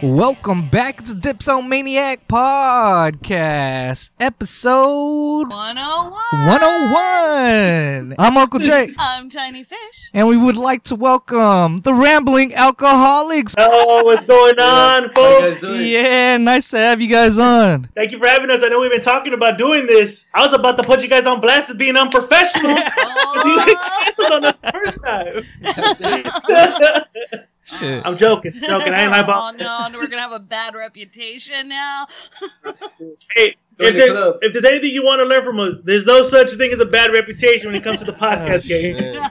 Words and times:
Dipsomaniac. 0.00 0.02
Welcome 0.02 0.68
back 0.68 1.02
to 1.04 1.14
Dipsomaniac 1.14 2.26
Podcast, 2.28 4.10
episode 4.20 5.48
101. 5.48 6.12
101. 6.46 8.14
I'm 8.18 8.36
Uncle 8.36 8.60
Jake. 8.60 8.90
I'm 8.98 9.30
Tiny 9.30 9.62
Fish. 9.64 10.10
and 10.12 10.28
we 10.28 10.36
would 10.36 10.56
like 10.56 10.82
to 10.84 10.94
welcome 10.96 11.78
the 11.80 11.94
Rambling 11.94 12.54
Alcoholics. 12.54 13.54
Oh, 13.58 14.04
what's 14.04 14.24
going 14.24 14.58
on, 14.58 15.10
How 15.14 15.34
you 15.34 15.40
guys 15.40 15.60
folks? 15.60 15.78
Yeah, 15.80 16.36
nice 16.38 16.70
to 16.70 16.78
have 16.78 17.00
you 17.00 17.08
guys 17.08 17.38
on. 17.38 17.88
Thank 17.94 18.12
you 18.12 18.18
for 18.18 18.26
having 18.26 18.50
us. 18.50 18.62
I 18.62 18.68
know 18.68 18.80
we've 18.80 18.90
been 18.90 19.00
talking 19.02 19.32
about 19.32 19.56
doing 19.58 19.86
this. 19.86 20.26
I 20.34 20.44
was 20.46 20.54
about 20.54 20.76
to 20.78 20.82
put 20.82 21.02
you 21.02 21.08
guys 21.08 21.26
on 21.26 21.40
blast 21.40 21.70
as 21.70 21.76
being 21.76 21.96
unprofessional. 21.96 22.76
Oh. 24.18 24.34
on 24.34 24.40
the 24.42 24.56
first 24.72 24.98
time. 25.04 25.44
Shit. 27.66 28.06
I'm 28.06 28.16
joking, 28.16 28.52
joking. 28.52 28.94
I 28.94 29.02
ain't 29.02 29.10
my 29.10 29.24
oh 29.26 29.88
no, 29.90 29.98
we're 29.98 30.06
gonna 30.06 30.22
have 30.22 30.30
a 30.32 30.38
bad 30.38 30.74
reputation 30.74 31.68
now. 31.68 32.06
Hey, 33.34 33.56
if, 33.78 33.94
there, 33.94 34.34
if 34.40 34.52
there's 34.54 34.64
anything 34.64 34.90
you 34.90 35.04
want 35.04 35.18
to 35.20 35.24
learn 35.24 35.44
from 35.44 35.60
us, 35.60 35.74
there's 35.84 36.06
no 36.06 36.22
such 36.22 36.50
thing 36.52 36.72
as 36.72 36.78
a 36.80 36.86
bad 36.86 37.12
reputation 37.12 37.66
when 37.66 37.74
it 37.74 37.84
comes 37.84 37.98
to 37.98 38.04
the 38.06 38.12
podcast 38.26 38.66
game. 38.66 39.22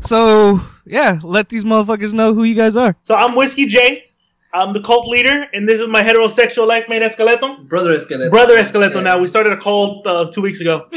So, 0.00 0.60
yeah, 0.84 1.18
let 1.24 1.48
these 1.48 1.64
motherfuckers 1.64 2.12
know 2.12 2.32
who 2.34 2.44
you 2.44 2.54
guys 2.54 2.76
are. 2.76 2.94
So 3.02 3.16
I'm 3.16 3.34
Whiskey 3.34 3.66
J. 3.66 4.04
I'm 4.52 4.72
the 4.72 4.80
cult 4.82 5.08
leader, 5.08 5.46
and 5.52 5.68
this 5.68 5.80
is 5.80 5.88
my 5.88 6.02
heterosexual 6.02 6.66
life 6.68 6.88
mate 6.88 7.02
Esqueleto. 7.02 7.66
Brother 7.66 7.96
Esqueleto. 7.96 8.30
Brother 8.30 8.56
Esqueleto. 8.56 8.96
Yeah. 8.96 9.00
Now 9.00 9.18
we 9.18 9.26
started 9.26 9.52
a 9.52 9.60
cult 9.60 10.06
uh, 10.06 10.30
two 10.30 10.42
weeks 10.42 10.60
ago. 10.60 10.88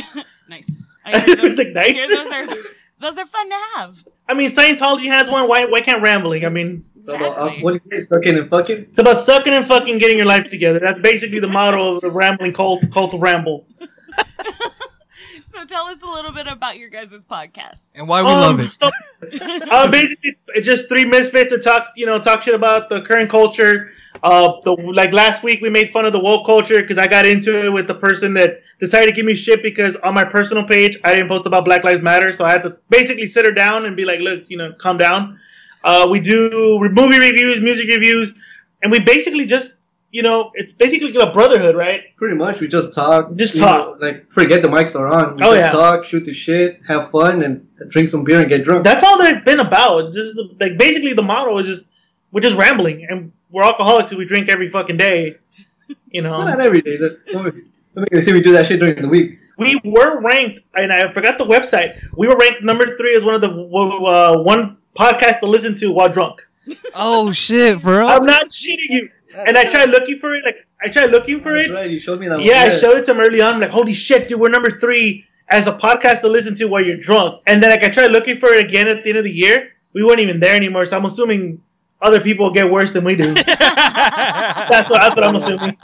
nice. 0.48 0.94
I 1.06 1.20
hear 1.20 1.36
It's 1.40 1.42
those, 1.42 1.58
like 1.58 1.70
nice. 1.74 1.88
I 1.88 1.92
hear 1.94 2.08
those 2.08 2.32
are 2.32 2.56
those 3.00 3.18
are 3.18 3.26
fun 3.26 3.50
to 3.50 3.56
have. 3.76 4.06
I 4.28 4.34
mean, 4.34 4.50
Scientology 4.52 5.08
has 5.08 5.28
one. 5.28 5.48
Why? 5.48 5.66
Why 5.66 5.82
can't 5.82 6.02
rambling? 6.04 6.46
I 6.46 6.50
mean, 6.50 6.86
So, 7.06 7.14
uh, 7.16 7.18
Exactly. 7.18 7.64
what 7.64 7.74
do 7.74 7.82
you 7.96 8.02
say? 8.02 8.06
Sucking 8.06 8.38
and 8.38 8.50
fucking? 8.50 8.78
It's 8.90 9.00
about 9.00 9.20
sucking 9.20 9.54
and 9.54 9.66
fucking 9.66 9.98
getting 9.98 10.18
your 10.18 10.26
life 10.28 10.50
together. 10.50 10.80
That's 10.80 11.00
basically 11.00 11.40
the 11.40 11.48
motto 11.48 11.96
of 11.96 12.02
the 12.02 12.12
rambling 12.12 12.54
cult, 12.54 12.84
cult 12.92 13.14
of 13.14 13.22
ramble. 13.22 13.66
So 15.52 15.66
tell 15.66 15.88
us 15.88 16.02
a 16.02 16.06
little 16.06 16.32
bit 16.32 16.48
about 16.48 16.78
your 16.78 16.90
guys' 16.90 17.22
podcast. 17.30 17.82
And 17.94 18.08
why 18.08 18.22
we 18.22 18.30
love 18.30 18.60
it. 18.62 18.72
So, 18.72 18.90
uh, 19.70 19.92
basically, 19.92 20.38
it's 20.50 20.66
just 20.66 20.88
three 20.88 21.04
misfits 21.04 21.52
to 21.52 21.60
talk, 21.60 21.88
you 21.98 22.06
know, 22.06 22.18
talk 22.20 22.44
shit 22.44 22.54
about 22.56 22.88
the 22.88 23.02
current 23.02 23.30
culture. 23.30 23.92
Uh, 24.24 24.54
the 24.64 24.72
like 24.72 25.12
last 25.12 25.44
week 25.44 25.60
we 25.62 25.70
made 25.70 25.90
fun 25.90 26.06
of 26.06 26.14
the 26.14 26.20
woke 26.20 26.46
culture 26.46 26.82
because 26.82 26.98
I 26.98 27.08
got 27.08 27.26
into 27.26 27.66
it 27.66 27.70
with 27.74 27.88
the 27.88 27.96
person 27.96 28.34
that 28.36 28.62
decided 28.80 29.08
to 29.08 29.14
give 29.14 29.26
me 29.26 29.36
shit 29.36 29.62
because 29.62 29.96
on 29.98 30.14
my 30.14 30.24
personal 30.24 30.64
page 30.64 30.98
I 31.04 31.14
didn't 31.16 31.28
post 31.30 31.46
about 31.46 31.66
Black 31.66 31.84
Lives 31.84 32.02
Matter, 32.02 32.34
so 32.34 32.46
I 32.46 32.52
had 32.52 32.64
to 32.64 32.78
basically 32.90 33.28
sit 33.28 33.46
her 33.46 33.52
down 33.52 33.86
and 33.86 33.96
be 33.96 34.06
like, 34.06 34.20
look, 34.20 34.44
you 34.48 34.58
know, 34.58 34.74
calm 34.78 34.98
down. 34.98 35.40
Uh, 35.84 36.08
we 36.12 36.20
do 36.20 36.80
movie 36.92 37.20
reviews, 37.20 37.62
music 37.62 37.88
reviews, 37.90 38.34
and 38.82 38.92
we 38.92 39.00
basically 39.00 39.46
just, 39.46 39.76
you 40.12 40.24
know, 40.24 40.52
it's 40.56 40.74
basically 40.74 41.14
a 41.16 41.32
brotherhood, 41.32 41.76
right? 41.76 42.02
Pretty 42.18 42.36
much, 42.36 42.60
we 42.62 42.68
just 42.68 42.92
talk. 42.94 43.36
Just 43.36 43.58
talk. 43.58 44.00
know, 44.00 44.06
like, 44.06 44.30
forget 44.32 44.62
the 44.62 44.68
mics 44.68 44.96
are 44.96 45.08
on. 45.08 45.36
We 45.36 45.44
Oh, 45.44 45.54
just 45.56 45.68
yeah. 45.68 45.72
talk, 45.72 46.04
shoot 46.04 46.26
the 46.26 46.34
shit, 46.34 46.82
have 46.88 47.10
fun, 47.12 47.44
and 47.44 47.68
drink 47.90 48.10
some 48.10 48.24
beer 48.24 48.40
and 48.42 48.50
get 48.50 48.64
drunk. 48.64 48.84
That's 48.84 49.04
all 49.04 49.18
they've 49.20 49.44
been 49.46 49.60
about. 49.60 50.12
Just 50.12 50.38
like 50.60 50.78
basically 50.78 51.14
the 51.14 51.22
motto 51.22 51.58
is 51.60 51.68
just 51.68 51.88
we're 52.32 52.42
just 52.42 52.58
rambling 52.58 53.06
and 53.10 53.32
we're 53.52 53.64
alcoholics 53.64 54.12
and 54.12 54.20
we 54.20 54.26
drink 54.26 54.50
every 54.50 54.70
fucking 54.70 54.98
day. 54.98 55.38
You 56.12 56.24
Well, 56.24 56.40
know, 56.40 56.46
not 56.46 56.60
every 56.60 56.82
day. 56.82 56.98
That, 56.98 57.20
I'm 58.00 58.06
gonna 58.12 58.22
say 58.22 58.34
we 58.34 58.42
do 58.42 58.52
that 58.54 58.66
shit 58.66 58.80
during 58.80 59.02
the 59.02 59.08
week. 59.10 59.40
we 59.58 59.80
were 59.84 60.22
ranked, 60.22 60.62
and 60.76 60.92
I 60.92 61.12
forgot 61.12 61.38
the 61.38 61.46
website. 61.46 62.00
We 62.16 62.28
were 62.28 62.36
ranked 62.38 62.64
number 62.64 62.96
three 62.98 63.16
as 63.16 63.24
one 63.24 63.36
of 63.36 63.42
the 63.42 63.50
uh, 63.50 64.42
one 64.42 64.78
podcast 64.98 65.40
to 65.42 65.48
listen 65.48 65.76
to 65.76 65.92
while 65.92 66.10
drunk. 66.10 66.42
Oh, 66.96 67.32
shit, 67.32 67.82
bro! 67.82 68.08
I'm 68.08 68.26
not 68.26 68.50
cheating 68.52 68.88
you. 68.90 69.10
And 69.36 69.58
I 69.58 69.66
tried 69.70 69.90
looking 69.90 70.18
for 70.20 70.34
it. 70.34 70.44
Like 70.44 70.66
I 70.84 70.88
tried 70.90 71.12
looking 71.12 71.40
for 71.42 71.56
That's 71.56 71.70
it. 71.70 71.74
right, 71.74 71.90
you 71.90 72.00
showed 72.00 72.20
me 72.20 72.28
that. 72.28 72.42
Yeah, 72.42 72.64
one. 72.64 72.72
I 72.72 72.76
showed 72.76 72.98
it 72.98 73.06
to 73.06 73.12
him 73.12 73.20
early 73.20 73.42
on. 73.42 73.56
I'm 73.56 73.60
like, 73.60 73.70
holy 73.70 73.94
shit, 73.94 74.28
dude, 74.28 74.40
we're 74.40 74.50
number 74.50 74.72
three 74.72 75.26
as 75.50 75.68
a 75.68 75.74
podcast 75.74 76.22
to 76.22 76.28
listen 76.30 76.56
to 76.56 76.66
while 76.66 76.84
you're 76.84 76.98
drunk. 76.98 77.42
And 77.48 77.62
then 77.62 77.70
like 77.70 77.84
I 77.84 77.90
tried 77.90 78.12
looking 78.12 78.38
for 78.38 78.50
it 78.54 78.66
again 78.66 78.88
at 78.88 79.04
the 79.04 79.10
end 79.10 79.18
of 79.20 79.24
the 79.26 79.32
year. 79.32 79.72
We 79.94 80.04
weren't 80.04 80.20
even 80.20 80.40
there 80.40 80.56
anymore. 80.56 80.86
So 80.86 80.98
I'm 80.98 81.06
assuming 81.06 81.62
other 82.02 82.22
people 82.22 82.52
get 82.52 82.72
worse 82.72 82.92
than 82.92 83.04
we 83.04 83.16
do. 83.16 83.34
that's 83.34 84.90
what 84.90 85.02
that's 85.02 85.16
what 85.16 85.24
I'm 85.24 85.36
assuming. 85.36 85.78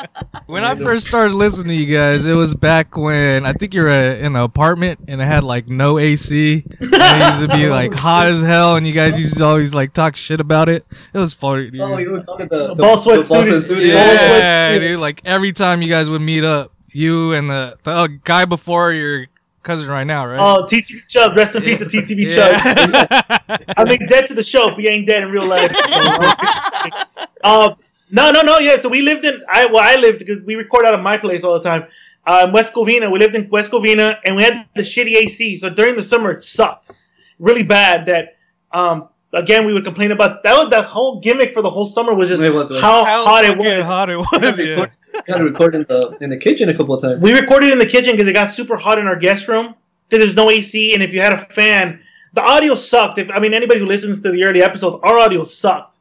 When 0.46 0.64
I 0.64 0.76
first 0.76 1.08
started 1.08 1.34
listening 1.34 1.70
to 1.70 1.84
you 1.84 1.94
guys, 1.94 2.26
it 2.26 2.34
was 2.34 2.56
back 2.56 2.96
when 2.96 3.46
I 3.46 3.54
think 3.54 3.74
you 3.74 3.82
were 3.82 3.90
in 3.90 4.36
an 4.36 4.36
apartment 4.38 5.02
and 5.08 5.22
it 5.22 5.26
had 5.26 5.44
like 5.44 5.68
no 5.68 5.98
AC. 6.00 6.64
And 6.80 6.94
it 6.94 7.26
used 7.28 7.42
to 7.42 7.48
be 7.50 7.68
like 7.68 7.94
hot 8.06 8.28
as 8.28 8.42
hell, 8.42 8.78
and 8.78 8.88
you 8.88 8.94
guys 8.94 9.20
used 9.20 9.38
to 9.38 9.44
always 9.44 9.74
like 9.74 9.94
talk 9.94 10.16
shit 10.16 10.40
about 10.40 10.70
it. 10.70 10.86
It 11.14 11.18
was 11.18 11.34
funny. 11.34 11.70
Dude. 11.70 11.82
Oh, 11.82 11.98
you 11.98 12.12
were 12.12 12.22
talking 12.22 12.48
the, 12.48 12.68
the 12.68 12.76
Ball 12.76 12.98
Sweat 12.98 13.24
the 13.24 13.28
Ball 13.28 13.44
Studio. 13.44 13.60
Sweat 13.60 13.64
Studio. 13.64 13.94
Ball 13.96 14.06
Sweat 14.06 14.20
yeah, 14.20 14.70
Studio. 14.72 14.88
dude. 14.90 15.00
Like 15.00 15.22
every 15.26 15.52
time 15.52 15.82
you 15.82 15.90
guys 15.90 16.10
would 16.10 16.22
meet 16.22 16.44
up, 16.44 16.72
you 16.90 17.34
and 17.34 17.50
the 17.50 17.78
the 17.84 17.92
uh, 17.92 18.08
guy 18.24 18.46
before 18.46 18.94
your 18.94 19.28
cousin 19.66 19.90
right 19.90 20.06
now, 20.06 20.26
right? 20.26 20.40
Oh, 20.40 20.64
TTV 20.64 21.06
Chubb, 21.08 21.36
rest 21.36 21.56
in 21.56 21.64
peace 21.64 21.80
to 21.80 21.86
TTV 21.86 22.34
Chubb. 22.34 22.54
I 23.78 23.84
mean, 23.84 24.08
dead 24.08 24.28
to 24.28 24.34
the 24.34 24.44
show, 24.44 24.70
but 24.70 24.80
he 24.80 24.88
ain't 24.88 25.06
dead 25.06 25.24
in 25.24 25.32
real 25.32 25.46
life. 25.46 25.72
uh, 27.44 27.76
no, 28.12 28.32
no, 28.32 28.42
no. 28.42 28.60
Yeah, 28.60 28.78
so 28.78 28.88
we 28.88 29.02
lived 29.02 29.26
in 29.26 29.44
I 29.50 29.66
well, 29.66 29.84
I 29.84 29.96
lived 29.96 30.20
because 30.20 30.40
we 30.42 30.56
record 30.56 30.86
out 30.86 30.94
of 30.94 31.02
my 31.02 31.18
place 31.18 31.44
all 31.44 31.54
the 31.60 31.68
time. 31.68 31.88
Uh, 32.26 32.46
in 32.48 32.54
West 32.54 32.74
Covina, 32.74 33.12
we 33.12 33.20
lived 33.20 33.36
in 33.36 33.50
West 33.50 33.72
Covina, 33.72 34.18
and 34.26 34.36
we 34.36 34.44
had 34.44 34.66
the 34.76 34.82
shitty 34.82 35.16
AC. 35.16 35.58
So 35.58 35.70
during 35.70 35.96
the 35.96 36.02
summer, 36.02 36.32
it 36.32 36.42
sucked 36.42 36.92
really 37.40 37.64
bad. 37.64 38.06
That 38.06 38.38
um, 38.72 39.10
again, 39.34 39.66
we 39.66 39.74
would 39.74 39.84
complain 39.84 40.12
about. 40.12 40.44
That 40.44 40.56
was 40.56 40.70
the 40.70 40.82
whole 40.82 41.20
gimmick 41.20 41.54
for 41.54 41.62
the 41.62 41.70
whole 41.70 41.88
summer 41.88 42.14
was 42.14 42.30
just 42.30 42.42
It 42.42 42.54
was, 42.54 42.70
it 42.70 42.74
was. 42.76 42.82
how, 42.82 43.04
How 43.04 43.26
hot 43.26 43.46
it 43.46 43.58
fucking 43.58 43.78
was. 43.78 43.86
hot 43.86 44.10
it 44.10 44.18
was. 44.18 44.64
Yeah. 44.64 44.88
had 45.28 45.38
to 45.38 45.44
record 45.44 45.76
in 45.76 45.86
the 45.88 46.18
in 46.22 46.30
the 46.30 46.38
kitchen 46.38 46.70
a 46.70 46.78
couple 46.78 46.96
of 46.96 47.02
times. 47.02 47.22
We 47.22 47.34
recorded 47.34 47.72
in 47.72 47.80
the 47.80 47.86
kitchen 47.86 48.14
because 48.14 48.28
it 48.28 48.34
got 48.34 48.52
super 48.52 48.78
hot 48.78 49.00
in 49.00 49.08
our 49.08 49.16
guest 49.16 49.48
room 49.48 49.76
because 50.08 50.24
there's 50.24 50.36
no 50.36 50.50
AC, 50.50 50.94
and 50.94 51.04
if 51.04 51.14
you 51.14 51.22
had 51.22 51.34
a 51.34 51.38
fan, 51.38 52.02
the 52.34 52.42
audio 52.42 52.76
sucked. 52.76 53.18
If 53.18 53.30
I 53.30 53.40
mean 53.40 53.54
anybody 53.54 53.80
who 53.80 53.86
listens 53.86 54.22
to 54.22 54.32
the 54.32 54.44
early 54.44 54.62
episodes, 54.62 54.98
our 55.04 55.18
audio 55.18 55.44
sucked. 55.44 56.00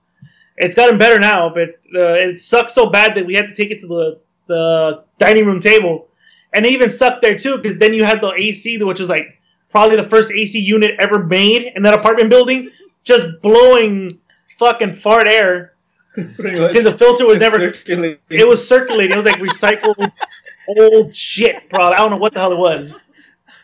It's 0.56 0.74
gotten 0.74 0.98
better 0.98 1.18
now, 1.18 1.48
but 1.48 1.70
uh, 1.94 2.14
it 2.14 2.38
sucked 2.38 2.70
so 2.70 2.88
bad 2.88 3.16
that 3.16 3.26
we 3.26 3.34
had 3.34 3.48
to 3.48 3.54
take 3.54 3.70
it 3.70 3.80
to 3.80 3.86
the 3.86 4.20
the 4.46 5.04
dining 5.18 5.46
room 5.46 5.60
table, 5.60 6.08
and 6.52 6.66
it 6.66 6.72
even 6.72 6.90
sucked 6.90 7.22
there 7.22 7.36
too 7.36 7.56
because 7.56 7.78
then 7.78 7.94
you 7.94 8.04
had 8.04 8.20
the 8.20 8.32
AC, 8.32 8.82
which 8.82 9.00
was 9.00 9.08
like 9.08 9.40
probably 9.70 9.96
the 9.96 10.08
first 10.08 10.30
AC 10.30 10.58
unit 10.58 10.96
ever 11.00 11.24
made 11.24 11.72
in 11.74 11.82
that 11.82 11.94
apartment 11.94 12.30
building, 12.30 12.70
just 13.02 13.26
blowing 13.42 14.18
fucking 14.58 14.94
fart 14.94 15.28
air. 15.28 15.73
Because 16.16 16.84
the 16.84 16.94
filter 16.96 17.26
was 17.26 17.38
never 17.38 17.58
Circulating. 17.58 18.18
it 18.30 18.46
was 18.48 18.66
circulating. 18.66 19.12
It 19.12 19.16
was 19.16 19.26
like 19.26 19.36
recycled 19.40 20.12
old 20.68 21.14
shit, 21.14 21.68
bro. 21.70 21.86
I 21.88 21.96
don't 21.96 22.10
know 22.10 22.16
what 22.16 22.34
the 22.34 22.40
hell 22.40 22.52
it 22.52 22.58
was. 22.58 22.96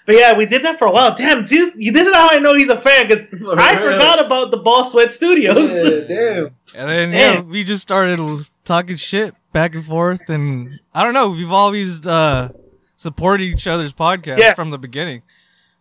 But 0.06 0.16
yeah, 0.16 0.36
we 0.36 0.46
did 0.46 0.64
that 0.64 0.78
for 0.78 0.86
a 0.88 0.90
while. 0.90 1.14
Damn, 1.14 1.44
this, 1.44 1.72
this 1.74 2.06
is 2.08 2.12
how 2.14 2.28
I 2.30 2.38
know 2.38 2.54
he's 2.54 2.68
a 2.68 2.76
fan 2.76 3.06
because 3.06 3.24
I 3.58 3.76
forgot 3.76 4.24
about 4.24 4.50
the 4.50 4.56
Ball 4.56 4.84
Sweat 4.84 5.12
Studios. 5.12 5.72
Yeah, 5.72 6.00
damn. 6.08 6.46
And 6.74 6.88
then 6.88 7.12
yeah, 7.12 7.40
we 7.40 7.62
just 7.62 7.82
started 7.82 8.18
talking 8.64 8.96
shit 8.96 9.34
back 9.52 9.74
and 9.74 9.84
forth, 9.84 10.28
and 10.28 10.80
I 10.94 11.04
don't 11.04 11.14
know. 11.14 11.28
We've 11.30 11.52
always 11.52 12.04
uh, 12.06 12.48
supported 12.96 13.44
each 13.44 13.66
other's 13.66 13.92
podcast 13.92 14.38
Yeah. 14.38 14.54
from 14.54 14.70
the 14.70 14.78
beginning. 14.78 15.22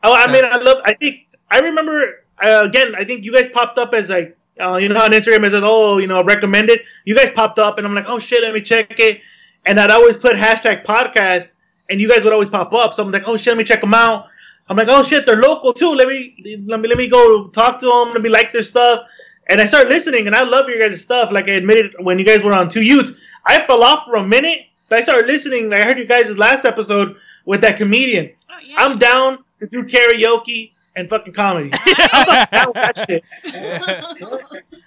Oh, 0.04 0.14
I 0.14 0.32
mean, 0.32 0.46
I 0.46 0.58
love. 0.58 0.78
I 0.86 0.94
think 0.94 1.28
I 1.50 1.60
remember 1.60 2.24
uh, 2.44 2.64
again. 2.66 2.94
I 2.96 3.06
think 3.06 3.26
you 3.26 3.34
guys 3.34 3.48
popped 3.48 3.78
up 3.80 3.94
as 3.94 4.10
like 4.10 4.38
uh, 4.60 4.78
you 4.78 4.90
know 4.90 4.96
on 5.02 5.12
Instagram 5.12 5.46
it 5.46 5.52
says 5.52 5.64
oh 5.66 5.98
you 5.98 6.08
know 6.08 6.24
recommended. 6.24 6.82
You 7.06 7.16
guys 7.16 7.32
popped 7.32 7.60
up 7.60 7.78
and 7.78 7.88
I'm 7.88 7.94
like 7.94 8.06
oh 8.08 8.20
shit 8.20 8.42
let 8.42 8.54
me 8.54 8.62
check 8.62 9.00
it. 9.00 9.22
And 9.66 9.80
I'd 9.80 9.92
always 9.92 10.18
put 10.18 10.36
hashtag 10.36 10.86
podcast 10.86 11.54
and 11.90 12.00
you 12.00 12.10
guys 12.10 12.24
would 12.24 12.34
always 12.34 12.50
pop 12.50 12.74
up. 12.74 12.94
So 12.94 13.04
I'm 13.04 13.12
like 13.12 13.28
oh 13.28 13.38
shit 13.38 13.48
let 13.48 13.58
me 13.58 13.64
check 13.64 13.82
them 13.82 13.94
out. 13.94 14.28
I'm 14.68 14.78
like 14.78 14.88
oh 14.90 15.04
shit 15.04 15.26
they're 15.26 15.42
local 15.42 15.74
too. 15.74 15.94
Let 15.94 16.08
me 16.08 16.64
let 16.68 16.80
me 16.80 16.88
let 16.88 16.98
me 16.98 17.08
go 17.08 17.48
talk 17.48 17.80
to 17.80 17.86
them. 17.86 18.14
Let 18.14 18.22
me 18.22 18.30
like 18.30 18.54
their 18.54 18.64
stuff. 18.64 19.06
And 19.48 19.60
I 19.60 19.66
started 19.66 19.90
listening 19.90 20.28
and 20.28 20.36
I 20.36 20.44
love 20.44 20.70
your 20.70 20.78
guys' 20.78 21.02
stuff. 21.02 21.32
Like 21.32 21.48
I 21.48 21.54
admitted 21.54 21.96
when 22.00 22.20
you 22.20 22.26
guys 22.26 22.44
were 22.44 22.54
on 22.54 22.70
two 22.70 22.84
youths, 22.84 23.12
I 23.46 23.66
fell 23.66 23.84
off 23.84 24.06
for 24.06 24.16
a 24.16 24.28
minute. 24.28 24.68
I 24.92 25.02
started 25.02 25.28
listening. 25.28 25.74
I 25.74 25.82
heard 25.82 25.98
you 25.98 26.06
guys' 26.06 26.38
last 26.38 26.66
episode 26.66 27.16
with 27.46 27.62
that 27.62 27.78
comedian. 27.78 28.32
Oh, 28.50 28.60
yeah. 28.64 28.76
I'm 28.78 28.98
down 29.00 29.44
to 29.60 29.68
do 29.68 29.84
karaoke 29.84 30.72
and 31.00 31.10
fucking 31.10 31.34
comedy. 31.34 31.72
I'm 31.74 32.48
down 32.52 32.68
with 32.68 32.74
that 32.76 33.06
shit. 33.08 33.24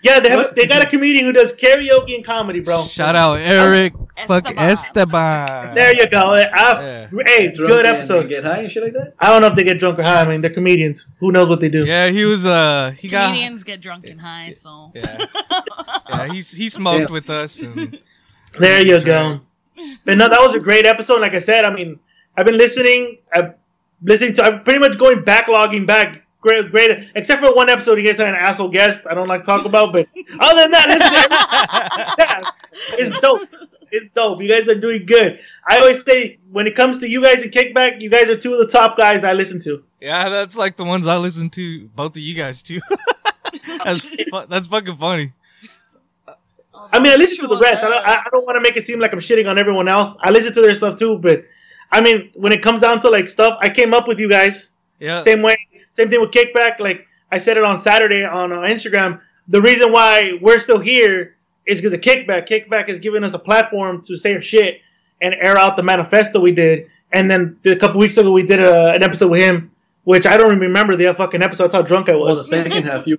Yeah, 0.03 0.19
they 0.19 0.31
have, 0.31 0.39
What? 0.39 0.55
they 0.57 0.67
got 0.67 0.83
a 0.83 0.87
comedian 0.87 1.25
who 1.25 1.33
does 1.33 1.53
karaoke 1.53 2.15
and 2.17 2.25
comedy, 2.25 2.59
bro. 2.61 2.85
Shout 2.87 3.15
out 3.15 3.35
Eric, 3.35 3.93
fuck 4.27 4.47
Esteban. 4.51 4.71
Esteban. 4.71 5.75
There 5.77 5.93
you 5.97 6.07
go. 6.09 6.33
I- 6.33 6.41
Yeah. 6.43 7.09
Hey, 7.27 7.49
Drunk 7.53 7.69
good 7.69 7.87
episode. 7.87 8.29
Get 8.29 8.43
high 8.45 8.59
and 8.59 8.71
shit 8.71 8.83
like 8.83 8.95
that. 8.95 9.15
I 9.21 9.29
don't 9.31 9.41
know 9.43 9.47
if 9.49 9.55
they 9.55 9.63
get 9.65 9.79
drunk 9.79 9.99
or 10.01 10.03
high. 10.03 10.23
I 10.23 10.27
mean, 10.29 10.41
they're 10.41 10.51
comedians. 10.51 11.07
Who 11.21 11.31
knows 11.31 11.49
what 11.49 11.61
they 11.61 11.69
do? 11.69 11.85
Yeah, 11.85 12.09
he 12.09 12.25
was. 12.25 12.45
Uh, 12.47 12.93
he 12.99 13.09
got. 13.09 13.29
Comedians 13.29 13.63
get 13.63 13.81
drunk 13.81 14.07
and 14.09 14.21
high, 14.21 14.51
so 14.51 14.91
Yeah, 14.95 15.19
yeah. 16.09 16.33
He's 16.33 16.51
he 16.53 16.69
smoked 16.69 17.11
with 17.11 17.31
us, 17.31 17.63
and 17.63 17.99
There 18.59 18.85
you 18.85 19.01
go. 19.05 19.41
But 20.05 20.19
no, 20.19 20.29
that 20.29 20.41
was 20.41 20.55
a 20.57 20.61
great 20.61 20.85
episode. 20.85 21.21
Like 21.21 21.35
I 21.35 21.39
said, 21.39 21.65
I 21.65 21.73
mean, 21.73 21.99
I've 22.37 22.45
been 22.47 22.59
listening. 22.59 23.19
I'm 23.33 23.55
listening 24.03 24.35
to. 24.35 24.45
I'm 24.45 24.65
pretty 24.65 24.81
much 24.81 24.99
going 24.99 25.19
backlogging 25.19 25.87
back 25.87 26.23
great, 26.43 26.71
great. 26.71 27.09
Except 27.15 27.41
for 27.41 27.55
one 27.55 27.71
episode, 27.71 27.99
you 27.99 28.05
guys 28.05 28.19
had 28.19 28.29
an 28.29 28.35
asshole 28.35 28.69
guest. 28.69 29.07
I 29.09 29.15
don't 29.15 29.29
like 29.29 29.43
to 29.43 29.47
talk 29.47 29.65
about, 29.65 29.93
but 29.93 30.09
other 30.41 30.63
than 30.63 30.71
that, 30.73 30.89
listen 30.89 32.19
yeah, 32.19 32.51
it's 32.99 33.21
dope. 33.21 33.49
It's 33.91 34.11
dope. 34.11 34.43
You 34.43 34.49
guys 34.49 34.69
are 34.69 34.75
doing 34.75 35.07
good. 35.07 35.39
I 35.67 35.79
always 35.79 36.05
say 36.05 36.39
when 36.51 36.67
it 36.67 36.75
comes 36.75 36.99
to 36.99 37.09
you 37.09 37.23
guys 37.23 37.43
and 37.43 37.53
kickback, 37.53 38.01
you 38.01 38.11
guys 38.11 38.29
are 38.29 38.37
two 38.37 38.53
of 38.55 38.59
the 38.59 38.67
top 38.67 38.97
guys 38.97 39.25
I 39.25 39.33
listen 39.33 39.61
to. 39.61 39.83
Yeah, 40.01 40.29
that's 40.29 40.57
like 40.57 40.77
the 40.77 40.85
ones 40.85 41.07
I 41.07 41.17
listen 41.17 41.49
to. 41.51 41.89
Both 41.89 42.17
of 42.17 42.23
you 42.23 42.35
guys 42.35 42.63
too. 42.63 42.81
that's 43.85 44.03
fu- 44.03 44.47
that's 44.49 44.67
fucking 44.67 44.97
funny. 44.97 45.33
I 46.91 46.99
mean, 46.99 47.13
I 47.13 47.17
listen 47.17 47.49
to 47.49 47.55
the 47.55 47.59
rest. 47.61 47.85
I 47.85 47.89
don't, 47.89 48.07
I 48.07 48.15
I 48.15 48.29
don't 48.31 48.45
want 48.45 48.57
to 48.57 48.61
make 48.61 48.77
it 48.77 48.85
seem 48.85 48.99
like 48.99 49.13
I'm 49.13 49.21
shitting 49.21 49.49
on 49.49 49.59
everyone 49.59 49.89
else. 49.89 50.17
I 50.21 50.31
listen 50.31 50.53
to 50.55 50.61
their 50.61 50.75
stuff 50.75 50.97
too, 50.97 51.19
but 51.19 51.45
I 51.93 52.01
mean, 52.01 52.31
when 52.35 52.53
it 52.53 52.63
comes 52.63 52.81
down 52.81 53.01
to 53.01 53.11
like 53.11 53.29
stuff, 53.29 53.59
I 53.61 53.69
came 53.69 53.93
up 53.95 54.09
with 54.09 54.19
you 54.19 54.29
guys. 54.29 54.73
Yeah. 54.99 55.21
Same 55.21 55.43
way, 55.43 55.57
same 55.91 56.09
thing 56.09 56.21
with 56.21 56.31
Kickback. 56.31 56.81
Like 56.81 57.07
I 57.31 57.39
said 57.39 57.57
it 57.57 57.65
on 57.65 57.79
Saturday 57.79 58.25
on 58.25 58.53
uh, 58.53 58.57
Instagram. 58.61 59.21
The 59.49 59.61
reason 59.61 59.93
why 59.93 60.39
we're 60.41 60.59
still 60.59 60.79
here 60.79 61.37
is 61.67 61.79
because 61.81 61.93
of 61.93 62.01
Kickback. 62.01 62.49
Kickback 62.49 62.89
has 62.89 62.99
given 62.99 63.23
us 63.25 63.35
a 63.35 63.39
platform 63.39 64.01
to 64.03 64.17
say 64.17 64.35
our 64.35 64.41
shit 64.41 64.81
and 65.21 65.35
air 65.35 65.59
out 65.59 65.77
the 65.77 65.83
manifesto 65.83 66.41
we 66.41 66.51
did. 66.53 66.89
And 67.13 67.31
then 67.31 67.59
a 67.67 67.77
couple 67.77 68.01
weeks 68.01 68.17
ago, 68.17 68.33
we 68.33 68.43
did 68.43 68.61
a, 68.61 68.93
an 68.93 69.03
episode 69.03 69.31
with 69.31 69.41
him, 69.41 69.71
which 70.05 70.27
I 70.27 70.37
don't 70.37 70.47
even 70.49 70.61
remember 70.61 70.97
the 70.97 71.13
fucking 71.15 71.43
episode. 71.43 71.65
That's 71.65 71.75
how 71.75 71.83
drunk 71.83 72.09
I 72.09 72.17
was. 72.17 72.27
Well, 72.27 72.37
the 72.37 72.45
second 72.45 72.85
half, 72.85 73.07
you 73.07 73.19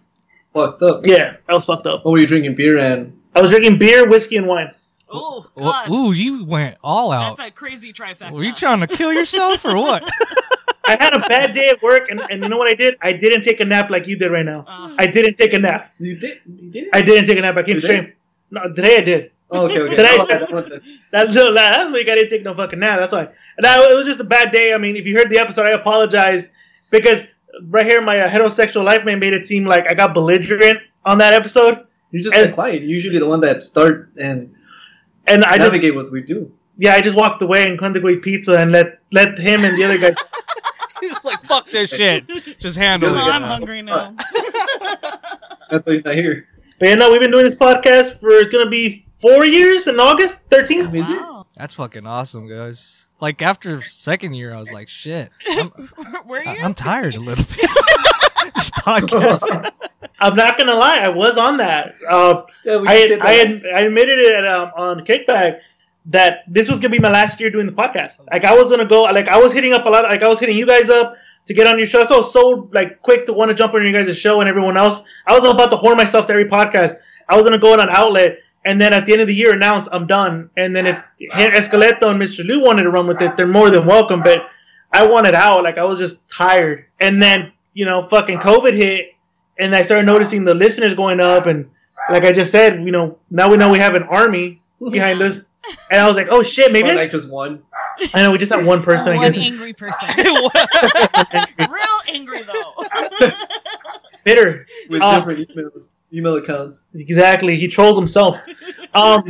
fucked 0.54 0.82
up. 0.82 1.06
yeah, 1.06 1.38
I 1.48 1.54
was 1.54 1.66
fucked 1.66 1.86
up. 1.86 2.04
What 2.04 2.12
were 2.12 2.20
you 2.20 2.26
drinking? 2.28 2.56
Beer 2.56 2.80
and 2.80 3.20
I 3.36 3.42
was 3.42 3.52
drinking 3.52 3.78
beer, 3.78 4.08
whiskey, 4.08 4.38
and 4.38 4.48
wine. 4.48 4.74
Oh 5.14 5.46
Wha- 5.56 5.72
God, 5.72 5.90
Ooh, 5.92 6.12
you 6.12 6.44
went 6.46 6.78
all 6.84 7.12
out. 7.12 7.38
that's 7.38 7.50
a 7.50 7.52
crazy 7.52 7.94
trifecta. 7.94 8.32
Were 8.32 8.44
you 8.44 8.54
trying 8.54 8.80
to 8.80 8.88
kill 8.88 9.14
yourself 9.14 9.64
or 9.66 9.76
what? 9.78 10.04
I 10.86 10.98
had 11.00 11.16
a 11.16 11.20
bad 11.22 11.54
day 11.54 11.70
at 11.70 11.82
work, 11.82 12.10
and, 12.10 12.20
and 12.30 12.44
you 12.44 12.50
know 12.50 12.58
what 12.58 12.70
I 12.70 12.74
did? 12.74 12.98
I 13.02 13.14
didn't 13.14 13.44
take 13.44 13.62
a 13.62 13.66
nap 13.66 13.90
like 13.90 14.06
you 14.08 14.18
did 14.18 14.28
right 14.32 14.44
now. 14.46 14.66
Uh, 14.68 14.94
I 15.00 15.08
didn't 15.08 15.36
take 15.36 15.54
a 15.54 15.60
nap. 15.60 15.94
you 15.98 16.16
did. 16.18 16.42
You 16.46 16.70
did. 16.72 16.88
I 16.92 17.02
didn't 17.02 17.26
take 17.26 17.38
a 17.40 17.42
nap. 17.42 17.56
I 17.56 17.64
came 17.64 17.76
Today? 17.80 17.88
straight. 18.00 18.16
No, 18.52 18.64
today 18.74 18.98
I 18.98 19.02
did. 19.02 19.32
Oh, 19.50 19.66
okay, 19.68 19.80
okay. 19.80 19.96
Today- 19.96 20.18
Oh, 20.20 20.26
that 20.26 20.52
was 20.52 20.68
it. 20.68 20.84
That 21.12 21.32
no, 21.34 21.50
last 21.52 21.94
week 21.94 22.10
I 22.10 22.16
didn't 22.16 22.30
take 22.32 22.44
no 22.44 22.54
fucking 22.54 22.80
nap. 22.80 23.00
That's 23.00 23.14
why. 23.14 23.30
And 23.58 23.66
I, 23.66 23.92
it 23.92 23.96
was 23.96 24.06
just 24.06 24.20
a 24.20 24.24
bad 24.26 24.52
day. 24.52 24.74
I 24.74 24.78
mean, 24.78 24.96
if 24.98 25.06
you 25.08 25.16
heard 25.16 25.30
the 25.30 25.38
episode, 25.38 25.66
I 25.68 25.72
apologize 25.72 26.50
because 26.90 27.24
right 27.68 27.86
here 27.86 28.02
my 28.02 28.20
uh, 28.20 28.30
heterosexual 28.30 28.84
life 28.84 29.06
man 29.06 29.20
made 29.20 29.34
it 29.34 29.46
seem 29.46 29.64
like 29.66 29.86
I 29.90 29.94
got 29.94 30.14
belligerent 30.14 30.80
on 31.06 31.20
that 31.20 31.34
episode, 31.34 31.86
You 32.12 32.22
just 32.22 32.36
And- 32.36 32.54
quiet. 32.54 32.82
You're 32.82 32.90
usually 32.90 33.20
the 33.20 33.28
one 33.30 33.40
that 33.42 33.64
start 33.64 34.10
and 34.18 34.54
and 35.28 35.44
I 35.44 35.58
just 35.58 35.60
navigate 35.60 35.96
what 35.96 36.12
we 36.12 36.22
do. 36.22 36.52
yeah 36.78 36.94
I 36.94 37.02
just 37.02 37.16
walked 37.16 37.42
away 37.42 37.68
and 37.70 37.80
went 37.80 37.94
to 37.96 38.00
go 38.00 38.10
eat 38.10 38.22
pizza 38.22 38.58
and 38.58 38.72
let 38.72 39.00
let 39.12 39.38
him 39.38 39.64
and 39.64 39.78
the 39.78 39.84
other 39.84 39.98
guy. 39.98 40.16
He's 41.02 41.24
like, 41.26 41.44
fuck 41.44 41.70
this 41.70 41.90
shit. 41.90 42.28
Just 42.60 42.78
handle 42.78 43.10
oh, 43.10 43.16
it. 43.16 43.32
I'm 43.32 43.42
hungry 43.44 43.82
now. 43.82 44.16
That's 45.70 45.86
why 45.86 45.92
he's 45.92 46.06
not 46.06 46.16
here. 46.16 46.48
But 46.80 46.90
you 46.90 46.96
know, 46.96 47.12
we've 47.12 47.20
been 47.20 47.32
doing 47.32 47.44
this 47.44 47.56
podcast 47.56 48.22
for 48.22 48.30
it's 48.30 48.54
gonna 48.54 48.70
be 48.70 49.06
four 49.20 49.44
years 49.44 49.88
in 49.88 50.00
August, 50.00 50.40
thirteenth. 50.50 50.94
Is 50.94 51.10
it? 51.10 51.20
That's 51.58 51.74
fucking 51.74 52.08
awesome, 52.08 52.48
guys. 52.48 53.08
Like 53.20 53.42
after 53.42 53.82
second 53.82 54.34
year, 54.34 54.54
I 54.54 54.60
was 54.60 54.72
like, 54.72 54.90
shit. 54.90 55.30
I'm, 55.50 55.72
Were 56.26 56.42
you? 56.42 56.50
I'm 56.50 56.74
tired 56.74 57.16
a 57.16 57.22
little 57.22 57.46
bit. 57.56 57.70
This 58.52 58.70
podcast. 58.72 59.72
I'm 60.20 60.36
not 60.36 60.58
gonna 60.58 60.74
lie, 60.74 61.00
I 61.00 61.10
was 61.10 61.38
on 61.38 61.58
that. 61.58 61.96
Uh, 62.08 62.44
yeah, 62.64 62.84
I 62.86 62.94
had, 62.94 63.08
did 63.08 63.20
I 63.22 63.32
had 63.34 63.66
I 63.66 63.80
admitted 63.82 64.20
it 64.20 64.48
um, 64.48 64.72
on 64.76 65.06
Kickback 65.06 65.60
that 66.08 66.44
this 66.48 66.70
was 66.70 66.80
gonna 66.80 66.92
be 66.92 67.00
my 67.00 67.10
last 67.10 67.40
year 67.40 67.50
doing 67.50 67.66
the 67.66 67.74
podcast. 67.74 68.22
Like 68.32 68.44
I 68.44 68.56
was 68.56 68.70
gonna 68.70 68.86
go, 68.86 69.04
like 69.04 69.28
I 69.28 69.38
was 69.38 69.54
hitting 69.54 69.74
up 69.74 69.86
a 69.86 69.90
lot, 69.90 70.04
like 70.04 70.24
I 70.24 70.28
was 70.28 70.40
hitting 70.40 70.58
you 70.58 70.66
guys 70.66 70.90
up 70.90 71.16
to 71.46 71.54
get 71.54 71.68
on 71.68 71.78
your 71.78 71.88
show. 71.88 72.00
That's 72.00 72.12
why 72.12 72.18
I 72.18 72.20
was 72.20 72.34
so 72.34 72.70
like 72.74 73.02
quick 73.02 73.26
to 73.26 73.34
want 73.34 73.50
to 73.50 73.56
jump 73.56 73.74
on 73.74 73.84
your 73.84 73.92
guys' 73.92 74.18
show 74.18 74.40
and 74.40 74.50
everyone 74.50 74.78
else. 74.78 75.04
I 75.28 75.34
was 75.34 75.44
about 75.46 75.70
to 75.72 75.78
whore 75.78 75.98
myself 75.98 76.26
to 76.28 76.34
every 76.34 76.46
podcast. 76.46 76.96
I 77.28 77.36
was 77.36 77.46
gonna 77.46 77.58
go 77.60 77.74
on 77.74 77.80
an 77.80 77.90
outlet. 77.90 78.40
And 78.66 78.80
then 78.80 78.94
at 78.94 79.06
the 79.06 79.12
end 79.12 79.22
of 79.22 79.28
the 79.28 79.36
year, 79.36 79.54
announce 79.54 79.90
I'm 79.92 80.08
done. 80.08 80.50
And 80.56 80.74
then 80.74 80.88
if 80.88 80.98
Escaleto 81.34 82.12
and 82.12 82.22
Mr. 82.22 82.46
Lou 82.46 82.62
wanted 82.64 82.84
to 82.84 82.92
run 82.92 83.08
with 83.08 83.22
it, 83.22 83.36
they're 83.36 83.46
more 83.46 83.70
than 83.70 83.86
welcome. 83.86 84.24
But 84.24 84.48
I 84.90 85.06
wanted 85.06 85.36
out. 85.36 85.64
Like 85.64 85.78
I 85.78 85.84
was 85.84 86.00
just 86.00 86.18
tired. 86.30 86.86
And 87.02 87.22
then 87.22 87.52
you 87.74 87.86
know, 87.86 88.08
fucking 88.08 88.40
COVID 88.40 88.74
hit, 88.74 89.14
and 89.60 89.76
I 89.76 89.84
started 89.84 90.06
noticing 90.06 90.44
the 90.46 90.54
listeners 90.54 90.94
going 90.94 91.20
up, 91.20 91.46
and 91.48 91.70
like 92.10 92.24
I 92.24 92.32
just 92.32 92.52
said, 92.52 92.84
you 92.84 92.92
know, 92.92 93.18
now 93.32 93.50
we 93.50 93.58
know 93.58 93.70
we 93.70 93.80
have 93.80 93.96
an 93.96 94.04
army 94.04 94.62
behind 94.92 95.22
us, 95.22 95.46
and 95.92 96.02
I 96.02 96.08
was 96.08 96.16
like, 96.16 96.28
oh 96.30 96.44
shit, 96.44 96.72
maybe 96.72 96.90
Or 96.90 96.94
I, 96.94 96.96
like 96.96 97.12
just 97.12 97.30
one. 97.30 97.62
I 98.14 98.24
know 98.24 98.32
we 98.32 98.38
just 98.40 98.52
have 98.54 98.66
one 98.66 98.82
person, 98.82 99.14
I 99.14 99.18
One 99.18 99.32
guess, 99.32 99.38
angry 99.40 99.74
person. 99.84 100.08
Real 101.60 102.00
angry 102.08 102.42
though. 102.42 103.30
Bitter 104.24 104.66
with 104.90 105.02
Uh, 105.02 105.20
different 105.20 105.50
emails, 105.50 105.92
email 106.14 106.36
accounts. 106.38 106.86
exactly. 106.96 107.56
He 107.56 107.68
trolls 107.68 107.98
himself. 107.98 108.38
Um, 108.94 109.28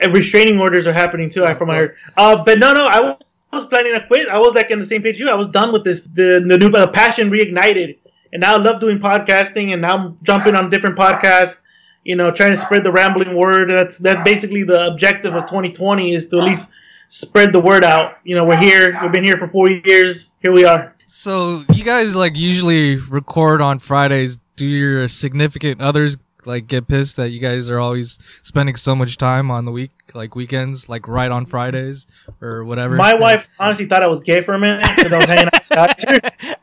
and 0.00 0.14
restraining 0.14 0.58
orders 0.58 0.86
are 0.86 0.92
happening 0.92 1.28
too. 1.28 1.44
I 1.44 1.54
from 1.54 1.68
I 1.70 1.76
heard. 1.76 1.96
Uh, 2.16 2.42
but 2.42 2.58
no, 2.58 2.72
no, 2.72 2.86
I 2.86 3.16
wa- 3.54 3.60
was 3.60 3.68
planning 3.68 3.92
to 3.92 4.06
quit. 4.06 4.28
I 4.28 4.38
was 4.38 4.54
like 4.54 4.70
in 4.70 4.78
the 4.78 4.86
same 4.86 5.02
page 5.02 5.18
you. 5.18 5.28
I 5.28 5.36
was 5.36 5.48
done 5.48 5.72
with 5.72 5.84
this. 5.84 6.06
The 6.06 6.44
the 6.46 6.58
new 6.58 6.70
uh, 6.70 6.86
passion 6.88 7.30
reignited, 7.30 7.98
and 8.32 8.40
now 8.40 8.54
I 8.54 8.58
love 8.58 8.80
doing 8.80 8.98
podcasting, 8.98 9.72
and 9.72 9.82
now 9.82 9.96
I'm 9.96 10.18
jumping 10.22 10.54
on 10.54 10.70
different 10.70 10.98
podcasts. 10.98 11.60
You 12.04 12.16
know, 12.16 12.30
trying 12.30 12.50
to 12.50 12.56
spread 12.56 12.84
the 12.84 12.92
rambling 12.92 13.36
word. 13.36 13.70
That's 13.70 13.98
that's 13.98 14.22
basically 14.24 14.64
the 14.64 14.88
objective 14.88 15.34
of 15.34 15.44
2020 15.46 16.14
is 16.14 16.28
to 16.28 16.38
at 16.38 16.44
least 16.44 16.70
spread 17.08 17.52
the 17.52 17.60
word 17.60 17.84
out. 17.84 18.18
You 18.24 18.36
know, 18.36 18.44
we're 18.44 18.58
here. 18.58 18.98
We've 19.02 19.12
been 19.12 19.24
here 19.24 19.38
for 19.38 19.48
four 19.48 19.70
years. 19.70 20.30
Here 20.42 20.52
we 20.52 20.64
are. 20.64 20.94
So 21.06 21.64
you 21.72 21.84
guys 21.84 22.16
like 22.16 22.36
usually 22.36 22.96
record 22.96 23.60
on 23.60 23.78
Fridays. 23.78 24.38
Do 24.56 24.66
your 24.66 25.08
significant 25.08 25.80
others 25.80 26.16
like 26.46 26.66
get 26.66 26.88
pissed 26.88 27.16
that 27.16 27.30
you 27.30 27.40
guys 27.40 27.70
are 27.70 27.78
always 27.78 28.18
spending 28.42 28.76
so 28.76 28.94
much 28.94 29.16
time 29.16 29.50
on 29.50 29.64
the 29.64 29.72
week, 29.72 29.90
like 30.14 30.34
weekends, 30.34 30.88
like 30.88 31.08
right 31.08 31.30
on 31.30 31.46
Fridays 31.46 32.06
or 32.40 32.64
whatever? 32.64 32.96
My 32.96 33.14
wife 33.14 33.48
honestly 33.58 33.86
thought 33.86 34.02
I 34.02 34.06
was 34.06 34.20
gay 34.20 34.42
for 34.42 34.54
a 34.54 34.58
minute 34.58 34.82
because 34.96 35.12
I 35.12 35.18
was 35.18 35.26
hanging 35.26 35.46
out. 35.46 35.52
with 35.52 36.22
guys. 36.22 36.54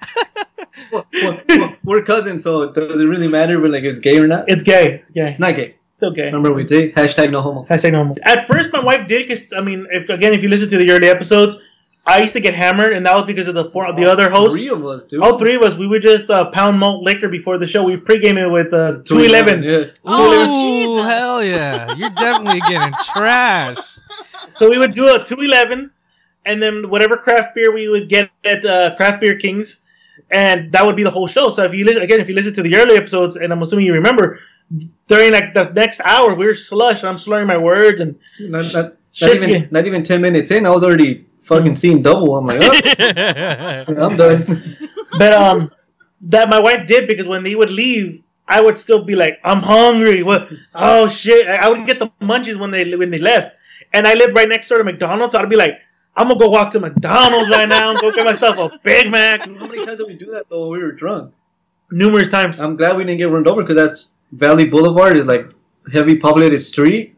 Well, 0.91 1.05
well, 1.13 1.39
well, 1.47 1.75
we're 1.83 2.03
cousins, 2.03 2.43
so 2.43 2.71
does 2.71 2.99
it 2.99 3.05
really 3.05 3.27
matter 3.27 3.63
if 3.63 3.71
like 3.71 3.83
it's 3.83 3.99
gay 3.99 4.17
or 4.17 4.27
not? 4.27 4.45
It's 4.47 4.63
gay. 4.63 4.95
It's 4.95 5.11
gay. 5.11 5.29
It's 5.29 5.39
not 5.39 5.55
gay. 5.55 5.75
Still 5.97 6.11
gay. 6.11 6.25
Remember 6.25 6.51
we 6.51 6.63
did 6.63 6.95
hashtag 6.95 7.31
no 7.31 7.41
homo. 7.41 7.63
Hashtag 7.65 7.91
no 7.91 7.99
homo. 7.99 8.15
At 8.23 8.47
first, 8.47 8.73
my 8.73 8.83
wife 8.83 9.07
did 9.07 9.27
because 9.27 9.43
I 9.55 9.61
mean, 9.61 9.87
if 9.91 10.09
again, 10.09 10.33
if 10.33 10.41
you 10.41 10.49
listen 10.49 10.67
to 10.69 10.77
the 10.77 10.89
early 10.91 11.07
episodes, 11.07 11.55
I 12.05 12.21
used 12.21 12.33
to 12.33 12.39
get 12.39 12.55
hammered, 12.55 12.93
and 12.93 13.05
that 13.05 13.15
was 13.15 13.25
because 13.25 13.47
of 13.47 13.53
the 13.53 13.69
four, 13.69 13.93
the 13.93 14.05
other 14.05 14.29
host. 14.29 14.55
Three 14.55 14.69
of 14.69 14.83
us, 14.85 15.05
dude. 15.05 15.21
All 15.21 15.37
three 15.37 15.55
of 15.55 15.61
us, 15.61 15.75
we 15.75 15.85
would 15.85 16.01
just 16.01 16.29
uh, 16.31 16.49
pound 16.49 16.79
malt 16.79 17.03
liquor 17.03 17.29
before 17.29 17.59
the 17.59 17.67
show. 17.67 17.83
We 17.83 17.95
pregame 17.95 18.37
it 18.37 18.49
with 18.49 18.73
uh, 18.73 19.01
two 19.05 19.19
eleven. 19.19 19.61
Yeah. 19.61 19.85
Oh, 20.03 20.61
Jesus. 20.63 21.05
hell 21.05 21.43
yeah! 21.43 21.95
You're 21.95 22.09
definitely 22.09 22.61
getting 22.61 22.93
trash. 23.13 23.77
So 24.49 24.69
we 24.69 24.77
would 24.77 24.91
do 24.91 25.15
a 25.15 25.23
two 25.23 25.39
eleven, 25.39 25.91
and 26.45 26.61
then 26.61 26.89
whatever 26.89 27.15
craft 27.15 27.55
beer 27.55 27.73
we 27.73 27.87
would 27.87 28.09
get 28.09 28.29
at 28.43 28.65
uh, 28.65 28.95
Craft 28.97 29.21
Beer 29.21 29.39
Kings, 29.39 29.79
and 30.29 30.71
that 30.73 30.85
would 30.85 30.97
be 30.97 31.03
the 31.03 31.09
whole 31.09 31.27
show. 31.27 31.51
So 31.51 31.63
if 31.63 31.73
you 31.73 31.85
listen 31.85 32.01
again, 32.01 32.19
if 32.19 32.27
you 32.27 32.35
listen 32.35 32.53
to 32.55 32.61
the 32.61 32.75
early 32.75 32.97
episodes, 32.97 33.37
and 33.37 33.53
I'm 33.53 33.61
assuming 33.61 33.85
you 33.85 33.93
remember, 33.93 34.39
during 35.07 35.31
like 35.31 35.53
the 35.53 35.71
next 35.73 36.01
hour, 36.01 36.35
we 36.35 36.45
were 36.45 36.53
slush, 36.53 37.01
and 37.01 37.09
I'm 37.09 37.17
slurring 37.17 37.47
my 37.47 37.57
words, 37.57 38.01
and 38.01 38.19
Not, 38.39 38.65
not, 38.73 38.93
not 39.21 39.43
even 39.43 39.69
not 39.71 39.85
even 39.85 40.03
ten 40.03 40.21
minutes 40.21 40.51
in, 40.51 40.65
I 40.65 40.71
was 40.71 40.83
already 40.83 41.25
fucking 41.51 41.75
seeing 41.75 42.01
double. 42.01 42.35
I'm 42.37 42.45
like, 42.47 42.59
oh, 42.61 43.83
I'm 44.05 44.15
done. 44.15 44.77
but 45.17 45.33
um, 45.33 45.71
that 46.21 46.49
my 46.49 46.59
wife 46.59 46.87
did 46.87 47.07
because 47.07 47.27
when 47.27 47.43
they 47.43 47.55
would 47.55 47.69
leave, 47.69 48.23
I 48.47 48.61
would 48.61 48.77
still 48.77 49.03
be 49.03 49.15
like, 49.15 49.39
I'm 49.43 49.61
hungry. 49.61 50.23
What? 50.23 50.49
Oh 50.73 51.09
shit! 51.09 51.47
I 51.47 51.57
I 51.57 51.69
would 51.69 51.85
get 51.85 51.99
the 51.99 52.09
munchies 52.21 52.57
when 52.57 52.71
they 52.71 52.95
when 52.95 53.11
they 53.11 53.17
left, 53.17 53.55
and 53.93 54.07
I 54.07 54.13
lived 54.13 54.35
right 54.35 54.47
next 54.49 54.69
door 54.69 54.77
to 54.77 54.83
McDonald's. 54.83 55.33
So 55.33 55.39
I'd 55.39 55.49
be 55.49 55.55
like, 55.55 55.79
I'm 56.15 56.27
gonna 56.27 56.39
go 56.39 56.49
walk 56.49 56.71
to 56.71 56.79
McDonald's 56.79 57.49
right 57.49 57.67
now 57.67 57.91
and 57.91 57.99
go 57.99 58.11
get 58.11 58.25
myself 58.25 58.57
a 58.57 58.79
Big 58.83 59.09
Mac. 59.11 59.41
How 59.45 59.67
many 59.67 59.85
times 59.85 59.97
did 59.97 60.07
we 60.07 60.15
do 60.15 60.31
that 60.31 60.49
though? 60.49 60.67
when 60.67 60.79
We 60.79 60.85
were 60.85 60.91
drunk. 60.91 61.33
Numerous 61.91 62.29
times. 62.29 62.59
I'm 62.61 62.77
glad 62.77 62.95
we 62.95 63.03
didn't 63.03 63.17
get 63.17 63.29
run 63.29 63.45
over 63.47 63.63
because 63.63 63.75
that's 63.75 64.13
Valley 64.31 64.65
Boulevard 64.65 65.17
is 65.17 65.25
like 65.25 65.51
heavy 65.91 66.15
populated 66.15 66.61
street, 66.61 67.15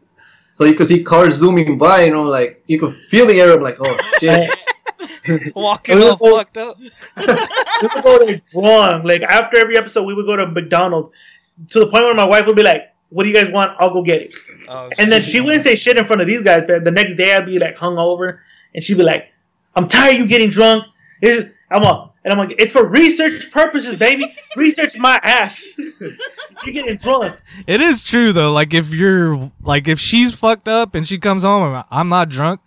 so 0.54 0.64
you 0.64 0.74
could 0.74 0.86
see 0.86 1.04
cars 1.04 1.34
zooming 1.34 1.76
by. 1.76 2.04
You 2.04 2.12
know, 2.12 2.22
like 2.22 2.64
you 2.66 2.78
could 2.80 2.94
feel 2.96 3.26
the 3.26 3.38
air. 3.40 3.52
I'm 3.52 3.60
like, 3.62 3.76
oh 3.84 3.98
shit. 4.18 4.50
Walking 5.54 6.02
all 6.02 6.16
fucked 6.16 6.56
up. 6.56 6.78
we 6.78 6.88
would 7.82 8.02
go 8.02 8.18
there 8.24 8.40
drunk. 8.52 9.04
Like 9.04 9.22
after 9.22 9.58
every 9.58 9.76
episode, 9.76 10.04
we 10.04 10.14
would 10.14 10.26
go 10.26 10.36
to 10.36 10.46
McDonald's 10.46 11.10
to 11.70 11.78
the 11.80 11.86
point 11.86 12.04
where 12.04 12.14
my 12.14 12.26
wife 12.26 12.46
would 12.46 12.56
be 12.56 12.62
like, 12.62 12.92
"What 13.10 13.22
do 13.24 13.28
you 13.30 13.34
guys 13.34 13.50
want? 13.50 13.72
I'll 13.78 13.92
go 13.92 14.02
get 14.02 14.22
it." 14.22 14.34
Oh, 14.68 14.90
And 14.98 15.10
then 15.12 15.22
she 15.22 15.40
wouldn't 15.40 15.62
say 15.62 15.74
shit 15.76 15.96
in 15.96 16.04
front 16.04 16.20
of 16.22 16.28
these 16.28 16.42
guys, 16.42 16.64
but 16.66 16.84
the 16.84 16.90
next 16.90 17.14
day 17.16 17.34
I'd 17.34 17.46
be 17.46 17.58
like 17.58 17.76
hungover, 17.76 18.38
and 18.74 18.82
she'd 18.84 18.96
be 18.98 19.02
like, 19.02 19.32
"I'm 19.74 19.88
tired 19.88 20.14
of 20.14 20.20
you 20.20 20.26
getting 20.26 20.50
drunk." 20.50 20.84
It's- 21.22 21.50
I'm 21.70 21.82
all, 21.84 22.13
and 22.24 22.32
I'm 22.32 22.38
like, 22.38 22.54
"It's 22.58 22.72
for 22.72 22.86
research 22.86 23.50
purposes, 23.50 23.96
baby. 23.96 24.34
research 24.56 24.96
my 24.98 25.20
ass. 25.22 25.64
You're 25.78 26.72
getting 26.72 26.96
drunk." 26.96 27.36
It 27.66 27.80
is 27.80 28.02
true 28.02 28.32
though. 28.32 28.52
Like 28.52 28.74
if 28.74 28.92
you're 28.94 29.50
like 29.62 29.88
if 29.88 29.98
she's 30.00 30.34
fucked 30.34 30.68
up 30.68 30.94
and 30.94 31.06
she 31.06 31.18
comes 31.18 31.42
home 31.42 31.74
and 31.74 31.84
I'm 31.90 32.08
not 32.08 32.28
drunk, 32.28 32.60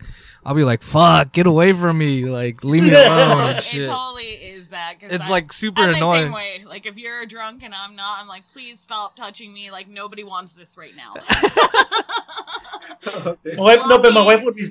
I'll 0.45 0.55
be 0.55 0.63
like, 0.63 0.81
"Fuck, 0.83 1.31
get 1.31 1.47
away 1.47 1.73
from 1.73 1.97
me! 1.97 2.25
Like 2.25 2.63
leave 2.63 2.83
me 2.83 2.89
alone 2.93 3.49
and 3.49 3.57
it 3.57 3.63
shit." 3.63 3.87
totally 3.87 4.25
is 4.25 4.69
that. 4.69 4.99
'cause 4.99 5.11
It's 5.11 5.27
I- 5.27 5.31
like 5.31 5.51
super 5.53 5.81
I'm 5.81 5.91
the 5.91 5.97
annoying. 5.97 6.25
same 6.27 6.33
way. 6.33 6.63
Like 6.67 6.85
if 6.85 6.97
you're 6.97 7.25
drunk 7.25 7.63
and 7.63 7.73
I'm 7.73 7.95
not, 7.95 8.19
I'm 8.21 8.27
like, 8.27 8.47
please 8.47 8.79
stop 8.79 9.15
touching 9.15 9.51
me. 9.53 9.71
Like 9.71 9.87
nobody 9.87 10.23
wants 10.23 10.53
this 10.53 10.77
right 10.77 10.93
now. 10.95 11.13
My 13.05 13.35
wife, 13.57 13.79
no, 13.87 13.99
but 14.01 14.13
my 14.13 14.21
wife 14.21 14.43
would 14.43 14.55
be, 14.55 14.67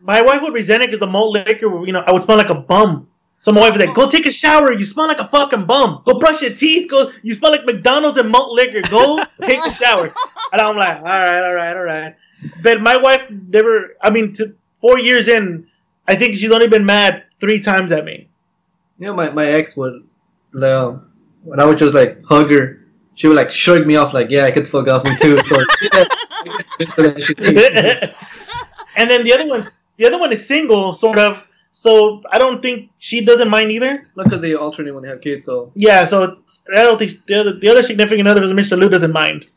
my 0.00 0.22
wife 0.22 0.42
would 0.42 0.52
resent 0.54 0.82
it 0.82 0.86
because 0.86 1.00
the 1.00 1.06
malt 1.06 1.32
liquor, 1.32 1.84
you 1.84 1.92
know, 1.92 2.00
I 2.06 2.12
would 2.12 2.22
smell 2.22 2.36
like 2.38 2.50
a 2.50 2.54
bum. 2.54 3.08
So 3.40 3.52
my 3.52 3.60
wife 3.60 3.74
was 3.76 3.86
like, 3.86 3.94
"Go 3.94 4.08
take 4.10 4.26
a 4.26 4.32
shower. 4.32 4.72
You 4.72 4.84
smell 4.84 5.06
like 5.06 5.20
a 5.20 5.28
fucking 5.28 5.66
bum. 5.66 6.02
Go 6.04 6.18
brush 6.18 6.42
your 6.42 6.52
teeth. 6.54 6.90
Go. 6.90 7.10
You 7.22 7.34
smell 7.34 7.52
like 7.52 7.64
McDonald's 7.64 8.18
and 8.18 8.30
malt 8.30 8.52
liquor. 8.52 8.82
Go 8.90 9.24
take 9.42 9.64
a 9.64 9.70
shower." 9.70 10.12
And 10.52 10.60
I'm 10.60 10.76
like, 10.76 10.98
"All 10.98 11.04
right, 11.04 11.42
all 11.42 11.54
right, 11.54 11.76
all 11.76 11.84
right." 11.84 12.16
But 12.62 12.80
my 12.80 12.96
wife 12.96 13.30
never. 13.30 13.96
I 14.02 14.10
mean, 14.10 14.32
to 14.34 14.54
four 14.80 14.98
years 14.98 15.28
in, 15.28 15.66
I 16.06 16.16
think 16.16 16.34
she's 16.34 16.50
only 16.50 16.68
been 16.68 16.84
mad 16.84 17.24
three 17.38 17.60
times 17.60 17.92
at 17.92 18.04
me. 18.04 18.28
You 18.98 19.06
know, 19.06 19.14
my, 19.14 19.30
my 19.30 19.46
ex 19.46 19.76
would, 19.76 20.04
um, 20.60 21.10
when 21.44 21.60
I 21.60 21.64
would 21.64 21.78
just 21.78 21.94
like 21.94 22.24
hug 22.24 22.52
her, 22.52 22.84
she 23.14 23.28
would 23.28 23.36
like 23.36 23.50
shrug 23.52 23.86
me 23.86 23.96
off, 23.96 24.14
like, 24.14 24.28
yeah, 24.30 24.44
I 24.44 24.50
could 24.50 24.66
fuck 24.66 24.88
off 24.88 25.04
me 25.04 25.16
too. 25.16 25.38
So, 25.38 25.58
yeah, 25.92 26.04
so 26.86 27.02
that 27.02 27.22
shit 27.22 27.36
too. 27.36 28.14
and 28.96 29.10
then 29.10 29.24
the 29.24 29.32
other 29.32 29.48
one, 29.48 29.70
the 29.96 30.06
other 30.06 30.18
one 30.18 30.32
is 30.32 30.46
single, 30.46 30.94
sort 30.94 31.18
of. 31.18 31.44
So 31.70 32.22
I 32.30 32.38
don't 32.38 32.60
think 32.60 32.90
she 32.98 33.24
doesn't 33.24 33.48
mind 33.48 33.70
either. 33.70 34.06
Not 34.16 34.24
because 34.24 34.40
they 34.40 34.54
alternate 34.54 34.92
when 34.94 35.02
they 35.02 35.10
have 35.10 35.20
kids, 35.20 35.44
so. 35.44 35.72
Yeah, 35.74 36.04
so 36.06 36.24
it's 36.24 36.64
I 36.74 36.82
don't 36.82 36.98
think 36.98 37.26
the 37.26 37.40
other, 37.40 37.58
the 37.58 37.68
other 37.68 37.82
significant 37.82 38.26
other 38.26 38.42
is 38.42 38.52
Mr. 38.52 38.78
Lou 38.78 38.88
doesn't 38.88 39.12
mind. 39.12 39.48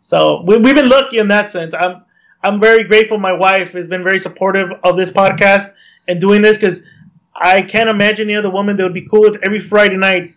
So 0.00 0.42
we, 0.46 0.56
we've 0.56 0.74
been 0.74 0.88
lucky 0.88 1.18
in 1.18 1.28
that 1.28 1.50
sense. 1.50 1.74
I'm 1.74 2.02
I'm 2.42 2.60
very 2.60 2.84
grateful. 2.84 3.18
My 3.18 3.34
wife 3.34 3.72
has 3.72 3.86
been 3.86 4.02
very 4.02 4.18
supportive 4.18 4.70
of 4.82 4.96
this 4.96 5.10
podcast 5.10 5.72
and 6.08 6.20
doing 6.20 6.42
this 6.42 6.56
because 6.56 6.82
I 7.34 7.62
can't 7.62 7.88
imagine 7.88 8.28
any 8.28 8.36
other 8.36 8.50
woman 8.50 8.76
that 8.76 8.82
would 8.82 8.94
be 8.94 9.06
cool 9.06 9.20
with 9.20 9.38
every 9.44 9.60
Friday 9.60 9.96
night 9.96 10.34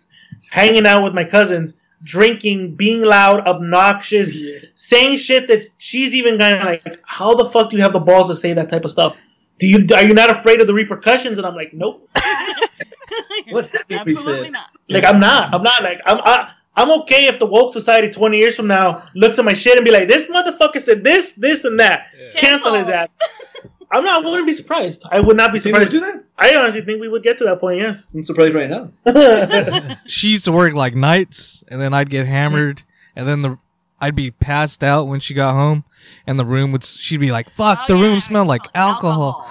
hanging 0.50 0.86
out 0.86 1.02
with 1.02 1.14
my 1.14 1.24
cousins, 1.24 1.74
drinking, 2.02 2.76
being 2.76 3.02
loud, 3.02 3.46
obnoxious, 3.46 4.36
saying 4.74 5.16
shit 5.16 5.48
that 5.48 5.68
she's 5.78 6.14
even 6.14 6.38
kind 6.38 6.58
of 6.58 6.64
like, 6.64 7.00
how 7.04 7.34
the 7.34 7.46
fuck 7.46 7.70
do 7.70 7.76
you 7.76 7.82
have 7.82 7.92
the 7.92 8.00
balls 8.00 8.28
to 8.28 8.36
say 8.36 8.52
that 8.52 8.68
type 8.68 8.84
of 8.84 8.90
stuff? 8.90 9.16
Do 9.58 9.68
you 9.68 9.86
are 9.94 10.02
you 10.04 10.14
not 10.14 10.30
afraid 10.30 10.60
of 10.60 10.66
the 10.66 10.74
repercussions? 10.74 11.38
And 11.38 11.46
I'm 11.46 11.54
like, 11.54 11.72
nope. 11.72 12.08
What 13.50 13.66
have 13.74 13.84
Absolutely 14.08 14.50
not. 14.50 14.70
Like 14.88 15.04
I'm 15.04 15.20
not. 15.20 15.54
I'm 15.54 15.62
not 15.62 15.82
like 15.82 16.00
I'm. 16.06 16.18
I, 16.24 16.50
I'm 16.76 16.90
okay 17.02 17.26
if 17.26 17.38
the 17.38 17.46
woke 17.46 17.72
society 17.72 18.10
20 18.10 18.36
years 18.36 18.56
from 18.56 18.66
now 18.66 19.04
looks 19.14 19.38
at 19.38 19.44
my 19.44 19.52
shit 19.52 19.76
and 19.76 19.84
be 19.84 19.92
like, 19.92 20.08
this 20.08 20.26
motherfucker 20.26 20.80
said 20.80 21.04
this, 21.04 21.32
this, 21.34 21.62
and 21.64 21.78
that. 21.78 22.06
Cancel 22.34 22.74
his 22.74 22.88
ass. 22.88 23.08
I'm 23.92 24.02
not. 24.02 24.24
I 24.24 24.28
wouldn't 24.28 24.46
be 24.46 24.52
surprised. 24.54 25.04
I 25.10 25.20
would 25.20 25.36
not 25.36 25.52
be 25.52 25.58
You 25.58 25.62
think 25.62 25.76
they 25.76 25.84
surprised. 25.84 25.92
do 25.92 26.18
that? 26.18 26.24
I 26.36 26.56
honestly 26.56 26.80
think 26.82 27.00
we 27.00 27.06
would 27.08 27.22
get 27.22 27.38
to 27.38 27.44
that 27.44 27.60
point. 27.60 27.78
Yes. 27.78 28.08
I'm 28.12 28.24
surprised 28.24 28.54
right 28.54 28.68
now. 28.68 28.90
She 30.06 30.30
used 30.30 30.46
to 30.46 30.52
work 30.52 30.74
like 30.74 30.96
nights, 30.96 31.62
and 31.68 31.80
then 31.80 31.94
I'd 31.94 32.10
get 32.10 32.26
hammered, 32.26 32.82
and 33.14 33.28
then 33.28 33.42
the 33.42 33.58
I'd 34.04 34.14
be 34.14 34.30
passed 34.30 34.84
out 34.84 35.06
when 35.06 35.20
she 35.20 35.32
got 35.34 35.54
home, 35.54 35.84
and 36.26 36.38
the 36.38 36.44
room 36.44 36.72
would 36.72 36.84
she'd 36.84 37.18
be 37.20 37.32
like, 37.32 37.48
"Fuck, 37.50 37.80
Oh, 37.82 37.84
the 37.88 37.94
room 37.94 38.14
yeah, 38.14 38.18
smelled 38.20 38.48
like 38.48 38.62
alcohol," 38.74 39.48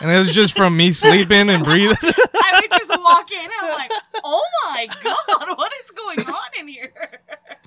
and 0.00 0.10
it 0.10 0.18
was 0.18 0.34
just 0.34 0.56
from 0.56 0.76
me 0.76 0.90
sleeping 0.90 1.48
and 1.50 1.64
breathing. 1.64 1.96
I 2.02 2.60
would 2.60 2.70
just 2.78 2.90
walk 3.00 3.30
in 3.30 3.38
and 3.44 3.52
I'm 3.62 3.70
like, 3.72 3.90
oh 4.24 4.44
my 4.64 4.86
god, 5.04 5.56
what 5.58 5.72
is 5.84 5.90
going 5.92 6.20
on 6.26 6.48
in 6.60 6.66
here? 6.68 6.92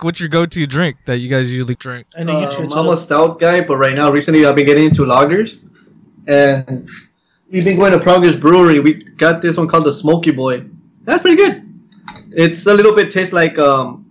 What's 0.02 0.20
your 0.20 0.28
go-to 0.30 0.66
drink 0.66 0.98
that 1.06 1.20
you 1.20 1.30
guys 1.30 1.52
usually 1.52 1.76
drink? 1.76 2.08
I 2.18 2.24
know 2.24 2.40
you 2.42 2.48
Um, 2.48 2.52
should. 2.52 2.74
I'm 2.78 2.88
a 2.88 2.98
stout 2.98 3.40
guy, 3.40 3.62
but 3.62 3.78
right 3.78 3.96
now, 3.96 4.12
recently, 4.12 4.46
I've 4.46 4.56
been 4.58 4.66
getting 4.66 4.86
into 4.86 5.04
lagers, 5.04 5.66
and 6.28 6.90
we've 7.50 7.64
been 7.64 7.78
going 7.78 7.94
to 7.94 8.00
Progress 8.00 8.36
Brewery. 8.36 8.82
We 8.82 8.96
got 8.96 9.42
this 9.42 9.56
one 9.58 9.68
called 9.70 9.86
the 9.86 9.92
Smoky 9.94 10.32
Boy. 10.32 10.66
That's 11.04 11.22
pretty 11.22 11.38
good. 11.38 11.62
It's 12.32 12.66
a 12.68 12.74
little 12.74 12.94
bit 12.94 13.10
tastes 13.10 13.32
like 13.34 13.58
um, 13.58 14.05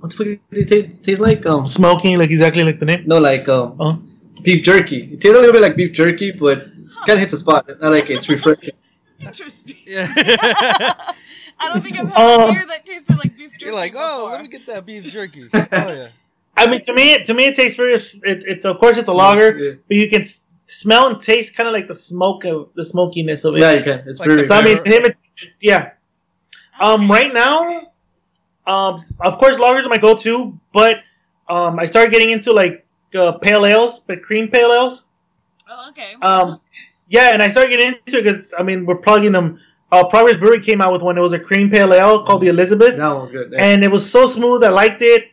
what 0.00 0.10
the 0.10 0.16
fuck 0.16 0.26
does 0.50 0.58
it 0.60 0.68
taste, 0.68 1.02
taste 1.02 1.20
like? 1.20 1.44
Um, 1.46 1.66
Smoking, 1.66 2.18
like 2.18 2.30
exactly 2.30 2.62
like 2.64 2.78
the 2.80 2.86
name. 2.86 3.04
no, 3.06 3.18
like 3.18 3.48
um, 3.48 3.76
Oh. 3.80 4.02
beef 4.42 4.62
jerky. 4.62 5.04
It 5.12 5.20
tastes 5.20 5.36
a 5.36 5.40
little 5.40 5.52
bit 5.52 5.62
like 5.62 5.76
beef 5.76 5.92
jerky, 5.92 6.32
but 6.32 6.66
kind 7.06 7.10
of 7.16 7.18
hits 7.20 7.32
a 7.32 7.36
spot. 7.38 7.68
I 7.82 7.88
like 7.88 8.10
it. 8.10 8.18
It's 8.18 8.28
refreshing. 8.28 8.74
Interesting. 9.20 9.76
Yeah. 9.86 10.06
I 11.60 11.70
don't 11.72 11.82
think 11.82 11.98
I've 11.98 12.08
had 12.12 12.40
Um, 12.40 12.50
a 12.50 12.52
beer 12.52 12.66
that 12.66 12.86
tasted 12.86 13.18
like 13.18 13.36
beef 13.36 13.50
jerky. 13.52 13.64
You're 13.64 13.74
like, 13.74 13.94
oh, 13.96 14.26
before. 14.26 14.30
let 14.32 14.42
me 14.42 14.48
get 14.48 14.66
that 14.66 14.86
beef 14.86 15.04
jerky. 15.04 15.48
Oh 15.52 15.66
yeah. 15.72 16.08
I 16.56 16.66
mean, 16.66 16.80
to 16.82 16.92
me, 16.92 17.22
to 17.24 17.34
me, 17.34 17.46
it 17.46 17.54
tastes 17.56 17.76
very. 17.76 17.94
It, 17.94 18.44
it's 18.46 18.64
of 18.64 18.78
course 18.78 18.96
it's 18.98 19.08
a 19.08 19.12
lager, 19.12 19.56
Yeah. 19.56 19.72
but 19.86 19.96
you 19.96 20.08
can 20.08 20.22
s- 20.22 20.44
smell 20.66 21.06
and 21.08 21.20
taste 21.20 21.54
kind 21.56 21.68
of 21.68 21.72
like 21.72 21.86
the 21.88 21.94
smoke 21.94 22.44
of 22.44 22.70
the 22.74 22.84
smokiness 22.84 23.44
of 23.44 23.54
it. 23.56 23.60
Yeah, 23.60 23.72
you 23.72 23.82
can. 23.84 24.02
It's 24.06 24.18
Like 24.20 24.28
very. 24.28 24.44
So 24.46 24.54
I 24.56 24.62
mean, 24.64 24.78
Very- 24.84 24.96
him, 24.96 25.04
it's, 25.06 25.16
yeah. 25.60 25.92
Um, 26.80 27.10
right 27.10 27.32
now, 27.32 27.87
um, 28.68 29.04
of 29.20 29.38
course, 29.38 29.56
lagers 29.56 29.84
are 29.86 29.88
my 29.88 29.96
go-to, 29.98 30.58
but 30.72 30.98
um, 31.48 31.78
I 31.78 31.86
started 31.86 32.12
getting 32.12 32.30
into 32.30 32.52
like 32.52 32.84
uh, 33.14 33.32
pale 33.32 33.64
ales, 33.64 34.00
but 34.00 34.22
cream 34.22 34.48
pale 34.48 34.72
ales. 34.72 35.06
Oh, 35.68 35.88
okay. 35.88 36.14
Um, 36.20 36.60
yeah, 37.08 37.32
and 37.32 37.42
I 37.42 37.50
started 37.50 37.70
getting 37.70 37.88
into 37.88 38.18
it 38.18 38.24
because 38.24 38.54
I 38.58 38.62
mean 38.62 38.84
we're 38.86 38.96
plugging 38.96 39.32
them. 39.32 39.60
Uh, 39.90 40.04
Progress 40.04 40.36
Brewery 40.36 40.62
came 40.62 40.82
out 40.82 40.92
with 40.92 41.00
one. 41.00 41.16
It 41.16 41.22
was 41.22 41.32
a 41.32 41.38
cream 41.38 41.70
pale 41.70 41.94
ale 41.94 42.22
called 42.24 42.42
the 42.42 42.48
Elizabeth, 42.48 42.98
that 42.98 43.10
one's 43.10 43.32
good. 43.32 43.52
Yeah. 43.52 43.64
and 43.64 43.82
it 43.82 43.90
was 43.90 44.08
so 44.08 44.26
smooth. 44.26 44.62
I 44.62 44.68
liked 44.68 45.00
it, 45.00 45.30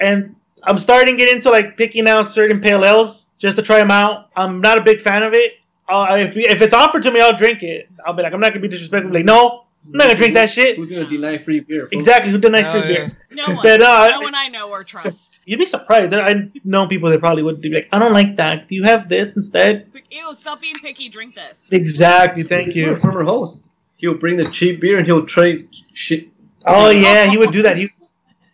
and 0.00 0.34
I'm 0.62 0.78
starting 0.78 1.14
to 1.14 1.18
get 1.22 1.34
into 1.34 1.50
like 1.50 1.76
picking 1.76 2.08
out 2.08 2.28
certain 2.28 2.60
pale 2.62 2.82
ales 2.82 3.26
just 3.38 3.56
to 3.56 3.62
try 3.62 3.78
them 3.78 3.90
out. 3.90 4.30
I'm 4.34 4.62
not 4.62 4.78
a 4.78 4.82
big 4.82 5.02
fan 5.02 5.22
of 5.22 5.34
it. 5.34 5.54
Uh, 5.86 6.16
if 6.18 6.36
if 6.36 6.62
it's 6.62 6.72
offered 6.72 7.02
to 7.02 7.10
me, 7.10 7.20
I'll 7.20 7.36
drink 7.36 7.62
it. 7.62 7.90
I'll 8.06 8.14
be 8.14 8.22
like, 8.22 8.32
I'm 8.32 8.40
not 8.40 8.50
gonna 8.50 8.60
be 8.60 8.68
disrespectful. 8.68 9.12
Like, 9.12 9.26
no, 9.26 9.64
I'm 9.84 9.92
not 9.92 10.04
gonna 10.04 10.14
drink 10.14 10.34
that 10.34 10.50
shit. 10.50 10.76
Who's 10.76 10.92
gonna 10.92 11.06
deny 11.08 11.38
free 11.38 11.60
beer? 11.60 11.82
folks? 11.82 11.92
Exactly. 11.92 12.30
Who 12.30 12.38
denies 12.38 12.66
Oh, 12.68 12.80
free 12.82 12.92
yeah. 12.92 13.06
beer? 13.08 13.18
no 13.32 13.44
one. 13.54 13.56
But, 13.62 13.82
uh, 13.82 14.10
no 14.12 14.20
one 14.20 14.34
I 14.34 14.48
know 14.48 14.68
or 14.70 14.84
trust. 14.84 15.40
You'd 15.46 15.58
be 15.58 15.66
surprised. 15.66 16.12
I 16.12 16.50
know 16.64 16.86
people 16.86 17.08
that 17.10 17.20
probably 17.20 17.42
would 17.42 17.60
be 17.60 17.70
like, 17.70 17.88
I 17.90 17.98
don't 17.98 18.12
like 18.12 18.36
that. 18.36 18.68
Do 18.68 18.74
you 18.74 18.84
have 18.84 19.08
this 19.08 19.36
instead? 19.36 19.84
It's 19.86 19.94
like, 19.94 20.14
ew, 20.14 20.34
stop 20.34 20.60
being 20.60 20.74
picky, 20.76 21.08
drink 21.08 21.34
this. 21.34 21.66
Exactly. 21.70 22.42
Thank 22.42 22.74
You're 22.74 22.90
a 22.90 22.94
you. 22.94 23.00
former 23.00 23.24
host. 23.24 23.62
He'll 23.96 24.14
bring 24.14 24.36
the 24.36 24.48
cheap 24.50 24.80
beer 24.80 24.98
and 24.98 25.06
he'll 25.06 25.24
trade 25.26 25.68
shit. 25.94 26.28
Oh 26.66 26.90
yeah, 26.90 27.24
he 27.26 27.38
would 27.38 27.50
do 27.50 27.62
that. 27.62 27.76
He 27.78 27.90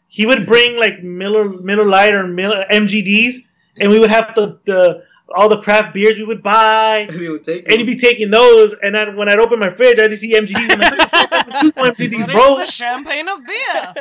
he 0.08 0.26
would 0.26 0.46
bring 0.46 0.76
like 0.76 1.02
Miller 1.02 1.48
Miller 1.48 1.84
Lite 1.84 2.14
or 2.14 2.26
Miller 2.26 2.64
MGDs, 2.70 3.34
and 3.78 3.90
we 3.90 3.98
would 3.98 4.10
have 4.10 4.34
the 4.36 4.58
the 4.64 5.02
all 5.34 5.48
the 5.48 5.60
craft 5.60 5.92
beers 5.94 6.16
we 6.18 6.24
would 6.24 6.42
buy. 6.42 7.06
And 7.08 7.20
he'll 7.20 7.38
take. 7.38 7.68
And 7.68 7.78
he'd 7.78 7.86
be 7.86 7.96
taking 7.96 8.30
those, 8.30 8.74
and 8.82 8.94
then 8.94 9.16
when 9.16 9.28
I'd 9.28 9.38
open 9.40 9.58
my 9.58 9.70
fridge, 9.70 9.98
I'd 9.98 10.10
just 10.10 10.22
see 10.22 10.34
MGDs. 10.34 10.70
And 10.72 10.82
I'm 10.82 10.96
like, 10.98 11.62
"Use 11.62 11.72
my 11.76 11.90
MGDs, 11.90 12.32
bro. 12.32 12.56
the 12.58 12.64
champagne 12.66 13.28
of 13.28 13.40
beer? 13.44 13.94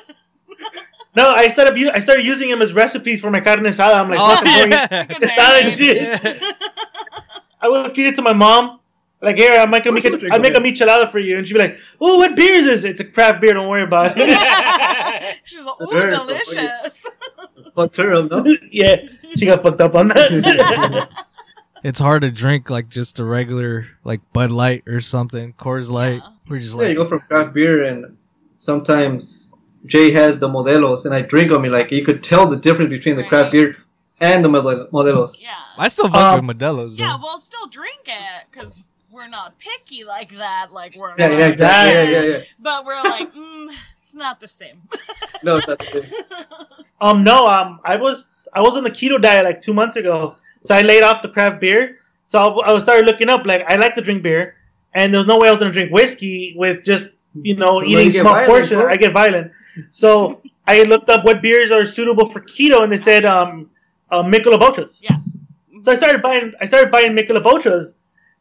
No, 1.14 1.28
I 1.28 1.48
started 1.48 1.76
u- 1.78 1.90
I 1.92 1.98
started 1.98 2.24
using 2.24 2.48
them 2.48 2.62
as 2.62 2.72
recipes 2.72 3.20
for 3.20 3.30
my 3.30 3.40
carne 3.40 3.64
asada. 3.64 3.96
I'm 4.02 4.08
like, 4.08 4.18
Oh, 4.18 4.34
fucking 4.34 4.50
pouring 4.52 4.72
it- 4.72 4.90
yeah. 4.90 5.04
Fucking 5.04 5.28
Solid 5.28 5.64
marinated. 5.66 6.22
shit. 6.22 6.54
I 7.60 7.68
would 7.68 7.94
feed 7.94 8.06
it 8.06 8.16
to 8.16 8.22
my 8.22 8.32
mom. 8.32 8.80
Like 9.20 9.36
here, 9.36 9.52
I 9.60 9.66
make 9.66 9.84
a 9.84 9.92
make 9.92 10.04
a, 10.06 10.18
I 10.32 10.38
make 10.38 10.56
a 10.56 10.60
michelada 10.60 11.12
for 11.12 11.18
you, 11.18 11.36
and 11.36 11.46
she'd 11.46 11.52
be 11.54 11.60
like, 11.60 11.78
"Oh, 12.00 12.16
what 12.16 12.34
beer 12.34 12.54
is 12.54 12.64
this? 12.64 12.84
It's 12.84 13.00
a 13.02 13.04
craft 13.04 13.42
beer. 13.42 13.52
Don't 13.52 13.68
worry 13.68 13.82
about 13.82 14.14
it." 14.16 15.38
She's 15.44 15.60
like, 15.60 15.80
ooh, 15.82 16.10
delicious. 16.10 16.56
so 17.02 17.10
delicious. 17.74 17.96
Fucked 17.96 17.96
her 17.98 18.12
up, 18.14 18.30
no? 18.30 18.56
yeah, 18.70 18.96
she 19.36 19.46
got 19.46 19.62
fucked 19.62 19.80
up 19.80 19.94
on 19.94 20.08
that. 20.08 21.08
It's 21.84 21.98
hard 21.98 22.22
to 22.22 22.30
drink 22.30 22.70
like 22.70 22.88
just 22.88 23.18
a 23.18 23.24
regular 23.24 23.88
like 24.04 24.20
Bud 24.32 24.52
Light 24.52 24.84
or 24.86 25.00
something, 25.00 25.52
Coors 25.54 25.90
Light. 25.90 26.22
Yeah. 26.22 26.28
We're 26.48 26.60
just 26.60 26.78
Yeah, 26.78 26.86
you 26.86 26.94
go 26.94 27.04
from 27.04 27.18
craft 27.22 27.54
beer 27.54 27.82
and 27.82 28.16
sometimes 28.58 29.50
Jay 29.86 30.12
has 30.12 30.38
the 30.38 30.48
modelos 30.48 31.06
and 31.06 31.12
I 31.12 31.22
drink 31.22 31.50
them. 31.50 31.64
and, 31.64 31.72
Like 31.72 31.90
you 31.90 32.04
could 32.04 32.22
tell 32.22 32.46
the 32.46 32.56
difference 32.56 32.90
between 32.90 33.16
the 33.16 33.22
Right. 33.22 33.28
craft 33.28 33.50
beer 33.50 33.76
and 34.20 34.44
the 34.44 34.48
modelos. 34.48 35.42
yeah. 35.42 35.50
I 35.76 35.88
still 35.88 36.08
fuck 36.08 36.38
Um, 36.38 36.46
with 36.46 36.56
Modelo's. 36.56 36.94
Though. 36.94 37.02
Yeah, 37.02 37.16
we'll 37.20 37.40
still 37.40 37.66
drink 37.66 38.02
it 38.06 38.44
because 38.52 38.84
we're 39.10 39.26
not 39.28 39.58
picky 39.58 40.04
like 40.04 40.30
that. 40.38 40.68
Like 40.70 40.94
we're 40.96 41.16
Yeah, 41.18 41.26
not- 41.26 41.38
yeah, 41.40 41.46
exactly. 41.48 42.12
Yeah, 42.12 42.20
yeah, 42.20 42.36
yeah. 42.36 42.42
But 42.60 42.84
we're 42.84 43.02
like, 43.02 43.34
mm, 43.34 43.74
it's 44.12 44.18
not 44.18 44.40
the 44.40 44.48
same. 44.48 44.82
No, 45.44 45.56
it's 45.56 45.66
not 45.66 45.80
the 45.80 45.86
same. 45.86 46.12
um, 47.00 47.24
no, 47.24 47.48
um, 47.48 47.80
I 47.84 47.96
was 47.96 48.28
I 48.52 48.60
was 48.60 48.76
on 48.76 48.84
the 48.84 48.90
keto 48.92 49.20
diet 49.20 49.44
like 49.44 49.60
two 49.60 49.74
months 49.74 49.96
ago, 49.96 50.36
so 50.62 50.72
I 50.72 50.82
laid 50.82 51.02
off 51.02 51.20
the 51.20 51.28
craft 51.28 51.60
beer. 51.60 51.98
So 52.22 52.38
I, 52.38 52.72
I 52.74 52.78
started 52.78 53.06
looking 53.06 53.28
up. 53.28 53.44
Like 53.44 53.64
I 53.66 53.74
like 53.74 53.96
to 53.96 54.02
drink 54.02 54.22
beer, 54.22 54.54
and 54.94 55.12
there's 55.12 55.26
no 55.26 55.38
way 55.38 55.48
I 55.48 55.50
was 55.50 55.58
gonna 55.58 55.72
drink 55.72 55.90
whiskey 55.90 56.54
with 56.56 56.84
just 56.84 57.08
you 57.34 57.56
know 57.56 57.76
Well, 57.76 57.86
eating 57.86 58.04
you 58.06 58.20
small 58.20 58.34
violent, 58.34 58.48
portions. 58.50 58.80
bro. 58.82 58.88
I 58.88 58.96
get 58.96 59.12
violent. 59.12 59.50
So 59.90 60.42
I 60.64 60.84
looked 60.84 61.08
up 61.08 61.24
what 61.24 61.42
beers 61.42 61.72
are 61.72 61.84
suitable 61.84 62.26
for 62.26 62.40
keto, 62.40 62.84
and 62.84 62.92
they 62.92 62.98
said 62.98 63.24
um, 63.24 63.68
uh, 64.12 64.22
Michelob 64.22 64.62
Ultras. 64.62 65.02
Yeah. 65.02 65.16
So 65.80 65.90
I 65.90 65.96
started 65.96 66.22
buying 66.22 66.52
I 66.60 66.66
started 66.66 66.92
buying 66.92 67.16
Michelob 67.16 67.44
Ultras, 67.46 67.92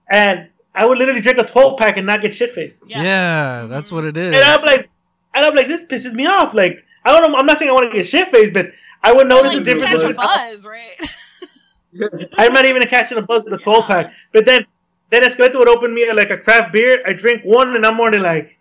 and 0.07 0.49
I 0.75 0.85
would 0.85 0.99
literally 0.99 1.21
drink 1.21 1.39
a 1.39 1.45
12 1.45 1.79
pack 1.79 1.97
and 1.97 2.05
not 2.05 2.21
get 2.21 2.35
shit 2.35 2.51
faced. 2.51 2.83
yeah. 2.87 3.65
that's 3.67 3.91
what 3.91 4.05
it 4.05 4.15
is. 4.15 4.33
And 4.33 4.43
I'm 4.43 4.61
like, 4.61 4.91
and 5.33 5.45
I'm 5.45 5.55
like, 5.55 5.67
this 5.67 5.83
pisses 5.83 6.13
me 6.13 6.25
off. 6.25 6.53
Like, 6.53 6.83
I 7.03 7.11
don't 7.11 7.31
know. 7.31 7.37
I'm 7.37 7.45
not 7.45 7.57
saying 7.57 7.71
I 7.71 7.73
want 7.73 7.91
to 7.91 7.97
get 7.97 8.07
shit 8.07 8.29
faced, 8.29 8.53
but 8.53 8.71
I 9.03 9.13
would 9.13 9.27
notice 9.27 9.53
like, 9.53 9.63
the 9.63 9.73
difference. 9.73 10.03
catch 10.03 10.11
a 10.11 10.15
buzz, 10.15 10.65
right? 10.65 12.29
I'm 12.37 12.53
not 12.53 12.65
even 12.65 12.81
catching 12.83 13.17
a 13.17 13.21
buzz 13.21 13.43
with 13.43 13.53
a 13.53 13.57
12 13.57 13.85
pack. 13.85 14.13
But 14.31 14.45
then, 14.45 14.65
then 15.09 15.23
Escalante 15.23 15.57
would 15.57 15.67
open 15.69 15.93
me 15.93 16.11
like 16.13 16.29
a 16.29 16.37
craft 16.37 16.73
beer. 16.73 17.01
I 17.05 17.13
drink 17.13 17.43
one, 17.43 17.75
and 17.75 17.85
I'm 17.85 17.95
more 17.95 18.11
than 18.11 18.21
like, 18.21 18.57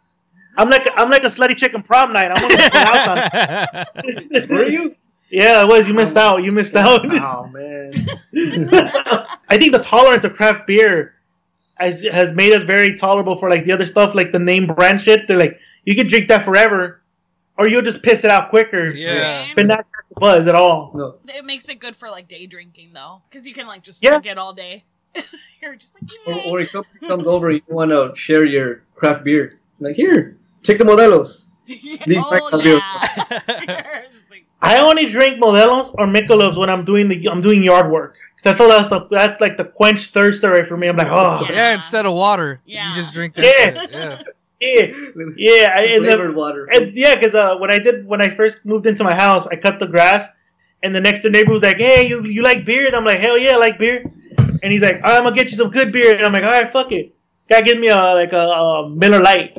I'm 0.56 0.68
like 0.68 0.88
I'm 0.96 1.10
like 1.10 1.22
a 1.22 1.28
slutty 1.28 1.56
chicken 1.56 1.82
prom 1.82 2.12
night. 2.12 2.30
I'm 2.34 2.40
gonna 2.40 2.70
pull 2.70 2.80
out 2.80 4.04
on. 4.04 4.48
Were 4.56 4.66
you? 4.66 4.96
Yeah, 5.30 5.62
it 5.62 5.68
was. 5.68 5.86
You 5.86 5.94
missed 5.94 6.16
out. 6.16 6.42
You 6.42 6.50
missed 6.50 6.74
oh, 6.74 6.80
out. 6.80 7.04
Oh 7.04 7.46
man. 7.48 7.92
I 9.48 9.58
think 9.58 9.72
the 9.72 9.78
tolerance 9.82 10.24
of 10.24 10.34
craft 10.34 10.66
beer 10.66 11.14
has 11.76 12.02
has 12.02 12.32
made 12.32 12.52
us 12.52 12.62
very 12.62 12.96
tolerable 12.96 13.36
for 13.36 13.48
like 13.48 13.64
the 13.64 13.72
other 13.72 13.86
stuff, 13.86 14.14
like 14.14 14.32
the 14.32 14.38
name 14.38 14.66
brand 14.66 15.00
shit. 15.00 15.28
They're 15.28 15.38
like, 15.38 15.60
you 15.84 15.94
can 15.94 16.06
drink 16.06 16.28
that 16.28 16.44
forever, 16.44 17.02
or 17.58 17.68
you'll 17.68 17.82
just 17.82 18.02
piss 18.02 18.25
it 18.25 18.30
out 18.30 18.50
quicker. 18.50 18.90
Yeah. 18.92 19.46
But 19.54 19.66
not 19.66 19.78
have 19.78 19.87
the 20.14 20.20
buzz 20.20 20.46
at 20.46 20.54
all. 20.54 20.92
No. 20.94 21.16
It 21.34 21.44
makes 21.44 21.68
it 21.68 21.78
good 21.80 21.96
for 21.96 22.10
like 22.10 22.28
day 22.28 22.46
drinking 22.46 22.90
though, 22.94 23.22
because 23.28 23.46
you 23.46 23.54
can 23.54 23.66
like 23.66 23.82
just 23.82 24.02
Yeah. 24.02 24.10
drink 24.10 24.26
it 24.26 24.38
all 24.38 24.52
day. 24.52 24.84
You're 25.62 25.75
just 25.76 25.92
like, 25.94 26.10
Or, 26.26 26.32
"Yay." 26.40 26.50
or 26.50 26.60
a 26.60 26.66
company 26.66 27.06
comes 27.08 27.26
over, 27.26 27.50
you 27.50 27.60
want 27.68 27.90
to 27.90 28.12
share 28.14 28.44
your 28.44 28.82
craft 28.94 29.25
beer. 29.25 29.58
Like 29.80 29.96
here, 29.96 30.37
take 30.62 30.78
the 30.78 30.84
modelos. 30.84 31.46
Yeah, 31.66 32.22
oh 32.25 32.28
effect 32.37 32.52
of 32.52 32.64
your- 32.64 32.78
yeah. 32.78 34.02
Like, 34.30 34.44
I 34.62 34.78
only 34.78 35.06
drink 35.06 35.40
Modelos 35.40 35.94
or 35.99 36.06
Michelobs 36.06 36.56
when 36.58 36.68
I'm 36.68 36.84
doing 36.84 37.08
the 37.08 37.28
I'm 37.28 37.40
doing 37.40 37.62
yard 37.62 37.90
work 37.90 38.16
because 38.37 38.52
I 38.52 38.54
feel 38.58 38.68
that's 38.68 38.88
the 38.88 39.06
that's 39.10 39.40
like 39.40 39.56
the 39.56 39.64
quench 39.64 40.08
thirst 40.08 40.42
right 40.44 40.66
for 40.66 40.76
me. 40.76 40.88
I'm 40.88 40.96
like, 40.96 41.06
oh 41.08 41.46
Yeah. 41.49 41.52
Yeah, 41.52 41.75
instead 41.75 42.06
of 42.06 42.12
water, 42.14 42.60
Yeah. 42.66 42.88
you 42.90 42.94
just 42.96 43.14
drink 43.14 43.34
that. 43.37 43.88
Yeah. 43.90 44.22
Shit, 44.62 44.90
Yeah. 44.90 44.97
yeah, 45.37 45.55
yeah. 45.62 45.75
I, 45.76 45.83
and 45.97 46.05
the- 46.05 46.09
Flavored 46.11 46.35
water. 46.35 46.67
And 46.73 46.93
yeah, 46.95 47.14
because 47.14 47.35
uh, 47.35 47.57
when 47.57 47.71
I 47.71 47.79
did 47.79 48.07
when 48.07 48.21
I 48.21 48.29
first 48.29 48.64
moved 48.64 48.87
into 48.87 49.05
my 49.05 49.14
house, 49.14 49.47
I 49.47 49.57
cut 49.57 49.79
the 49.79 49.87
grass, 49.87 50.29
and 50.83 50.95
the 50.95 51.00
next 51.00 51.23
door 51.23 51.31
neighbor 51.31 51.52
was 51.52 51.62
like, 51.62 51.79
"Hey, 51.79 52.07
you 52.09 52.23
you 52.25 52.43
like 52.43 52.64
beer?" 52.64 52.87
And 52.87 52.95
I'm 52.97 53.05
like, 53.05 53.19
"Hell 53.21 53.38
yeah, 53.38 53.52
I 53.52 53.57
like 53.57 53.79
beer." 53.79 54.05
And 54.62 54.71
he's 54.73 54.83
like, 54.83 54.97
"All 54.97 55.11
right, 55.11 55.17
I'm 55.19 55.23
gonna 55.25 55.35
get 55.35 55.50
you 55.50 55.57
some 55.57 55.71
good 55.71 55.93
beer." 55.93 56.14
And 56.17 56.25
I'm 56.26 56.33
like, 56.33 56.45
"All 56.45 56.50
right, 56.50 56.71
fuck 56.73 56.93
it." 56.93 57.14
Guy 57.49 57.62
gives 57.62 57.81
me 57.81 57.88
a 57.88 57.97
like 57.97 58.33
a, 58.33 58.37
a 58.38 58.88
Miller 58.90 59.21
Lite, 59.21 59.57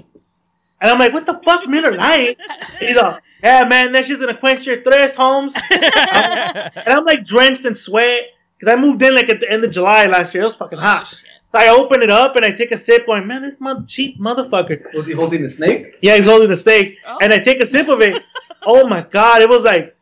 and 0.82 0.92
I'm 0.92 1.00
like, 1.00 1.14
"What 1.14 1.26
the 1.26 1.40
fuck, 1.44 1.68
Miller 1.68 1.92
Lite?" 1.96 2.38
And 2.80 2.88
he's 2.88 2.96
like, 2.96 3.22
"Yeah, 3.44 3.66
man, 3.66 3.92
that 3.94 4.06
shit's 4.06 4.20
gonna 4.20 4.38
quench 4.38 4.68
your 4.68 4.82
thirst, 4.84 5.16
Holmes." 5.18 5.56
and 5.72 6.88
I'm 6.88 7.04
like 7.06 7.24
drenched 7.26 7.66
in 7.66 7.74
sweat 7.74 8.28
because 8.60 8.72
I 8.72 8.80
moved 8.80 9.02
in 9.02 9.16
like 9.16 9.30
at 9.30 9.40
the 9.40 9.52
end 9.52 9.64
of 9.64 9.72
July 9.72 10.06
last 10.06 10.34
year. 10.36 10.44
It 10.44 10.48
was 10.48 10.56
fucking 10.56 10.78
oh, 10.78 10.82
hot. 10.82 11.08
shit. 11.08 11.26
So 11.52 11.60
I 11.60 11.68
open 11.68 12.02
it 12.02 12.10
up 12.10 12.38
and 12.38 12.46
I 12.46 12.52
take 12.52 12.72
a 12.72 12.78
sip, 12.78 13.06
going, 13.06 13.28
"Man, 13.28 13.42
this 13.42 13.60
mother 13.60 13.84
cheap 13.86 14.20
motherfucker." 14.20 14.94
Was 14.94 15.06
he 15.08 15.14
holding 15.14 15.42
the 15.42 15.50
snake? 15.50 15.98
Yeah, 16.02 16.16
he 16.16 16.22
was 16.22 16.30
holding 16.30 16.48
the 16.48 16.56
snake. 16.56 16.98
Oh. 17.06 17.18
and 17.22 17.34
I 17.34 17.40
take 17.40 17.60
a 17.60 17.66
sip 17.66 17.90
of 17.90 18.02
it. 18.02 18.24
oh 18.64 18.88
my 18.88 19.02
god, 19.02 19.42
it 19.42 19.50
was 19.50 19.66
like, 19.66 19.96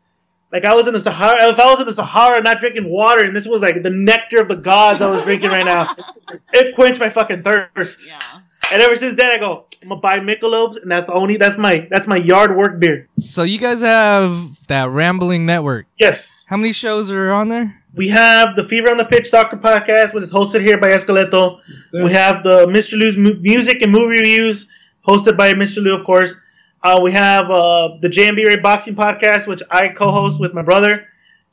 like 0.52 0.64
I 0.64 0.74
was 0.74 0.86
in 0.86 0.94
the 0.94 1.00
Sahara. 1.00 1.48
If 1.48 1.58
I 1.58 1.70
was 1.70 1.80
in 1.80 1.86
the 1.86 1.92
Sahara, 1.92 2.40
not 2.42 2.60
drinking 2.60 2.88
water, 2.88 3.24
and 3.24 3.34
this 3.36 3.46
was 3.46 3.62
like 3.62 3.82
the 3.82 3.90
nectar 3.90 4.40
of 4.40 4.48
the 4.48 4.56
gods 4.56 5.02
I 5.02 5.10
was 5.10 5.24
drinking 5.24 5.50
right 5.50 5.66
now. 5.66 5.94
It 6.52 6.74
quenched 6.76 7.00
my 7.00 7.08
fucking 7.08 7.42
thirst. 7.42 8.08
Yeah. 8.08 8.40
And 8.72 8.82
ever 8.82 8.94
since 8.94 9.16
then, 9.16 9.32
I 9.32 9.38
go, 9.38 9.50
I'm 9.50 9.56
gonna 9.58 9.69
buy 9.88 10.20
Michelob's, 10.20 10.76
and 10.76 10.90
that's 10.90 11.06
the 11.06 11.14
only 11.14 11.36
that's 11.36 11.56
my 11.56 11.86
that's 11.90 12.06
my 12.06 12.16
yard 12.16 12.56
work 12.56 12.78
beer. 12.80 13.04
So 13.18 13.42
you 13.42 13.58
guys 13.58 13.80
have 13.82 14.66
that 14.68 14.90
Rambling 14.90 15.46
Network. 15.46 15.86
Yes, 15.98 16.44
How 16.48 16.56
many 16.56 16.72
shows 16.72 17.10
are 17.10 17.30
on 17.32 17.48
there? 17.48 17.76
we 17.94 18.08
have 18.08 18.54
the 18.54 18.62
Fever 18.62 18.88
on 18.90 18.98
the 18.98 19.04
Pitch 19.04 19.28
Soccer 19.28 19.56
Podcast, 19.56 20.14
which 20.14 20.22
is 20.22 20.32
hosted 20.32 20.60
here 20.60 20.78
by 20.78 20.90
Escaleto. 20.90 21.58
We 21.92 22.12
have 22.12 22.44
the 22.44 22.66
Mr. 22.66 22.96
Lou's 22.96 23.16
mu- 23.16 23.34
music 23.40 23.82
and 23.82 23.90
movie 23.90 24.20
reviews, 24.20 24.68
hosted 25.06 25.36
by 25.36 25.54
Mr. 25.54 25.82
Lou, 25.82 25.96
of 25.98 26.06
course. 26.06 26.36
Uh, 26.84 27.00
we 27.02 27.10
have 27.12 27.50
uh, 27.50 27.96
the 28.00 28.08
JMB 28.08 28.46
Ray 28.46 28.56
Boxing 28.60 28.94
Podcast, 28.94 29.46
which 29.48 29.60
I 29.70 29.88
co-host 29.88 30.38
with 30.40 30.54
my 30.54 30.62
brother, 30.62 31.04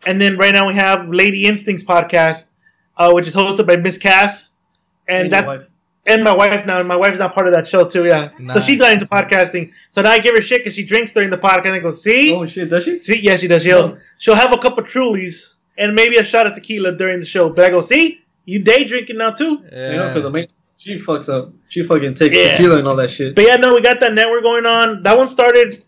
and 0.05 0.21
then 0.21 0.37
right 0.37 0.53
now 0.53 0.67
we 0.67 0.75
have 0.75 1.09
Lady 1.09 1.45
Instincts 1.45 1.83
Podcast, 1.83 2.45
uh, 2.97 3.11
which 3.11 3.25
is 3.27 3.33
hosted 3.35 3.65
by 3.65 3.75
Miss 3.77 3.97
Cass, 3.97 4.51
and 5.07 5.23
your 5.23 5.29
that's 5.31 5.47
wife. 5.47 5.63
And 6.07 6.23
my 6.23 6.33
wife 6.33 6.65
now. 6.65 6.79
And 6.79 6.87
my 6.87 6.95
wife's 6.95 7.19
not 7.19 7.33
part 7.33 7.47
of 7.47 7.53
that 7.53 7.67
show 7.67 7.85
too. 7.87 8.05
Yeah, 8.05 8.29
so 8.53 8.59
she 8.59 8.77
got 8.77 8.91
into 8.93 9.05
podcasting. 9.05 9.73
So 9.89 10.01
now 10.01 10.11
I 10.11 10.19
give 10.19 10.33
her 10.35 10.41
shit 10.41 10.61
because 10.61 10.73
she 10.73 10.83
drinks 10.85 11.11
during 11.13 11.29
the 11.29 11.37
podcast. 11.37 11.71
I 11.73 11.79
go, 11.79 11.91
see, 11.91 12.33
Oh 12.33 12.45
shit, 12.45 12.69
does 12.69 12.85
she? 12.85 12.97
see, 12.97 13.19
yeah, 13.19 13.35
she 13.37 13.47
does. 13.47 13.63
She'll 13.63 13.97
she'll 14.17 14.35
have 14.35 14.53
a 14.53 14.57
cup 14.57 14.77
of 14.77 14.85
Trulies 14.85 15.53
and 15.77 15.93
maybe 15.93 16.15
a 16.17 16.23
shot 16.23 16.47
of 16.47 16.53
tequila 16.53 16.93
during 16.97 17.19
the 17.19 17.25
show. 17.25 17.49
But 17.49 17.65
I 17.65 17.69
go, 17.69 17.81
see, 17.81 18.21
you 18.45 18.59
day 18.63 18.83
drinking 18.85 19.17
now 19.17 19.31
too. 19.31 19.63
Yeah. 19.71 19.91
You 19.91 19.97
know, 19.97 20.07
because 20.07 20.23
the 20.23 20.31
main 20.31 20.47
she 20.77 20.95
fucks 20.95 21.27
up. 21.27 21.51
She 21.67 21.83
fucking 21.83 22.13
takes 22.13 22.37
Yeah. 22.37 22.51
tequila 22.51 22.77
and 22.79 22.87
all 22.87 22.95
that 22.95 23.09
shit. 23.09 23.35
But 23.35 23.45
yeah, 23.45 23.57
no, 23.57 23.73
we 23.75 23.81
got 23.81 23.99
that 23.99 24.13
network 24.13 24.43
going 24.43 24.65
on. 24.65 25.03
That 25.03 25.17
one 25.17 25.27
started 25.27 25.83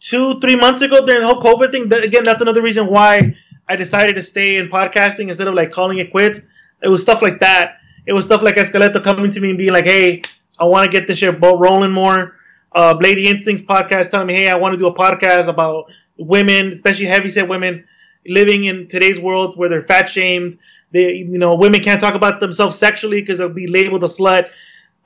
two, 0.00 0.40
three 0.40 0.56
months 0.56 0.82
ago 0.82 1.06
during 1.06 1.20
the 1.20 1.26
whole 1.28 1.40
COVID 1.40 1.70
thing. 1.70 1.88
That, 1.90 2.02
again, 2.04 2.24
that's 2.24 2.42
another 2.42 2.60
reason 2.60 2.86
why 2.88 3.36
I 3.68 3.76
decided 3.76 4.16
to 4.16 4.22
stay 4.22 4.56
in 4.56 4.68
podcasting 4.68 5.28
instead 5.28 5.46
of 5.48 5.54
like 5.54 5.70
calling 5.70 5.98
it 5.98 6.10
quits. 6.10 6.40
It 6.82 6.88
was 6.88 7.00
stuff 7.02 7.22
like 7.22 7.38
that. 7.40 7.76
It 8.06 8.12
was 8.12 8.24
stuff 8.24 8.42
like 8.42 8.56
Escaleto 8.56 9.02
coming 9.02 9.30
to 9.30 9.40
me 9.40 9.50
and 9.50 9.58
being 9.58 9.72
like, 9.72 9.84
"Hey, 9.84 10.22
I 10.58 10.64
want 10.64 10.84
to 10.84 10.90
get 10.90 11.06
this 11.06 11.18
shit 11.18 11.40
boat 11.40 11.58
rolling 11.58 11.92
more." 11.92 12.36
Uh, 12.74 12.96
Lady 13.00 13.28
Instincts 13.28 13.62
podcast 13.62 14.10
telling 14.10 14.26
me, 14.26 14.34
"Hey, 14.34 14.48
I 14.48 14.56
want 14.56 14.72
to 14.72 14.78
do 14.78 14.86
a 14.86 14.94
podcast 14.94 15.46
about 15.46 15.86
women, 16.16 16.68
especially 16.68 17.06
heavyset 17.06 17.48
women, 17.48 17.84
living 18.26 18.64
in 18.64 18.88
today's 18.88 19.20
world 19.20 19.56
where 19.56 19.68
they're 19.68 19.82
fat 19.82 20.08
shamed. 20.08 20.56
They, 20.92 21.14
you 21.14 21.38
know, 21.38 21.54
women 21.54 21.82
can't 21.82 22.00
talk 22.00 22.14
about 22.14 22.40
themselves 22.40 22.78
sexually 22.78 23.20
because 23.20 23.38
they'll 23.38 23.48
be 23.48 23.66
labeled 23.66 24.04
a 24.04 24.08
slut." 24.08 24.48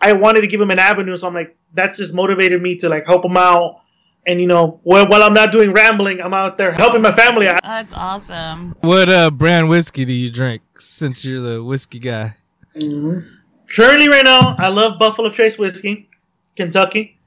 I 0.00 0.12
wanted 0.12 0.42
to 0.42 0.46
give 0.46 0.60
them 0.60 0.70
an 0.70 0.78
avenue, 0.78 1.16
so 1.16 1.26
I'm 1.26 1.34
like, 1.34 1.56
that's 1.72 1.96
just 1.96 2.14
motivated 2.14 2.60
me 2.60 2.76
to 2.76 2.88
like 2.88 3.06
help 3.06 3.22
them 3.22 3.36
out. 3.36 3.80
And 4.26 4.40
you 4.40 4.46
know, 4.46 4.80
while, 4.82 5.06
while 5.08 5.22
I'm 5.22 5.34
not 5.34 5.52
doing 5.52 5.72
rambling, 5.72 6.20
I'm 6.20 6.34
out 6.34 6.58
there 6.58 6.72
helping 6.72 7.00
my 7.00 7.12
family. 7.12 7.48
I, 7.48 7.58
That's 7.62 7.94
awesome. 7.94 8.74
What 8.80 9.08
uh, 9.08 9.30
brand 9.30 9.68
whiskey 9.68 10.04
do 10.04 10.12
you 10.12 10.30
drink? 10.30 10.62
Since 10.78 11.24
you're 11.24 11.40
the 11.40 11.62
whiskey 11.62 12.00
guy. 12.00 12.34
Mhm. 12.76 13.26
currently, 13.74 14.08
right 14.08 14.24
now, 14.24 14.54
I 14.58 14.68
love 14.68 14.98
Buffalo 14.98 15.30
Trace 15.30 15.58
whiskey, 15.58 16.08
Kentucky. 16.56 17.18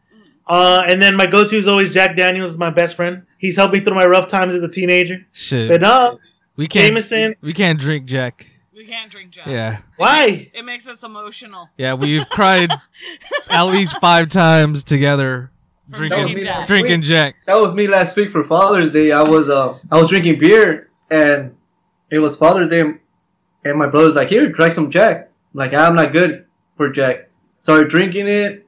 Uh, 0.48 0.84
and 0.88 1.02
then 1.02 1.16
my 1.16 1.28
go-to 1.28 1.56
is 1.58 1.68
always 1.68 1.94
Jack 1.94 2.16
Daniels, 2.18 2.52
Is 2.54 2.58
my 2.58 2.72
best 2.72 2.96
friend. 2.96 3.22
He's 3.38 3.56
helped 3.56 3.74
me 3.74 3.82
through 3.82 3.96
my 3.96 4.06
rough 4.06 4.28
times 4.28 4.56
as 4.56 4.64
a 4.64 4.68
teenager. 4.68 5.18
Shit. 5.32 5.70
But 5.70 5.82
no, 5.82 6.20
we 6.56 6.68
can't. 6.68 6.88
Jameson. 6.88 7.36
We 7.42 7.54
can't 7.54 7.80
drink 7.80 8.06
Jack. 8.06 8.48
We 8.76 8.86
can't 8.86 9.12
drink 9.12 9.30
Jack. 9.32 9.46
Yeah. 9.48 9.78
Why? 9.98 10.50
It 10.54 10.66
makes 10.66 10.88
us 10.88 11.04
emotional. 11.04 11.70
Yeah, 11.78 11.94
we've 11.94 12.28
cried 12.30 12.72
at 13.50 13.64
least 13.66 14.00
five 14.00 14.30
times 14.30 14.84
together 14.84 15.52
From 15.92 16.08
drinking 16.08 16.44
Jack. 16.44 16.66
drinking. 16.68 17.02
Jack. 17.04 17.36
That 17.46 17.56
was 17.62 17.76
me 17.76 17.88
last 17.88 18.16
week 18.18 18.32
for 18.32 18.44
Father's 18.44 18.90
Day. 18.90 19.12
I 19.12 19.22
was 19.22 19.50
uh 19.50 19.78
I 19.92 19.98
was 20.00 20.08
drinking 20.08 20.40
beer 20.40 20.90
and 21.12 21.56
it 22.10 22.20
was 22.20 22.38
Father's 22.38 22.70
Day 22.70 22.84
and 23.66 23.78
my 23.78 23.86
brother's 23.88 24.16
like, 24.16 24.30
Here, 24.30 24.48
drink 24.50 24.74
some 24.74 24.90
Jack. 24.90 25.29
I'm 25.60 25.69
like, 25.72 25.74
I'm 25.78 25.95
not 25.95 26.13
good 26.13 26.45
for 26.78 26.89
Jack. 26.89 27.30
Started 27.60 27.89
drinking 27.89 28.28
it. 28.30 28.65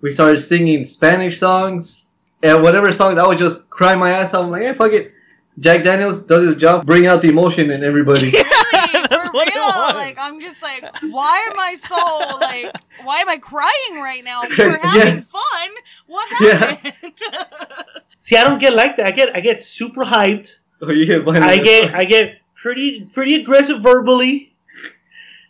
We 0.00 0.10
started 0.10 0.38
singing 0.40 0.84
Spanish 0.84 1.38
songs. 1.38 2.06
And 2.42 2.62
whatever 2.62 2.92
songs 2.92 3.16
I 3.18 3.26
would 3.26 3.38
just 3.38 3.68
cry 3.70 3.94
my 3.94 4.10
ass 4.10 4.34
off. 4.34 4.44
I'm 4.46 4.50
like, 4.50 4.62
yeah, 4.62 4.72
fuck 4.72 4.92
it. 4.92 5.12
Jack 5.60 5.84
Daniels 5.84 6.22
does 6.24 6.44
his 6.44 6.56
job, 6.56 6.84
bring 6.84 7.06
out 7.06 7.22
the 7.22 7.28
emotion 7.28 7.70
in 7.70 7.82
everybody. 7.82 8.26
Really, 8.30 8.32
That's 9.08 9.28
for 9.28 9.32
what 9.32 9.48
it 9.48 9.54
real. 9.54 9.62
was. 9.64 9.94
Like 9.94 10.16
I'm 10.20 10.38
just 10.40 10.60
like, 10.62 10.84
why 11.04 11.48
am 11.50 11.58
I 11.58 11.76
so 11.76 12.38
like? 12.40 12.76
Why 13.06 13.20
am 13.20 13.28
I 13.30 13.38
crying 13.38 13.94
right 14.02 14.22
now? 14.22 14.42
We're 14.42 14.78
having 14.82 15.14
Yeah. 15.16 15.20
fun. 15.20 15.70
What 16.08 16.28
Yeah. 16.42 16.56
happened? 16.74 17.14
See, 18.20 18.36
I 18.36 18.44
don't 18.44 18.58
get 18.60 18.74
like 18.74 18.96
that. 18.96 19.06
I 19.06 19.12
get 19.12 19.34
I 19.34 19.40
get 19.40 19.62
super 19.62 20.04
hyped. 20.04 20.60
oh, 20.82 20.90
you 20.90 21.06
get 21.06 21.24
behind 21.24 21.44
I 21.44 21.56
get 21.58 21.94
I 21.94 22.04
get 22.04 22.36
pretty 22.54 23.04
pretty 23.14 23.36
aggressive 23.36 23.80
verbally. 23.80 24.52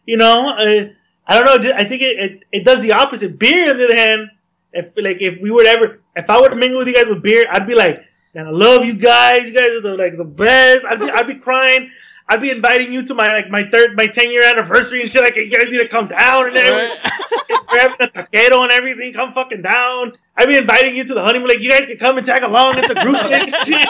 You 0.07 0.17
know, 0.17 0.51
uh, 0.51 0.89
I 1.27 1.43
don't 1.43 1.63
know. 1.65 1.73
I 1.75 1.85
think 1.85 2.03
it, 2.03 2.19
it, 2.19 2.43
it 2.53 2.65
does 2.65 2.81
the 2.81 2.93
opposite. 2.93 3.39
Beer, 3.39 3.71
on 3.71 3.77
the 3.77 3.85
other 3.85 3.97
hand, 3.97 4.31
if 4.73 4.93
like 4.97 5.21
if 5.21 5.41
we 5.41 5.51
were 5.51 5.65
to 5.65 5.69
ever, 5.69 6.01
if 6.15 6.31
I 6.31 6.41
were 6.41 6.49
to 6.49 6.57
mingle 6.57 6.79
with 6.79 6.89
you 6.89 6.95
guys 6.95 7.07
with 7.07 7.23
beer, 7.23 7.47
I'd 7.51 7.67
be 7.67 7.75
like, 7.75 8.05
man, 8.35 8.47
I 8.47 8.51
love 8.51 8.85
you 8.85 8.95
guys. 8.95 9.45
You 9.45 9.53
guys 9.53 9.71
are 9.71 9.81
the 9.81 9.97
like 9.97 10.17
the 10.17 10.25
best. 10.25 10.85
I'd 10.85 11.01
be 11.01 11.11
I'd 11.11 11.27
be 11.27 11.35
crying. 11.35 11.91
I'd 12.29 12.41
be 12.41 12.51
inviting 12.51 12.93
you 12.93 13.05
to 13.05 13.15
my 13.15 13.29
like 13.29 13.51
my 13.51 13.69
third 13.69 13.97
my 13.97 14.07
ten 14.07 14.31
year 14.31 14.45
anniversary 14.45 15.03
and 15.03 15.11
shit. 15.11 15.23
Like 15.23 15.37
you 15.37 15.51
guys 15.51 15.71
need 15.71 15.79
to 15.79 15.89
come 15.89 16.09
down 16.09 16.49
and 16.49 16.57
everything. 16.57 16.97
We're 17.73 17.81
having 17.81 17.97
a 18.01 18.09
taquero 18.09 18.63
and 18.63 18.73
everything. 18.73 19.13
Come 19.13 19.33
fucking 19.33 19.63
down. 19.63 20.13
I'd 20.37 20.49
be 20.49 20.57
inviting 20.57 20.97
you 20.97 21.05
to 21.05 21.15
the 21.15 21.23
honeymoon. 21.23 21.49
Like 21.49 21.61
you 21.61 21.71
guys 21.71 21.87
can 21.87 21.97
come 21.97 22.19
and 22.19 22.27
tag 22.27 22.43
along. 22.43 22.75
It's 22.79 22.91
a 22.91 22.95
group 22.95 23.17
thing. 23.23 23.43
and 23.43 23.55
shit. 23.67 23.89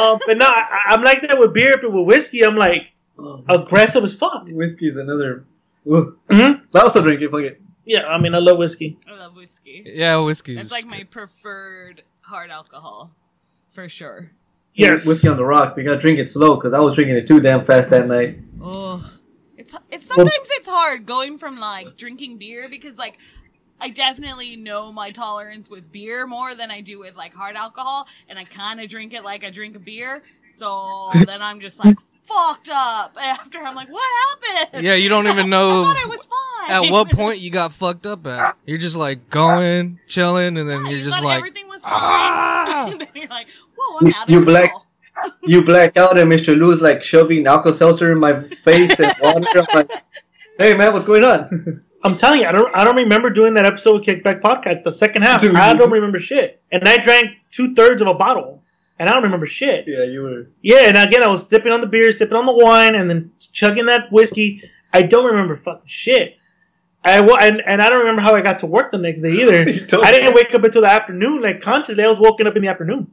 Um, 0.00 0.18
but 0.26 0.38
no, 0.38 0.46
I, 0.46 0.82
I'm 0.88 1.02
like 1.02 1.22
that 1.22 1.38
with 1.38 1.52
beer, 1.52 1.76
but 1.80 1.92
with 1.92 2.06
whiskey, 2.06 2.44
I'm 2.44 2.56
like 2.56 2.88
Oh, 3.18 3.42
aggressive 3.48 4.04
as 4.04 4.14
fuck. 4.14 4.46
whiskey's 4.48 4.96
another. 4.96 5.44
Ooh. 5.86 6.18
hmm 6.30 6.52
I 6.74 6.80
also 6.80 7.02
drink 7.02 7.22
it. 7.22 7.30
Fuck 7.30 7.40
it. 7.40 7.60
Yeah, 7.84 8.06
I 8.06 8.18
mean, 8.18 8.34
I 8.34 8.38
love 8.38 8.58
whiskey. 8.58 8.98
I 9.08 9.16
love 9.16 9.36
whiskey. 9.36 9.84
Yeah, 9.86 10.18
whiskey. 10.18 10.56
It's 10.56 10.72
like 10.72 10.86
my 10.86 11.04
preferred 11.04 12.02
hard 12.20 12.50
alcohol, 12.50 13.12
for 13.70 13.88
sure. 13.88 14.32
Yes. 14.74 15.06
Whiskey 15.06 15.28
on 15.28 15.36
the 15.36 15.44
rocks. 15.44 15.74
We 15.76 15.84
gotta 15.84 16.00
drink 16.00 16.18
it 16.18 16.28
slow 16.28 16.56
because 16.56 16.74
I 16.74 16.80
was 16.80 16.94
drinking 16.94 17.16
it 17.16 17.26
too 17.26 17.40
damn 17.40 17.64
fast 17.64 17.90
that 17.90 18.06
night. 18.08 18.38
Oh, 18.60 19.08
it's 19.56 19.74
it's 19.90 20.06
sometimes 20.06 20.48
it's 20.50 20.68
hard 20.68 21.06
going 21.06 21.38
from 21.38 21.58
like 21.58 21.96
drinking 21.96 22.38
beer 22.38 22.68
because 22.68 22.98
like 22.98 23.18
I 23.80 23.88
definitely 23.90 24.56
know 24.56 24.92
my 24.92 25.12
tolerance 25.12 25.70
with 25.70 25.90
beer 25.92 26.26
more 26.26 26.54
than 26.54 26.70
I 26.70 26.80
do 26.80 26.98
with 26.98 27.16
like 27.16 27.34
hard 27.34 27.56
alcohol, 27.56 28.08
and 28.28 28.38
I 28.38 28.44
kind 28.44 28.80
of 28.80 28.88
drink 28.88 29.14
it 29.14 29.24
like 29.24 29.44
I 29.44 29.50
drink 29.50 29.76
a 29.76 29.80
beer. 29.80 30.22
So 30.54 31.10
then 31.24 31.40
I'm 31.40 31.60
just 31.60 31.82
like 31.82 31.96
fucked 32.26 32.68
up 32.70 33.16
after. 33.20 33.58
I'm 33.58 33.74
like, 33.74 33.88
what 33.90 34.04
happened? 34.62 34.84
Yeah, 34.84 34.94
you 34.94 35.08
don't 35.08 35.26
even 35.26 35.48
know. 35.50 35.68
I 35.70 35.72
know. 35.82 35.84
thought 35.84 36.02
I 36.04 36.06
was 36.08 36.24
fine. 36.24 36.86
At 36.86 36.90
what 36.92 37.10
point 37.10 37.38
you 37.38 37.50
got 37.50 37.72
fucked 37.72 38.06
up 38.06 38.26
at? 38.26 38.56
You're 38.66 38.78
just 38.78 38.96
like 38.96 39.30
going, 39.30 39.98
chilling, 40.08 40.56
and 40.58 40.68
then 40.68 40.82
Yeah, 40.84 40.88
you're 40.90 40.98
you 40.98 41.04
just 41.04 41.22
like, 41.22 41.38
everything 41.38 41.68
was 41.68 41.82
fine. 41.82 41.92
"Ah!" 41.94 42.86
and 42.90 43.00
then 43.00 43.08
you're 43.14 43.28
like, 43.28 43.46
whoa, 43.76 43.98
I'm 44.00 44.06
You- 44.08 44.12
out 44.16 44.24
of 44.24 44.30
you 44.30 44.44
black- 44.44 44.72
You 45.44 45.64
black 45.64 45.96
out 45.96 46.18
and 46.18 46.30
Mr. 46.30 46.56
Lou's 46.56 46.82
like 46.82 47.02
shoving 47.02 47.46
Alka 47.46 47.72
Seltzer 47.72 48.12
in 48.12 48.18
my 48.18 48.42
face 48.48 48.98
and 49.00 49.14
water. 49.22 49.46
I'm 49.60 49.66
like, 49.74 49.90
hey 50.58 50.74
man, 50.74 50.92
what's 50.92 51.06
going 51.06 51.24
on? 51.24 51.82
I'm 52.04 52.14
telling 52.16 52.42
you, 52.42 52.46
I 52.46 52.52
don't 52.52 52.76
I 52.76 52.84
don't 52.84 52.96
remember 52.96 53.30
doing 53.30 53.54
that 53.54 53.64
episode 53.64 53.96
of 53.96 54.02
Kickback 54.02 54.42
Podcast. 54.42 54.84
The 54.84 54.92
second 54.92 55.22
half, 55.22 55.40
Dude. 55.40 55.56
I 55.56 55.72
don't 55.72 55.90
remember 55.90 56.18
shit. 56.18 56.62
And 56.70 56.86
I 56.86 56.98
drank 56.98 57.30
two 57.50 57.74
thirds 57.74 58.02
of 58.02 58.08
a 58.08 58.14
bottle, 58.14 58.62
and 58.98 59.08
I 59.08 59.12
don't 59.12 59.22
remember 59.24 59.46
shit. 59.46 59.84
yeah, 59.86 60.04
you 60.04 60.22
were. 60.22 60.46
Yeah, 60.62 60.88
and 60.88 60.96
again, 60.96 61.22
I 61.22 61.28
was 61.28 61.48
sipping 61.48 61.72
on 61.72 61.80
the 61.80 61.86
beer, 61.86 62.12
sipping 62.12 62.36
on 62.36 62.46
the 62.46 62.52
wine, 62.54 62.94
and 62.94 63.08
then 63.10 63.32
chugging 63.52 63.86
that 63.86 64.10
whiskey. 64.12 64.62
I 64.92 65.02
don't 65.02 65.26
remember 65.26 65.56
fucking 65.56 65.82
shit. 65.86 66.38
I 67.04 67.20
and, 67.20 67.62
and 67.64 67.80
I 67.80 67.88
don't 67.88 68.00
remember 68.00 68.20
how 68.22 68.34
I 68.34 68.40
got 68.42 68.58
to 68.60 68.66
work 68.66 68.90
the 68.90 68.98
next 68.98 69.22
day 69.22 69.30
either. 69.30 69.58
I 70.02 70.10
didn't 70.10 70.34
wake 70.34 70.52
up 70.56 70.64
until 70.64 70.82
the 70.82 70.88
afternoon. 70.88 71.40
Like 71.40 71.60
consciously, 71.60 72.02
I 72.02 72.08
was 72.08 72.18
woken 72.18 72.48
up 72.48 72.56
in 72.56 72.62
the 72.62 72.68
afternoon. 72.68 73.12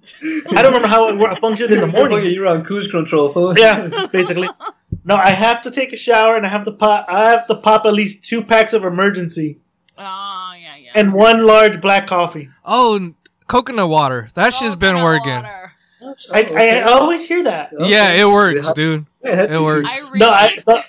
I 0.50 0.62
don't 0.64 0.74
remember 0.74 0.88
how 0.88 1.10
it 1.10 1.40
functioned 1.40 1.72
in 1.72 1.80
the 1.80 1.88
morning. 2.00 2.26
You're 2.26 2.48
on 2.48 2.64
cruise 2.64 2.88
control, 2.90 3.32
fool. 3.32 3.54
Yeah, 3.58 4.08
basically. 4.12 4.50
No, 5.06 5.16
I 5.16 5.30
have 5.32 5.62
to 5.64 5.72
take 5.72 5.94
a 5.94 5.98
shower 5.98 6.36
and 6.38 6.46
I 6.46 6.50
have 6.50 6.64
to 6.64 6.72
pop. 6.72 7.06
I 7.08 7.30
have 7.32 7.46
to 7.48 7.56
pop 7.56 7.86
at 7.86 7.94
least 7.94 8.24
two 8.26 8.44
packs 8.44 8.74
of 8.74 8.82
Emergen-C 8.84 9.58
Oh, 9.96 10.54
yeah, 10.60 10.76
yeah. 10.76 10.92
and 10.96 11.14
one 11.14 11.46
large 11.46 11.80
black 11.80 12.08
coffee. 12.08 12.50
oh, 12.66 13.14
coconut 13.48 13.90
water. 13.90 14.28
That 14.34 14.56
shit's 14.56 14.76
been 14.76 15.04
working. 15.04 15.34
water. 15.34 15.63
I, 16.32 16.42
I, 16.42 16.66
I 16.80 16.82
always 16.84 17.28
hear 17.28 17.44
that. 17.44 17.74
Okay. 17.74 17.90
Yeah, 17.90 18.12
it 18.12 18.26
works, 18.26 18.66
Yeah. 18.66 18.74
dude. 18.74 19.06
Yeah, 19.24 19.44
It 19.56 19.62
works. 19.62 19.88
I 19.90 19.98
really, 20.00 20.20
No, 20.20 20.30
I, 20.30 20.58
so, 20.58 20.82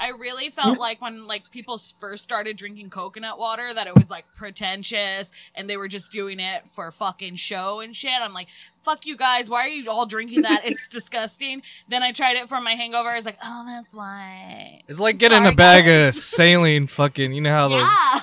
I 0.00 0.08
really 0.10 0.48
felt 0.50 0.78
like 0.78 1.00
when 1.00 1.26
like 1.26 1.50
people 1.50 1.78
first 2.00 2.24
started 2.24 2.56
drinking 2.56 2.90
coconut 2.90 3.38
water 3.38 3.72
that 3.72 3.86
it 3.86 3.94
was 3.94 4.10
like 4.10 4.24
pretentious 4.36 5.30
and 5.54 5.68
they 5.70 5.76
were 5.76 5.88
just 5.88 6.10
doing 6.10 6.40
it 6.40 6.66
for 6.66 6.90
fucking 6.90 7.36
show 7.36 7.80
and 7.80 7.94
shit. 7.94 8.12
I'm 8.20 8.32
like, 8.34 8.48
fuck 8.82 9.06
you 9.06 9.16
guys, 9.16 9.48
why 9.48 9.60
are 9.62 9.68
you 9.68 9.88
all 9.90 10.04
drinking 10.06 10.42
that? 10.42 10.62
It's 10.64 10.86
disgusting. 10.88 11.62
Then 11.88 12.02
I 12.02 12.12
tried 12.12 12.36
it 12.36 12.48
for 12.48 12.60
my 12.60 12.72
hangover. 12.72 13.08
I 13.08 13.16
was 13.16 13.24
like, 13.24 13.38
oh, 13.42 13.64
that's 13.66 13.94
why. 13.94 14.80
It's 14.88 15.00
like 15.00 15.18
getting 15.18 15.38
Sorry, 15.42 15.52
a 15.52 15.56
bag 15.56 15.84
guys. 15.84 16.16
of 16.16 16.22
saline. 16.22 16.86
Fucking, 16.86 17.32
you 17.32 17.40
know 17.40 17.52
how 17.52 17.68
those. 17.68 17.82
Yeah. 17.88 18.20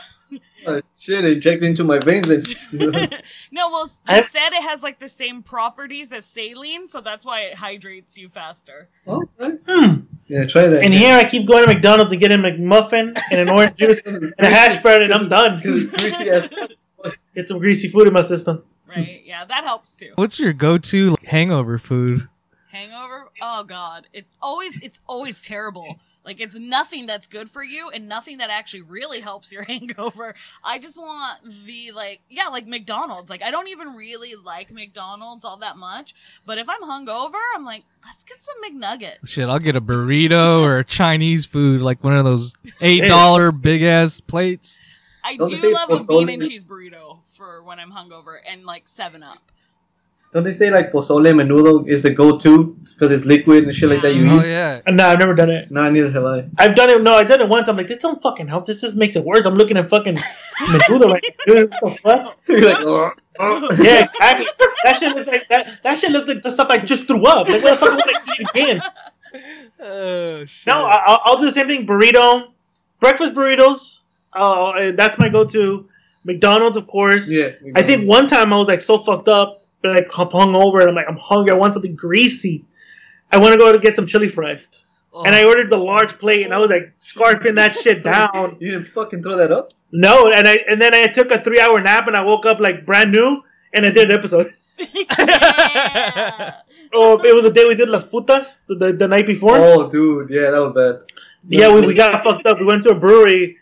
Shit, 1.01 1.25
it 1.25 1.31
injected 1.31 1.63
into 1.63 1.83
my 1.83 1.97
veins 1.97 2.29
and. 2.29 2.47
no, 3.51 3.71
well, 3.71 3.89
I- 4.07 4.21
they 4.21 4.27
said 4.27 4.49
it 4.49 4.61
has 4.61 4.83
like 4.83 4.99
the 4.99 5.09
same 5.09 5.41
properties 5.41 6.11
as 6.11 6.25
saline, 6.25 6.87
so 6.87 7.01
that's 7.01 7.25
why 7.25 7.41
it 7.41 7.55
hydrates 7.55 8.19
you 8.19 8.29
faster. 8.29 8.87
oh, 9.07 9.23
right. 9.39 9.57
hmm. 9.67 10.01
Yeah, 10.27 10.45
try 10.45 10.67
that. 10.67 10.85
And 10.85 10.93
here 10.93 11.17
I 11.17 11.27
keep 11.27 11.47
going 11.47 11.65
to 11.65 11.73
McDonald's 11.73 12.11
to 12.11 12.17
get 12.17 12.31
a 12.31 12.35
McMuffin 12.35 13.19
and 13.31 13.41
an 13.41 13.49
orange 13.49 13.77
juice 13.77 14.03
and 14.05 14.31
a 14.37 14.45
hash 14.47 14.79
brown, 14.83 15.01
and 15.01 15.11
I'm 15.11 15.27
done. 15.27 15.57
Because 15.57 15.89
greasy 15.89 16.29
as. 16.29 16.47
Get 17.33 17.47
some 17.49 17.57
greasy 17.57 17.87
food 17.87 18.07
in 18.07 18.13
my 18.13 18.21
system. 18.21 18.63
Right? 18.87 19.23
Yeah, 19.25 19.43
that 19.45 19.63
helps 19.63 19.93
too. 19.93 20.11
What's 20.15 20.39
your 20.39 20.53
go-to 20.53 21.15
hangover 21.25 21.79
food? 21.79 22.27
Hangover? 22.71 23.30
Oh 23.41 23.63
god. 23.63 24.07
It's 24.13 24.37
always 24.41 24.77
it's 24.81 24.99
always 25.07 25.41
terrible. 25.41 25.99
Like 26.23 26.39
it's 26.39 26.55
nothing 26.55 27.07
that's 27.07 27.25
good 27.25 27.49
for 27.49 27.63
you 27.63 27.89
and 27.89 28.07
nothing 28.07 28.37
that 28.37 28.51
actually 28.51 28.83
really 28.83 29.19
helps 29.19 29.51
your 29.51 29.63
hangover. 29.67 30.35
I 30.63 30.77
just 30.77 30.97
want 30.97 31.39
the 31.65 31.91
like 31.93 32.21
yeah, 32.29 32.47
like 32.47 32.67
McDonald's. 32.67 33.29
Like 33.29 33.43
I 33.43 33.49
don't 33.51 33.67
even 33.69 33.95
really 33.95 34.35
like 34.35 34.71
McDonald's 34.71 35.43
all 35.43 35.57
that 35.57 35.77
much, 35.77 36.13
but 36.45 36.57
if 36.59 36.69
I'm 36.69 36.81
hungover, 36.83 37.39
I'm 37.55 37.65
like, 37.65 37.83
let's 38.05 38.23
get 38.23 38.39
some 38.39 38.55
McNugget. 38.63 39.27
Shit, 39.27 39.49
I'll 39.49 39.59
get 39.59 39.75
a 39.75 39.81
burrito 39.81 40.61
or 40.61 40.77
a 40.79 40.83
Chinese 40.83 41.45
food, 41.45 41.81
like 41.81 42.03
one 42.03 42.15
of 42.15 42.25
those 42.25 42.53
eight 42.81 43.05
dollar 43.05 43.51
big 43.51 43.81
ass 43.81 44.19
plates. 44.19 44.79
I 45.23 45.35
Don't 45.35 45.49
do 45.49 45.73
love 45.73 45.89
a 45.91 46.03
bean 46.03 46.29
and 46.29 46.43
cheese 46.43 46.63
burrito 46.63 47.23
for 47.23 47.63
when 47.63 47.79
I'm 47.79 47.91
hungover 47.91 48.37
and 48.47 48.65
like 48.65 48.87
7 48.87 49.21
up. 49.23 49.51
Don't 50.33 50.43
they 50.43 50.53
say 50.53 50.69
like 50.69 50.91
pozole 50.93 51.33
menudo 51.33 51.85
is 51.89 52.03
the 52.03 52.09
go-to 52.09 52.77
because 52.93 53.11
it's 53.11 53.25
liquid 53.25 53.65
and 53.65 53.75
shit 53.75 53.89
like 53.89 54.01
that 54.01 54.15
you 54.15 54.25
Oh 54.29 54.39
eat? 54.39 54.47
yeah. 54.47 54.79
No, 54.87 55.07
I've 55.09 55.19
never 55.19 55.33
done 55.35 55.49
it. 55.49 55.69
Nah, 55.71 55.89
neither 55.89 56.09
have 56.11 56.23
I. 56.23 56.45
I've 56.57 56.73
done 56.75 56.89
it. 56.89 57.01
No, 57.01 57.11
I 57.13 57.23
done 57.25 57.41
it 57.41 57.49
once. 57.49 57.67
I'm 57.67 57.75
like, 57.75 57.87
this 57.89 57.97
don't 57.97 58.21
fucking 58.21 58.47
help. 58.47 58.65
This 58.65 58.79
just 58.79 58.95
makes 58.95 59.17
it 59.17 59.25
worse. 59.25 59.45
I'm 59.45 59.55
looking 59.55 59.75
at 59.75 59.89
fucking 59.89 60.15
menudo 60.15 61.11
right 61.11 61.23
now. 61.47 61.53
Dude, 61.53 61.73
what 61.81 61.93
the 61.95 61.99
fuck? 62.01 62.37
You're 62.47 62.61
like, 62.65 62.77
"Oh, 62.79 63.11
oh." 63.39 63.77
Yeah, 63.81 64.05
exactly. 64.05 64.47
That 64.85 64.95
shit 64.97 65.13
looks 65.15 65.27
like 65.27 65.47
that. 65.49 65.79
That 65.83 65.97
shit 65.97 66.11
looks 66.11 66.27
like 66.27 66.41
the 66.41 66.51
stuff 66.51 66.69
I 66.69 66.77
just 66.77 67.07
threw 67.07 67.25
up. 67.25 67.49
Like, 67.49 67.61
what 67.63 67.79
the 67.79 67.85
fuck 67.85 67.95
would 68.05 68.15
I 68.15 68.33
eat 68.39 68.49
again? 68.53 68.81
Oh, 69.79 70.45
shit. 70.45 70.67
No, 70.67 70.85
I, 70.85 71.01
I'll, 71.05 71.21
I'll 71.23 71.37
do 71.39 71.45
the 71.45 71.53
same 71.53 71.67
thing. 71.67 71.87
Burrito, 71.87 72.51
breakfast 72.99 73.33
burritos. 73.33 74.01
Uh, 74.33 74.91
that's 74.91 75.17
my 75.17 75.29
go-to. 75.29 75.87
McDonald's, 76.23 76.77
of 76.77 76.85
course. 76.87 77.29
Yeah. 77.29 77.51
I 77.75 77.81
think 77.81 78.07
one 78.07 78.27
time 78.27 78.53
I 78.53 78.57
was 78.57 78.67
like 78.67 78.81
so 78.81 78.97
fucked 78.99 79.27
up, 79.27 79.60
but 79.60 79.60
like 79.83 80.09
hung 80.11 80.55
over, 80.55 80.79
and 80.81 80.89
I'm 80.89 80.95
like, 80.95 81.07
I'm 81.09 81.17
hungry. 81.17 81.51
I 81.53 81.55
want 81.57 81.73
something 81.73 81.95
greasy. 81.95 82.65
I 83.31 83.37
want 83.37 83.53
to 83.53 83.57
go 83.59 83.71
to 83.71 83.79
get 83.79 83.95
some 83.95 84.05
chili 84.05 84.27
fries, 84.27 84.85
Oh. 85.13 85.23
and 85.25 85.33
I 85.35 85.43
ordered 85.43 85.69
the 85.69 85.77
large 85.77 86.17
plate, 86.19 86.43
and 86.43 86.53
I 86.53 86.57
was 86.59 86.69
like 86.69 86.93
scarfing 86.97 87.55
that 87.55 87.73
shit 87.73 88.03
down. 88.13 88.57
You 88.59 88.71
didn't 88.71 88.87
fucking 88.87 89.21
throw 89.23 89.35
that 89.37 89.51
up? 89.51 89.71
No, 89.91 90.31
and 90.31 90.47
I 90.47 90.55
and 90.69 90.79
then 90.81 90.93
I 90.93 91.07
took 91.07 91.31
a 91.31 91.41
three-hour 91.43 91.81
nap, 91.81 92.07
and 92.07 92.15
I 92.15 92.23
woke 92.23 92.45
up 92.45 92.59
like 92.59 92.85
brand 92.85 93.11
new, 93.11 93.41
and 93.73 93.85
I 93.85 93.89
did 93.91 94.09
an 94.11 94.17
episode. 94.17 94.53
Oh, 96.93 97.13
it 97.23 97.33
was 97.33 97.43
the 97.43 97.51
day 97.51 97.63
we 97.63 97.75
did 97.75 97.87
Las 97.87 98.03
Putas, 98.03 98.59
the, 98.67 98.75
the, 98.75 98.91
the 98.91 99.07
night 99.07 99.25
before. 99.25 99.55
Oh, 99.57 99.89
dude. 99.89 100.29
Yeah, 100.29 100.51
that 100.51 100.59
was 100.59 100.73
bad. 100.73 101.09
Yeah, 101.47 101.73
we, 101.73 101.87
we 101.87 101.93
got 101.93 102.21
fucked 102.21 102.45
up. 102.45 102.59
We 102.59 102.65
went 102.65 102.83
to 102.83 102.89
a 102.89 102.95
brewery 102.95 103.57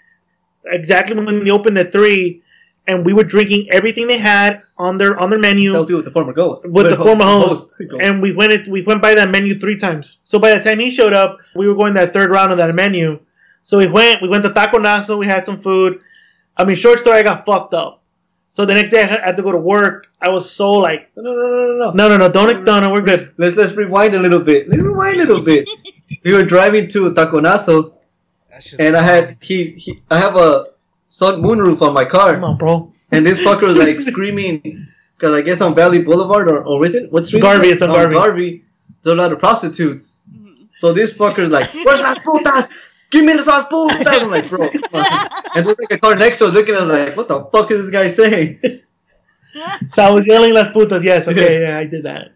exactly 0.65 1.15
when 1.15 1.43
they 1.43 1.51
opened 1.51 1.77
at 1.77 1.91
three, 1.91 2.41
and 2.89 3.05
we 3.05 3.13
were 3.13 3.23
drinking 3.23 3.69
everything 3.71 4.07
they 4.07 4.17
had 4.17 4.63
on 4.77 4.97
their 4.97 5.17
on 5.19 5.29
their 5.29 5.39
menu. 5.39 5.71
That 5.71 5.79
was 5.79 5.89
you 5.89 5.95
with 5.97 6.05
the 6.05 6.11
former 6.11 6.33
ghost. 6.33 6.67
With 6.69 6.89
the 6.89 6.95
Wait, 6.97 7.05
former 7.05 7.23
ho- 7.23 7.47
host. 7.47 7.79
And 8.01 8.21
we 8.21 8.33
went 8.33 8.51
it, 8.51 8.67
we 8.67 8.81
went 8.81 9.01
by 9.01 9.13
that 9.15 9.29
menu 9.29 9.57
three 9.59 9.77
times. 9.77 10.17
So 10.23 10.39
by 10.39 10.53
the 10.55 10.61
time 10.63 10.79
he 10.79 10.89
showed 10.91 11.13
up, 11.13 11.37
we 11.55 11.67
were 11.67 11.75
going 11.75 11.93
that 11.93 12.11
third 12.11 12.31
round 12.31 12.51
of 12.51 12.57
that 12.57 12.73
menu. 12.75 13.19
So 13.63 13.77
we 13.77 13.87
went 13.87 14.21
we 14.21 14.27
went 14.27 14.43
to 14.43 14.51
Taco 14.53 14.79
Naso, 14.79 15.17
we 15.17 15.27
had 15.27 15.45
some 15.45 15.61
food. 15.61 16.01
I 16.57 16.65
mean, 16.65 16.75
short 16.75 16.99
story, 16.99 17.19
I 17.19 17.23
got 17.23 17.45
fucked 17.45 17.73
up. 17.73 18.01
So 18.49 18.65
the 18.65 18.73
next 18.73 18.89
day 18.89 19.03
I 19.03 19.05
had- 19.05 19.35
to 19.37 19.43
go 19.43 19.51
to 19.51 19.57
work. 19.59 20.07
I 20.19 20.29
was 20.29 20.49
so 20.51 20.71
like, 20.73 21.09
no, 21.15 21.21
no, 21.21 21.31
no, 21.31 21.47
no, 21.47 21.77
no. 21.77 21.91
no, 21.91 22.09
no, 22.09 22.17
no, 22.17 22.29
don't, 22.29 22.63
no, 22.65 22.79
no, 22.81 22.89
we're 22.91 23.01
good. 23.11 23.31
Let's 23.37 23.55
let's 23.55 23.73
rewind 23.75 24.15
a 24.15 24.19
little 24.19 24.39
bit. 24.39 24.67
Let's 24.67 24.83
rewind 24.83 25.17
a 25.21 25.25
little 25.25 25.43
bit. 25.43 25.69
we 26.25 26.33
were 26.33 26.43
driving 26.43 26.87
to 26.89 27.11
Taconazo, 27.13 27.93
That's 28.49 28.73
and 28.73 28.97
I 28.97 29.03
had 29.03 29.37
he, 29.39 29.75
he 29.77 30.01
I 30.09 30.17
have 30.17 30.35
a 30.35 30.65
sun 31.09 31.41
moonroof 31.41 31.81
on 31.81 31.93
my 31.93 32.05
car. 32.05 32.31
Come 32.33 32.41
car, 32.41 32.49
on, 32.51 32.57
bro. 32.57 32.91
and 33.11 33.25
this 33.25 33.39
fucker 33.43 33.63
was 33.67 33.77
like 33.77 33.99
screaming 34.11 34.87
because 35.17 35.33
I 35.35 35.41
guess 35.41 35.59
on 35.61 35.75
Valley 35.75 35.99
Boulevard 36.01 36.49
or, 36.49 36.63
or 36.63 36.85
is 36.85 36.95
it 36.95 37.11
what 37.11 37.25
street? 37.25 37.41
Garvey, 37.41 37.67
it's 37.67 37.81
on 37.81 37.89
Garvey. 37.89 38.15
Garvey. 38.15 38.63
There's 39.03 39.13
a 39.13 39.21
lot 39.21 39.31
of 39.33 39.39
prostitutes. 39.39 40.17
Mhm. 40.33 40.67
So 40.75 40.93
this 40.93 41.13
fucker's 41.13 41.49
like, 41.49 41.67
"Where's 41.85 42.01
las 42.01 42.19
putas? 42.19 42.71
Give 43.11 43.25
me 43.25 43.33
the 43.33 43.43
las 43.43 43.65
putas!" 43.65 44.05
I'm 44.07 44.29
like, 44.31 44.47
"Bro," 44.49 44.69
and 45.55 45.65
there's 45.65 45.77
like 45.79 45.91
a 45.91 45.97
car 45.97 46.15
next 46.15 46.37
to 46.39 46.45
us 46.47 46.53
looking 46.53 46.75
at 46.75 46.81
us 46.81 46.87
like, 46.87 47.17
"What 47.17 47.27
the 47.27 47.43
fuck 47.45 47.69
is 47.71 47.81
this 47.83 47.89
guy 47.91 48.07
saying?" 48.07 48.59
So 49.87 50.03
I 50.03 50.11
was 50.11 50.27
yelling 50.27 50.53
Las 50.53 50.67
Putas. 50.67 51.03
Yes, 51.03 51.27
okay, 51.27 51.63
yeah, 51.63 51.79
I 51.79 51.85
did 51.85 52.03
that. 52.03 52.33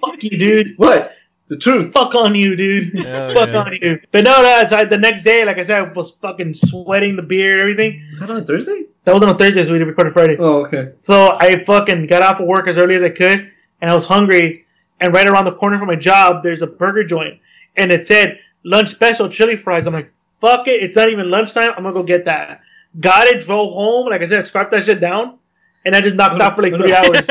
Fuck 0.00 0.22
you, 0.22 0.38
dude. 0.38 0.74
what? 0.78 1.15
The 1.48 1.56
truth. 1.56 1.92
Fuck 1.92 2.14
on 2.14 2.34
you, 2.34 2.56
dude. 2.56 2.92
Hell 2.94 3.30
oh, 3.30 3.34
Fuck 3.34 3.48
yeah. 3.50 3.58
on 3.58 3.78
you. 3.80 4.00
But 4.10 4.24
no, 4.24 4.42
no, 4.42 4.66
so 4.66 4.76
I, 4.76 4.84
the 4.84 4.98
next 4.98 5.22
day, 5.22 5.44
like 5.44 5.58
I 5.58 5.62
said, 5.62 5.80
I 5.80 5.92
was 5.92 6.10
fucking 6.12 6.54
sweating 6.54 7.14
the 7.14 7.22
beer 7.22 7.52
and 7.52 7.60
everything. 7.60 8.04
Was 8.10 8.18
that 8.18 8.30
on 8.30 8.38
a 8.38 8.44
Thursday? 8.44 8.86
That 9.04 9.14
was 9.14 9.22
on 9.22 9.28
a 9.28 9.38
Thursday, 9.38 9.64
so 9.64 9.72
we 9.72 9.78
recorded 9.78 10.12
Friday. 10.12 10.36
Oh, 10.38 10.64
okay. 10.66 10.92
So 10.98 11.36
I 11.38 11.62
fucking 11.64 12.08
got 12.08 12.22
off 12.22 12.40
of 12.40 12.46
work 12.46 12.66
as 12.66 12.78
early 12.78 12.96
as 12.96 13.02
I 13.04 13.10
could, 13.10 13.52
and 13.80 13.90
I 13.90 13.94
was 13.94 14.04
hungry. 14.04 14.66
And 14.98 15.14
right 15.14 15.26
around 15.28 15.44
the 15.44 15.54
corner 15.54 15.78
from 15.78 15.86
my 15.88 15.96
job, 15.96 16.42
there's 16.42 16.62
a 16.62 16.66
burger 16.66 17.04
joint, 17.04 17.38
and 17.76 17.92
it 17.92 18.06
said 18.06 18.40
lunch 18.64 18.88
special 18.88 19.28
chili 19.28 19.54
fries. 19.54 19.86
I'm 19.86 19.94
like, 19.94 20.12
fuck 20.40 20.66
it, 20.66 20.82
it's 20.82 20.96
not 20.96 21.10
even 21.10 21.30
lunchtime. 21.30 21.70
I'm 21.76 21.84
gonna 21.84 21.92
go 21.92 22.02
get 22.02 22.24
that. 22.24 22.62
Got 22.98 23.28
it, 23.28 23.40
drove 23.40 23.72
home. 23.72 24.08
Like 24.08 24.22
I 24.22 24.26
said, 24.26 24.40
I 24.40 24.42
scrapped 24.42 24.72
that 24.72 24.84
shit 24.84 25.00
down, 25.00 25.38
and 25.86 25.94
I 25.96 26.02
just 26.02 26.16
knocked 26.16 26.40
out 26.42 26.54
for 26.56 26.62
like 26.62 26.76
three 26.76 26.92
hours. 27.00 27.30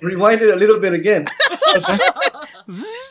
Rewind 0.00 0.40
it 0.40 0.48
a 0.50 0.56
little 0.56 0.78
bit 0.80 0.94
again. 0.94 1.26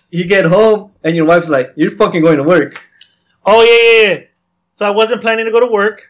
You 0.09 0.25
get 0.27 0.45
home 0.45 0.91
and 1.03 1.15
your 1.15 1.25
wife's 1.25 1.49
like, 1.49 1.73
"You're 1.75 1.91
fucking 1.91 2.21
going 2.23 2.37
to 2.37 2.43
work." 2.43 2.81
Oh 3.45 3.61
yeah, 3.61 4.01
yeah, 4.09 4.09
yeah. 4.19 4.25
So 4.73 4.87
I 4.87 4.89
wasn't 4.91 5.21
planning 5.21 5.45
to 5.45 5.51
go 5.51 5.59
to 5.59 5.67
work. 5.67 6.01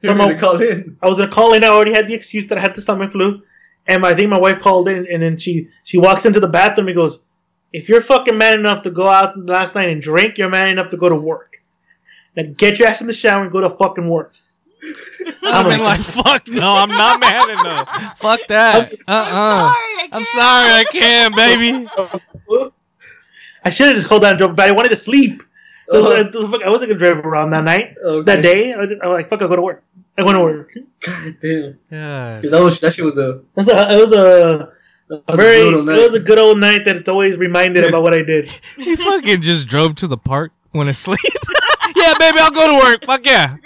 So 0.00 0.08
You're 0.08 0.14
my- 0.16 0.26
gonna 0.26 0.38
call 0.38 0.60
in. 0.60 0.96
I 1.02 1.08
was 1.08 1.18
gonna 1.18 1.30
call 1.30 1.54
in. 1.54 1.64
I 1.64 1.68
already 1.68 1.92
had 1.94 2.06
the 2.06 2.14
excuse 2.14 2.46
that 2.48 2.58
I 2.58 2.60
had 2.60 2.74
the 2.74 2.82
stomach 2.82 3.12
flu, 3.12 3.42
and 3.86 4.04
I 4.04 4.14
think 4.14 4.28
my 4.30 4.38
wife 4.38 4.60
called 4.60 4.88
in, 4.88 5.06
and 5.10 5.22
then 5.22 5.38
she 5.38 5.68
she 5.84 5.96
walks 5.98 6.26
into 6.26 6.40
the 6.40 6.48
bathroom 6.48 6.88
and 6.88 6.96
goes, 6.96 7.20
"If 7.72 7.88
you're 7.88 8.00
fucking 8.02 8.36
man 8.36 8.58
enough 8.58 8.82
to 8.82 8.90
go 8.90 9.08
out 9.08 9.38
last 9.38 9.74
night 9.74 9.88
and 9.88 10.02
drink, 10.02 10.36
you're 10.38 10.50
man 10.50 10.68
enough 10.68 10.88
to 10.88 10.96
go 10.98 11.08
to 11.08 11.16
work. 11.16 11.56
Now 12.36 12.44
get 12.56 12.78
your 12.78 12.88
ass 12.88 13.00
in 13.00 13.06
the 13.06 13.14
shower 13.14 13.42
and 13.42 13.52
go 13.52 13.60
to 13.62 13.70
fucking 13.70 14.06
work." 14.08 14.32
I've 15.44 15.66
been 15.68 15.80
like, 15.80 16.00
fuck 16.00 16.46
no, 16.48 16.74
I'm 16.74 16.88
not 16.88 17.20
mad 17.28 17.48
enough. 17.48 18.18
Fuck 18.18 18.40
that. 18.48 18.92
Uh 18.92 19.10
uh 19.10 19.72
Sorry, 19.72 19.74
I 19.74 20.08
I'm 20.12 20.24
sorry, 20.26 20.72
I 20.72 20.84
can't, 20.90 21.34
baby. 21.36 21.88
I 23.64 23.70
should 23.70 23.88
have 23.88 23.96
just 23.96 24.08
called 24.08 24.22
down 24.22 24.30
and 24.32 24.38
drove, 24.38 24.54
but 24.56 24.68
I 24.68 24.72
wanted 24.72 24.90
to 24.90 24.96
sleep. 24.96 25.42
So 25.88 26.04
uh, 26.12 26.22
the 26.24 26.48
fuck- 26.48 26.62
I 26.62 26.70
wasn't 26.70 26.90
gonna 26.90 26.98
drive 26.98 27.24
around 27.24 27.50
that 27.50 27.64
night. 27.64 27.94
Okay. 28.04 28.24
That 28.34 28.42
day, 28.42 28.72
I 28.72 28.76
was, 28.76 28.90
just, 28.90 29.02
I 29.02 29.06
was 29.06 29.16
like, 29.18 29.28
"Fuck, 29.30 29.42
I 29.42 29.46
go 29.46 29.56
to 29.56 29.62
work." 29.62 29.84
I 30.18 30.24
went 30.24 30.36
to 30.36 30.42
work. 30.42 30.72
God 31.00 31.36
damn. 31.40 31.78
Yeah. 31.90 32.40
That 32.42 32.60
was 32.62 32.80
that 32.80 32.94
shit 32.94 33.04
was 33.04 33.18
a, 33.18 33.40
That's 33.54 33.68
a, 33.68 33.96
it 33.96 34.00
was 34.00 34.12
a, 34.12 34.72
a 35.28 35.36
very, 35.36 35.58
it 35.68 35.84
was 36.02 36.14
a 36.14 36.20
good 36.20 36.38
old 36.38 36.58
night 36.58 36.84
that 36.86 36.96
it's 36.96 37.08
always 37.08 37.36
reminded 37.36 37.84
about 37.84 38.02
what 38.02 38.14
I 38.14 38.22
did. 38.22 38.50
He 38.76 38.96
fucking 38.96 39.42
just 39.42 39.66
drove 39.68 39.94
to 39.96 40.06
the 40.08 40.16
park 40.16 40.52
when 40.72 40.88
asleep. 40.88 41.20
yeah, 41.96 42.14
baby, 42.18 42.38
I'll 42.40 42.50
go 42.50 42.66
to 42.68 42.84
work. 42.86 43.04
Fuck 43.04 43.26
yeah. 43.26 43.56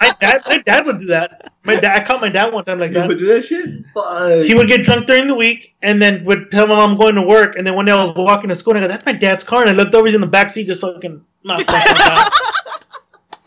my 0.00 0.14
dad, 0.20 0.42
my 0.46 0.58
dad 0.64 0.86
would 0.86 0.98
do 0.98 1.06
that. 1.06 1.52
My 1.64 1.76
dad, 1.76 2.00
I 2.00 2.04
caught 2.04 2.20
my 2.20 2.28
dad 2.28 2.52
one 2.52 2.64
time 2.64 2.78
like 2.78 2.88
You 2.90 2.94
that. 2.94 3.08
would 3.08 3.18
do 3.18 3.26
that 3.26 3.44
shit? 3.44 3.84
Fuck. 3.94 4.44
He 4.44 4.54
would 4.54 4.68
get 4.68 4.82
drunk 4.82 5.06
during 5.06 5.26
the 5.26 5.34
week 5.34 5.74
and 5.82 6.00
then 6.00 6.24
would 6.24 6.50
tell 6.50 6.66
my 6.66 6.74
mom 6.76 6.92
I'm 6.92 6.96
going 6.96 7.14
to 7.16 7.22
work. 7.22 7.56
And 7.56 7.66
then 7.66 7.74
one 7.74 7.84
day 7.84 7.92
I 7.92 8.04
was 8.04 8.14
walking 8.14 8.48
to 8.50 8.56
school 8.56 8.74
and 8.76 8.84
I 8.84 8.86
go, 8.86 8.92
"That's 8.92 9.04
my 9.04 9.12
dad's 9.12 9.42
car." 9.44 9.62
And 9.62 9.70
I 9.70 9.72
looked 9.72 9.94
over, 9.94 10.06
he's 10.06 10.14
in 10.14 10.20
the 10.20 10.26
back 10.26 10.48
seat, 10.50 10.66
just 10.68 10.80
fucking 10.80 11.24
knocked 11.44 11.64
out. 11.68 12.30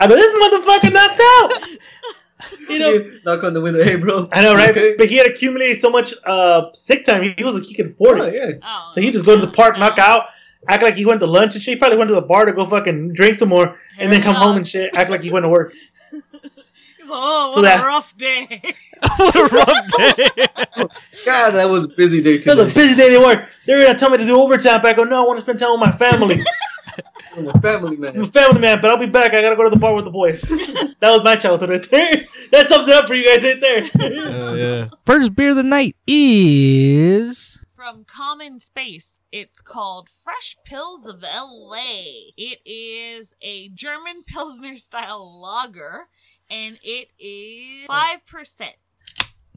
I 0.02 0.08
go, 0.08 0.15
"This 0.15 0.34
motherfucker 0.36 0.93
knocked 0.93 1.21
out." 1.21 1.80
You 2.69 2.80
know, 2.80 3.06
knock 3.25 3.43
on 3.43 3.54
the 3.54 3.62
window. 3.62 3.84
Hey, 3.84 3.95
bro. 3.95 4.28
I 4.32 4.41
know, 4.41 4.54
right? 4.56 4.69
Okay. 4.71 4.95
But 4.97 5.10
he 5.10 5.15
had 5.17 5.28
accumulated 5.28 5.80
so 5.82 5.89
much 5.89 6.13
uh, 6.25 6.71
sick 6.73 7.04
time. 7.06 7.23
He, 7.38 7.43
was 7.43 7.56
was 7.56 7.67
he 7.67 7.73
could 7.73 7.91
afford 7.91 8.19
Oh, 8.19 8.23
it. 8.25 8.34
yeah. 8.36 8.52
Oh, 8.63 8.89
So 8.91 9.02
he 9.02 9.12
just 9.12 9.25
go 9.25 9.36
to 9.39 9.45
the 9.45 9.52
park, 9.52 9.78
knock 9.78 9.97
out, 9.97 10.25
act 10.67 10.83
like 10.83 10.95
he 10.95 11.05
went 11.05 11.19
to 11.21 11.25
lunch 11.27 11.55
and 11.55 11.61
shit. 11.63 11.73
He 11.75 11.79
probably 11.79 11.97
went 11.97 12.09
to 12.09 12.15
the 12.15 12.21
bar 12.21 12.45
to 12.45 12.53
go 12.53 12.65
fucking 12.65 13.13
drink 13.13 13.37
some 13.39 13.49
more, 13.49 13.79
and 13.97 14.11
then 14.11 14.21
come 14.21 14.35
home 14.35 14.57
and 14.57 14.67
shit, 14.67 14.95
act 14.95 15.09
like 15.09 15.21
he 15.21 15.31
went 15.31 15.43
to 15.43 15.49
work. 15.49 15.73
He's 16.11 17.09
like, 17.09 17.11
oh, 17.11 17.51
So 17.55 17.61
what 17.61 17.67
that- 17.67 17.81
a 17.81 17.85
rough 17.85 18.17
day. 18.17 18.61
what 19.17 19.35
a 19.35 19.55
rough 19.55 19.87
day. 19.97 20.27
God, 21.25 21.51
that 21.51 21.69
was 21.69 21.85
a 21.85 21.87
busy 21.89 22.21
day 22.21 22.37
too. 22.39 22.51
It 22.51 22.57
was 22.57 22.71
a 22.71 22.75
busy 22.75 22.95
day 22.95 23.09
to 23.11 23.19
work. 23.19 23.49
They're 23.65 23.79
gonna 23.85 23.97
tell 23.97 24.09
me 24.09 24.17
to 24.17 24.25
do 24.25 24.39
overtime. 24.39 24.81
But 24.81 24.89
I 24.89 24.93
go, 24.93 25.03
no, 25.05 25.23
I 25.23 25.27
want 25.27 25.39
to 25.39 25.43
spend 25.43 25.59
time 25.59 25.71
with 25.71 25.79
my 25.79 25.91
family. 25.91 26.43
I'm 27.37 27.47
a 27.47 27.61
family 27.61 27.95
man. 27.95 28.15
I'm 28.15 28.23
a 28.23 28.27
family 28.27 28.59
man, 28.59 28.81
but 28.81 28.91
I'll 28.91 28.97
be 28.97 29.05
back. 29.05 29.33
I 29.33 29.41
gotta 29.41 29.55
go 29.55 29.63
to 29.63 29.69
the 29.69 29.77
bar 29.77 29.95
with 29.95 30.03
the 30.05 30.11
boys. 30.11 30.41
that 30.41 30.97
was 31.11 31.23
my 31.23 31.35
childhood 31.37 31.69
right 31.69 31.89
there. 31.89 32.25
That 32.51 32.67
sums 32.67 32.87
it 32.87 32.93
up 32.95 33.07
for 33.07 33.13
you 33.15 33.25
guys 33.25 33.43
right 33.43 33.61
there. 33.61 33.89
Oh, 34.01 34.53
yeah. 34.55 34.87
First 35.05 35.33
beer 35.35 35.51
of 35.51 35.55
the 35.55 35.63
night 35.63 35.95
is. 36.07 37.63
From 37.69 38.03
Common 38.03 38.59
Space, 38.59 39.18
it's 39.31 39.61
called 39.61 40.09
Fresh 40.09 40.57
Pills 40.65 41.05
of 41.05 41.21
LA. 41.21 42.31
It 42.37 42.59
is 42.65 43.33
a 43.41 43.69
German 43.69 44.23
Pilsner 44.27 44.75
style 44.75 45.39
lager, 45.41 46.07
and 46.49 46.77
it 46.83 47.09
is 47.19 47.87
5%. 47.87 48.69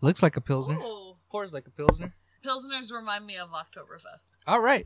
Looks 0.01 0.23
like 0.23 0.37
a 0.37 0.41
Pilsner. 0.41 0.77
Ooh. 0.77 1.17
Pours 1.31 1.53
like 1.53 1.67
a 1.67 1.71
Pilsner. 1.71 2.15
Pilsners 2.45 2.93
remind 2.93 3.25
me 3.25 3.37
of 3.37 3.51
Oktoberfest. 3.51 4.31
All 4.49 4.61
right. 4.61 4.85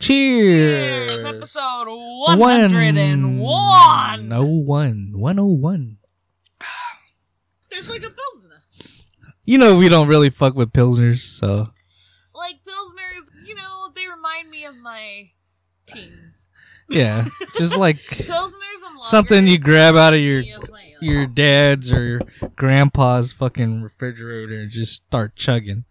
Cheers. 0.00 1.10
Cheers, 1.10 1.24
episode 1.24 1.84
101. 1.86 4.28
No 4.28 4.44
one. 4.44 5.12
101. 5.14 5.98
There's 7.70 7.88
like 7.88 8.02
a 8.02 8.10
Pilsner. 8.10 8.62
You 9.44 9.58
know 9.58 9.76
we 9.76 9.88
don't 9.88 10.08
really 10.08 10.30
fuck 10.30 10.54
with 10.54 10.72
Pilsners, 10.72 11.20
so. 11.20 11.64
Like 12.34 12.56
Pilsners, 12.66 13.46
you 13.46 13.54
know, 13.54 13.90
they 13.94 14.06
remind 14.06 14.50
me 14.50 14.64
of 14.64 14.76
my 14.76 15.30
teens. 15.86 16.48
Yeah. 16.92 17.28
Just 17.56 17.76
like 17.76 17.96
Pilsners 17.98 18.50
and 18.86 18.98
lagers 18.98 19.04
something 19.04 19.46
you 19.46 19.58
grab 19.58 19.94
out 19.96 20.14
of 20.14 20.20
your 20.20 20.38
remind 20.40 20.46
me 20.60 20.64
of 20.64 20.70
my- 20.70 20.78
your 21.00 21.26
dad's 21.26 21.92
or 21.92 22.04
your 22.04 22.20
grandpa's 22.54 23.32
fucking 23.32 23.82
refrigerator 23.82 24.54
and 24.60 24.70
just 24.70 24.92
start 24.94 25.34
chugging. 25.34 25.84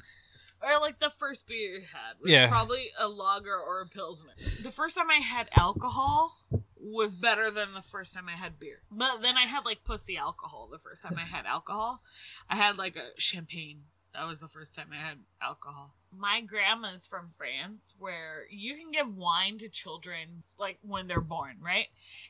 Or 0.63 0.79
like 0.79 0.99
the 0.99 1.09
first 1.09 1.47
beer 1.47 1.79
you 1.79 1.81
had 1.81 2.19
was 2.21 2.31
Yeah. 2.31 2.47
probably 2.47 2.91
a 2.99 3.09
lager 3.09 3.55
or 3.55 3.81
a 3.81 3.87
pilsner. 3.87 4.31
The 4.61 4.71
first 4.71 4.95
time 4.95 5.09
I 5.09 5.15
had 5.15 5.49
alcohol 5.57 6.37
was 6.79 7.15
better 7.15 7.49
than 7.51 7.73
the 7.73 7.81
first 7.81 8.13
time 8.13 8.29
I 8.29 8.33
had 8.37 8.59
beer. 8.59 8.83
But 8.91 9.21
then 9.21 9.37
I 9.37 9.41
had 9.47 9.65
like 9.65 9.83
pussy 9.83 10.17
alcohol 10.17 10.69
the 10.71 10.79
first 10.79 11.01
time 11.01 11.17
I 11.17 11.25
had 11.25 11.45
alcohol. 11.45 12.03
I 12.49 12.55
had 12.55 12.77
like 12.77 12.95
a 12.95 13.09
champagne. 13.19 13.85
That 14.13 14.27
was 14.27 14.41
the 14.41 14.49
first 14.49 14.75
time 14.75 14.87
I 14.91 14.97
had 14.97 15.17
alcohol. 15.41 15.93
My 16.17 16.41
grandma's 16.41 17.07
from 17.07 17.29
France 17.37 17.95
where 17.97 18.43
you 18.49 18.75
can 18.75 18.91
give 18.91 19.15
wine 19.15 19.57
to 19.59 19.69
children 19.69 20.41
like 20.59 20.77
when 20.81 21.07
they're 21.07 21.21
born, 21.21 21.57
right? 21.61 21.87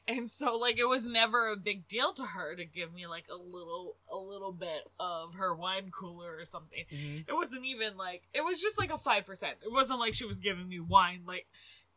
And 0.08 0.30
so 0.30 0.58
like 0.58 0.78
it 0.78 0.88
was 0.88 1.06
never 1.06 1.52
a 1.52 1.58
big 1.58 1.88
deal 1.88 2.14
to 2.14 2.24
her 2.24 2.56
to 2.56 2.66
give 2.66 2.94
me 2.94 3.08
like 3.08 3.26
a 3.32 3.36
little 3.36 3.96
a 4.12 4.18
little 4.18 4.52
bit 4.52 4.88
of 5.00 5.34
her 5.36 5.56
wine 5.56 5.90
cooler 5.92 6.38
or 6.38 6.46
something 6.46 6.86
mm-hmm. 6.92 7.18
it 7.28 7.34
wasn't 7.34 7.66
even 7.66 7.98
like 7.98 8.24
it 8.34 8.44
was 8.44 8.62
just 8.62 8.78
like 8.78 8.92
a 8.92 8.98
five 8.98 9.26
percent. 9.26 9.58
It 9.64 9.72
wasn't 9.72 10.00
like 10.00 10.14
she 10.14 10.26
was 10.26 10.38
giving 10.38 10.68
me 10.68 10.80
wine, 10.80 11.24
like 11.26 11.48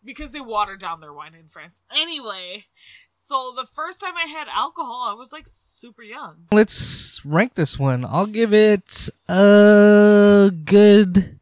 because 0.05 0.31
they 0.33 0.41
water 0.41 0.77
down 0.77 1.01
their 1.01 1.13
wine 1.13 1.35
in 1.35 1.47
France. 1.49 1.81
Anyway, 1.95 2.65
so 3.11 3.53
the 3.57 3.67
first 3.67 4.01
time 4.01 4.15
I 4.17 4.27
had 4.27 4.49
alcohol, 4.49 5.07
I 5.11 5.15
was 5.15 5.33
like 5.33 5.47
super 5.49 6.03
young. 6.03 6.47
Let's 6.53 7.21
rank 7.25 7.55
this 7.55 7.79
one. 7.79 8.05
I'll 8.05 8.27
give 8.27 8.53
it 8.53 9.09
a 9.29 10.51
good 10.65 11.39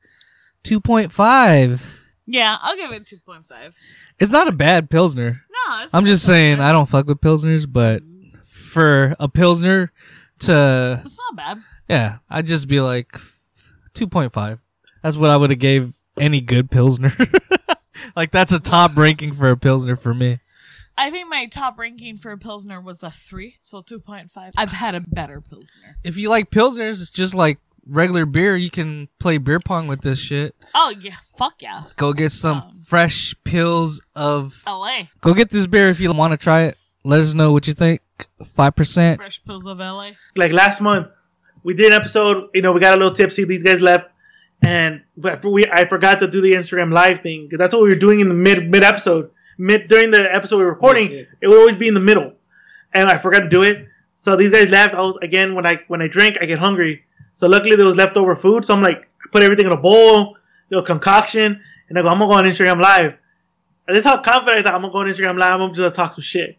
2.5. 0.64 1.82
Yeah, 2.26 2.56
I'll 2.62 2.76
give 2.76 2.92
it 2.92 3.04
two 3.06 3.18
point 3.18 3.44
five. 3.44 3.74
It's 4.20 4.30
not 4.30 4.46
a 4.46 4.52
bad 4.52 4.88
Pilsner. 4.90 5.42
No, 5.50 5.82
it's 5.82 5.92
I'm 5.92 6.04
just 6.04 6.24
saying 6.24 6.58
bad. 6.58 6.68
I 6.68 6.72
don't 6.72 6.88
fuck 6.88 7.06
with 7.06 7.20
Pilsners, 7.20 7.66
but 7.70 8.02
for 8.44 9.16
a 9.18 9.28
Pilsner 9.28 9.92
to 10.40 11.02
It's 11.04 11.18
not 11.18 11.36
bad. 11.36 11.58
yeah, 11.88 12.18
I'd 12.30 12.46
just 12.46 12.68
be 12.68 12.80
like 12.80 13.10
2.5. 13.94 14.60
That's 15.02 15.16
what 15.16 15.30
I 15.30 15.36
would 15.36 15.50
have 15.50 15.58
gave 15.58 15.94
any 16.16 16.40
good 16.40 16.70
Pilsner. 16.70 17.12
like 18.16 18.30
that's 18.30 18.52
a 18.52 18.60
top 18.60 18.96
ranking 18.96 19.32
for 19.32 19.50
a 19.50 19.56
Pilsner 19.56 19.96
for 19.96 20.14
me. 20.14 20.38
I 20.96 21.10
think 21.10 21.28
my 21.28 21.46
top 21.46 21.78
ranking 21.78 22.16
for 22.16 22.32
a 22.32 22.38
pilsner 22.38 22.78
was 22.80 23.02
a 23.02 23.10
three, 23.10 23.56
so 23.60 23.80
two 23.80 23.98
point 23.98 24.28
five. 24.30 24.52
I've 24.58 24.72
had 24.72 24.94
a 24.94 25.00
better 25.00 25.40
pilsner. 25.40 25.96
If 26.04 26.16
you 26.18 26.28
like 26.28 26.50
Pilsners, 26.50 27.00
it's 27.00 27.08
just 27.10 27.34
like 27.34 27.58
regular 27.86 28.26
beer. 28.26 28.56
You 28.56 28.70
can 28.70 29.08
play 29.18 29.38
beer 29.38 29.58
pong 29.58 29.86
with 29.88 30.02
this 30.02 30.18
shit. 30.20 30.54
Oh 30.74 30.92
yeah, 31.00 31.14
fuck 31.34 31.54
yeah, 31.62 31.84
Go 31.96 32.12
get 32.12 32.30
some 32.30 32.58
Um, 32.58 32.72
fresh 32.86 33.34
pills 33.42 34.02
of. 34.14 34.62
L.A. 34.66 35.08
Go 35.22 35.32
get 35.32 35.48
this 35.48 35.66
beer 35.66 35.88
if 35.88 35.98
you 35.98 36.12
want 36.12 36.32
to 36.32 36.36
try 36.36 36.64
it. 36.64 36.76
Let 37.04 37.20
us 37.20 37.32
know 37.32 37.52
what 37.52 37.66
you 37.66 37.72
think. 37.74 38.02
Five 38.44 38.76
percent. 38.76 39.16
Fresh 39.16 39.42
pills 39.44 39.64
of 39.64 39.80
L.A. 39.80 40.14
like 40.36 40.52
last 40.52 40.82
month, 40.82 41.10
we 41.64 41.72
did 41.72 41.86
an 41.86 41.92
episode. 41.94 42.50
You 42.52 42.60
know, 42.60 42.72
we 42.72 42.80
got 42.80 42.92
a 42.92 42.96
little 42.98 43.14
tipsy. 43.14 43.44
These 43.44 43.62
guys 43.62 43.80
left, 43.80 44.04
and 44.64 45.02
we 45.44 45.64
I 45.66 45.86
forgot 45.88 46.18
to 46.20 46.28
do 46.28 46.40
the 46.40 46.52
Instagram 46.54 46.92
live 46.92 47.20
thing 47.20 47.44
because 47.44 47.58
that's 47.58 47.74
what 47.74 47.82
we 47.82 47.88
were 47.88 47.96
doing 47.96 48.20
in 48.20 48.28
the 48.28 48.34
mid 48.34 48.70
mid 48.70 48.82
episode. 48.84 49.30
Mid 49.58 49.88
during 49.88 50.10
the 50.10 50.34
episode 50.34 50.58
we 50.58 50.64
were 50.64 50.70
recording, 50.70 51.10
Yeah, 51.10 51.18
yeah. 51.18 51.24
it 51.42 51.48
would 51.48 51.58
always 51.58 51.76
be 51.76 51.88
in 51.88 51.94
the 51.94 52.00
middle, 52.00 52.32
and 52.94 53.08
I 53.08 53.18
forgot 53.18 53.40
to 53.40 53.48
do 53.48 53.62
it. 53.62 53.86
So 54.14 54.36
these 54.36 54.50
guys 54.50 54.70
left. 54.70 54.94
I 54.94 55.00
was 55.00 55.16
again 55.22 55.54
when 55.54 55.66
I 55.66 55.80
when 55.88 56.00
I 56.00 56.08
drink, 56.08 56.38
I 56.40 56.46
get 56.46 56.58
hungry. 56.58 57.04
So 57.32 57.48
luckily 57.48 57.76
there 57.76 57.86
was 57.86 57.96
leftover 57.96 58.34
food. 58.34 58.64
So 58.64 58.74
I'm 58.74 58.82
like, 58.82 59.08
I 59.24 59.28
put 59.32 59.42
everything 59.42 59.66
in 59.66 59.72
a 59.72 59.76
bowl, 59.76 60.36
little 60.70 60.84
concoction, 60.84 61.60
and 61.88 61.98
I 61.98 62.02
go, 62.02 62.08
I'm 62.08 62.18
gonna 62.18 62.30
go 62.30 62.36
on 62.38 62.44
Instagram 62.44 62.80
live. 62.80 63.14
And 63.88 63.96
this 63.96 64.04
is 64.04 64.10
how 64.10 64.18
confident 64.20 64.60
I 64.60 64.62
thought 64.62 64.74
I'm 64.74 64.82
gonna 64.82 64.92
go 64.92 64.98
on 65.00 65.06
Instagram 65.06 65.38
live. 65.38 65.60
I'm 65.60 65.70
just 65.70 65.78
gonna 65.78 65.88
just 65.88 65.94
talk 65.94 66.12
some 66.12 66.22
shit. 66.22 66.56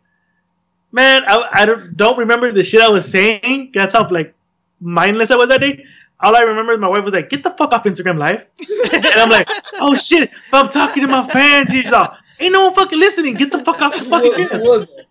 Man, 0.91 1.23
I, 1.25 1.47
I 1.51 1.65
don't, 1.65 1.97
don't 1.97 2.17
remember 2.19 2.51
the 2.51 2.63
shit 2.63 2.81
I 2.81 2.89
was 2.89 3.09
saying. 3.09 3.71
That's 3.73 3.93
how 3.93 4.07
like 4.09 4.35
mindless 4.79 5.31
I 5.31 5.35
was 5.35 5.49
that 5.49 5.61
day. 5.61 5.85
All 6.23 6.35
I 6.35 6.41
remember 6.41 6.71
is 6.71 6.79
my 6.79 6.87
wife 6.87 7.03
was 7.03 7.13
like, 7.13 7.29
"Get 7.29 7.43
the 7.43 7.51
fuck 7.51 7.73
off 7.73 7.83
Instagram 7.83 8.17
live," 8.17 8.45
and 8.59 9.21
I'm 9.21 9.29
like, 9.29 9.47
"Oh 9.73 9.93
shit!" 9.93 10.31
But 10.49 10.65
I'm 10.65 10.71
talking 10.71 11.01
to 11.01 11.07
my 11.07 11.27
fans. 11.27 11.71
He's 11.71 11.91
like, 11.91 12.11
"Ain't 12.39 12.53
no 12.53 12.65
one 12.65 12.73
fucking 12.73 12.97
listening. 12.97 13.35
Get 13.35 13.51
the 13.51 13.59
fuck 13.59 13.81
off 13.81 13.93
the 13.93 14.05
fucking." 14.05 14.31
What, 14.31 14.51
what 14.51 14.61
was 14.61 14.83
it? 14.83 15.07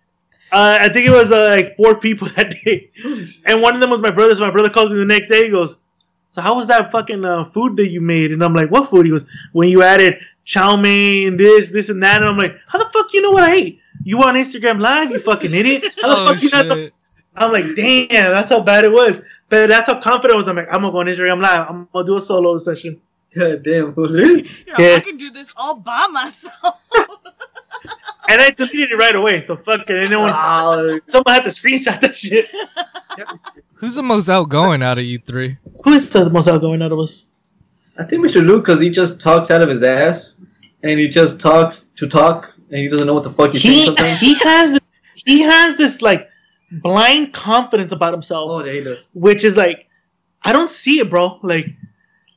Uh, 0.51 0.77
I 0.81 0.89
think 0.89 1.07
it 1.07 1.11
was 1.11 1.31
uh, 1.31 1.49
like 1.49 1.75
four 1.75 1.95
people 1.95 2.27
that 2.35 2.55
day, 2.63 2.91
and 3.45 3.61
one 3.61 3.73
of 3.73 3.81
them 3.81 3.89
was 3.89 4.01
my 4.01 4.11
brother. 4.11 4.35
So 4.35 4.41
my 4.41 4.51
brother 4.51 4.69
calls 4.69 4.89
me 4.89 4.97
the 4.97 5.05
next 5.05 5.27
day. 5.27 5.45
He 5.45 5.49
goes, 5.49 5.77
"So 6.27 6.41
how 6.41 6.55
was 6.55 6.67
that 6.67 6.91
fucking 6.91 7.23
uh, 7.25 7.45
food 7.51 7.77
that 7.77 7.89
you 7.89 8.01
made?" 8.01 8.31
And 8.31 8.43
I'm 8.43 8.53
like, 8.53 8.69
"What 8.69 8.89
food?" 8.89 9.05
He 9.05 9.11
goes, 9.11 9.25
"When 9.51 9.67
you 9.67 9.81
added 9.81 10.15
chow 10.45 10.77
mein, 10.77 11.37
this, 11.37 11.69
this, 11.69 11.89
and 11.89 12.03
that." 12.03 12.21
And 12.21 12.29
I'm 12.29 12.37
like, 12.37 12.55
"How 12.67 12.79
the 12.79 12.85
fuck 12.85 13.13
you 13.13 13.21
know 13.21 13.31
what 13.31 13.43
I 13.43 13.55
ate? 13.55 13.79
You 14.03 14.21
on 14.23 14.35
Instagram 14.35 14.79
Live? 14.79 15.11
You 15.11 15.19
fucking 15.19 15.53
idiot! 15.53 15.85
How 16.01 16.09
the 16.09 16.15
Oh 16.17 16.33
fuck 16.33 16.43
you 16.43 16.49
not?" 16.49 16.77
shit. 16.77 16.93
I'm 17.35 17.51
like, 17.51 17.75
"Damn, 17.75 18.31
that's 18.31 18.49
how 18.49 18.61
bad 18.61 18.83
it 18.83 18.91
was." 18.91 19.21
But 19.49 19.67
that's 19.67 19.87
how 19.89 19.99
confident 19.99 20.33
I 20.33 20.37
was. 20.37 20.47
I'm 20.47 20.55
like, 20.55 20.67
"I'm 20.71 20.81
gonna 20.81 20.91
go 20.91 20.99
on 20.99 21.05
Instagram 21.07 21.41
Live. 21.41 21.43
I'm 21.43 21.59
like, 21.59 21.69
I'm 21.69 21.87
gonna 21.93 22.05
do 22.05 22.15
a 22.17 22.21
solo 22.21 22.57
session." 22.57 23.01
God 23.35 23.63
damn, 23.63 23.95
was 23.95 24.13
it? 24.15 24.25
You 24.27 24.73
know, 24.73 24.75
Yeah. 24.79 24.95
I 24.95 24.99
can 24.99 25.17
do 25.17 25.31
this 25.31 25.51
all 25.55 25.75
by 25.75 26.07
myself. 26.11 26.79
And 28.29 28.41
I 28.41 28.51
deleted 28.51 28.91
it 28.91 28.95
right 28.95 29.15
away. 29.15 29.41
So 29.43 29.57
fuck 29.57 29.89
it. 29.89 30.05
Anyone, 30.05 30.29
someone 31.07 31.33
had 31.35 31.43
to 31.43 31.49
screenshot 31.49 31.99
that 31.99 32.15
shit. 32.15 32.47
Who's 33.75 33.95
the 33.95 34.01
most 34.01 34.29
outgoing 34.29 34.81
out 34.81 34.97
of 34.97 35.03
you 35.03 35.17
three? 35.17 35.57
Who 35.83 35.91
is 35.91 36.09
the 36.09 36.29
most 36.29 36.47
outgoing 36.47 36.81
out 36.81 36.93
of 36.93 36.99
us? 36.99 37.25
I 37.99 38.05
think 38.05 38.25
Mr. 38.25 38.41
Luke, 38.43 38.63
because 38.63 38.79
he 38.79 38.89
just 38.89 39.19
talks 39.19 39.51
out 39.51 39.61
of 39.61 39.67
his 39.69 39.83
ass, 39.83 40.37
and 40.83 40.99
he 40.99 41.09
just 41.09 41.39
talks 41.41 41.91
to 41.95 42.07
talk, 42.07 42.53
and 42.69 42.79
he 42.79 42.87
doesn't 42.87 43.05
know 43.05 43.13
what 43.13 43.23
the 43.23 43.29
fuck 43.29 43.51
he's 43.51 43.61
saying 43.61 43.75
he 43.75 43.85
sometimes. 43.85 44.19
he 44.19 44.35
has 44.39 44.71
this, 44.71 44.79
he 45.25 45.41
has 45.41 45.75
this 45.77 46.01
like 46.01 46.27
blind 46.81 47.33
confidence 47.33 47.91
about 47.91 48.13
himself, 48.13 48.49
oh, 48.51 48.63
yeah, 48.65 48.73
he 48.73 48.81
does. 48.81 49.09
which 49.13 49.43
is 49.43 49.55
like 49.57 49.87
I 50.43 50.51
don't 50.53 50.69
see 50.69 50.99
it, 50.99 51.09
bro. 51.09 51.39
Like 51.43 51.67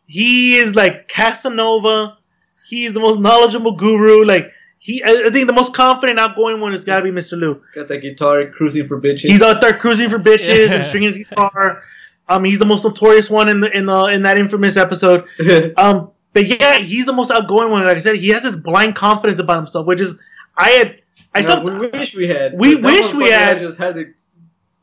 he 0.07 0.57
is 0.57 0.75
like 0.75 1.09
Casanova. 1.09 2.19
He's 2.67 2.93
the 2.93 3.01
most 3.01 3.21
knowledgeable 3.21 3.73
guru. 3.77 4.25
Like 4.25 4.53
he. 4.79 5.03
I 5.03 5.25
I 5.27 5.31
think 5.31 5.47
the 5.47 5.53
most 5.53 5.75
confident, 5.75 6.19
outgoing 6.19 6.61
one 6.61 6.73
has 6.73 6.85
got 6.85 6.99
to 6.99 7.05
be 7.05 7.11
Mr. 7.11 7.39
Lou. 7.39 7.63
Got 7.75 7.89
that 7.89 7.99
guitar 7.99 8.47
cruising 8.47 8.87
for 8.87 9.01
bitches. 9.01 9.21
He's 9.21 9.43
out 9.43 9.61
there 9.61 9.77
cruising 9.77 10.11
for 10.11 10.19
bitches 10.19 10.69
Yeah. 10.69 10.77
and 10.77 10.87
stringing 10.89 11.09
his 11.13 11.19
guitar. 11.19 11.83
Um, 12.29 12.43
he's 12.45 12.59
the 12.59 12.67
most 12.67 12.85
notorious 12.85 13.31
one 13.31 13.49
in 13.49 13.61
the 13.61 13.77
in 13.77 13.87
the 13.87 14.05
in 14.07 14.23
that 14.23 14.39
infamous 14.39 14.77
episode. 14.77 15.25
Um, 15.77 16.11
but 16.33 16.49
yeah, 16.49 16.79
he's 16.79 17.07
the 17.07 17.15
most 17.15 17.31
outgoing 17.31 17.71
one. 17.71 17.83
Like 17.85 17.97
I 17.97 18.01
said, 18.01 18.17
he 18.17 18.29
has 18.29 18.43
this 18.43 18.57
blind 18.57 18.95
confidence 18.95 19.39
about 19.39 19.57
himself, 19.57 19.87
which 19.87 20.03
is 20.03 20.19
I 20.57 20.69
had. 20.71 21.01
I 21.35 21.41
Yeah, 21.41 21.63
we 21.63 21.89
wish 21.89 22.15
we 22.15 22.29
had. 22.29 22.59
We 22.59 22.75
wish 22.77 23.15
we 23.15 23.31
had. 23.31 23.59
Just 23.59 23.79
has 23.79 23.97
it. 23.97 24.09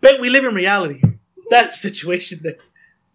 Bet 0.04 0.22
we 0.22 0.30
live 0.30 0.44
in 0.46 0.54
reality. 0.54 1.02
That's 1.50 1.74
the 1.82 1.90
situation 1.90 2.40
that 2.44 2.58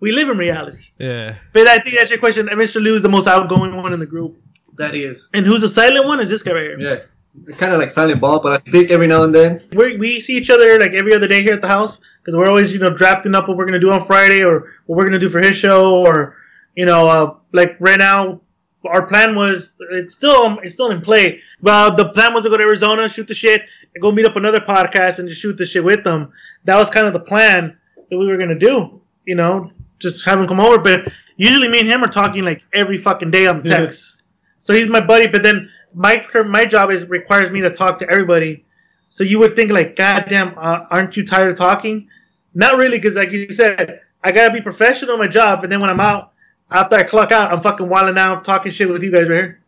we 0.01 0.13
live 0.13 0.29
in 0.29 0.39
reality. 0.39 0.83
Yeah. 0.99 1.37
But 1.53 1.67
I 1.69 1.79
think 1.79 1.97
that's 1.97 2.11
your 2.11 2.19
question. 2.19 2.47
Mr. 2.49 2.81
Lou 2.83 2.95
is 2.97 3.03
the 3.03 3.09
most 3.09 3.27
outgoing 3.29 3.77
one 3.77 3.93
in 3.93 4.01
the 4.01 4.07
group, 4.15 4.37
That 4.77 4.95
is. 4.95 5.29
and 5.35 5.47
who's 5.47 5.63
the 5.63 5.69
silent 5.69 6.05
one? 6.07 6.19
Is 6.21 6.29
this 6.31 6.43
guy 6.43 6.53
right 6.53 6.63
here? 6.79 6.81
Yeah. 6.81 7.55
Kind 7.57 7.73
of 7.73 7.79
like 7.79 7.91
silent 7.93 8.21
ball, 8.21 8.41
but 8.41 8.53
I 8.53 8.59
speak 8.59 8.91
every 8.91 9.07
now 9.07 9.23
and 9.23 9.33
then. 9.35 9.61
we 9.77 9.97
we 9.97 10.19
see 10.19 10.37
each 10.37 10.51
other 10.51 10.79
like 10.81 10.93
every 10.93 11.15
other 11.15 11.29
day 11.29 11.41
here 11.43 11.53
at 11.55 11.61
the 11.61 11.69
house 11.69 12.01
because 12.21 12.35
we're 12.37 12.49
always 12.49 12.73
you 12.73 12.81
know 12.81 12.91
drafting 12.91 13.35
up 13.37 13.47
what 13.47 13.57
we're 13.57 13.67
gonna 13.67 13.79
do 13.87 13.91
on 13.93 14.05
Friday 14.05 14.43
or 14.43 14.55
what 14.87 14.97
we're 14.97 15.05
gonna 15.05 15.21
do 15.27 15.29
for 15.31 15.41
his 15.41 15.55
show 15.57 16.05
or 16.05 16.37
you 16.75 16.85
know 16.85 17.07
uh, 17.09 17.35
like 17.53 17.77
right 17.79 17.99
now 17.99 18.41
our 18.87 19.07
plan 19.07 19.37
was 19.37 19.81
it's 19.93 20.15
still 20.15 20.59
it's 20.65 20.75
still 20.75 20.91
in 20.91 21.01
play. 21.01 21.41
Well, 21.61 21.95
the 21.95 22.09
plan 22.09 22.35
was 22.35 22.43
to 22.45 22.51
go 22.51 22.57
to 22.57 22.65
Arizona, 22.65 23.09
shoot 23.09 23.29
the 23.29 23.35
shit, 23.35 23.63
and 23.95 24.03
go 24.03 24.11
meet 24.11 24.27
up 24.27 24.35
another 24.37 24.61
podcast 24.61 25.19
and 25.21 25.29
just 25.29 25.41
shoot 25.41 25.57
the 25.57 25.67
shit 25.67 25.85
with 25.85 26.03
them. 26.05 26.33
That 26.69 26.77
was 26.77 26.91
kind 26.91 27.07
of 27.07 27.15
the 27.15 27.21
plan 27.21 27.79
that 28.11 28.19
we 28.19 28.27
were 28.27 28.37
gonna 28.37 28.59
do. 28.59 29.01
You 29.25 29.37
know, 29.37 29.73
just 29.99 30.23
have 30.27 30.39
him 30.39 30.47
come 30.47 30.61
over. 30.61 30.77
But 30.79 31.01
usually 31.37 31.67
me 31.67 31.81
and 31.81 31.89
him 31.89 32.05
are 32.05 32.09
talking 32.09 32.45
like 32.45 32.63
every 32.75 32.99
fucking 32.99 33.31
day 33.31 33.47
on 33.47 33.63
the 33.63 33.69
Yeah. 33.71 33.79
text. 33.79 34.21
So 34.61 34.75
he's 34.75 34.87
my 34.87 35.01
buddy, 35.01 35.29
but 35.29 35.43
then 35.43 35.71
my 35.95 36.23
my 36.47 36.67
job 36.67 36.91
is 36.91 37.07
requires 37.07 37.51
me 37.51 37.63
to 37.63 37.71
talk 37.71 37.97
to 37.99 38.11
everybody. 38.11 38.67
So 39.09 39.25
you 39.25 39.39
would 39.39 39.57
think 39.57 39.71
like, 39.73 39.97
God 39.97 40.27
damn, 40.29 40.59
uh, 40.59 40.85
aren't 40.91 41.17
you 41.17 41.25
tired 41.25 41.51
of 41.51 41.59
talking? 41.59 42.09
Not 42.55 42.77
really, 42.77 42.99
because 42.99 43.15
like 43.15 43.33
you 43.33 43.49
said, 43.51 44.01
I 44.23 44.33
gotta 44.33 44.53
be 44.53 44.61
professional 44.61 45.15
in 45.15 45.21
my 45.21 45.29
job, 45.29 45.65
and 45.65 45.73
then 45.73 45.81
when 45.81 45.89
I'm 45.89 46.01
out, 46.01 46.33
after 46.71 46.97
I 46.97 47.05
clock 47.05 47.33
out, 47.33 47.51
I'm 47.55 47.63
fucking 47.63 47.89
wilding 47.89 48.19
out, 48.19 48.45
talking 48.45 48.71
shit 48.71 48.91
with 48.91 49.03
you 49.03 49.11
guys 49.11 49.27
right 49.31 49.37
here. 49.37 49.61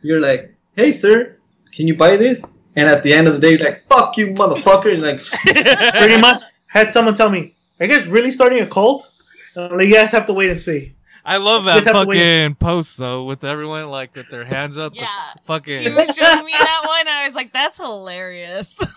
You're 0.00 0.20
like, 0.20 0.54
hey, 0.76 0.92
sir, 0.92 1.38
can 1.72 1.88
you 1.88 1.96
buy 1.96 2.16
this? 2.16 2.44
And 2.76 2.88
at 2.88 3.02
the 3.02 3.12
end 3.14 3.26
of 3.26 3.32
the 3.34 3.40
day, 3.40 3.50
you're 3.52 3.64
like, 3.70 3.84
fuck 3.88 4.16
you, 4.18 4.28
motherfucker. 4.28 4.92
And 4.92 5.02
like, 5.02 5.24
Pretty 5.98 6.20
much, 6.20 6.42
had 6.66 6.92
someone 6.92 7.14
tell 7.14 7.30
me, 7.30 7.54
"Are 7.80 7.86
you 7.86 7.92
guys 7.92 8.06
really 8.06 8.30
starting 8.30 8.60
a 8.60 8.66
cult?" 8.66 9.10
I'm 9.56 9.78
like, 9.78 9.86
you 9.86 9.94
guys 9.94 10.12
have 10.12 10.26
to 10.26 10.34
wait 10.34 10.50
and 10.50 10.60
see. 10.60 10.92
I 11.24 11.38
love 11.38 11.64
that 11.64 11.76
Just 11.82 11.86
have 11.88 12.02
to 12.04 12.08
wait. 12.08 12.18
fucking 12.18 12.54
post 12.56 12.98
though, 12.98 13.24
with 13.24 13.42
everyone 13.42 13.88
like 13.88 14.14
with 14.14 14.28
their 14.28 14.44
hands 14.44 14.78
up. 14.78 14.94
Yeah. 14.94 15.06
He 15.34 15.40
Fucking. 15.44 15.94
was 15.94 16.14
showing 16.14 16.44
me 16.44 16.52
that 16.52 16.82
one, 16.86 17.00
and 17.00 17.08
I 17.08 17.26
was 17.26 17.34
like, 17.34 17.52
"That's 17.52 17.78
hilarious." 17.78 18.78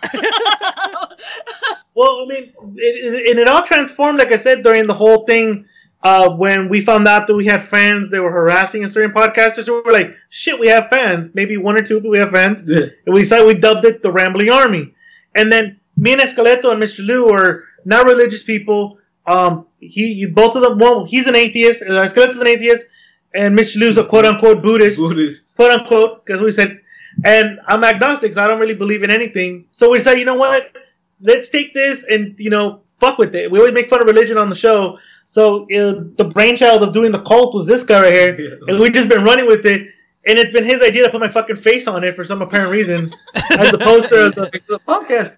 Well, 1.94 2.22
I 2.22 2.26
mean, 2.26 2.52
it, 2.76 3.04
it, 3.26 3.30
and 3.30 3.38
it 3.40 3.48
all 3.48 3.62
transformed, 3.62 4.20
like 4.20 4.32
I 4.32 4.36
said, 4.36 4.62
during 4.62 4.86
the 4.86 4.94
whole 4.94 5.24
thing. 5.26 5.66
Uh, 6.02 6.30
when 6.30 6.68
we 6.70 6.80
found 6.80 7.06
out 7.06 7.26
that 7.26 7.34
we 7.36 7.44
had 7.44 7.62
fans 7.62 8.10
that 8.10 8.22
were 8.22 8.30
harassing 8.30 8.84
a 8.84 8.88
certain 8.88 9.10
podcasters, 9.10 9.66
we 9.66 9.80
were 9.80 9.92
like, 9.92 10.14
"Shit, 10.30 10.58
we 10.58 10.68
have 10.68 10.88
fans. 10.88 11.34
Maybe 11.34 11.58
one 11.58 11.76
or 11.76 11.82
two, 11.82 12.00
but 12.00 12.10
we 12.10 12.18
have 12.18 12.30
fans." 12.30 12.60
And 12.60 12.92
we 13.06 13.20
decided 13.20 13.46
we 13.46 13.54
dubbed 13.54 13.84
it 13.84 14.00
the 14.02 14.10
Rambling 14.10 14.50
Army. 14.50 14.94
And 15.34 15.52
then 15.52 15.78
me 15.96 16.12
and 16.12 16.20
Escaleto 16.22 16.72
and 16.72 16.82
Mr. 16.82 17.06
Lou 17.06 17.28
are 17.28 17.64
not 17.84 18.06
religious 18.06 18.42
people. 18.42 18.98
Um, 19.26 19.66
he, 19.78 20.12
you, 20.12 20.28
both 20.28 20.56
of 20.56 20.62
them. 20.62 20.78
Well, 20.78 21.04
he's 21.04 21.26
an 21.26 21.36
atheist. 21.36 21.82
Uh, 21.82 22.04
Escaleto's 22.04 22.40
an 22.40 22.46
atheist, 22.46 22.86
and 23.34 23.58
Mr. 23.58 23.76
Lou's 23.76 23.98
a 23.98 24.04
quote 24.04 24.24
unquote 24.24 24.62
Buddhist 24.62 24.98
Buddhist. 24.98 25.54
quote 25.56 25.80
unquote, 25.80 26.24
because 26.24 26.40
we 26.40 26.50
said, 26.50 26.80
and 27.24 27.60
I'm 27.66 27.84
agnostic, 27.84 28.34
so 28.34 28.42
I 28.42 28.46
don't 28.46 28.60
really 28.60 28.74
believe 28.74 29.02
in 29.02 29.10
anything. 29.10 29.66
So 29.70 29.90
we 29.90 30.00
said, 30.00 30.18
you 30.18 30.24
know 30.24 30.36
what? 30.36 30.74
Let's 31.20 31.50
take 31.50 31.74
this 31.74 32.04
and 32.08 32.34
you 32.38 32.50
know 32.50 32.80
fuck 32.98 33.18
with 33.18 33.34
it. 33.34 33.50
We 33.50 33.58
always 33.58 33.74
make 33.74 33.90
fun 33.90 34.00
of 34.00 34.06
religion 34.06 34.38
on 34.38 34.48
the 34.48 34.56
show. 34.56 34.98
So 35.30 35.62
uh, 35.62 36.10
the 36.16 36.28
brainchild 36.34 36.82
of 36.82 36.92
doing 36.92 37.12
the 37.12 37.20
cult 37.20 37.54
was 37.54 37.64
this 37.64 37.84
guy 37.84 38.02
right 38.02 38.12
here, 38.12 38.58
and 38.66 38.80
we've 38.80 38.92
just 38.92 39.08
been 39.08 39.22
running 39.22 39.46
with 39.46 39.64
it. 39.64 39.82
And 40.26 40.36
it's 40.40 40.52
been 40.52 40.64
his 40.64 40.82
idea 40.82 41.04
to 41.04 41.08
put 41.08 41.20
my 41.20 41.28
fucking 41.28 41.54
face 41.54 41.86
on 41.86 42.02
it 42.02 42.16
for 42.16 42.24
some 42.24 42.42
apparent 42.42 42.72
reason, 42.72 43.14
as 43.52 43.70
the 43.70 43.78
poster 43.78 44.22
of 44.22 44.34
the. 44.34 44.50
The 44.66 44.80
podcast. 44.80 45.36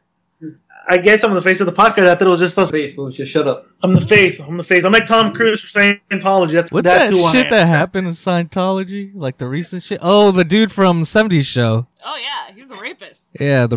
I 0.88 0.96
guess 0.96 1.22
I'm 1.22 1.34
the 1.34 1.42
face 1.42 1.60
of 1.60 1.66
the 1.66 1.74
podcast. 1.74 2.08
I 2.08 2.14
thought 2.14 2.22
it 2.22 2.30
was 2.30 2.40
just 2.40 2.58
us. 2.58 2.70
Face, 2.70 2.96
well, 2.96 3.10
just 3.10 3.30
shut 3.30 3.46
up. 3.46 3.66
I'm 3.82 3.92
the 3.92 4.00
face. 4.00 4.40
I'm 4.40 4.56
the 4.56 4.64
face. 4.64 4.84
I'm 4.84 4.92
like 4.92 5.04
Tom 5.04 5.34
Cruise 5.34 5.60
for 5.60 5.78
Scientology. 5.78 6.52
That's 6.52 6.72
What's 6.72 6.88
that's 6.88 7.10
that 7.10 7.12
who 7.14 7.24
I 7.24 7.32
shit 7.32 7.46
am. 7.46 7.50
that 7.50 7.66
happened 7.66 8.06
in 8.06 8.14
Scientology? 8.14 9.10
Like 9.14 9.36
the 9.36 9.46
recent 9.46 9.82
shit? 9.82 9.98
Oh, 10.00 10.30
the 10.30 10.42
dude 10.42 10.72
from 10.72 11.02
'70s 11.02 11.44
show. 11.44 11.86
oh 12.02 12.16
yeah, 12.16 12.54
he's 12.54 12.70
a 12.70 12.76
rapist. 12.76 13.28
Yeah, 13.38 13.66
the 13.66 13.76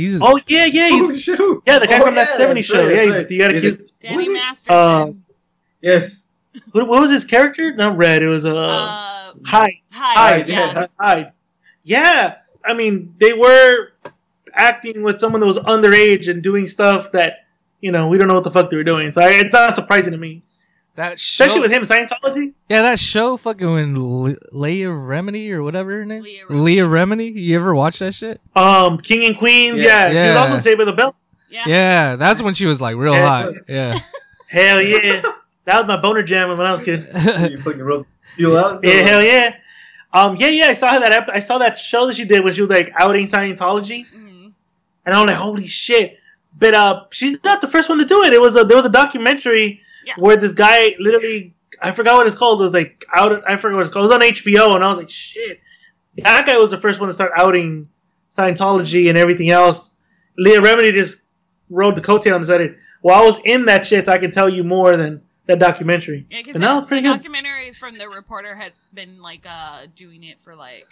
he's 0.00 0.20
Oh 0.22 0.38
yeah, 0.46 0.64
yeah, 0.66 0.88
Oh, 0.92 1.14
shoot. 1.16 1.62
yeah, 1.66 1.78
the 1.78 1.86
guy 1.86 1.98
Oh, 2.00 2.04
from 2.06 2.14
that 2.14 2.28
yeah, 2.38 2.46
'70s 2.46 2.54
that's 2.54 2.66
show. 2.66 2.86
right, 2.86 2.88
yeah, 2.88 2.94
that's 2.96 3.06
he's, 3.06 3.16
right. 3.16 3.30
you 3.30 3.38
got 3.38 3.52
Is 3.52 3.64
it- 3.64 3.68
accused. 3.74 3.94
Danny 4.00 4.16
Was 4.16 4.26
it? 4.26 4.32
Masterson. 4.32 5.24
Yes. 5.80 6.26
What, 6.72 6.88
what 6.88 7.00
was 7.02 7.10
his 7.10 7.24
character? 7.24 7.74
Not 7.74 7.96
Red. 7.96 8.22
It 8.22 8.28
was 8.28 8.44
uh, 8.44 8.54
uh, 8.54 9.32
Hyde. 9.44 9.70
hi. 9.90 10.14
Hyde. 10.38 10.48
Yeah. 10.48 10.72
Yeah, 10.72 10.86
Hyde. 10.98 11.32
Yeah. 11.84 12.34
I 12.64 12.74
mean, 12.74 13.14
they 13.18 13.32
were 13.32 13.92
acting 14.52 15.02
with 15.02 15.18
someone 15.20 15.40
that 15.40 15.46
was 15.46 15.58
underage 15.58 16.28
and 16.28 16.42
doing 16.42 16.66
stuff 16.66 17.12
that 17.12 17.46
you 17.80 17.92
know 17.92 18.08
we 18.08 18.18
don't 18.18 18.28
know 18.28 18.34
what 18.34 18.44
the 18.44 18.50
fuck 18.50 18.68
they 18.68 18.76
were 18.76 18.84
doing. 18.84 19.10
So 19.12 19.22
I, 19.22 19.30
it's 19.30 19.52
not 19.52 19.74
surprising 19.74 20.12
to 20.12 20.18
me, 20.18 20.42
that 20.96 21.18
show. 21.20 21.44
especially 21.44 21.60
with 21.62 21.70
him, 21.72 21.82
Scientology. 21.84 22.49
Yeah, 22.70 22.82
that 22.82 22.98
show 22.98 23.36
fucking 23.36 23.70
when 23.70 23.98
Le- 23.98 24.36
Leah 24.52 24.86
Remini 24.88 25.50
or 25.50 25.62
whatever 25.62 25.90
her 25.96 26.06
name. 26.06 26.22
Leah 26.22 26.46
Remini. 26.46 26.62
Leah 26.64 26.84
Remini. 26.86 27.34
You 27.34 27.56
ever 27.56 27.74
watch 27.74 27.98
that 27.98 28.14
shit? 28.14 28.40
Um, 28.56 28.98
King 28.98 29.26
and 29.26 29.36
Queens. 29.36 29.82
Yeah. 29.82 30.08
Yeah, 30.10 30.24
she 30.32 30.38
was 30.40 30.50
also 30.50 30.62
Saved 30.62 30.78
by 30.78 30.84
the 30.86 30.92
Bell. 30.92 31.14
Yeah. 31.50 31.64
Yeah, 31.66 32.16
that's 32.16 32.40
when 32.40 32.54
she 32.54 32.64
was 32.66 32.80
like 32.80 32.96
real 32.96 33.12
Yeah. 33.14 33.26
hot. 33.44 33.54
Yeah. 33.68 33.98
Hell 34.48 34.80
yeah, 34.82 35.22
that 35.64 35.76
was 35.78 35.86
my 35.86 35.96
boner 36.00 36.22
jam 36.22 36.48
when 36.48 36.60
I 36.60 36.70
was 36.72 36.80
a 36.80 36.84
kid. 36.84 37.00
you 37.52 37.60
fucking 37.60 37.82
rub 37.82 38.06
you 38.36 38.56
out. 38.58 38.80
Yeah, 38.82 38.94
hell 39.02 39.22
yeah. 39.22 39.56
Um, 40.12 40.34
yeah, 40.36 40.48
yeah. 40.48 40.66
I 40.66 40.72
saw 40.72 40.98
that. 40.98 41.12
Ep- 41.12 41.28
I 41.32 41.38
saw 41.38 41.58
that 41.58 41.78
show 41.78 42.06
that 42.06 42.14
she 42.16 42.24
did 42.24 42.42
when 42.42 42.52
she 42.52 42.60
was 42.62 42.70
like 42.70 42.90
outing 42.96 43.26
Scientology. 43.26 44.06
Mhm. 44.12 44.52
and 45.06 45.14
I'm 45.14 45.26
like, 45.26 45.36
holy 45.36 45.68
shit! 45.68 46.18
But 46.58 46.74
uh, 46.74 47.04
she's 47.10 47.38
not 47.44 47.60
the 47.60 47.68
first 47.68 47.88
one 47.88 47.98
to 47.98 48.04
do 48.04 48.22
it. 48.24 48.32
It 48.32 48.40
was 48.40 48.56
a 48.56 48.64
there 48.64 48.76
was 48.76 48.86
a 48.86 48.90
documentary 48.90 49.80
Yeah. 50.04 50.14
where 50.18 50.36
this 50.36 50.54
guy 50.54 50.96
literally, 50.98 51.52
I 51.80 51.92
forgot 51.92 52.16
what 52.16 52.26
it's 52.26 52.36
called. 52.36 52.60
It 52.60 52.64
was 52.64 52.74
like 52.74 53.04
out. 53.14 53.42
I 53.48 53.56
forgot 53.56 53.76
what 53.76 53.82
it's 53.82 53.92
called. 53.92 54.06
It 54.06 54.08
was 54.08 54.14
on 54.14 54.20
HBO, 54.20 54.74
and 54.74 54.84
I 54.84 54.88
was 54.88 54.98
like, 54.98 55.10
shit. 55.10 55.60
That 56.18 56.46
guy 56.46 56.58
was 56.58 56.70
the 56.70 56.80
first 56.80 57.00
one 57.00 57.08
to 57.08 57.12
start 57.12 57.32
outing 57.36 57.86
Scientology 58.30 59.08
and 59.08 59.16
everything 59.16 59.50
else. 59.50 59.92
Leah 60.36 60.60
Remini 60.60 60.92
just 60.92 61.22
rode 61.68 61.96
the 61.96 62.00
coattail 62.00 62.34
and 62.34 62.42
decided, 62.42 62.76
well, 63.02 63.20
I 63.20 63.24
was 63.24 63.40
in 63.44 63.66
that 63.66 63.86
shit, 63.86 64.06
so 64.06 64.12
I 64.12 64.18
can 64.18 64.30
tell 64.30 64.48
you 64.48 64.64
more 64.64 64.96
than 64.96 65.22
that 65.46 65.58
documentary. 65.58 66.26
Yeah, 66.30 66.42
because 66.44 66.54
the, 66.54 66.86
good. 66.88 67.04
documentaries 67.04 67.76
from 67.76 67.98
the 67.98 68.08
reporter 68.08 68.54
had 68.54 68.72
been 68.92 69.20
like 69.20 69.46
uh 69.48 69.86
doing 69.96 70.24
it 70.24 70.40
for 70.40 70.54
like 70.54 70.86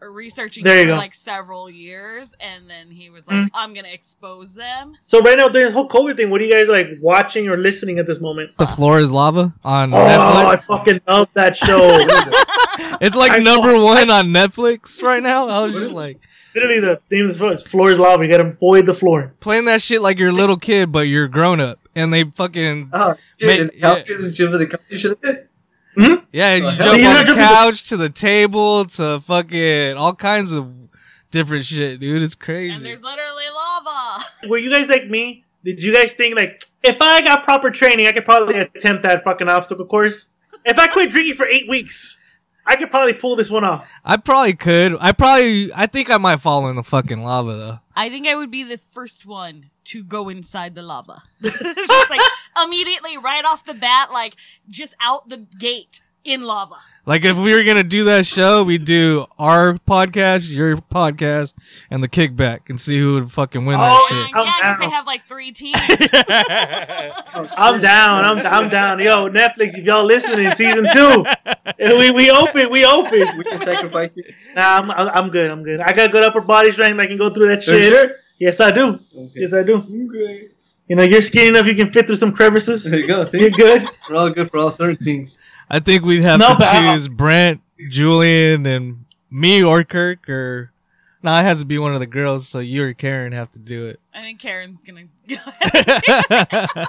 or 0.00 0.12
researching 0.12 0.64
There 0.64 0.78
you 0.80 0.84
for 0.84 0.88
go. 0.90 0.96
like 0.96 1.14
several 1.14 1.70
years, 1.70 2.30
and 2.40 2.68
then 2.68 2.90
he 2.90 3.08
was 3.10 3.26
like, 3.26 3.36
Mm. 3.36 3.48
"I'm 3.54 3.72
gonna 3.74 3.88
expose 3.88 4.52
them." 4.54 4.94
So 5.00 5.20
right 5.22 5.38
now 5.38 5.48
during 5.48 5.66
this 5.66 5.74
whole 5.74 5.88
COVID 5.88 6.16
thing, 6.16 6.30
what 6.30 6.40
are 6.40 6.44
you 6.44 6.52
guys 6.52 6.68
like 6.68 6.88
watching 7.00 7.48
or 7.48 7.56
listening 7.56 7.98
at 7.98 8.06
this 8.06 8.20
moment? 8.20 8.50
the 8.58 8.66
floor 8.66 8.98
is 8.98 9.10
lava 9.12 9.54
on 9.64 9.94
Oh, 9.94 9.98
I 9.98 10.56
fucking 10.56 11.00
love 11.08 11.28
that 11.34 11.56
show. 11.56 12.06
It's 13.00 13.14
like 13.16 13.32
I 13.32 13.38
number 13.38 13.74
saw- 13.74 13.84
one 13.84 14.10
on 14.10 14.26
Netflix 14.28 15.00
right 15.02 15.22
now. 15.22 15.48
I 15.48 15.64
was 15.64 15.74
just 15.74 15.92
like 15.92 16.18
Literally, 16.54 16.80
the 16.80 17.00
name 17.10 17.26
of 17.28 17.32
the 17.32 17.38
show 17.38 17.50
is 17.52 17.62
"Floor 17.62 17.90
is 17.92 17.98
Lava." 17.98 18.24
You 18.24 18.30
gotta 18.30 18.48
avoid 18.50 18.86
the 18.86 18.94
floor. 18.94 19.32
playing 19.40 19.64
that 19.66 19.80
shit 19.82 20.00
like 20.02 20.18
you're 20.18 20.28
a 20.30 20.32
little 20.32 20.56
kid, 20.56 20.90
but 20.92 21.06
you're 21.08 21.28
grown 21.28 21.60
up, 21.60 21.78
and 21.96 22.12
they 22.12 22.24
fucking 22.24 22.90
Oh, 22.92 22.98
Ma- 23.08 23.14
shit. 23.38 23.60
and 23.60 23.70
yeah. 23.74 24.02
Couches 25.96 26.06
and 26.06 26.26
shit 26.26 26.26
with 26.26 26.26
the 26.26 26.26
couch. 26.26 26.26
You 26.26 26.26
should 26.26 26.26
have 26.26 26.26
yeah, 26.32 26.54
you 26.54 26.70
jump 26.76 27.00
yeah. 27.00 27.18
on 27.18 27.24
the 27.26 27.34
couch 27.34 27.88
to 27.88 27.96
the 27.96 28.10
table 28.10 28.84
to 28.86 29.20
fucking 29.20 29.96
all 29.96 30.14
kinds 30.14 30.52
of 30.52 30.72
different 31.30 31.64
shit, 31.64 32.00
dude. 32.00 32.22
It's 32.22 32.34
And 32.34 32.40
crazy. 32.40 32.82
there's 32.82 33.02
literally 33.02 33.44
lava. 33.54 34.24
Were 34.48 34.58
you 34.58 34.70
guys 34.70 34.88
like 34.88 35.08
me? 35.08 35.44
Did 35.64 35.82
you 35.82 35.94
guys 35.94 36.12
think 36.12 36.34
like 36.36 36.62
if 36.82 36.96
I 37.00 37.22
got 37.22 37.44
proper 37.44 37.70
training, 37.70 38.06
I 38.06 38.12
could 38.12 38.24
probably 38.24 38.56
attempt 38.56 39.02
that 39.04 39.24
fucking 39.24 39.48
obstacle 39.48 39.86
course? 39.86 40.28
If 40.64 40.78
I 40.78 40.86
quit 40.86 41.10
drinking 41.10 41.34
for 41.34 41.46
eight 41.46 41.68
weeks, 41.68 42.18
I 42.66 42.76
could 42.76 42.90
probably 42.90 43.12
pull 43.14 43.36
this 43.36 43.50
one 43.50 43.64
off. 43.64 43.88
I 44.04 44.16
probably 44.16 44.54
could. 44.54 44.96
I 45.00 45.12
probably. 45.12 45.70
I 45.74 45.86
think 45.86 46.10
I 46.10 46.16
might 46.18 46.36
fall 46.40 46.68
in 46.68 46.76
the 46.76 46.82
fucking 46.82 47.22
lava 47.22 47.54
though. 47.56 47.78
I 47.96 48.08
think 48.10 48.26
I 48.26 48.34
would 48.34 48.50
be 48.50 48.62
the 48.64 48.78
first 48.78 49.24
one 49.26 49.70
to 49.86 50.02
go 50.02 50.28
inside 50.28 50.74
the 50.74 50.82
lava. 50.82 51.22
just 51.42 51.62
like 52.10 52.20
immediately 52.64 53.16
right 53.18 53.44
off 53.44 53.64
the 53.64 53.74
bat, 53.74 54.10
like 54.12 54.34
just 54.68 54.94
out 55.00 55.28
the 55.28 55.46
gate. 55.58 56.00
in 56.24 56.40
lava. 56.42 56.76
Like 57.06 57.22
if 57.26 57.36
we 57.36 57.52
were 57.54 57.62
gonna 57.64 57.84
do 57.84 58.04
that 58.04 58.24
show, 58.24 58.64
we'd 58.64 58.86
do 58.86 59.26
our 59.38 59.74
podcast, 59.74 60.48
your 60.50 60.78
podcast, 60.78 61.52
and 61.90 62.02
the 62.02 62.08
kickback, 62.08 62.70
and 62.70 62.80
see 62.80 62.98
who 62.98 63.16
would 63.16 63.30
fucking 63.30 63.66
win 63.66 63.76
Oh, 63.78 63.82
that 63.82 64.08
And 64.10 64.26
shit. 64.26 64.34
I'm 64.34 64.46
yeah, 64.46 64.72
because 64.72 64.78
they 64.78 64.94
have 64.96 65.06
like 65.06 65.22
three 65.26 65.52
teams. 65.52 65.76
I'm 67.56 67.80
down. 67.82 68.24
I'm 68.24 68.38
I'm 68.46 68.68
down. 68.70 69.00
Yo, 69.00 69.28
Netflix, 69.28 69.76
if 69.76 69.84
y'all 69.84 70.04
listening, 70.04 70.50
season 70.52 70.86
two, 70.92 71.24
we 71.78 72.10
we 72.10 72.30
open, 72.30 72.70
we 72.70 72.86
open. 72.86 73.20
We 73.36 73.44
can 73.44 73.58
sacrifice 73.58 74.16
it. 74.16 74.34
Nah, 74.54 74.78
I'm 74.78 74.90
I'm 74.90 75.28
good. 75.30 75.50
I'm 75.50 75.62
good. 75.62 75.80
I 75.82 75.92
got 75.92 76.10
good 76.10 76.24
upper 76.24 76.40
body 76.40 76.72
strength. 76.72 76.98
I 76.98 77.06
can 77.06 77.18
go 77.18 77.28
through 77.28 77.48
that 77.48 77.68
Are 77.68 77.76
you 77.76 77.82
shit. 77.82 77.92
sure? 77.92 78.10
Yes, 78.38 78.60
I 78.60 78.70
do. 78.70 78.84
Okay. 79.16 79.32
Yes, 79.34 79.52
I 79.52 79.62
do. 79.62 79.76
Okay. 79.76 80.48
You 80.88 80.96
know, 80.96 81.02
you're 81.02 81.22
skinny 81.22 81.48
enough. 81.48 81.66
You 81.66 81.74
can 81.74 81.92
fit 81.92 82.06
through 82.06 82.16
some 82.16 82.32
crevices. 82.32 82.84
There 82.84 82.98
you 83.00 83.06
go. 83.06 83.24
See, 83.24 83.40
You're 83.40 83.50
good. 83.50 83.88
we're 84.10 84.16
all 84.16 84.30
good 84.30 84.50
for 84.50 84.58
all 84.58 84.70
certain 84.70 85.02
things. 85.02 85.38
I 85.70 85.80
think 85.80 86.04
we'd 86.04 86.24
have 86.24 86.38
No, 86.40 86.48
to 86.50 86.56
but 86.56 86.66
I- 86.66 86.92
choose 86.92 87.08
Brent, 87.08 87.62
Julian, 87.88 88.66
and 88.66 89.04
me 89.30 89.62
or 89.64 89.82
Kirk, 89.82 90.28
or 90.28 90.72
no, 91.22 91.34
it 91.36 91.42
has 91.42 91.60
to 91.60 91.64
be 91.64 91.78
one 91.78 91.94
of 91.94 92.00
the 92.00 92.06
girls. 92.06 92.46
So 92.48 92.58
you 92.58 92.84
or 92.84 92.92
Karen 92.92 93.32
have 93.32 93.50
to 93.52 93.58
do 93.58 93.86
it. 93.86 93.98
I 94.12 94.20
think 94.20 94.40
Karen's 94.40 94.82
gonna. 94.82 95.04
go 95.28 95.36
ahead. 95.62 96.86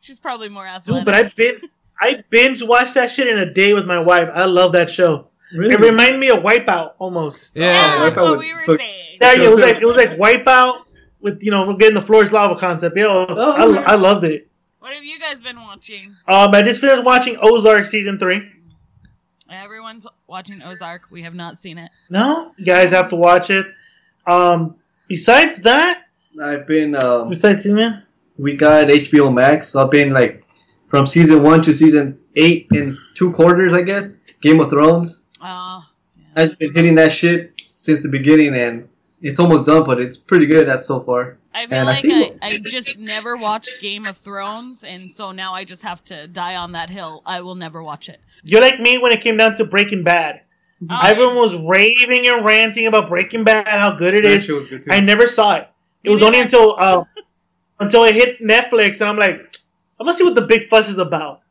She's 0.00 0.18
probably 0.18 0.48
more 0.48 0.66
athletic. 0.66 1.04
Dude, 1.04 1.04
but 1.04 1.14
I 1.14 1.28
bin 1.36 1.60
I 2.00 2.24
binge 2.30 2.62
watched 2.62 2.94
that 2.94 3.10
shit 3.10 3.28
in 3.28 3.38
a 3.38 3.52
day 3.52 3.74
with 3.74 3.86
my 3.86 3.98
wife. 4.00 4.28
I 4.32 4.46
love 4.46 4.72
that 4.72 4.88
show. 4.90 5.28
Really? 5.52 5.74
It 5.74 5.80
reminded 5.80 6.18
me 6.18 6.30
of 6.30 6.42
Wipeout 6.42 6.92
almost. 6.98 7.56
yeah, 7.56 7.64
yeah. 7.66 8.04
that's 8.04 8.18
Wipeout 8.18 8.22
what 8.30 8.38
we 8.38 8.54
were 8.54 8.78
saying. 8.78 9.18
Yeah, 9.20 9.32
yeah, 9.34 9.42
it 9.44 9.48
was 9.50 9.58
like 9.58 9.76
it 9.82 9.86
was 9.86 9.96
like 9.96 10.10
Wipeout 10.12 10.84
with 11.20 11.42
you 11.42 11.50
know 11.50 11.74
getting 11.74 11.94
the 11.94 12.02
floor 12.02 12.24
is 12.24 12.32
lava 12.32 12.56
concept. 12.56 12.96
Yo, 12.96 13.26
Oh, 13.28 13.74
I, 13.76 13.92
I 13.92 13.94
loved 13.96 14.24
it. 14.24 14.48
What 14.78 14.94
have 14.94 15.04
you 15.04 15.18
guys 15.18 15.42
been 15.42 15.60
watching? 15.60 16.16
Um, 16.26 16.54
I 16.54 16.62
just 16.62 16.80
finished 16.80 17.04
watching 17.04 17.36
Ozark 17.40 17.84
season 17.86 18.18
three. 18.18 18.48
Everyone's 19.50 20.06
watching 20.26 20.54
Ozark. 20.56 21.08
We 21.10 21.22
have 21.22 21.34
not 21.34 21.58
seen 21.58 21.76
it. 21.78 21.90
No, 22.08 22.52
you 22.56 22.64
guys 22.64 22.92
have 22.92 23.08
to 23.08 23.16
watch 23.16 23.50
it. 23.50 23.66
Um, 24.26 24.76
besides 25.08 25.58
that, 25.62 26.04
I've 26.42 26.66
been. 26.66 26.94
Um, 26.94 27.30
besides 27.30 27.64
that, 27.64 28.04
we 28.38 28.56
got 28.56 28.86
HBO 28.88 29.32
Max. 29.32 29.68
So 29.70 29.82
I've 29.84 29.90
been 29.90 30.12
like 30.12 30.44
from 30.88 31.04
season 31.06 31.42
one 31.42 31.62
to 31.62 31.72
season 31.72 32.18
eight 32.36 32.68
in 32.72 32.96
two 33.14 33.32
quarters, 33.32 33.74
I 33.74 33.82
guess. 33.82 34.08
Game 34.40 34.60
of 34.60 34.70
Thrones. 34.70 35.24
Oh, 35.42 35.84
I've 36.36 36.56
been 36.58 36.72
hitting 36.74 36.94
that 36.94 37.10
shit 37.12 37.60
since 37.74 38.00
the 38.00 38.08
beginning, 38.08 38.54
and 38.54 38.88
it's 39.22 39.38
almost 39.38 39.66
done, 39.66 39.84
but 39.84 40.00
it's 40.00 40.16
pretty 40.16 40.46
good 40.46 40.68
at 40.68 40.82
so 40.82 41.00
far. 41.00 41.36
I 41.52 41.66
feel 41.66 41.78
And 41.78 41.88
I 41.88 41.92
like 41.92 42.02
think- 42.02 42.38
I, 42.42 42.48
I 42.48 42.58
just 42.58 42.96
never 42.98 43.36
watched 43.36 43.80
Game 43.80 44.06
of 44.06 44.16
Thrones, 44.16 44.84
and 44.84 45.10
so 45.10 45.30
now 45.32 45.52
I 45.52 45.64
just 45.64 45.82
have 45.82 46.02
to 46.04 46.26
die 46.28 46.56
on 46.56 46.72
that 46.72 46.90
hill. 46.90 47.22
I 47.26 47.40
will 47.40 47.54
never 47.56 47.82
watch 47.82 48.08
it. 48.08 48.20
you're 48.44 48.60
like 48.60 48.80
me 48.80 48.98
when 48.98 49.12
it 49.12 49.20
came 49.20 49.36
down 49.36 49.54
to 49.56 49.64
Breaking 49.64 50.02
Bad. 50.04 50.40
Oh, 50.88 51.00
Everyone 51.04 51.36
was 51.36 51.56
raving 51.56 52.26
and 52.28 52.44
ranting 52.44 52.86
about 52.86 53.08
Breaking 53.10 53.44
Bad, 53.44 53.68
how 53.68 53.92
good 53.96 54.14
it 54.14 54.22
That 54.22 54.32
is. 54.32 54.44
shit 54.44 54.54
was 54.54 54.66
good 54.66 54.82
too. 54.84 54.90
I 54.90 55.00
never 55.00 55.26
saw 55.26 55.56
it. 55.56 55.68
It 56.04 56.08
Me 56.08 56.12
was 56.14 56.22
only 56.22 56.38
neither. 56.38 56.44
until 56.44 56.76
uh, 56.78 57.04
until 57.80 58.04
it 58.04 58.14
hit 58.14 58.40
Netflix, 58.40 59.00
and 59.02 59.10
I'm 59.10 59.16
like, 59.18 59.54
I'm 59.98 60.06
gonna 60.06 60.16
see 60.16 60.24
what 60.24 60.34
the 60.34 60.46
big 60.46 60.70
fuss 60.70 60.88
is 60.88 60.96
about. 60.98 61.42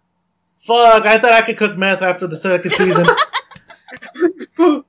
Fuck! 0.62 1.06
I 1.06 1.20
thought 1.20 1.32
I 1.34 1.42
could 1.42 1.58
cook 1.58 1.78
meth 1.78 2.02
after 2.02 2.26
the 2.26 2.36
second 2.38 2.72
season. 2.72 3.06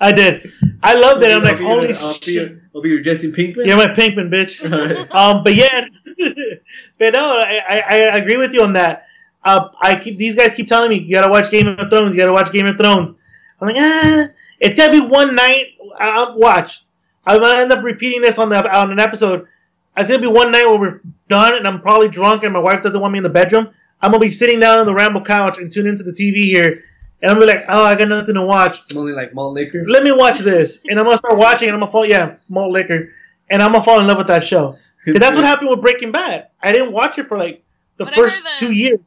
I 0.00 0.12
did. 0.12 0.52
I 0.82 0.94
loved 0.94 1.22
it. 1.22 1.30
I'm 1.30 1.42
like, 1.42 1.58
holy 1.58 1.92
I'll 1.94 2.18
be 2.20 2.32
your- 2.32 2.48
shit! 2.48 2.58
I'll 2.74 2.82
be 2.82 2.88
your 2.90 3.00
Jesse 3.00 3.32
Pinkman. 3.32 3.66
You're 3.66 3.76
my 3.76 3.88
Pinkman, 3.88 4.30
bitch. 4.30 4.58
Um, 5.14 5.42
but 5.42 5.54
yeah, 5.54 5.86
but 6.98 7.12
no, 7.14 7.40
I, 7.40 7.60
I, 7.68 7.80
I 7.88 8.16
agree 8.18 8.36
with 8.36 8.52
you 8.52 8.62
on 8.62 8.74
that. 8.74 9.06
Uh, 9.44 9.68
I 9.80 9.96
keep 9.96 10.18
these 10.18 10.34
guys 10.36 10.54
keep 10.54 10.68
telling 10.68 10.90
me 10.90 10.96
you 11.00 11.12
gotta 11.12 11.30
watch 11.30 11.50
Game 11.50 11.66
of 11.66 11.90
Thrones. 11.90 12.14
You 12.14 12.20
gotta 12.20 12.32
watch 12.32 12.52
Game 12.52 12.66
of 12.66 12.76
Thrones. 12.76 13.12
I'm 13.60 13.68
like, 13.68 13.76
ah, 13.78 14.26
it's 14.60 14.76
gotta 14.76 14.92
be 14.92 15.00
one 15.00 15.34
night. 15.34 15.68
I'll 15.96 16.38
watch. 16.38 16.84
I'm 17.26 17.40
gonna 17.40 17.60
end 17.60 17.72
up 17.72 17.82
repeating 17.82 18.20
this 18.20 18.38
on 18.38 18.48
the 18.50 18.76
on 18.76 18.92
an 18.92 19.00
episode. 19.00 19.46
It's 19.96 20.08
gonna 20.08 20.20
be 20.22 20.28
one 20.28 20.52
night 20.52 20.66
where 20.66 20.78
we're 20.78 21.00
done, 21.28 21.54
and 21.54 21.66
I'm 21.66 21.80
probably 21.80 22.08
drunk, 22.08 22.44
and 22.44 22.52
my 22.52 22.60
wife 22.60 22.82
doesn't 22.82 23.00
want 23.00 23.12
me 23.12 23.18
in 23.18 23.22
the 23.24 23.30
bedroom. 23.30 23.70
I'm 24.00 24.12
gonna 24.12 24.20
be 24.20 24.30
sitting 24.30 24.60
down 24.60 24.78
on 24.78 24.86
the 24.86 24.94
Ramble 24.94 25.24
couch 25.24 25.58
and 25.58 25.72
tune 25.72 25.86
into 25.88 26.04
the 26.04 26.12
TV 26.12 26.44
here, 26.44 26.84
and 27.22 27.30
I'm 27.30 27.38
be 27.40 27.46
like, 27.46 27.64
oh, 27.68 27.84
I 27.84 27.94
got 27.94 28.08
nothing 28.08 28.34
to 28.34 28.42
watch 28.42 28.80
Smelling 28.82 29.14
like 29.14 29.34
malt 29.34 29.54
liquor. 29.54 29.84
let 29.88 30.02
me 30.02 30.12
watch 30.12 30.38
this, 30.38 30.80
and 30.88 30.98
I'm 30.98 31.04
gonna 31.06 31.18
start 31.18 31.36
watching, 31.38 31.68
and 31.68 31.74
I'm 31.74 31.80
gonna 31.80 31.92
fall, 31.92 32.06
yeah, 32.06 32.36
malt 32.48 32.72
liquor, 32.72 33.10
and 33.50 33.62
I'm 33.62 33.72
gonna 33.72 33.84
fall 33.84 34.00
in 34.00 34.06
love 34.06 34.18
with 34.18 34.26
that 34.28 34.44
show. 34.44 34.76
'Cause 35.04 35.14
that's 35.20 35.36
what 35.36 35.44
happened 35.44 35.70
with 35.70 35.80
Breaking 35.80 36.12
Bad. 36.12 36.48
I 36.62 36.70
didn't 36.72 36.92
watch 36.92 37.18
it 37.18 37.28
for 37.28 37.38
like 37.38 37.62
the 37.96 38.04
But 38.04 38.14
first 38.14 38.42
that- 38.44 38.56
two 38.58 38.72
years. 38.72 38.98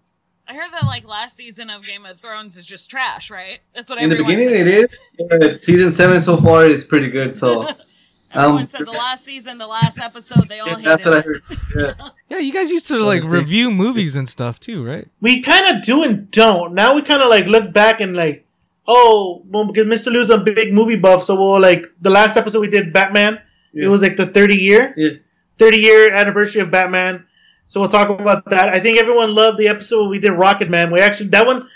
I 0.47 0.53
heard 0.55 0.71
that 0.73 0.83
like 0.85 1.07
last 1.07 1.37
season 1.37 1.69
of 1.69 1.85
Game 1.85 2.05
of 2.05 2.19
Thrones 2.19 2.57
is 2.57 2.65
just 2.65 2.89
trash, 2.89 3.29
right? 3.31 3.59
That's 3.73 3.89
what 3.89 3.99
I. 3.99 4.03
In 4.03 4.09
the 4.09 4.17
beginning, 4.17 4.49
said. 4.49 4.67
it 4.67 4.91
is. 4.91 5.01
But 5.29 5.63
season 5.63 5.91
seven 5.91 6.19
so 6.19 6.35
far 6.37 6.65
is 6.65 6.83
pretty 6.83 7.09
good. 7.09 7.37
So 7.39 7.69
Everyone 8.33 8.61
um, 8.61 8.67
said 8.67 8.85
the 8.85 8.91
last 8.91 9.25
season, 9.25 9.57
the 9.57 9.67
last 9.67 9.99
episode, 9.99 10.47
they 10.47 10.59
all 10.59 10.69
hated 10.69 10.85
that's 10.85 11.05
what 11.05 11.13
I 11.13 11.17
it. 11.19 11.25
heard. 11.25 11.43
Yeah. 11.75 12.09
Yeah, 12.31 12.37
you 12.37 12.53
guys 12.53 12.71
used 12.71 12.87
to 12.87 12.97
like 12.97 13.23
review 13.25 13.69
movies 13.69 14.15
and 14.15 14.27
stuff 14.29 14.57
too, 14.57 14.85
right? 14.85 15.05
We 15.19 15.41
kind 15.41 15.75
of 15.75 15.81
do 15.83 16.03
and 16.03 16.31
don't. 16.31 16.73
Now 16.73 16.95
we 16.95 17.01
kind 17.01 17.21
of 17.21 17.27
like 17.29 17.45
look 17.47 17.73
back 17.73 17.99
and 17.99 18.15
like, 18.15 18.45
oh, 18.87 19.43
well, 19.49 19.65
because 19.67 19.85
Mr. 19.85 20.13
Lou's 20.13 20.29
a 20.29 20.37
big 20.37 20.71
movie 20.73 20.95
buff, 20.95 21.23
so 21.25 21.35
we'll 21.35 21.59
like 21.59 21.87
the 21.99 22.09
last 22.09 22.37
episode 22.37 22.61
we 22.61 22.69
did 22.69 22.93
Batman. 22.93 23.41
Yeah. 23.73 23.85
It 23.85 23.87
was 23.89 24.01
like 24.01 24.15
the 24.15 24.27
30 24.27 24.55
year, 24.55 24.93
Yeah. 24.95 25.09
30 25.57 25.77
year 25.81 26.13
anniversary 26.13 26.61
of 26.61 26.71
Batman. 26.71 27.25
So 27.67 27.81
we'll 27.81 27.89
talk 27.89 28.07
about 28.07 28.45
that. 28.49 28.69
I 28.69 28.79
think 28.79 28.97
everyone 28.97 29.35
loved 29.35 29.57
the 29.57 29.67
episode 29.67 30.07
we 30.09 30.19
did 30.19 30.31
Rocket 30.31 30.69
Man. 30.69 30.89
We 30.89 31.01
actually 31.01 31.29
that 31.31 31.45
one 31.45 31.67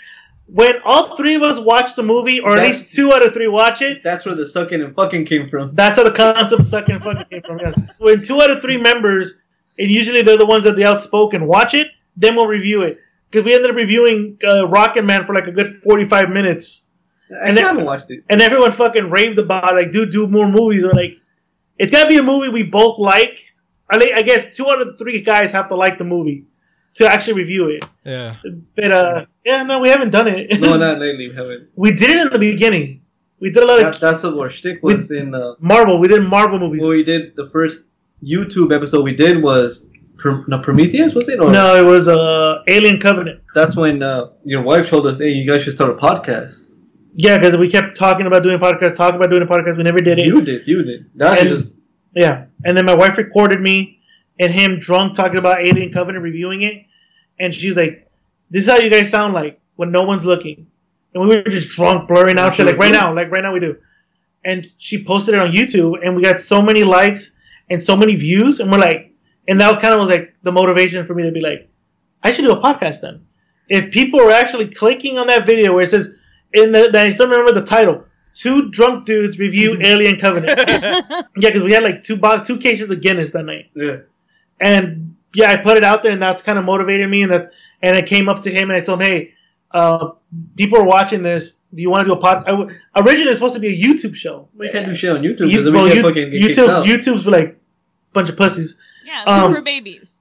when 0.46 0.74
all 0.84 1.16
three 1.16 1.34
of 1.34 1.42
us 1.42 1.58
watch 1.58 1.94
the 1.96 2.02
movie, 2.02 2.40
or 2.40 2.56
at 2.56 2.62
least 2.62 2.94
two 2.94 3.12
out 3.12 3.24
of 3.26 3.32
three 3.34 3.48
watch 3.48 3.82
it. 3.82 4.02
That's 4.04 4.24
where 4.24 4.34
the 4.34 4.46
sucking 4.46 4.80
and 4.80 4.94
fucking 4.94 5.24
came 5.26 5.48
from. 5.48 5.74
That's 5.74 5.98
how 5.98 6.04
the 6.04 6.12
concept 6.12 6.52
of 6.60 6.64
sucking 6.66 7.00
fucking 7.00 7.26
came 7.30 7.42
from. 7.42 7.58
Yes. 7.58 7.84
When 7.98 8.20
two 8.22 8.40
out 8.40 8.50
of 8.50 8.60
three 8.62 8.76
members, 8.76 9.34
and 9.78 9.90
usually 9.90 10.22
they're 10.22 10.36
the 10.38 10.46
ones 10.46 10.64
that 10.64 10.76
the 10.76 10.84
outspoken 10.84 11.46
watch 11.46 11.74
it, 11.74 11.88
then 12.16 12.36
we'll 12.36 12.46
review 12.46 12.82
it. 12.82 12.98
Because 13.30 13.44
we 13.44 13.54
ended 13.54 13.70
up 13.70 13.76
reviewing 13.76 14.38
uh, 14.46 14.68
Rocket 14.68 15.04
Man 15.04 15.26
for 15.26 15.34
like 15.34 15.48
a 15.48 15.52
good 15.52 15.80
forty-five 15.82 16.30
minutes, 16.30 16.86
I 17.30 17.48
And 17.48 17.56
then- 17.56 17.64
haven't 17.64 17.84
watched 17.84 18.10
it. 18.12 18.22
and 18.30 18.40
everyone 18.40 18.70
fucking 18.70 19.10
raved 19.10 19.38
about 19.40 19.72
it, 19.72 19.74
like, 19.74 19.90
dude, 19.90 20.10
do 20.10 20.26
more 20.28 20.48
movies, 20.48 20.84
or 20.84 20.92
like, 20.92 21.16
it's 21.76 21.90
gotta 21.90 22.08
be 22.08 22.18
a 22.18 22.22
movie 22.22 22.48
we 22.50 22.62
both 22.62 22.98
like. 22.98 23.52
I, 23.90 23.98
think- 23.98 24.16
I 24.16 24.22
guess 24.22 24.56
two 24.56 24.68
out 24.70 24.80
of 24.80 24.96
three 24.96 25.20
guys 25.22 25.50
have 25.52 25.68
to 25.70 25.74
like 25.74 25.98
the 25.98 26.04
movie 26.04 26.44
to 26.96 27.06
actually 27.06 27.34
review 27.34 27.68
it. 27.70 27.84
Yeah. 28.04 28.36
But 28.74 28.90
uh, 28.92 29.26
yeah, 29.44 29.62
no, 29.62 29.80
we 29.80 29.88
haven't 29.88 30.10
done 30.10 30.28
it. 30.28 30.60
No, 30.60 30.76
not 30.76 30.98
lately. 31.04 31.28
We 31.30 31.34
haven't. 31.36 31.68
we 31.76 31.92
did 31.92 32.10
it 32.10 32.26
in 32.26 32.32
the 32.32 32.38
beginning. 32.38 33.02
We 33.40 33.50
did 33.50 33.62
a 33.62 33.66
lot 33.66 33.82
of 33.82 34.00
that's 34.00 34.22
what 34.22 34.38
our 34.38 34.50
shtick 34.50 34.82
was 34.82 35.10
in. 35.10 35.34
Uh, 35.34 35.54
Marvel. 35.60 35.98
We 35.98 36.08
did 36.08 36.22
Marvel 36.22 36.58
movies. 36.58 36.82
what 36.82 36.90
we 36.96 37.02
did 37.04 37.36
the 37.36 37.48
first 37.50 37.84
YouTube 38.22 38.74
episode 38.74 39.02
we 39.04 39.14
did 39.14 39.42
was 39.42 39.88
Pr- 40.16 40.48
no, 40.48 40.58
Prometheus 40.60 41.14
was 41.14 41.28
it? 41.28 41.38
Or 41.40 41.50
no, 41.50 41.76
it 41.76 41.84
was 41.86 42.08
uh, 42.08 42.62
Alien 42.68 42.98
Covenant. 42.98 43.42
That's 43.54 43.76
when 43.76 44.02
uh, 44.02 44.30
your 44.44 44.62
wife 44.62 44.88
told 44.88 45.06
us, 45.06 45.18
"Hey, 45.18 45.30
you 45.32 45.50
guys 45.50 45.62
should 45.64 45.74
start 45.74 45.90
a 45.90 45.94
podcast." 45.94 46.66
Yeah, 47.18 47.36
because 47.38 47.56
we 47.58 47.70
kept 47.70 47.96
talking 47.96 48.26
about 48.26 48.42
doing 48.42 48.56
a 48.56 48.58
podcast, 48.58 48.94
talking 48.96 49.16
about 49.16 49.28
doing 49.30 49.42
a 49.42 49.46
podcast. 49.46 49.76
We 49.76 49.82
never 49.82 49.98
did 49.98 50.18
it. 50.18 50.24
You 50.26 50.40
did, 50.40 50.66
you 50.66 50.82
did. 50.82 51.10
That 51.16 51.38
And- 51.40 51.48
just 51.50 51.68
Yeah, 52.14 52.46
and 52.64 52.76
then 52.76 52.86
my 52.86 52.94
wife 52.94 53.18
recorded 53.18 53.60
me 53.60 54.00
and 54.38 54.52
him 54.52 54.78
drunk 54.78 55.14
talking 55.14 55.38
about 55.38 55.66
Alien 55.66 55.92
Covenant, 55.92 56.22
reviewing 56.22 56.62
it, 56.62 56.84
and 57.38 57.52
she's 57.54 57.76
like, 57.76 58.10
"This 58.50 58.64
is 58.64 58.70
how 58.70 58.78
you 58.78 58.90
guys 58.90 59.10
sound 59.10 59.34
like 59.34 59.60
when 59.76 59.90
no 59.90 60.02
one's 60.02 60.24
looking." 60.24 60.66
And 61.14 61.26
we 61.26 61.34
were 61.34 61.42
just 61.44 61.70
drunk, 61.70 62.08
blurring 62.08 62.38
out 62.38 62.54
shit 62.54 62.66
like 62.66 62.76
right 62.78 62.92
now, 62.92 63.12
like 63.14 63.30
right 63.30 63.42
now 63.42 63.52
we 63.52 63.60
do. 63.60 63.76
And 64.44 64.70
she 64.78 65.02
posted 65.02 65.34
it 65.34 65.40
on 65.40 65.50
YouTube, 65.50 66.04
and 66.04 66.14
we 66.14 66.22
got 66.22 66.38
so 66.38 66.60
many 66.60 66.84
likes 66.84 67.32
and 67.70 67.82
so 67.82 67.96
many 67.96 68.14
views, 68.14 68.60
and 68.60 68.70
we're 68.70 68.78
like, 68.78 69.12
and 69.48 69.60
that 69.60 69.80
kind 69.80 69.94
of 69.94 70.00
was 70.00 70.08
like 70.08 70.34
the 70.42 70.52
motivation 70.52 71.06
for 71.06 71.14
me 71.14 71.22
to 71.24 71.32
be 71.32 71.40
like, 71.40 71.68
I 72.22 72.32
should 72.32 72.42
do 72.42 72.52
a 72.52 72.60
podcast 72.60 73.00
then. 73.00 73.26
If 73.68 73.90
people 73.92 74.20
are 74.20 74.30
actually 74.30 74.68
clicking 74.68 75.18
on 75.18 75.26
that 75.28 75.46
video 75.46 75.72
where 75.72 75.82
it 75.82 75.90
says, 75.90 76.08
in 76.52 76.72
the, 76.72 76.90
I 76.96 77.10
still 77.12 77.28
remember 77.28 77.52
the 77.52 77.66
title, 77.66 78.04
two 78.34 78.70
drunk 78.70 79.06
dudes 79.06 79.38
review 79.38 79.78
Alien 79.84 80.18
Covenant. 80.18 80.58
Yeah, 81.38 81.50
because 81.50 81.62
we 81.62 81.72
had 81.72 81.82
like 81.82 82.02
two 82.02 82.16
bo- 82.16 82.42
two 82.42 82.58
cases 82.58 82.90
of 82.90 83.00
Guinness 83.00 83.32
that 83.32 83.44
night, 83.44 83.70
yeah. 83.74 83.98
And 84.60 85.16
yeah, 85.34 85.50
I 85.50 85.56
put 85.56 85.76
it 85.76 85.84
out 85.84 86.02
there, 86.02 86.12
and 86.12 86.22
that's 86.22 86.42
kind 86.42 86.58
of 86.58 86.64
motivated 86.64 87.08
me, 87.10 87.22
and 87.22 87.32
that 87.32 87.52
and 87.82 87.96
I 87.96 88.02
came 88.02 88.28
up 88.28 88.42
to 88.42 88.50
him 88.50 88.70
and 88.70 88.78
I 88.78 88.80
told 88.80 89.02
him, 89.02 89.06
hey, 89.08 89.32
uh, 89.70 90.12
people 90.56 90.78
are 90.78 90.84
watching 90.84 91.22
this. 91.22 91.60
Do 91.74 91.82
you 91.82 91.90
want 91.90 92.02
to 92.02 92.06
do 92.06 92.12
a 92.14 92.16
pod? 92.16 92.44
I 92.46 92.52
w- 92.52 92.70
originally 92.96 93.24
it 93.26 93.28
was 93.28 93.36
supposed 93.38 93.54
to 93.54 93.60
be 93.60 93.68
a 93.68 93.76
YouTube 93.78 94.14
show. 94.14 94.48
We 94.56 94.70
can't 94.70 94.86
do 94.86 94.94
shit 94.94 95.10
on 95.10 95.18
YouTube 95.22 95.40
You- 95.40 95.48
because 95.48 95.64
then 95.66 95.74
well, 95.74 95.84
we 95.84 95.94
you- 95.94 96.02
fucking 96.02 96.30
get 96.30 96.42
YouTube, 96.56 96.68
out. 96.68 96.86
YouTube's 96.86 97.24
for 97.24 97.30
like 97.32 97.48
a 97.48 97.54
bunch 98.14 98.30
of 98.30 98.36
pussies. 98.36 98.76
Yeah, 99.04 99.24
Um, 99.26 99.54
for 99.54 99.60
babies. 99.74 100.14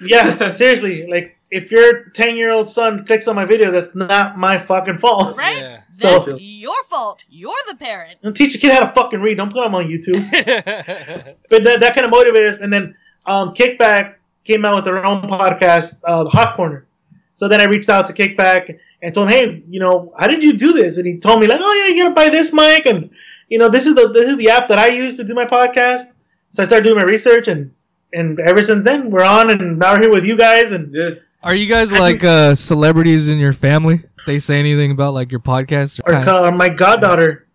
Yeah, 0.00 0.52
seriously, 0.54 1.06
like 1.06 1.36
if 1.50 1.70
your 1.70 2.04
ten 2.10 2.36
year 2.36 2.50
old 2.50 2.68
son 2.68 3.04
clicks 3.06 3.26
on 3.28 3.34
my 3.36 3.44
video, 3.44 3.70
that's 3.70 3.94
not 3.94 4.36
my 4.38 4.58
fucking 4.58 4.98
fault. 4.98 5.36
Right? 5.36 5.58
Yeah. 5.58 5.80
So- 5.90 6.18
That's 6.20 6.40
your 6.40 6.82
fault. 6.90 7.24
You're 7.28 7.52
the 7.68 7.76
parent. 7.76 8.16
Don't 8.22 8.36
teach 8.36 8.54
a 8.54 8.58
kid 8.58 8.72
how 8.72 8.80
to 8.80 8.92
fucking 8.92 9.20
read. 9.20 9.36
Don't 9.38 9.52
put 9.52 9.62
them 9.64 9.74
on 9.74 9.86
YouTube. 9.86 10.20
but 11.50 11.62
that, 11.64 11.80
that 11.80 11.94
kind 11.94 12.04
of 12.04 12.10
motivated 12.10 12.48
us. 12.52 12.60
And 12.60 12.72
then 12.72 12.96
um, 13.26 13.54
Kickback 13.54 14.14
came 14.44 14.64
out 14.64 14.76
with 14.76 14.84
their 14.84 15.04
own 15.04 15.22
podcast, 15.22 16.00
uh, 16.04 16.24
the 16.24 16.30
Hot 16.30 16.56
Corner. 16.56 16.86
So 17.34 17.48
then 17.48 17.60
I 17.60 17.64
reached 17.64 17.88
out 17.88 18.06
to 18.06 18.12
Kickback 18.12 18.78
and 19.02 19.12
told 19.12 19.28
him, 19.28 19.36
hey, 19.36 19.62
you 19.68 19.80
know, 19.80 20.12
how 20.18 20.26
did 20.26 20.42
you 20.42 20.54
do 20.54 20.72
this? 20.72 20.96
And 20.96 21.06
he 21.06 21.18
told 21.18 21.40
me 21.40 21.46
like, 21.46 21.60
oh 21.62 21.72
yeah, 21.74 21.94
you 21.94 22.02
gotta 22.02 22.14
buy 22.14 22.28
this 22.28 22.52
mic, 22.52 22.86
and 22.86 23.10
you 23.48 23.58
know, 23.58 23.68
this 23.68 23.86
is 23.86 23.94
the 23.94 24.08
this 24.08 24.26
is 24.26 24.36
the 24.36 24.50
app 24.50 24.68
that 24.68 24.78
I 24.78 24.88
use 24.88 25.14
to 25.16 25.24
do 25.24 25.34
my 25.34 25.44
podcast. 25.44 26.14
So 26.50 26.62
I 26.62 26.66
started 26.66 26.84
doing 26.84 26.96
my 26.96 27.02
research, 27.02 27.48
and 27.48 27.72
and 28.12 28.38
ever 28.40 28.62
since 28.62 28.84
then 28.84 29.10
we're 29.10 29.24
on, 29.24 29.50
and 29.50 29.78
now 29.78 29.94
we're 29.94 30.02
here 30.02 30.10
with 30.10 30.24
you 30.24 30.36
guys, 30.36 30.72
and 30.72 30.94
Yeah. 30.94 31.10
Are 31.42 31.54
you 31.54 31.66
guys 31.66 31.92
like 31.92 32.24
uh, 32.24 32.54
celebrities 32.54 33.28
in 33.28 33.38
your 33.38 33.52
family? 33.52 34.02
They 34.24 34.38
say 34.38 34.58
anything 34.58 34.92
about 34.92 35.12
like 35.12 35.30
your 35.30 35.40
podcast? 35.40 36.00
Or 36.06 36.14
or 36.14 36.24
kind 36.24 36.28
uh, 36.28 36.52
my 36.52 36.70
goddaughter, 36.70 37.46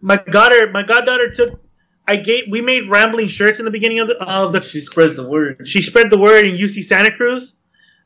my 0.00 0.16
goddaughter, 0.16 0.70
my 0.72 0.82
goddaughter 0.82 1.30
took. 1.30 1.60
I 2.08 2.16
gave. 2.16 2.44
We 2.50 2.60
made 2.60 2.88
rambling 2.88 3.28
shirts 3.28 3.58
in 3.58 3.64
the 3.64 3.70
beginning 3.70 4.00
of 4.00 4.08
the 4.08 4.22
of 4.22 4.52
the 4.52 4.62
She 4.62 4.80
spreads 4.80 5.16
the 5.16 5.26
word. 5.26 5.66
she 5.66 5.82
spread 5.82 6.10
the 6.10 6.18
word 6.18 6.44
in 6.44 6.54
UC 6.54 6.84
Santa 6.84 7.10
Cruz. 7.10 7.54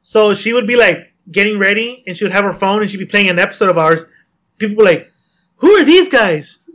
So 0.02 0.34
she 0.34 0.52
would 0.52 0.66
be 0.66 0.76
like 0.76 1.12
getting 1.30 1.58
ready 1.58 2.02
and 2.06 2.16
she 2.16 2.24
would 2.24 2.32
have 2.32 2.44
her 2.44 2.52
phone 2.52 2.80
and 2.82 2.90
she'd 2.90 2.96
be 2.96 3.06
playing 3.06 3.28
an 3.28 3.38
episode 3.38 3.68
of 3.68 3.78
ours. 3.78 4.06
People 4.58 4.76
were 4.76 4.84
like, 4.84 5.10
Who 5.56 5.72
are 5.76 5.84
these 5.84 6.08
guys? 6.08 6.68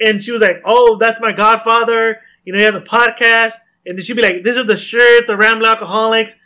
And 0.00 0.22
she 0.22 0.32
was 0.32 0.40
like, 0.40 0.62
Oh, 0.64 0.96
that's 0.98 1.20
my 1.20 1.32
godfather. 1.32 2.20
You 2.44 2.52
know, 2.52 2.58
he 2.58 2.64
has 2.64 2.74
a 2.74 2.80
podcast. 2.80 3.54
And 3.86 3.98
then 3.98 4.04
she'd 4.04 4.16
be 4.16 4.22
like, 4.22 4.44
This 4.44 4.56
is 4.56 4.66
the 4.66 4.76
shirt, 4.76 5.26
the 5.26 5.36
Ramble 5.36 5.66
Alcoholics. 5.66 6.36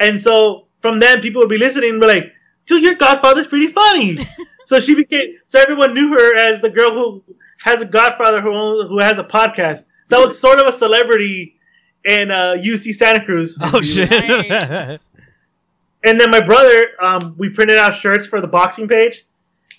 And 0.00 0.18
so 0.18 0.66
from 0.80 0.98
then 1.00 1.20
people 1.20 1.42
would 1.42 1.50
be 1.50 1.58
listening 1.58 1.90
and 1.90 2.00
be 2.00 2.06
like, 2.06 2.32
Dude, 2.66 2.82
your 2.82 2.94
godfather's 2.94 3.46
pretty 3.46 3.68
funny. 3.68 4.18
so 4.64 4.80
she 4.80 4.94
became 4.94 5.36
so 5.44 5.60
everyone 5.60 5.92
knew 5.94 6.08
her 6.14 6.36
as 6.36 6.62
the 6.62 6.70
girl 6.70 6.92
who 6.92 7.22
has 7.64 7.80
a 7.80 7.86
godfather 7.86 8.42
who 8.42 8.52
owns, 8.54 8.88
who 8.90 8.98
has 8.98 9.18
a 9.18 9.24
podcast. 9.24 9.84
So 10.04 10.18
I 10.18 10.20
was 10.20 10.38
sort 10.38 10.60
of 10.60 10.66
a 10.66 10.72
celebrity 10.72 11.56
in 12.04 12.30
uh, 12.30 12.56
UC 12.58 12.94
Santa 12.94 13.24
Cruz. 13.24 13.56
Oh 13.60 13.80
shit! 13.80 14.10
Nice. 14.10 14.98
And 16.04 16.20
then 16.20 16.30
my 16.30 16.42
brother, 16.44 16.88
um, 17.02 17.34
we 17.38 17.48
printed 17.48 17.78
out 17.78 17.94
shirts 17.94 18.26
for 18.26 18.42
the 18.42 18.46
boxing 18.48 18.86
page. 18.86 19.24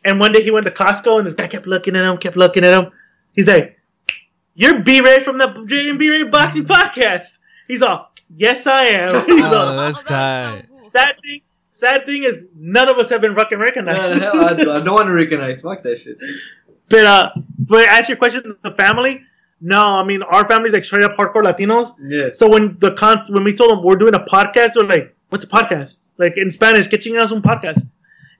And 0.03 0.19
one 0.19 0.31
day 0.31 0.41
he 0.41 0.49
went 0.49 0.65
to 0.65 0.71
Costco 0.71 1.17
and 1.19 1.27
this 1.27 1.35
guy 1.35 1.45
kept 1.47 1.67
looking 1.67 1.95
at 1.95 2.03
him, 2.03 2.17
kept 2.17 2.35
looking 2.35 2.63
at 2.63 2.73
him. 2.73 2.91
He's 3.35 3.47
like, 3.47 3.77
You're 4.55 4.81
B 4.81 5.01
Ray 5.01 5.19
from 5.19 5.37
the 5.37 5.63
J 5.67 5.89
and 5.91 5.99
B 5.99 6.09
Ray 6.09 6.23
Boxing 6.23 6.65
Podcast. 6.65 7.37
He's 7.67 7.83
all, 7.83 8.11
Yes, 8.35 8.65
I 8.65 8.85
am. 8.85 9.25
He's 9.27 9.43
Oh, 9.43 9.55
all, 9.55 9.75
that's 9.77 9.99
so 10.01 10.07
tight. 10.07 10.65
cool. 10.67 10.83
sad 10.91 11.15
thing, 11.21 11.41
sad 11.69 12.05
thing 12.07 12.23
is 12.23 12.41
none 12.55 12.89
of 12.89 12.97
us 12.97 13.09
have 13.11 13.21
been 13.21 13.35
fucking 13.35 13.59
No, 13.59 13.63
recognized. 13.63 14.15
the 14.19 14.21
hell, 14.21 14.41
I, 14.43 14.79
I 14.79 14.81
don't 14.83 14.95
want 14.95 15.05
to 15.07 15.13
recognize. 15.13 15.61
Fuck 15.61 15.83
that 15.83 15.99
shit. 16.01 16.17
But 16.89 17.05
uh 17.05 17.29
but 17.59 17.83
to 17.83 17.91
answer 17.91 18.13
your 18.13 18.17
question, 18.17 18.55
the 18.61 18.71
family, 18.71 19.23
no, 19.61 19.79
I 19.79 20.03
mean 20.03 20.23
our 20.23 20.47
family's 20.47 20.73
like 20.73 20.83
straight 20.83 21.03
up 21.03 21.13
hardcore 21.13 21.43
Latinos. 21.43 21.93
Yeah. 22.01 22.29
So 22.33 22.49
when 22.49 22.77
the 22.79 22.93
con 22.93 23.25
when 23.29 23.43
we 23.43 23.53
told 23.53 23.71
them 23.71 23.83
we're 23.83 23.95
doing 23.95 24.15
a 24.15 24.19
podcast, 24.19 24.73
they're 24.73 24.83
like, 24.83 25.15
"What's 25.29 25.45
a 25.45 25.47
podcast?" 25.47 26.11
Like 26.17 26.37
in 26.37 26.51
Spanish, 26.51 26.87
"Que 26.87 26.97
chingados 26.97 27.31
un 27.31 27.41
podcast?" 27.41 27.87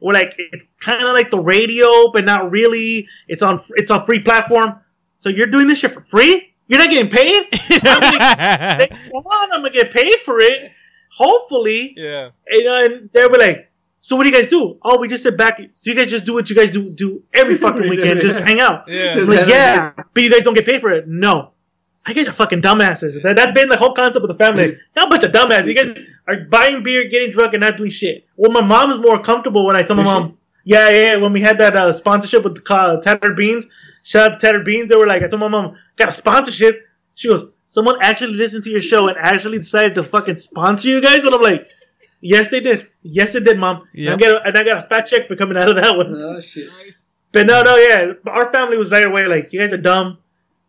We're 0.02 0.14
like, 0.14 0.36
it's 0.38 0.66
kind 0.80 1.04
of 1.04 1.14
like 1.14 1.32
the 1.32 1.40
radio, 1.40 2.12
but 2.12 2.26
not 2.26 2.52
really. 2.52 3.08
It's 3.28 3.42
on 3.42 3.62
it's 3.72 3.90
on 3.90 4.06
free 4.06 4.20
platform. 4.20 4.80
So 5.18 5.30
you're 5.30 5.48
doing 5.48 5.68
this 5.68 5.80
shit 5.80 5.94
for 5.94 6.02
free? 6.02 6.54
You're 6.68 6.80
not 6.80 6.90
getting 6.90 7.10
paid? 7.10 7.48
Hey, 7.52 8.88
Come 9.12 9.26
on, 9.26 9.52
I'm 9.52 9.62
gonna 9.62 9.70
get 9.72 9.92
paid 9.92 10.16
for 10.20 10.40
it. 10.40 10.72
Hopefully, 11.12 11.94
yeah. 11.96 12.30
you 12.50 12.64
know. 12.66 12.86
And 12.86 13.10
they 13.14 13.26
were 13.26 13.38
like, 13.38 13.72
"So 14.06 14.16
what 14.16 14.24
do 14.24 14.30
you 14.30 14.36
guys 14.36 14.48
do?" 14.48 14.78
Oh, 14.84 15.00
we 15.00 15.08
just 15.08 15.24
sit 15.24 15.36
back. 15.36 15.58
So 15.58 15.90
you 15.90 15.96
guys 15.96 16.12
just 16.12 16.26
do 16.26 16.34
what 16.36 16.48
you 16.48 16.56
guys 16.56 16.70
do 16.70 16.92
do 16.92 17.24
every 17.34 17.56
fucking 17.66 17.90
weekend, 17.90 18.22
just 18.22 18.40
hang 18.40 18.60
out. 18.60 18.88
Yeah. 18.88 19.16
Like, 19.16 19.48
yeah, 19.48 19.94
but 20.14 20.22
you 20.22 20.30
guys 20.30 20.44
don't 20.44 20.54
get 20.54 20.66
paid 20.66 20.82
for 20.82 20.92
it. 20.92 21.08
No. 21.08 21.52
I 22.06 22.14
guess 22.14 22.18
You 22.18 22.26
guys 22.26 22.30
are 22.30 22.38
fucking 22.38 22.62
dumbasses. 22.62 23.24
That, 23.24 23.36
that's 23.36 23.52
been 23.54 23.68
the 23.68 23.78
whole 23.78 23.94
concept 23.94 24.24
of 24.24 24.30
the 24.30 24.36
family. 24.36 24.78
Not 24.96 25.08
a 25.08 25.10
bunch 25.10 25.24
of 25.24 25.32
dumbasses. 25.32 25.66
You 25.66 25.74
guys 25.74 26.00
are 26.28 26.46
buying 26.46 26.84
beer, 26.84 27.10
getting 27.10 27.32
drunk, 27.32 27.54
and 27.54 27.62
not 27.62 27.78
doing 27.78 27.90
shit. 27.90 28.28
Well, 28.38 28.52
my 28.52 28.62
mom's 28.62 29.00
more 29.00 29.20
comfortable 29.24 29.66
when 29.66 29.76
I 29.76 29.82
tell 29.82 29.96
my 29.96 30.04
mom, 30.04 30.38
yeah, 30.64 30.90
yeah, 30.90 31.04
yeah, 31.14 31.16
when 31.18 31.34
we 31.34 31.42
had 31.42 31.58
that 31.58 31.76
uh, 31.76 31.92
sponsorship 31.92 32.44
with 32.44 32.64
the 32.64 32.74
uh, 32.74 33.02
Tattered 33.02 33.36
Beans, 33.36 33.66
shout 34.04 34.32
out 34.32 34.40
to 34.40 34.40
Tattered 34.40 34.66
Beans, 34.66 34.88
they 34.88 34.96
were 34.96 35.08
like, 35.08 35.24
I 35.24 35.28
told 35.28 35.40
my 35.40 35.48
mom, 35.48 35.78
got 35.96 36.10
a 36.10 36.14
sponsorship. 36.14 36.80
She 37.16 37.28
goes, 37.28 37.46
someone 37.66 37.98
actually 38.02 38.34
listened 38.34 38.64
to 38.66 38.70
your 38.70 38.82
show 38.82 39.08
and 39.08 39.18
actually 39.18 39.58
decided 39.58 39.96
to 39.96 40.04
fucking 40.04 40.38
sponsor 40.38 40.90
you 40.90 41.02
guys? 41.02 41.24
And 41.24 41.34
I'm 41.34 41.42
like, 41.42 41.70
yes, 42.34 42.50
they 42.50 42.60
did. 42.60 42.88
Yes, 43.04 43.34
they 43.34 43.40
did, 43.40 43.58
mom. 43.60 43.76
And, 43.94 44.10
I 44.10 44.12
Yep. 44.12 44.20
get 44.20 44.30
a, 44.36 44.38
and 44.48 44.58
I 44.58 44.64
got 44.64 44.78
a 44.84 44.88
fat 44.90 45.04
check 45.10 45.28
for 45.28 45.36
coming 45.36 45.58
out 45.58 45.70
of 45.70 45.76
that 45.82 45.96
one. 45.96 46.10
Oh 46.16 46.40
shit. 46.42 46.68
Nice. 46.84 47.06
But 47.32 47.46
no, 47.48 47.62
no, 47.62 47.76
yeah. 47.78 48.14
Our 48.28 48.52
family 48.52 48.78
was 48.78 48.90
right 48.92 49.06
away 49.06 49.26
like, 49.26 49.52
you 49.54 49.60
guys 49.60 49.74
are 49.74 49.78
dumb. 49.92 50.18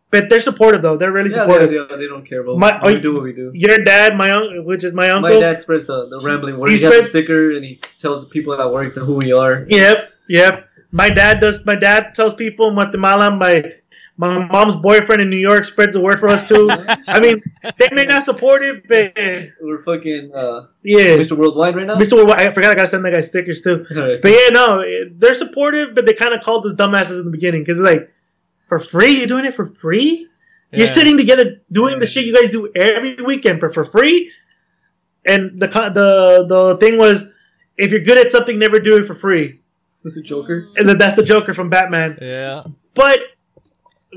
But 0.09 0.29
they're 0.29 0.39
supportive 0.39 0.81
though. 0.81 0.97
They're 0.97 1.11
really 1.11 1.31
Yeah, 1.31 1.43
supportive. 1.43 1.69
they, 1.69 1.95
they, 1.95 2.01
they 2.03 2.07
don't 2.07 2.25
care 2.27 2.41
about. 2.41 2.57
My- 2.57 2.79
we 2.85 2.95
oh, 2.95 2.99
do 2.99 3.13
what 3.13 3.23
we 3.23 3.33
do. 3.33 3.51
Your 3.53 3.77
dad, 3.79 4.15
my 4.15 4.29
uncle, 4.31 4.63
which 4.63 4.83
is 4.85 4.93
my 4.93 5.09
uncle. 5.09 5.33
My 5.33 5.39
dad 5.39 5.59
spreads 5.59 5.85
the, 5.85 6.07
the 6.09 6.19
rambling 6.23 6.57
word. 6.57 6.69
He 6.69 6.77
He, 6.77 6.83
has 6.85 6.93
a 6.93 7.03
sticker 7.03 7.51
and 7.55 7.63
he 7.65 7.79
tells 7.99 8.23
the 8.23 8.29
people 8.29 8.53
at 8.59 8.71
work 8.71 8.93
that 8.95 9.03
who 9.03 9.15
we 9.15 9.33
are. 9.33 9.65
Yep, 9.67 10.13
yep. 10.29 10.69
My 10.91 11.09
dad 11.09 11.41
does. 11.41 11.65
My 11.65 11.75
dad 11.75 12.15
tells 12.15 12.33
people 12.33 12.69
in 12.69 12.75
Guatemala. 12.75 13.35
My 13.35 13.55
my 14.17 14.45
mom's 14.45 14.75
boyfriend 14.75 15.21
in 15.21 15.29
New 15.29 15.37
York 15.37 15.63
spreads 15.63 15.93
the 15.93 16.01
word 16.01 16.19
for 16.19 16.27
us 16.27 16.47
too. 16.47 16.69
I 17.07 17.19
mean, 17.19 17.41
they 17.77 17.87
may 17.91 18.03
not 18.03 18.23
support 18.23 18.63
it, 18.63 18.87
but 18.87 19.17
We're 19.61 19.83
fucking 19.83 20.31
uh, 20.33 20.67
yeah. 20.83 21.17
Mr. 21.17 21.37
Worldwide 21.37 21.75
right 21.75 21.85
now. 21.85 21.97
Mr. 21.97 22.13
Worldwide- 22.13 22.41
I 22.41 22.51
forgot 22.51 22.71
I 22.71 22.75
gotta 22.75 22.87
send 22.87 23.05
that 23.05 23.11
guy 23.11 23.21
stickers 23.21 23.61
too. 23.61 23.85
Alright. 23.89 24.21
But 24.21 24.29
yeah, 24.29 24.49
no, 24.51 24.83
they're 25.11 25.35
supportive, 25.35 25.93
but 25.93 26.05
they 26.05 26.13
kind 26.13 26.33
of 26.33 26.41
called 26.41 26.65
us 26.65 26.73
dumbasses 26.73 27.19
in 27.19 27.25
the 27.25 27.31
beginning 27.31 27.61
because 27.61 27.79
it's 27.79 27.85
like, 27.87 28.11
for 28.67 28.79
free, 28.79 29.11
you're 29.11 29.27
doing 29.27 29.45
it 29.45 29.53
for 29.53 29.65
free. 29.65 30.27
You're 30.71 30.87
sitting 30.87 31.17
together 31.17 31.61
doing 31.71 31.99
the 31.99 32.05
shit 32.05 32.25
you 32.25 32.35
guys 32.35 32.49
do 32.49 32.69
every 32.75 33.15
weekend 33.15 33.61
but 33.61 33.73
for 33.73 33.85
free. 33.85 34.33
And 35.25 35.59
the 35.59 35.67
the 35.67 36.45
the 36.47 36.77
thing 36.77 36.97
was, 36.97 37.25
if 37.77 37.91
you're 37.91 38.01
good 38.01 38.17
at 38.17 38.31
something, 38.31 38.57
never 38.59 38.79
do 38.79 38.97
it 38.97 39.05
for 39.05 39.13
free. 39.13 39.61
That's 40.03 40.17
a 40.17 40.21
Joker. 40.21 40.67
And 40.75 40.87
then 40.87 40.97
that's 40.97 41.15
the 41.15 41.23
Joker 41.23 41.53
from 41.53 41.69
Batman. 41.69 42.17
Yeah. 42.21 42.63
But 42.93 43.19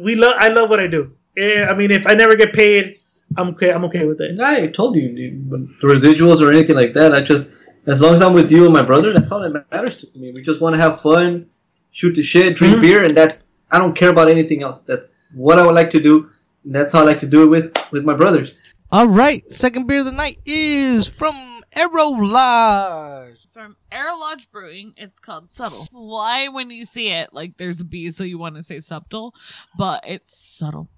we 0.00 0.14
love. 0.14 0.34
I 0.38 0.48
love 0.48 0.70
what 0.70 0.80
I 0.80 0.86
do. 0.86 1.12
Yeah, 1.36 1.68
I 1.70 1.74
mean, 1.74 1.90
if 1.90 2.06
I 2.06 2.14
never 2.14 2.34
get 2.36 2.52
paid, 2.52 2.98
I'm 3.36 3.48
okay. 3.50 3.70
I'm 3.72 3.84
okay 3.84 4.04
with 4.06 4.20
it. 4.20 4.38
I 4.40 4.66
told 4.68 4.96
you, 4.96 5.14
dude, 5.14 5.50
the 5.50 5.86
residuals 5.86 6.40
or 6.40 6.50
anything 6.50 6.76
like 6.76 6.92
that. 6.94 7.12
I 7.12 7.20
just, 7.20 7.50
as 7.86 8.00
long 8.02 8.14
as 8.14 8.22
I'm 8.22 8.32
with 8.34 8.50
you 8.50 8.64
and 8.64 8.72
my 8.72 8.82
brother, 8.82 9.12
that's 9.12 9.30
all 9.32 9.40
that 9.40 9.64
matters 9.70 9.96
to 9.96 10.06
me. 10.18 10.32
We 10.32 10.42
just 10.42 10.60
want 10.60 10.74
to 10.74 10.80
have 10.80 11.00
fun, 11.00 11.46
shoot 11.92 12.14
the 12.14 12.22
shit, 12.22 12.56
drink 12.56 12.76
Mhm. 12.76 12.82
beer, 12.82 13.04
and 13.04 13.16
that's. 13.16 13.44
I 13.70 13.78
don't 13.78 13.94
care 13.94 14.10
about 14.10 14.28
anything 14.28 14.62
else. 14.64 14.80
That's 14.80 15.14
what 15.32 15.58
I 15.58 15.64
would 15.64 15.76
like 15.76 15.90
to 15.90 16.00
do. 16.00 16.28
And 16.64 16.74
that's 16.74 16.92
how 16.92 17.00
I 17.00 17.04
like 17.04 17.18
to 17.18 17.26
do 17.26 17.44
it 17.44 17.46
with 17.46 17.72
with 17.92 18.04
my 18.04 18.14
brothers. 18.14 18.58
All 18.90 19.06
right. 19.06 19.42
Second 19.52 19.86
beer 19.86 20.00
of 20.00 20.06
the 20.06 20.12
night 20.12 20.38
is 20.44 21.06
from 21.06 21.59
Arrow 21.74 22.08
Lodge. 22.08 23.36
It's 23.44 23.56
from 23.56 23.76
Arrow 23.92 24.18
Lodge 24.18 24.50
Brewing. 24.50 24.92
It's 24.96 25.18
called 25.18 25.50
Subtle. 25.50 25.86
Why, 25.92 26.48
when 26.48 26.70
you 26.70 26.84
see 26.84 27.10
it, 27.10 27.32
like 27.32 27.56
there's 27.56 27.80
a 27.80 27.84
B, 27.84 28.10
so 28.10 28.24
you 28.24 28.38
want 28.38 28.56
to 28.56 28.62
say 28.62 28.80
subtle, 28.80 29.34
but 29.78 30.02
it's 30.06 30.36
subtle. 30.36 30.88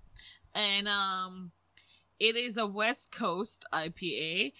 And 0.55 0.89
um, 0.89 1.53
it 2.19 2.37
is 2.37 2.57
a 2.57 2.67
West 2.67 3.13
Coast 3.13 3.65
IPA 3.73 4.53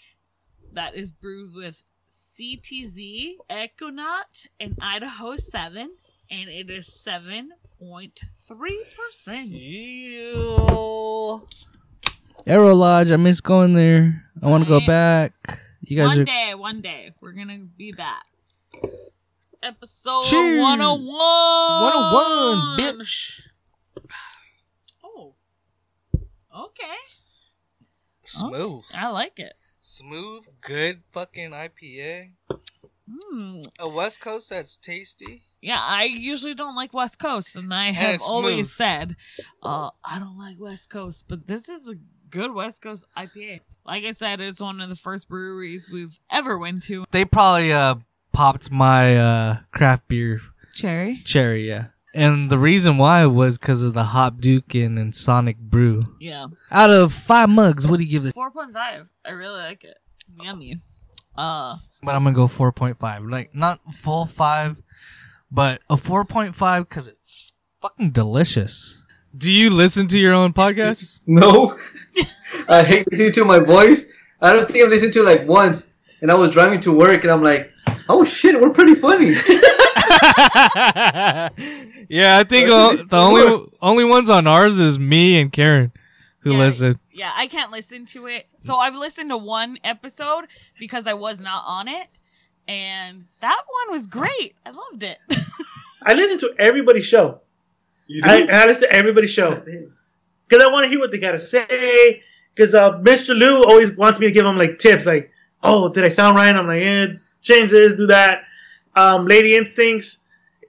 that 0.73 0.95
is 0.95 1.11
brewed 1.11 1.55
with 1.55 1.85
CTZ, 2.11 3.37
Ekuanot, 3.51 4.47
and 4.59 4.77
Idaho 4.81 5.37
7, 5.37 5.91
and 6.31 6.49
it 6.49 6.71
is 6.71 6.89
7.3%. 6.89 9.47
Ew. 9.49 11.47
Arrow 12.47 12.75
Lodge. 12.75 13.13
I 13.13 13.17
miss 13.17 13.41
going 13.41 13.75
there. 13.75 14.25
I 14.43 14.47
want 14.49 14.65
to 14.65 14.69
go 14.69 14.81
back. 14.85 15.61
You 15.85 15.97
guys 15.97 16.09
one 16.11 16.21
are. 16.21 16.25
day, 16.25 16.55
one 16.55 16.81
day, 16.81 17.13
we're 17.21 17.33
gonna 17.33 17.59
be 17.59 17.91
back. 17.91 18.25
Episode 19.61 20.25
Cheers. 20.27 20.61
101. 20.61 21.09
101, 21.09 22.79
bitch. 22.79 23.41
Oh. 25.05 25.35
Okay. 26.57 26.85
Smooth. 28.25 28.85
I 28.95 29.09
like 29.09 29.41
it. 29.41 29.55
Smooth, 29.81 30.47
good 30.61 31.03
fucking 31.11 31.51
IPA. 31.51 32.31
Hmm. 33.11 33.63
A 33.81 33.89
West 33.89 34.21
Coast 34.21 34.51
that's 34.51 34.77
tasty. 34.77 35.43
Yeah, 35.61 35.81
I 35.81 36.05
usually 36.05 36.55
don't 36.55 36.77
like 36.77 36.95
West 36.95 37.19
Coast, 37.19 37.57
and 37.57 37.75
I 37.75 37.91
have 37.91 38.15
it's 38.15 38.29
always 38.29 38.73
said, 38.73 39.17
uh, 39.65 39.91
I 40.05 40.21
don't 40.21 40.39
like 40.39 40.61
West 40.61 40.89
Coast, 40.91 41.27
but 41.29 41.49
this 41.49 41.69
is 41.69 41.89
a 41.89 41.95
good 42.33 42.53
West 42.53 42.83
Coast 42.83 43.05
IPA. 43.17 43.61
Like 43.87 44.05
I 44.05 44.11
said, 44.13 44.41
it's 44.41 44.61
one 44.61 44.81
of 44.81 44.89
the 44.89 44.97
first 44.97 45.29
breweries 45.29 45.89
we've 45.93 46.19
ever 46.31 46.59
went 46.59 46.83
to. 46.85 47.05
They 47.13 47.25
probably 47.25 47.73
uh 47.73 47.97
popped 48.33 48.71
my 48.71 49.17
uh 49.17 49.57
craft 49.71 50.09
beer 50.09 50.41
Cherry. 50.75 51.21
cherry, 51.25 51.69
yeah. 51.69 51.87
And 52.15 52.51
the 52.51 52.59
reason 52.59 52.99
why 52.99 53.25
was 53.27 53.59
because 53.59 53.83
of 53.83 53.95
the 53.95 54.05
Hop 54.05 54.37
Dukin 54.37 55.01
and 55.01 55.15
Sonic 55.17 55.57
Brew. 55.59 56.03
Yeah. 56.21 56.47
Out 56.71 56.91
of 56.91 57.13
five 57.13 57.49
mugs, 57.49 57.87
what 57.87 57.99
do 57.99 58.05
you 58.05 58.11
give 58.11 58.23
this? 58.23 58.35
4.5. 58.35 59.09
I 59.25 59.31
really 59.31 59.59
like 59.61 59.85
it. 59.85 59.97
It's 60.15 60.45
yummy. 60.45 60.77
Uh, 61.37 61.77
But 62.03 62.15
I'm 62.15 62.25
gonna 62.25 62.35
go 62.37 62.49
4.5. 62.49 63.31
Like 63.31 63.55
not 63.55 63.81
full 63.95 64.27
five, 64.27 64.83
but 65.51 65.81
a 65.89 65.97
4.5 65.97 66.81
because 66.89 67.09
it's 67.09 67.53
fucking 67.81 68.11
delicious. 68.11 69.02
Do 69.37 69.51
you 69.51 69.71
listen 69.71 70.07
to 70.09 70.19
your 70.19 70.33
own 70.35 70.53
podcast? 70.53 71.21
No, 71.27 71.79
I 72.69 72.83
hate 72.83 73.11
listening 73.11 73.33
to 73.33 73.45
my 73.45 73.59
voice. 73.61 74.11
I 74.41 74.53
don't 74.53 74.71
think 74.71 74.85
I've 74.85 74.91
listened 74.91 75.13
to 75.15 75.21
it 75.21 75.25
like 75.25 75.49
once. 75.49 75.91
And 76.21 76.31
I 76.31 76.35
was 76.35 76.51
driving 76.51 76.81
to 76.83 76.93
work, 76.93 77.25
and 77.25 77.33
I'm 77.33 77.43
like, 77.43 77.71
oh 78.09 78.23
shit, 78.25 78.61
we're 78.61 78.71
pretty 78.71 78.95
funny. 78.95 79.31
yeah, 82.09 82.39
I 82.39 82.45
think 82.45 82.71
uh, 82.71 82.97
the 83.09 83.17
only 83.17 83.67
only 83.81 84.05
ones 84.05 84.31
on 84.31 84.47
ours 84.47 84.79
is 84.79 84.99
me 84.99 85.41
and 85.41 85.53
Karen 85.53 85.93
who 86.41 86.53
Yeah. 86.53 86.59
listen. 86.59 86.99
Yeah, 87.11 87.31
I 87.35 87.47
can't 87.47 87.71
listen 87.71 88.07
to 88.07 88.27
it. 88.27 88.47
So 88.57 88.77
I've 88.77 88.95
listened 88.95 89.31
to 89.31 89.37
one 89.37 89.79
episode 89.85 90.47
because 90.79 91.07
I 91.07 91.13
was 91.15 91.41
not 91.41 91.65
on 91.67 91.89
it, 91.89 92.09
and 92.67 93.27
that 93.41 93.63
one 93.87 93.97
was 93.97 94.07
great. 94.07 94.55
I 94.65 94.71
loved 94.71 95.03
it. 95.03 95.19
I 96.03 96.15
listen 96.15 96.39
to 96.41 96.55
everybody's 96.59 97.05
show. 97.05 97.42
I, 98.23 98.47
I 98.51 98.67
listen 98.67 98.89
to 98.89 98.93
everybody's 98.93 99.31
show 99.31 99.55
because 99.55 100.65
I 100.65 100.71
want 100.71 100.85
to 100.85 100.91
hear 100.91 100.99
what 100.99 101.11
they 101.11 101.19
gotta 101.19 101.41
say. 101.41 102.23
Because 102.55 102.75
uh, 102.75 102.99
Mr. 102.99 103.37
Lou 103.37 103.63
always 103.65 103.93
wants 103.93 104.21
me 104.21 104.27
to 104.27 104.33
give 104.33 104.45
him 104.45 104.59
like 104.59 104.79
tips, 104.79 105.07
like, 105.07 105.31
"Oh, 105.63 105.89
did 105.89 106.05
I 106.05 106.11
sound 106.11 106.37
right?" 106.37 106.55
I'm 106.55 106.67
like, 106.67 106.83
"Yeah, 106.83 107.07
change 107.41 107.71
this, 107.71 107.95
do 107.95 108.09
that." 108.09 108.43
Um, 108.95 109.27
Lady 109.27 109.57
Instincts, 109.57 110.19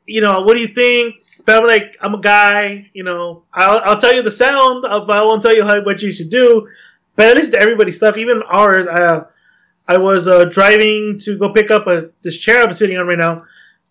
you 0.05 0.21
know, 0.21 0.41
what 0.41 0.53
do 0.55 0.61
you 0.61 0.67
think? 0.67 1.15
But 1.45 1.61
I'm 1.61 1.67
like, 1.67 1.97
I'm 1.99 2.13
a 2.13 2.21
guy, 2.21 2.89
you 2.93 3.03
know. 3.03 3.43
I'll, 3.53 3.81
I'll 3.83 3.97
tell 3.99 4.13
you 4.13 4.21
the 4.21 4.31
sound, 4.31 4.85
uh, 4.85 5.03
but 5.03 5.17
I 5.17 5.23
won't 5.23 5.41
tell 5.41 5.53
you 5.53 5.65
how, 5.65 5.81
what 5.83 6.01
you 6.01 6.11
should 6.11 6.29
do. 6.29 6.69
But 7.15 7.27
I 7.27 7.33
listen 7.33 7.51
to 7.51 7.59
everybody's 7.59 7.97
stuff, 7.97 8.17
even 8.17 8.41
ours. 8.43 8.87
Uh, 8.87 9.25
I 9.87 9.97
was 9.97 10.27
uh, 10.27 10.45
driving 10.45 11.19
to 11.19 11.37
go 11.37 11.51
pick 11.51 11.69
up 11.69 11.87
a, 11.87 12.09
this 12.21 12.37
chair 12.37 12.63
I'm 12.63 12.71
sitting 12.71 12.97
on 12.97 13.07
right 13.07 13.17
now, 13.17 13.43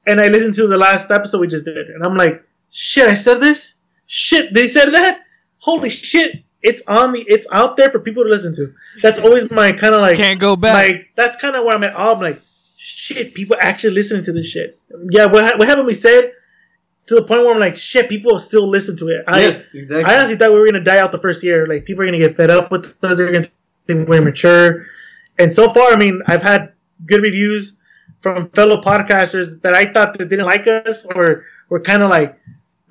and 0.06 0.18
I 0.20 0.28
listened 0.28 0.54
to 0.54 0.66
the 0.66 0.78
last 0.78 1.10
episode 1.10 1.40
we 1.40 1.48
just 1.48 1.66
did, 1.66 1.90
and 1.90 2.02
I'm 2.02 2.16
like, 2.16 2.42
shit, 2.72 3.08
I 3.08 3.14
said 3.14 3.38
this? 3.40 3.74
Shit, 4.06 4.52
they 4.52 4.66
said 4.66 4.90
that? 4.90 5.20
Holy 5.58 5.88
shit! 5.88 6.42
It's 6.62 6.82
on 6.88 7.12
the, 7.12 7.20
it's 7.28 7.46
out 7.52 7.76
there 7.76 7.90
for 7.90 8.00
people 8.00 8.24
to 8.24 8.28
listen 8.28 8.52
to. 8.54 8.66
That's 9.00 9.18
always 9.18 9.50
my 9.50 9.70
kind 9.72 9.94
of 9.94 10.00
like, 10.00 10.16
Can't 10.16 10.40
go 10.40 10.56
back. 10.56 10.74
like 10.74 11.10
that's 11.14 11.36
kind 11.36 11.54
of 11.56 11.64
where 11.64 11.74
I'm 11.74 11.84
at. 11.84 11.94
All. 11.94 12.16
I'm 12.16 12.20
like, 12.20 12.40
shit, 12.76 13.34
people 13.34 13.56
actually 13.60 13.94
listening 13.94 14.24
to 14.24 14.32
this 14.32 14.46
shit. 14.46 14.78
Yeah, 15.10 15.26
what, 15.26 15.58
what 15.58 15.68
haven't 15.68 15.86
we 15.86 15.94
said? 15.94 16.32
To 17.06 17.16
the 17.16 17.22
point 17.22 17.42
where 17.42 17.52
I'm 17.52 17.58
like, 17.60 17.74
shit, 17.76 18.08
people 18.08 18.38
still 18.38 18.68
listen 18.68 18.96
to 18.98 19.08
it. 19.08 19.24
I, 19.26 19.40
yeah, 19.40 19.62
exactly. 19.74 20.04
I 20.04 20.18
honestly 20.18 20.36
thought 20.36 20.52
we 20.52 20.58
were 20.58 20.66
gonna 20.66 20.84
die 20.84 20.98
out 20.98 21.10
the 21.12 21.18
first 21.18 21.42
year. 21.42 21.66
Like 21.66 21.84
people 21.84 22.02
are 22.02 22.06
gonna 22.06 22.18
get 22.18 22.36
fed 22.36 22.50
up 22.50 22.70
with 22.70 22.94
us. 23.04 23.18
They're 23.18 23.32
gonna 23.32 23.48
think 23.86 24.08
we're 24.08 24.20
mature. 24.22 24.86
And 25.38 25.52
so 25.52 25.72
far, 25.72 25.92
I 25.92 25.96
mean, 25.96 26.22
I've 26.26 26.42
had 26.42 26.72
good 27.06 27.22
reviews 27.22 27.74
from 28.20 28.50
fellow 28.50 28.80
podcasters 28.80 29.60
that 29.62 29.74
I 29.74 29.92
thought 29.92 30.16
that 30.18 30.28
didn't 30.28 30.46
like 30.46 30.66
us 30.68 31.04
or 31.16 31.44
were 31.68 31.80
kind 31.80 32.02
of 32.02 32.10
like, 32.10 32.38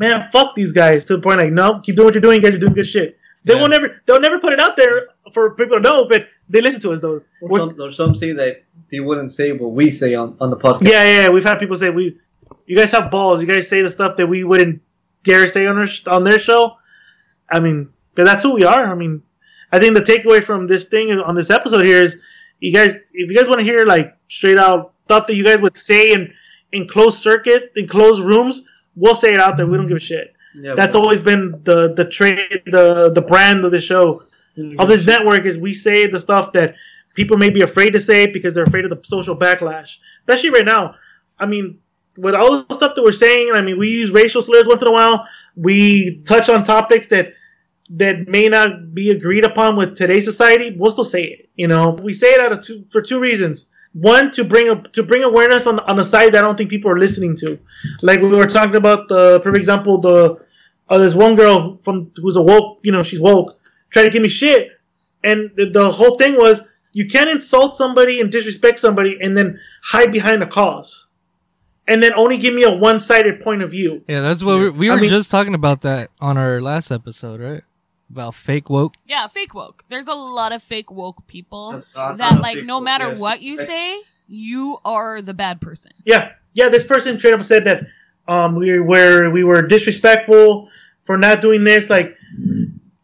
man, 0.01 0.29
fuck 0.31 0.55
these 0.55 0.71
guys. 0.73 1.05
To 1.05 1.15
the 1.17 1.21
point 1.21 1.39
like, 1.39 1.51
no, 1.53 1.79
keep 1.79 1.95
doing 1.95 2.05
what 2.07 2.15
you're 2.15 2.21
doing. 2.21 2.41
guys. 2.41 2.53
You 2.53 2.57
guys 2.57 2.57
are 2.57 2.65
doing 2.67 2.73
good 2.73 2.87
shit. 2.87 3.17
They 3.45 3.53
Yeah. 3.55 3.61
will 3.61 3.69
never, 3.69 3.87
they'll 4.05 4.19
never 4.19 4.39
put 4.39 4.53
it 4.53 4.59
out 4.59 4.75
there 4.75 5.07
for 5.33 5.51
people 5.55 5.77
to 5.77 5.81
know, 5.81 6.05
but 6.05 6.27
they 6.49 6.61
listen 6.61 6.81
to 6.81 6.91
us 6.91 6.99
though. 6.99 7.21
or, 7.41 7.57
some, 7.57 7.75
or 7.79 7.91
some 7.91 8.13
say 8.15 8.33
that 8.33 8.63
they 8.91 8.99
wouldn't 8.99 9.31
say 9.31 9.51
what 9.51 9.71
we 9.71 9.89
say 9.91 10.13
on, 10.15 10.35
on 10.41 10.49
the 10.49 10.57
podcast. 10.57 10.83
Yeah, 10.83 11.03
yeah, 11.03 11.21
yeah. 11.23 11.29
We've 11.29 11.43
had 11.43 11.57
people 11.59 11.75
say 11.77 11.89
we, 11.89 12.19
you 12.67 12.75
guys 12.77 12.91
have 12.91 13.09
balls. 13.09 13.41
You 13.41 13.47
guys 13.47 13.67
say 13.67 13.81
the 13.81 13.89
stuff 13.91 14.17
that 14.17 14.27
we 14.27 14.43
wouldn't 14.43 14.81
dare 15.23 15.47
say 15.47 15.65
on 15.65 15.77
our 15.77 15.87
on 16.07 16.23
their 16.23 16.39
show. 16.39 16.77
I 17.49 17.59
mean, 17.59 17.89
but 18.15 18.25
that's 18.25 18.43
who 18.43 18.53
we 18.53 18.63
are. 18.65 18.85
I 18.85 18.95
mean, 18.95 19.23
I 19.71 19.79
think 19.79 19.93
the 19.95 20.01
takeaway 20.01 20.43
from 20.43 20.67
this 20.67 20.85
thing 20.85 21.11
on 21.11 21.33
this 21.35 21.49
episode 21.49 21.85
here 21.85 22.03
is, 22.03 22.17
you 22.59 22.73
guys, 22.73 22.93
if 22.95 23.29
you 23.29 23.35
guys 23.35 23.47
want 23.47 23.59
to 23.59 23.63
hear 23.65 23.85
like 23.85 24.15
straight 24.27 24.57
out 24.57 24.93
stuff 25.05 25.27
that 25.27 25.35
you 25.35 25.43
guys 25.43 25.59
would 25.61 25.75
say 25.77 26.13
in 26.13 26.33
in 26.71 26.87
closed 26.87 27.17
circuit 27.17 27.71
in 27.75 27.87
closed 27.87 28.21
rooms, 28.23 28.63
we'll 28.95 29.15
say 29.15 29.33
it 29.33 29.39
out 29.39 29.57
there. 29.57 29.67
We 29.67 29.77
don't 29.77 29.87
give 29.87 29.97
a 29.97 30.01
shit. 30.01 30.33
Yeah, 30.55 30.75
That's 30.75 30.95
always 30.95 31.19
been 31.21 31.61
the 31.63 31.93
the 31.93 32.05
trade 32.05 32.61
the 32.65 33.11
the 33.13 33.21
brand 33.21 33.63
of 33.63 33.71
the 33.71 33.79
show 33.79 34.23
of 34.79 34.87
this 34.89 35.05
network 35.05 35.45
is 35.45 35.57
we 35.57 35.73
say 35.73 36.07
the 36.07 36.19
stuff 36.19 36.51
that 36.53 36.75
people 37.13 37.37
may 37.37 37.49
be 37.49 37.61
afraid 37.61 37.91
to 37.91 38.01
say 38.01 38.27
because 38.27 38.53
they're 38.53 38.65
afraid 38.65 38.83
of 38.85 38.91
the 38.91 38.99
social 39.03 39.35
backlash. 39.35 39.97
Especially 40.21 40.49
right 40.49 40.65
now. 40.65 40.95
I 41.39 41.45
mean, 41.45 41.79
with 42.17 42.35
all 42.35 42.63
the 42.63 42.75
stuff 42.75 42.95
that 42.95 43.03
we're 43.03 43.11
saying, 43.13 43.53
I 43.53 43.61
mean, 43.61 43.79
we 43.79 43.89
use 43.89 44.11
racial 44.11 44.41
slurs 44.41 44.67
once 44.67 44.81
in 44.81 44.87
a 44.87 44.91
while. 44.91 45.25
We 45.55 46.21
touch 46.23 46.49
on 46.49 46.63
topics 46.63 47.07
that 47.07 47.33
that 47.91 48.27
may 48.27 48.47
not 48.47 48.93
be 48.93 49.11
agreed 49.11 49.43
upon 49.43 49.75
with 49.75 49.95
today's 49.95 50.25
society. 50.25 50.75
We'll 50.77 50.91
still 50.91 51.03
say 51.03 51.23
it. 51.23 51.49
You 51.55 51.67
know, 51.67 51.91
we 51.91 52.13
say 52.13 52.27
it 52.27 52.41
out 52.41 52.51
of 52.51 52.63
two 52.63 52.85
for 52.89 53.01
two 53.01 53.19
reasons. 53.19 53.67
One, 53.93 54.31
to 54.31 54.45
bring 54.45 54.69
a, 54.69 54.81
to 54.81 55.03
bring 55.03 55.23
awareness 55.23 55.67
on 55.67 55.79
on 55.79 55.99
a 55.99 56.05
side 56.05 56.33
that 56.33 56.43
I 56.43 56.47
don't 56.47 56.55
think 56.57 56.69
people 56.69 56.89
are 56.91 56.97
listening 56.97 57.35
to. 57.37 57.59
Like 58.01 58.21
we 58.21 58.29
were 58.29 58.45
talking 58.45 58.75
about 58.75 59.09
the, 59.09 59.39
for 59.43 59.53
example, 59.53 59.97
the 59.99 60.39
uh, 60.89 60.97
there's 60.97 61.15
one 61.15 61.35
girl 61.35 61.77
from 61.83 62.11
who's 62.15 62.37
a 62.37 62.41
woke, 62.41 62.79
you 62.83 62.91
know, 62.93 63.03
she's 63.03 63.19
woke, 63.19 63.59
trying 63.89 64.05
to 64.05 64.11
give 64.11 64.21
me 64.21 64.29
shit, 64.29 64.69
and 65.23 65.51
the, 65.57 65.69
the 65.69 65.91
whole 65.91 66.17
thing 66.17 66.35
was 66.37 66.61
you 66.93 67.07
can't 67.07 67.29
insult 67.29 67.75
somebody 67.75 68.21
and 68.21 68.31
disrespect 68.31 68.79
somebody 68.79 69.17
and 69.21 69.37
then 69.37 69.59
hide 69.83 70.11
behind 70.11 70.41
a 70.41 70.47
cause, 70.47 71.07
and 71.87 72.01
then 72.01 72.13
only 72.13 72.37
give 72.37 72.53
me 72.53 72.63
a 72.63 72.71
one-sided 72.71 73.41
point 73.41 73.61
of 73.61 73.71
view. 73.71 74.03
Yeah, 74.07 74.21
that's 74.21 74.41
what 74.43 74.57
we, 74.59 74.69
we 74.69 74.89
I 74.89 74.95
were 74.95 75.01
mean- 75.01 75.09
just 75.09 75.31
talking 75.31 75.53
about 75.53 75.81
that 75.81 76.11
on 76.21 76.37
our 76.37 76.61
last 76.61 76.91
episode, 76.91 77.41
right? 77.41 77.63
About 78.11 78.35
fake 78.35 78.69
woke. 78.69 78.95
yeah, 79.07 79.27
fake 79.27 79.53
woke. 79.53 79.83
There's 79.89 80.07
a 80.07 80.13
lot 80.13 80.51
of 80.51 80.61
fake 80.61 80.91
woke 80.91 81.25
people 81.27 81.83
Uh, 81.95 82.13
that, 82.13 82.41
like, 82.41 82.63
no 82.63 82.79
Facebook, 82.79 82.83
matter 82.83 83.09
yes. 83.09 83.19
what 83.19 83.41
you 83.41 83.57
say, 83.57 84.01
you 84.27 84.77
are 84.83 85.21
the 85.21 85.33
bad 85.33 85.61
person. 85.61 85.91
Yeah, 86.05 86.31
yeah. 86.53 86.69
This 86.69 86.85
person 86.85 87.17
straight 87.19 87.33
up 87.33 87.43
said 87.43 87.65
that 87.65 87.83
um, 88.27 88.55
we 88.55 88.79
were 88.79 89.29
we 89.29 89.43
were 89.43 89.61
disrespectful 89.61 90.69
for 91.03 91.17
not 91.17 91.41
doing 91.41 91.63
this. 91.63 91.89
Like, 91.89 92.17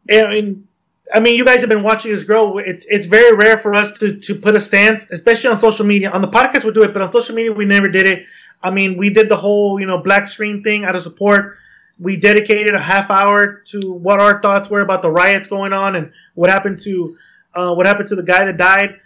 and 0.09 0.67
I 1.13 1.19
mean, 1.19 1.35
you 1.35 1.45
guys 1.45 1.61
have 1.61 1.69
been 1.69 1.83
watching 1.83 2.11
this 2.11 2.23
grow. 2.23 2.57
It's 2.57 2.85
it's 2.85 3.05
very 3.05 3.35
rare 3.35 3.57
for 3.57 3.73
us 3.75 3.97
to 3.99 4.17
to 4.19 4.35
put 4.35 4.55
a 4.55 4.59
stance, 4.59 5.09
especially 5.11 5.49
on 5.49 5.57
social 5.57 5.85
media. 5.85 6.11
On 6.11 6.21
the 6.21 6.27
podcast, 6.27 6.63
we'll 6.63 6.73
do 6.73 6.83
it, 6.83 6.93
but 6.93 7.01
on 7.01 7.11
social 7.11 7.35
media, 7.35 7.51
we 7.51 7.65
never 7.65 7.89
did 7.89 8.07
it. 8.07 8.25
I 8.61 8.71
mean, 8.71 8.97
we 8.97 9.09
did 9.09 9.29
the 9.29 9.37
whole 9.37 9.79
you 9.79 9.85
know 9.85 9.99
black 9.99 10.27
screen 10.27 10.63
thing 10.63 10.83
out 10.85 10.95
of 10.95 11.01
support. 11.01 11.57
We 11.99 12.15
dedicated 12.17 12.75
a 12.75 12.81
half 12.81 13.09
hour 13.09 13.61
to 13.67 13.91
what 13.91 14.21
our 14.21 14.41
thoughts 14.41 14.69
were 14.69 14.81
about 14.81 15.01
the 15.01 15.09
riots 15.09 15.47
going 15.47 15.73
on 15.73 15.95
and 15.95 16.11
what 16.35 16.49
happened 16.49 16.79
to 16.79 17.17
uh, 17.55 17.73
what 17.73 17.85
happened 17.87 18.07
to 18.09 18.15
the 18.15 18.23
guy 18.23 18.45
that 18.45 18.57
died. 18.57 18.99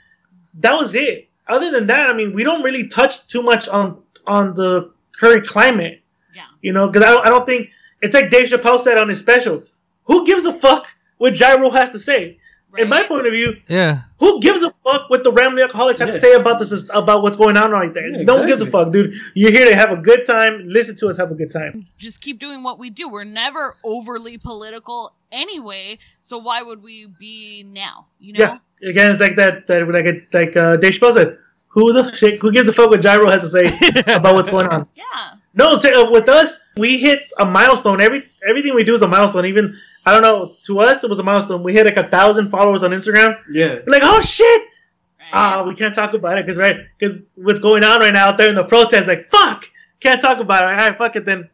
That 0.60 0.74
was 0.78 0.94
it. 0.94 1.30
Other 1.48 1.72
than 1.72 1.88
that, 1.88 2.10
I 2.10 2.14
mean, 2.14 2.34
we 2.34 2.44
don't 2.44 2.64
really 2.64 2.88
touch 2.88 3.26
too 3.28 3.42
much 3.42 3.68
on 3.70 4.02
on 4.28 4.54
the 4.56 4.92
current 5.18 5.48
climate. 5.48 6.02
Yeah. 6.36 6.44
You 6.62 6.74
know, 6.74 6.88
because 6.88 7.04
I, 7.04 7.12
don't- 7.12 7.26
I 7.26 7.30
don't 7.30 7.46
think 7.46 7.70
it's 8.02 8.14
like 8.14 8.30
Dave 8.30 8.48
Chappelle 8.50 8.80
said 8.80 8.98
on 8.98 9.08
his 9.10 9.20
special. 9.20 9.64
Who 10.06 10.26
gives 10.26 10.46
a 10.46 10.52
fuck 10.54 10.88
what 11.18 11.40
Ja 11.40 11.52
Rule 11.54 11.72
has 11.72 11.92
to 11.92 12.00
say? 12.00 12.40
In 12.78 12.88
my 12.90 13.04
point 13.04 13.28
of 13.28 13.34
view, 13.34 13.58
Yeah. 13.68 14.02
who 14.20 14.40
gives 14.40 14.64
a 14.64 14.74
fuck 14.84 15.10
what 15.10 15.24
the 15.24 15.32
Ramley 15.32 15.62
alcoholics 15.62 16.00
have 16.00 16.10
to 16.10 16.18
say 16.18 16.34
about 16.34 16.60
this 16.60 16.72
about 16.94 17.22
what's 17.22 17.36
going 17.38 17.58
on 17.58 17.72
right 17.72 17.94
there? 17.94 18.08
Yeah, 18.08 18.24
No 18.24 18.38
one 18.38 18.48
gives 18.48 18.62
a 18.62 18.66
fuck, 18.66 18.92
dude. 18.92 19.14
You're 19.34 19.52
here 19.52 19.68
to 19.70 19.76
have 19.76 19.92
a 19.92 19.98
good 19.98 20.26
time. 20.26 20.68
Listen 20.68 20.96
to 20.98 21.10
us 21.10 21.18
have 21.18 21.32
a 21.32 21.36
good 21.36 21.52
time. 21.52 21.88
Just 21.98 22.22
keep 22.22 22.40
doing 22.40 22.64
what 22.64 22.80
we 22.80 22.90
do. 22.90 23.10
We're 23.10 23.24
never 23.26 23.76
overly 23.84 24.38
political 24.38 25.14
anyway, 25.32 26.00
so 26.22 26.38
why 26.38 26.62
would 26.62 26.82
we 26.82 27.08
be 27.08 27.64
now? 27.64 28.08
You 28.20 28.34
know? 28.34 28.40
Yeah. 28.82 28.90
Again, 28.90 29.12
it's 29.12 29.20
like 29.22 29.36
that. 29.36 29.68
That 29.68 29.88
like 29.88 30.06
a, 30.06 30.22
like 30.38 30.56
uh, 30.58 30.78
Dave 30.78 30.94
Chappelle 30.94 31.14
said. 31.14 31.38
Who 31.74 31.94
the 31.94 32.12
shit? 32.12 32.40
Who 32.42 32.52
gives 32.52 32.68
a 32.68 32.74
fuck 32.74 32.90
what 32.90 33.02
Ja 33.02 33.14
Rule 33.14 33.32
has 33.32 33.44
to 33.44 33.48
say 33.48 34.14
about 34.14 34.36
what's 34.36 34.50
going 34.50 34.68
on? 34.68 34.90
Yeah. 34.94 35.04
No, 35.54 35.78
say, 35.78 35.94
uh, 35.94 36.12
with 36.12 36.28
us, 36.28 36.54
we 36.78 36.98
hit 36.98 37.22
a 37.40 37.46
milestone. 37.46 38.02
Every 38.02 38.30
everything 38.46 38.76
we 38.76 38.84
do 38.84 38.94
is 38.94 39.02
a 39.04 39.08
milestone. 39.08 39.46
Even 39.46 39.78
I 40.06 40.14
don't 40.14 40.22
know. 40.24 40.56
To 40.64 40.80
us, 40.80 41.04
it 41.04 41.10
was 41.10 41.20
a 41.20 41.24
milestone. 41.24 41.64
We 41.64 41.74
hit 41.74 41.86
like 41.86 41.98
a 41.98 42.08
thousand 42.10 42.50
followers 42.50 42.84
on 42.84 42.92
Instagram. 42.92 43.38
Yeah. 43.52 43.80
We're 43.86 43.92
like, 43.94 44.02
oh 44.04 44.22
shit! 44.22 44.62
Right. 45.20 45.30
Ah, 45.34 45.64
we 45.68 45.76
can't 45.76 45.94
talk 45.94 46.14
about 46.14 46.38
it 46.40 46.46
because 46.46 46.58
right, 46.58 46.76
because 46.98 47.18
what's 47.36 47.60
going 47.60 47.84
on 47.84 48.00
right 48.00 48.14
now 48.14 48.30
out 48.30 48.38
there 48.38 48.50
in 48.50 48.56
the 48.56 48.64
protest, 48.64 49.08
like 49.08 49.30
fuck, 49.32 49.70
can't 50.00 50.20
talk 50.22 50.40
about 50.40 50.64
it. 50.64 50.68
All 50.68 50.72
right, 50.90 50.98
fuck 50.98 51.16
it 51.16 51.26
then. 51.26 51.50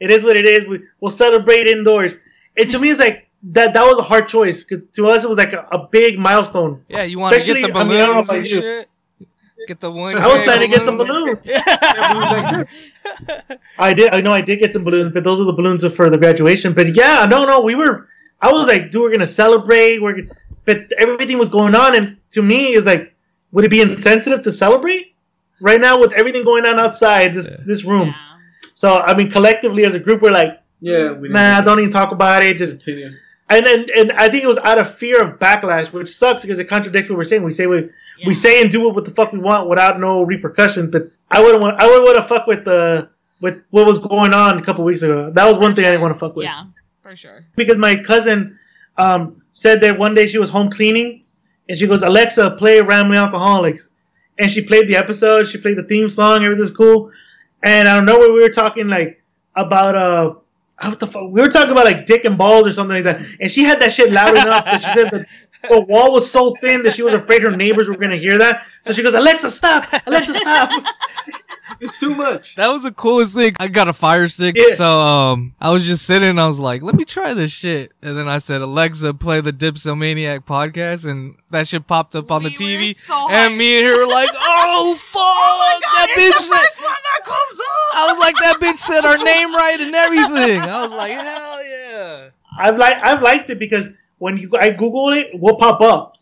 It 0.00 0.10
is 0.10 0.24
what 0.24 0.36
it 0.36 0.46
is. 0.46 0.66
We 0.66 0.80
we'll 1.00 1.10
celebrate 1.12 1.68
indoors. 1.68 2.16
And 2.56 2.68
to 2.70 2.78
me, 2.80 2.90
it's 2.90 2.98
like 2.98 3.28
that. 3.52 3.72
That 3.74 3.84
was 3.84 3.98
a 3.98 4.02
hard 4.02 4.26
choice 4.28 4.64
because 4.64 4.84
to 4.94 5.08
us, 5.08 5.22
it 5.22 5.28
was 5.28 5.38
like 5.38 5.52
a, 5.52 5.66
a 5.70 5.86
big 5.86 6.18
milestone. 6.18 6.84
Yeah, 6.88 7.04
you 7.04 7.20
want 7.20 7.34
to 7.34 7.38
get 7.38 7.46
the 7.54 7.60
Especially- 7.60 7.80
I 7.80 7.84
mean, 7.84 7.92
I 8.00 8.06
don't 8.06 8.08
know 8.08 8.12
balloons 8.22 8.28
about 8.30 8.36
and 8.38 8.50
you. 8.50 8.56
shit. 8.60 8.88
Get 9.66 9.80
the 9.80 9.90
one. 9.90 10.16
I 10.16 10.26
was 10.26 10.42
planning 10.44 10.70
to 10.70 10.76
get 10.76 10.84
some 10.84 10.96
balloons. 10.96 11.38
I 13.78 13.92
did. 13.94 14.14
I 14.14 14.20
know 14.20 14.30
I 14.32 14.40
did 14.40 14.58
get 14.58 14.72
some 14.72 14.84
balloons, 14.84 15.12
but 15.12 15.24
those 15.24 15.40
are 15.40 15.44
the 15.44 15.52
balloons 15.52 15.84
for 15.94 16.10
the 16.10 16.18
graduation. 16.18 16.72
But 16.72 16.94
yeah, 16.94 17.26
no, 17.28 17.44
no, 17.44 17.60
we 17.60 17.74
were. 17.74 18.08
I 18.40 18.52
was 18.52 18.66
like, 18.66 18.90
dude, 18.90 19.02
we're 19.02 19.12
gonna 19.12 19.26
celebrate. 19.26 20.00
We're, 20.00 20.22
gonna, 20.22 20.34
but 20.64 20.92
everything 20.98 21.38
was 21.38 21.48
going 21.48 21.74
on, 21.74 21.96
and 21.96 22.16
to 22.32 22.42
me, 22.42 22.74
is 22.74 22.84
like, 22.84 23.14
would 23.52 23.64
it 23.64 23.70
be 23.70 23.80
insensitive 23.80 24.42
to 24.42 24.52
celebrate 24.52 25.14
right 25.60 25.80
now 25.80 25.98
with 26.00 26.12
everything 26.12 26.44
going 26.44 26.66
on 26.66 26.78
outside 26.80 27.32
this 27.34 27.46
Yeah. 27.48 27.56
this 27.64 27.84
room? 27.84 28.08
Yeah. 28.08 28.14
So 28.74 28.98
I 28.98 29.14
mean, 29.16 29.30
collectively 29.30 29.84
as 29.84 29.94
a 29.94 30.00
group, 30.00 30.22
we're 30.22 30.30
like, 30.32 30.60
Yeah. 30.80 31.12
We 31.12 31.28
nah, 31.28 31.60
don't 31.60 31.78
even 31.78 31.90
talk 31.90 32.12
about 32.12 32.42
it. 32.42 32.58
Just 32.58 32.84
continue. 32.84 33.16
and 33.48 33.66
and, 33.66 33.90
and 33.90 34.12
I 34.12 34.28
think 34.28 34.42
it 34.44 34.48
was 34.48 34.58
out 34.58 34.78
of 34.78 34.92
fear 34.94 35.22
of 35.22 35.38
backlash, 35.38 35.92
which 35.92 36.08
sucks 36.08 36.42
because 36.42 36.58
it 36.58 36.64
contradicts 36.64 37.08
what 37.10 37.16
we're 37.18 37.24
saying. 37.24 37.42
We 37.44 37.52
say 37.52 37.66
we 37.66 37.90
Yeah. 38.22 38.28
we 38.28 38.34
say 38.34 38.62
and 38.62 38.70
do 38.70 38.88
what 38.88 39.04
the 39.04 39.10
fuck 39.10 39.32
we 39.32 39.38
want 39.38 39.68
without 39.68 39.98
no 40.00 40.22
repercussions. 40.22 40.90
But 40.90 41.10
I 41.30 41.42
wouldn't 41.42 41.60
want. 41.60 41.78
I 41.80 41.86
would 41.86 42.02
want 42.02 42.16
to 42.16 42.22
fuck 42.22 42.46
with 42.46 42.64
the 42.64 43.08
with 43.40 43.62
what 43.70 43.86
was 43.86 43.98
going 43.98 44.32
on 44.32 44.58
a 44.58 44.62
couple 44.62 44.84
weeks 44.84 45.02
ago. 45.02 45.30
That 45.30 45.46
was 45.46 45.58
one 45.58 45.74
thing 45.74 45.84
I 45.84 45.90
didn't 45.90 46.02
want 46.02 46.14
to 46.14 46.18
fuck 46.20 46.36
with 46.36 46.44
Yeah, 46.44 46.64
for 47.02 47.14
sure. 47.16 47.44
because 47.56 47.76
my 47.78 47.96
cousin 47.96 48.58
um, 48.96 49.42
said 49.52 49.80
that 49.82 49.98
one 49.98 50.14
day 50.14 50.26
she 50.26 50.38
was 50.38 50.48
home 50.50 50.70
cleaning 50.70 51.24
and 51.68 51.76
she 51.78 51.86
goes, 51.86 52.02
Alexa, 52.02 52.52
play 52.58 52.78
Ramley 52.80 53.16
Alcoholics, 53.16 53.88
and 54.38 54.50
she 54.50 54.62
played 54.62 54.86
the 54.88 54.96
episode. 54.96 55.48
She 55.48 55.58
played 55.58 55.76
the 55.78 55.82
theme 55.84 56.08
song. 56.10 56.44
Everything's 56.44 56.70
cool. 56.70 57.10
And 57.64 57.88
I 57.88 57.94
don't 57.96 58.04
know 58.06 58.18
where 58.18 58.32
we 58.32 58.40
were 58.42 58.48
talking 58.50 58.88
like 58.88 59.22
about 59.56 59.94
uh. 59.96 60.34
What 60.80 60.98
the 60.98 61.06
fuck? 61.06 61.22
We 61.30 61.40
were 61.40 61.48
talking 61.48 61.70
about 61.70 61.84
like 61.84 62.06
dick 62.06 62.24
and 62.24 62.36
balls 62.36 62.66
or 62.66 62.72
something 62.72 62.96
like 62.96 63.04
that, 63.04 63.24
and 63.40 63.48
she 63.48 63.62
had 63.62 63.78
that 63.82 63.92
shit 63.92 64.10
loud 64.10 64.30
enough 64.30 64.64
that 64.64 64.82
she 64.82 64.88
said 65.00 65.10
that 65.12 65.26
the 65.68 65.80
wall 65.80 66.12
was 66.12 66.30
so 66.30 66.54
thin 66.60 66.82
that 66.84 66.94
she 66.94 67.02
was 67.02 67.14
afraid 67.14 67.42
her 67.42 67.50
neighbors 67.50 67.88
were 67.88 67.96
gonna 67.96 68.16
hear 68.16 68.38
that. 68.38 68.64
So 68.82 68.92
she 68.92 69.02
goes, 69.02 69.14
"Alexa, 69.14 69.50
stop! 69.50 69.84
Alexa, 70.06 70.34
stop!" 70.34 70.84
It's 71.80 71.96
too 71.96 72.14
much. 72.14 72.54
That 72.56 72.68
was 72.68 72.82
the 72.84 72.92
coolest 72.92 73.34
thing. 73.34 73.54
I 73.58 73.66
got 73.68 73.88
a 73.88 73.92
fire 73.92 74.28
stick, 74.28 74.54
Yeah. 74.56 74.74
so 74.74 74.88
um, 75.00 75.54
I 75.60 75.70
was 75.70 75.84
just 75.86 76.04
sitting. 76.06 76.38
I 76.38 76.46
was 76.46 76.60
like, 76.60 76.82
"Let 76.82 76.94
me 76.94 77.04
try 77.04 77.34
this 77.34 77.50
shit," 77.50 77.92
and 78.02 78.16
then 78.16 78.28
I 78.28 78.38
said, 78.38 78.60
"Alexa, 78.60 79.14
play 79.14 79.40
the 79.40 79.52
Dipsomaniac 79.52 80.44
podcast," 80.46 81.08
and 81.10 81.36
that 81.50 81.66
shit 81.66 81.86
popped 81.86 82.14
up 82.14 82.30
on 82.30 82.42
the 82.44 82.50
TV. 82.50 82.94
so 82.94 83.28
and 83.30 83.56
me 83.56 83.78
and 83.78 83.86
her 83.86 83.98
were 83.98 84.06
like, 84.06 84.30
"Oh 84.34 84.94
fuck, 84.96 85.82
that 85.82 86.06
it's 86.10 86.20
bitch!" 86.20 86.36
the 86.36 86.42
said- 86.42 86.60
first 86.60 86.82
one 86.82 86.92
that 86.92 87.24
comes 87.24 87.60
up. 87.60 87.96
I 87.96 88.06
was 88.10 88.18
like, 88.18 88.36
"That 88.36 88.56
bitch 88.60 88.78
said 88.78 89.04
our 89.04 89.18
name 89.18 89.54
right 89.54 89.80
and 89.80 89.94
everything." 89.94 90.60
I 90.60 90.82
was 90.82 90.94
like, 90.94 91.12
"Hell 91.12 91.64
yeah!" 91.64 92.28
I've 92.58 92.76
like 92.76 92.96
I've 93.02 93.22
liked 93.22 93.48
it 93.50 93.58
because 93.58 93.88
when 94.22 94.36
you 94.36 94.48
I 94.58 94.70
Google 94.70 95.08
it, 95.10 95.28
it 95.34 95.40
will 95.40 95.56
pop 95.56 95.80
up 95.80 96.16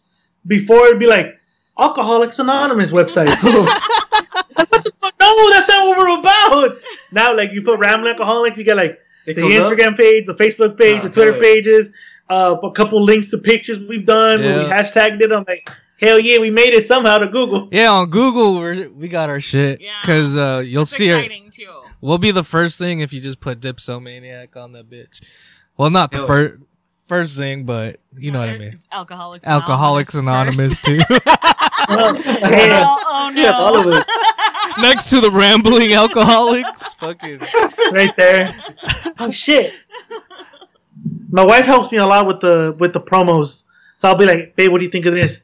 before 0.46 0.86
it'd 0.86 0.98
be 0.98 1.07
like 1.07 1.38
Alcoholics 1.78 2.38
Anonymous 2.38 2.90
website. 2.90 3.28
what 3.42 4.70
the 4.70 4.92
fuck? 5.01 5.14
No, 5.20 5.51
that's 5.51 5.68
not 5.68 5.86
what 5.88 5.98
we're 5.98 6.18
about. 6.18 6.78
Now, 7.12 7.34
like 7.36 7.53
you 7.53 7.62
put 7.62 7.78
Rambling 7.78 8.12
Alcoholics, 8.12 8.57
you 8.59 8.64
get 8.64 8.76
like 8.76 8.98
It 9.26 9.34
the 9.36 9.42
comes 9.42 9.55
up? 9.57 9.72
Instagram 9.72 9.96
page, 9.96 10.26
the 10.26 10.34
Facebook 10.34 10.78
page, 10.78 10.96
Ah, 10.98 11.03
the 11.03 11.11
Twitter 11.11 11.32
hell 11.32 11.40
pages, 11.42 11.90
uh, 12.28 12.57
a 12.62 12.70
couple 12.72 13.03
links 13.03 13.30
to 13.30 13.38
pictures 13.38 13.78
we've 13.78 14.07
done. 14.07 14.40
Where 14.40 14.64
we 14.64 14.70
hashtagged 14.70 15.20
it. 15.20 15.30
I'm 15.32 15.44
like, 15.46 15.68
hell 16.01 16.18
yeah, 16.18 16.38
we 16.38 16.51
made 16.51 16.72
it 16.74 16.86
somehow 16.86 17.18
to 17.18 17.26
Google. 17.28 17.68
Yeah, 17.70 17.90
on 17.90 18.09
Google, 18.11 18.55
we're, 18.59 18.88
we 18.90 19.09
got 19.09 19.28
our 19.30 19.40
shit 19.40 19.80
Yeah. 19.80 19.92
because 20.01 20.36
uh, 20.36 20.62
you'll 20.64 20.82
It's 20.82 20.90
see 20.90 21.11
it. 21.11 21.16
exciting. 21.18 21.51
We'll 22.01 22.18
be 22.18 22.30
the 22.30 22.44
first 22.44 22.78
thing 22.78 23.01
if 23.01 23.12
you 23.12 23.20
just 23.20 23.40
put 23.40 23.61
Dipsomaniac 23.61 24.57
on 24.57 24.72
that 24.72 24.88
bitch. 24.88 25.20
Well, 25.76 25.90
not 25.90 26.12
the 26.12 26.26
first 26.26 26.55
first 27.11 27.36
thing, 27.36 27.64
but 27.64 27.98
you 28.16 28.30
know 28.30 28.38
what 28.38 28.48
I 28.48 28.56
mean. 28.56 28.68
It's 28.68 28.86
Alcoholics 28.92 29.44
Alcoholics 29.44 30.14
Anonymous 30.14 30.78
first. 30.78 30.84
too. 30.84 31.00
Oh, 31.92 32.14
oh 32.22 33.32
no. 33.34 33.42
Yeah, 33.42 33.50
all 33.52 33.76
of 33.76 33.86
it. 33.88 34.06
Next 34.80 35.11
to 35.11 35.20
the 35.20 35.30
rambling 35.30 35.92
alcoholics, 35.92 36.94
fucking. 37.00 37.40
right 37.90 38.14
there. 38.16 38.56
Oh 39.18 39.32
shit. 39.32 39.74
My 41.30 41.44
wife 41.44 41.64
helps 41.64 41.90
me 41.90 41.98
a 41.98 42.06
lot 42.06 42.28
with 42.28 42.38
the 42.38 42.76
with 42.78 42.92
the 42.92 43.00
promos. 43.00 43.64
So 43.96 44.08
I'll 44.08 44.14
be 44.16 44.24
like, 44.24 44.54
babe, 44.54 44.70
what 44.70 44.78
do 44.78 44.84
you 44.84 44.90
think 44.90 45.06
of 45.06 45.14
this? 45.14 45.42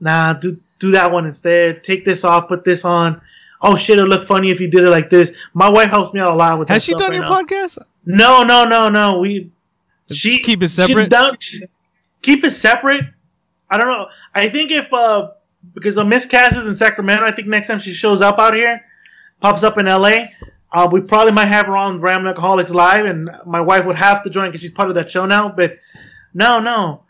Nah, 0.00 0.32
do 0.32 0.58
do 0.80 0.90
that 0.90 1.12
one 1.12 1.24
instead. 1.24 1.84
Take 1.84 2.04
this 2.04 2.24
off, 2.24 2.48
put 2.48 2.64
this 2.64 2.84
on. 2.84 3.20
Oh 3.62 3.76
shit, 3.76 3.98
it'll 3.98 4.08
look 4.10 4.26
funny 4.26 4.50
if 4.50 4.60
you 4.60 4.68
did 4.68 4.82
it 4.82 4.90
like 4.90 5.08
this. 5.08 5.30
My 5.54 5.70
wife 5.70 5.90
helps 5.90 6.12
me 6.12 6.18
out 6.18 6.32
a 6.32 6.34
lot 6.34 6.58
with 6.58 6.68
Has 6.68 6.82
that 6.82 6.86
she 6.86 6.92
stuff 6.92 7.10
done 7.10 7.10
right 7.10 7.16
your 7.20 7.24
now. 7.26 7.42
podcast? 7.42 7.78
No, 8.06 8.42
no, 8.42 8.64
no, 8.64 8.88
no. 8.88 9.20
We 9.20 9.52
Just 10.10 10.42
keep 10.42 10.62
it 10.62 10.68
she 10.68 10.74
separate. 10.74 11.42
she- 11.42 11.62
keep 12.22 12.44
it 12.44 12.50
separate. 12.50 13.04
I 13.68 13.78
don't 13.78 13.88
know. 13.88 14.08
I 14.34 14.48
think 14.48 14.70
if 14.70 14.92
uh 14.92 15.30
because 15.74 15.98
of 15.98 16.06
Miss 16.06 16.26
Cass 16.26 16.56
is 16.56 16.66
in 16.66 16.74
Sacramento, 16.74 17.24
I 17.24 17.32
think 17.32 17.48
next 17.48 17.68
time 17.68 17.78
she 17.78 17.92
shows 17.92 18.22
up 18.22 18.38
out 18.38 18.54
here, 18.54 18.84
pops 19.40 19.62
up 19.62 19.78
in 19.78 19.86
LA, 19.86 20.28
uh, 20.72 20.88
we 20.90 21.00
probably 21.00 21.32
might 21.32 21.46
have 21.46 21.66
her 21.66 21.76
on 21.76 22.00
Ram 22.00 22.26
Alcoholics 22.26 22.72
Live, 22.72 23.04
and 23.04 23.30
my 23.44 23.60
wife 23.60 23.84
would 23.84 23.96
have 23.96 24.24
to 24.24 24.30
join 24.30 24.48
because 24.48 24.62
she's 24.62 24.72
part 24.72 24.88
of 24.88 24.94
that 24.94 25.10
show 25.10 25.26
now. 25.26 25.48
But 25.48 25.78
no, 26.34 26.60
no, 26.60 27.02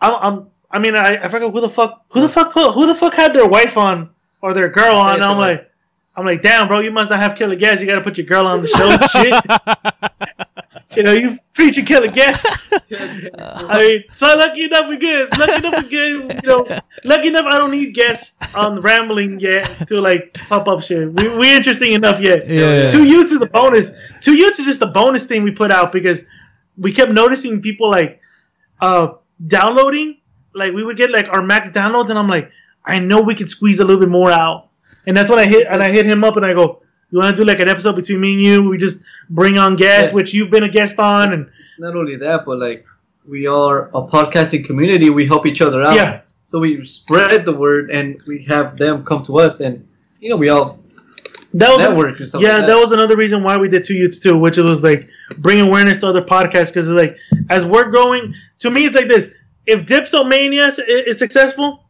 I'm. 0.00 0.14
I'm 0.14 0.46
I 0.70 0.80
mean, 0.80 0.96
I, 0.96 1.24
I 1.24 1.28
forgot 1.28 1.52
who 1.52 1.60
the 1.60 1.68
fuck 1.68 2.04
who 2.08 2.20
the 2.20 2.28
fuck 2.28 2.52
put, 2.52 2.72
who 2.72 2.86
the 2.86 2.96
fuck 2.96 3.14
had 3.14 3.32
their 3.32 3.46
wife 3.46 3.76
on 3.76 4.10
or 4.42 4.54
their 4.54 4.68
girl 4.68 4.96
on. 4.96 5.22
I'm 5.22 5.38
like, 5.38 5.70
I'm 6.16 6.26
like, 6.26 6.42
damn, 6.42 6.66
bro, 6.66 6.80
you 6.80 6.90
must 6.90 7.10
not 7.10 7.20
have 7.20 7.36
killer 7.36 7.54
guests. 7.54 7.80
You 7.80 7.86
got 7.86 7.96
to 7.96 8.00
put 8.00 8.18
your 8.18 8.26
girl 8.26 8.46
on 8.46 8.60
the 8.60 8.68
show 8.68 8.96
shit. 9.06 10.30
You 10.96 11.02
know, 11.02 11.12
you 11.12 11.38
preaching 11.52 11.84
killer 11.84 12.08
guests. 12.08 12.72
I 12.92 13.78
mean, 13.78 14.04
so 14.12 14.26
lucky 14.36 14.64
enough 14.64 14.88
we're 14.88 14.98
good. 14.98 15.36
Lucky 15.38 15.66
enough 15.66 15.82
we're 15.82 15.90
good. 15.90 16.40
You 16.42 16.48
know, 16.48 16.80
lucky 17.04 17.28
enough 17.28 17.46
I 17.46 17.58
don't 17.58 17.70
need 17.70 17.94
guests 17.94 18.36
on 18.54 18.80
rambling 18.80 19.40
yet 19.40 19.64
to 19.88 20.00
like 20.00 20.34
pop 20.48 20.68
up 20.68 20.82
shit. 20.82 21.12
We 21.12 21.36
we 21.36 21.54
interesting 21.54 21.92
enough 21.92 22.20
yet. 22.20 22.48
Yeah. 22.48 22.88
Two 22.88 23.04
youths 23.04 23.32
is 23.32 23.42
a 23.42 23.46
bonus. 23.46 23.90
Two 24.20 24.34
youths 24.34 24.58
is 24.58 24.66
just 24.66 24.82
a 24.82 24.86
bonus 24.86 25.24
thing 25.24 25.42
we 25.42 25.50
put 25.50 25.70
out 25.70 25.92
because 25.92 26.24
we 26.76 26.92
kept 26.92 27.12
noticing 27.12 27.62
people 27.62 27.90
like 27.90 28.20
uh 28.80 29.08
downloading. 29.46 30.20
Like 30.54 30.72
we 30.72 30.84
would 30.84 30.96
get 30.96 31.10
like 31.10 31.28
our 31.28 31.42
max 31.42 31.70
downloads, 31.70 32.10
and 32.10 32.18
I'm 32.18 32.28
like, 32.28 32.50
I 32.84 32.98
know 32.98 33.22
we 33.22 33.34
can 33.34 33.48
squeeze 33.48 33.80
a 33.80 33.84
little 33.84 34.00
bit 34.00 34.10
more 34.10 34.30
out. 34.30 34.68
And 35.06 35.16
that's 35.16 35.30
when 35.30 35.38
I 35.38 35.46
hit 35.46 35.66
and 35.68 35.82
I 35.82 35.90
hit 35.90 36.06
him 36.06 36.24
up 36.24 36.36
and 36.36 36.46
I 36.46 36.54
go, 36.54 36.82
You 37.14 37.20
want 37.20 37.36
to 37.36 37.42
do 37.42 37.46
like 37.46 37.60
an 37.60 37.68
episode 37.68 37.94
between 37.94 38.20
me 38.20 38.32
and 38.34 38.42
you? 38.42 38.68
We 38.68 38.76
just 38.76 39.00
bring 39.30 39.56
on 39.56 39.76
guests, 39.76 40.10
Yeah. 40.10 40.16
which 40.16 40.34
you've 40.34 40.50
been 40.50 40.64
a 40.64 40.68
guest 40.68 40.98
on, 40.98 41.32
and 41.32 41.48
Not 41.78 41.94
only 41.94 42.16
that, 42.16 42.44
but 42.44 42.58
like 42.58 42.84
we 43.24 43.46
are 43.46 43.86
a 43.94 44.02
podcasting 44.02 44.64
community. 44.64 45.10
We 45.10 45.24
help 45.24 45.46
each 45.46 45.60
other 45.60 45.80
out. 45.80 45.94
Yeah. 45.94 46.22
So 46.46 46.58
we 46.58 46.84
spread 46.84 47.44
the 47.44 47.52
word, 47.54 47.90
and 47.92 48.20
we 48.26 48.42
have 48.48 48.76
them 48.76 49.04
come 49.04 49.22
to 49.22 49.38
us, 49.38 49.60
and 49.60 49.86
you 50.18 50.28
know 50.28 50.36
we 50.36 50.48
all 50.48 50.80
that 51.54 51.68
was 51.70 51.78
network 51.78 52.18
and 52.18 52.28
stuff. 52.28 52.42
yeah, 52.42 52.56
like 52.58 52.66
that 52.66 52.76
was 52.78 52.90
another 52.90 53.16
reason 53.16 53.44
why 53.44 53.56
we 53.58 53.68
did 53.68 53.84
two 53.84 53.94
youths 53.94 54.18
too, 54.18 54.36
which 54.36 54.56
was 54.58 54.82
like 54.82 55.08
bring 55.38 55.60
awareness 55.60 55.98
to 56.00 56.08
other 56.08 56.20
podcasts 56.22 56.66
because 56.74 56.88
like 56.88 57.16
as 57.48 57.64
we're 57.64 57.90
growing, 57.92 58.34
to 58.58 58.72
me 58.72 58.86
it's 58.86 58.96
like 58.96 59.06
this: 59.06 59.28
if 59.66 59.86
Dipsomania 59.86 60.66
is, 60.66 60.80
is 60.80 61.18
successful, 61.20 61.84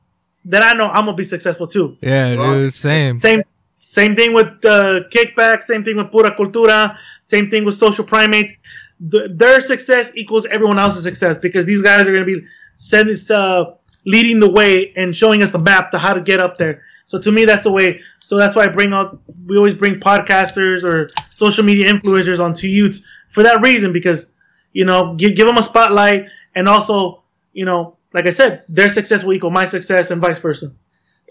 then 0.45 0.63
I 0.63 0.75
know 0.75 0.89
I'm 0.89 1.07
gonna 1.07 1.17
be 1.17 1.25
successful 1.25 1.67
too. 1.67 1.97
yeah, 2.03 2.35
dude. 2.37 2.75
Same. 2.75 3.17
Same, 3.17 3.41
same 3.85 4.17
thing 4.17 4.33
with 4.33 4.65
uh, 4.65 5.03
Kickback. 5.11 5.63
Same 5.63 5.85
thing 5.85 5.99
with 5.99 6.11
Pura 6.11 6.35
Cultura. 6.35 6.97
Same 7.21 7.51
thing 7.51 7.67
with 7.67 7.75
Social 7.75 8.03
Primates. 8.03 8.53
The, 8.99 9.29
their 9.31 9.61
success 9.61 10.11
equals 10.15 10.47
everyone 10.47 10.79
else's 10.79 11.03
success 11.03 11.37
because 11.37 11.67
these 11.67 11.83
guys 11.83 12.09
are 12.09 12.13
gonna 12.13 12.25
be 12.25 12.47
sending, 12.77 13.17
uh, 13.31 13.75
leading 14.07 14.41
the 14.41 14.51
way 14.51 14.95
and 14.97 15.15
showing 15.15 15.43
us 15.43 15.51
the 15.51 15.59
map 15.59 15.91
to 15.91 15.99
how 15.99 16.15
to 16.15 16.23
get 16.23 16.41
up 16.41 16.57
there. 16.57 16.83
So 17.05 17.19
to 17.19 17.31
me, 17.31 17.45
that's 17.45 17.65
the 17.65 17.73
way. 17.73 18.01
So 18.21 18.39
that's 18.39 18.57
why 18.57 18.65
I 18.65 18.69
bring 18.69 18.95
out. 18.95 19.21
We 19.45 19.59
always 19.59 19.75
bring 19.75 20.01
podcasters 20.01 20.83
or 20.83 21.09
social 21.29 21.63
media 21.63 21.85
influencers 21.93 22.43
on 22.43 22.55
two 22.55 22.69
youths 22.69 23.03
for 23.29 23.43
that 23.43 23.61
reason 23.61 23.93
because 23.93 24.25
you 24.73 24.87
know 24.87 25.15
give 25.15 25.37
give 25.37 25.47
them 25.47 25.59
a 25.59 25.63
spotlight 25.63 26.29
and 26.55 26.71
also 26.71 27.23
you 27.53 27.67
know 27.67 27.99
like 28.15 28.27
I 28.27 28.31
said, 28.31 28.63
their 28.69 28.89
success 28.89 29.25
will 29.25 29.35
equal 29.35 29.51
my 29.51 29.67
success 29.67 30.11
and 30.11 30.23
vice 30.23 30.39
versa. 30.39 30.73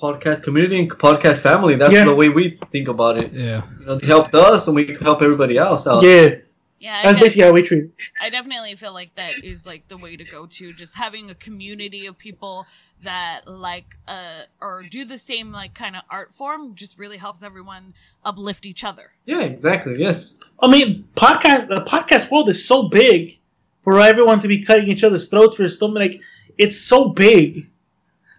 Podcast 0.03 0.43
community 0.43 0.77
and 0.79 0.89
podcast 0.89 1.39
family. 1.49 1.75
That's 1.75 1.93
Yeah. 1.93 2.05
the 2.05 2.15
way 2.21 2.29
we 2.29 2.43
think 2.73 2.87
about 2.95 3.13
it. 3.23 3.29
Yeah. 3.33 3.61
You 3.79 3.85
know, 3.85 3.95
they 3.99 4.07
helped 4.07 4.35
us, 4.35 4.67
and 4.67 4.75
we 4.75 4.83
help 5.07 5.21
everybody 5.21 5.57
else 5.57 5.87
out. 5.87 6.03
Yeah, 6.03 6.29
Yeah, 6.79 6.97
I, 6.99 7.03
that's 7.03 7.19
basically 7.23 7.43
how 7.47 7.53
we 7.53 7.61
treat. 7.61 7.85
I 8.21 8.29
definitely 8.29 8.75
feel 8.75 8.93
like 8.93 9.15
that 9.15 9.33
is 9.51 9.65
like 9.65 9.87
the 9.87 9.97
way 10.05 10.17
to 10.17 10.25
go 10.25 10.45
to 10.57 10.73
just 10.73 10.93
having 10.95 11.29
a 11.29 11.35
community 11.47 12.07
of 12.07 12.17
people 12.17 12.55
that 13.03 13.41
like 13.47 13.89
uh 14.07 14.41
or 14.59 14.83
do 14.97 15.01
the 15.13 15.17
same 15.17 15.47
like 15.61 15.73
kind 15.73 15.95
of 15.95 16.01
art 16.09 16.33
form 16.33 16.61
just 16.75 16.93
really 16.99 17.17
helps 17.25 17.41
everyone 17.43 17.93
uplift 18.25 18.65
each 18.65 18.83
other. 18.83 19.07
Yeah, 19.25 19.41
exactly. 19.55 19.95
Yes. 19.97 20.37
I 20.59 20.67
mean, 20.75 21.07
podcast 21.15 21.67
the 21.69 21.81
podcast 21.95 22.29
world 22.31 22.49
is 22.49 22.59
so 22.67 22.77
big 22.89 23.39
for 23.81 23.93
everyone 24.01 24.39
to 24.41 24.47
be 24.49 24.59
cutting 24.67 24.87
each 24.93 25.03
other's 25.05 25.27
throats 25.29 25.55
for 25.57 25.67
something 25.69 26.01
like 26.01 26.19
it's 26.57 26.77
so 26.91 27.09
big. 27.09 27.69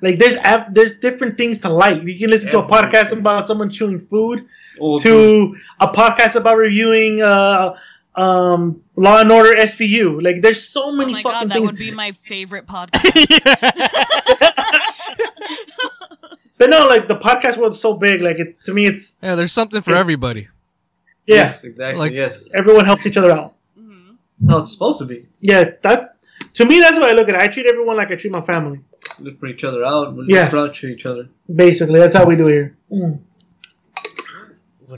Like 0.05 0.19
there's 0.19 0.37
av- 0.37 0.73
there's 0.75 0.99
different 1.01 1.37
things 1.37 1.61
to 1.61 1.69
like. 1.71 2.03
You 2.03 2.19
can 2.19 2.31
listen 2.31 2.51
to 2.51 2.59
a 2.61 2.67
podcast 2.69 3.13
about 3.13 3.47
someone 3.47 3.71
chewing 3.71 4.01
food, 4.01 4.47
Old 4.79 5.01
to 5.03 5.57
a 5.81 5.89
podcast 5.89 6.35
about 6.37 6.57
reviewing 6.59 7.23
uh, 7.23 7.77
um, 8.15 8.83
Law 8.97 9.21
and 9.21 9.33
Order 9.33 9.55
SVU. 9.59 10.23
Like 10.23 10.43
there's 10.43 10.63
so 10.69 10.83
Oh 10.85 10.93
many 10.93 11.13
my 11.15 11.23
fucking 11.23 11.41
god, 11.41 11.49
that 11.49 11.55
things. 11.55 11.67
would 11.67 11.79
be 11.79 11.91
my 11.91 12.13
favorite 12.13 12.67
podcast. 12.75 13.03
but 16.59 16.71
no, 16.71 16.87
like 16.87 17.09
the 17.09 17.17
podcast 17.17 17.57
world 17.57 17.73
is 17.73 17.81
so 17.81 17.95
big. 17.95 18.21
Like 18.21 18.39
it's 18.39 18.59
to 18.65 18.75
me, 18.75 18.87
it's 18.87 19.17
Yeah, 19.23 19.35
there's 19.35 19.53
something 19.53 19.83
for 19.83 19.95
everybody. 19.95 20.49
yeah. 21.27 21.37
Yes, 21.37 21.65
exactly. 21.65 21.99
Like- 21.99 22.13
yes. 22.13 22.49
Everyone 22.55 22.85
helps 22.85 23.07
each 23.07 23.17
other 23.17 23.33
out. 23.33 23.55
Mhm. 23.79 24.17
That's 24.39 24.51
how 24.51 24.59
it's 24.59 24.73
supposed 24.73 24.99
to 25.01 25.05
be. 25.07 25.21
Yeah, 25.41 25.71
that 25.83 26.17
to 26.55 26.65
me 26.65 26.81
that's 26.81 26.99
what 26.99 27.09
I 27.09 27.13
look 27.13 27.29
at. 27.29 27.35
I 27.37 27.49
treat 27.49 27.67
everyone 27.67 27.97
like 27.97 28.11
I 28.11 28.17
treat 28.17 28.33
my 28.33 28.41
family. 28.43 28.81
Look 29.19 29.39
for 29.41 29.47
each 29.47 29.65
other 29.65 29.85
out. 29.85 30.15
We 30.17 30.27
Yes. 30.29 30.53
look 30.53 30.71
out 30.71 30.77
to 30.77 30.87
each 30.89 31.07
other. 31.07 31.29
Basically, 31.55 31.99
that's 32.01 32.15
how 32.15 32.25
we 32.25 32.37
do 32.37 32.47
here. 32.47 32.77
Mm. 32.91 33.21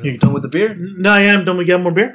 You 0.02 0.18
done 0.18 0.32
with 0.32 0.42
the 0.42 0.48
beer? 0.48 0.74
No, 0.78 1.10
I 1.10 1.20
am. 1.22 1.44
Don't 1.44 1.56
we 1.56 1.64
get 1.64 1.80
more 1.80 1.92
beer? 1.92 2.12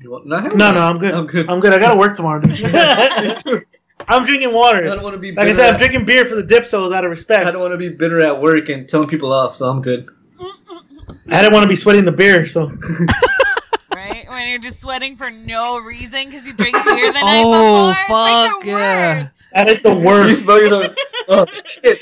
You 0.00 0.10
want? 0.10 0.26
No, 0.26 0.40
No, 0.40 0.72
no, 0.72 0.80
I'm 0.82 0.98
good. 0.98 1.14
I'm 1.14 1.26
good. 1.26 1.48
I'm 1.48 1.60
good. 1.60 1.72
I 1.72 1.78
gotta 1.78 1.96
work 1.98 2.14
tomorrow. 2.14 2.40
Dude. 2.40 2.60
I'm 4.08 4.24
drinking 4.24 4.52
water. 4.52 4.78
I 4.78 4.80
water. 4.82 4.94
don't 4.96 5.02
want 5.02 5.14
to 5.14 5.20
be. 5.20 5.32
Like 5.32 5.48
I 5.48 5.52
said, 5.52 5.66
I'm 5.66 5.74
at- 5.74 5.78
drinking 5.78 6.04
beer 6.04 6.26
for 6.26 6.34
the 6.34 6.42
dipsos 6.42 6.92
out 6.92 7.04
of 7.04 7.10
respect. 7.10 7.46
I 7.46 7.50
don't 7.52 7.60
want 7.60 7.72
to 7.72 7.78
be 7.78 7.88
bitter 7.88 8.24
at 8.24 8.40
work 8.40 8.68
and 8.68 8.88
telling 8.88 9.08
people 9.08 9.32
off, 9.32 9.54
so 9.56 9.68
I'm 9.68 9.80
good. 9.80 10.08
I 11.28 11.40
didn't 11.40 11.52
want 11.52 11.62
to 11.62 11.68
be 11.68 11.76
sweating 11.76 12.04
the 12.04 12.12
beer, 12.12 12.46
so 12.46 12.70
Right? 14.44 14.50
When 14.50 14.50
you're 14.50 14.70
just 14.70 14.80
sweating 14.80 15.16
for 15.16 15.30
no 15.30 15.80
reason 15.80 16.26
because 16.28 16.46
you 16.46 16.52
drank 16.52 16.74
beer 16.84 17.12
the 17.12 17.12
night 17.20 17.42
Oh, 17.44 17.88
before. 17.90 18.16
Oh 18.16 18.48
fuck, 18.52 18.62
the 18.62 18.68
yeah. 18.68 19.28
that 19.54 19.70
is 19.70 19.82
the 19.82 19.94
you 19.94 20.04
worst. 20.06 20.46
know, 20.46 20.56
you 20.56 20.70
know, 20.70 20.94
Oh 21.28 21.46
shit! 21.64 21.98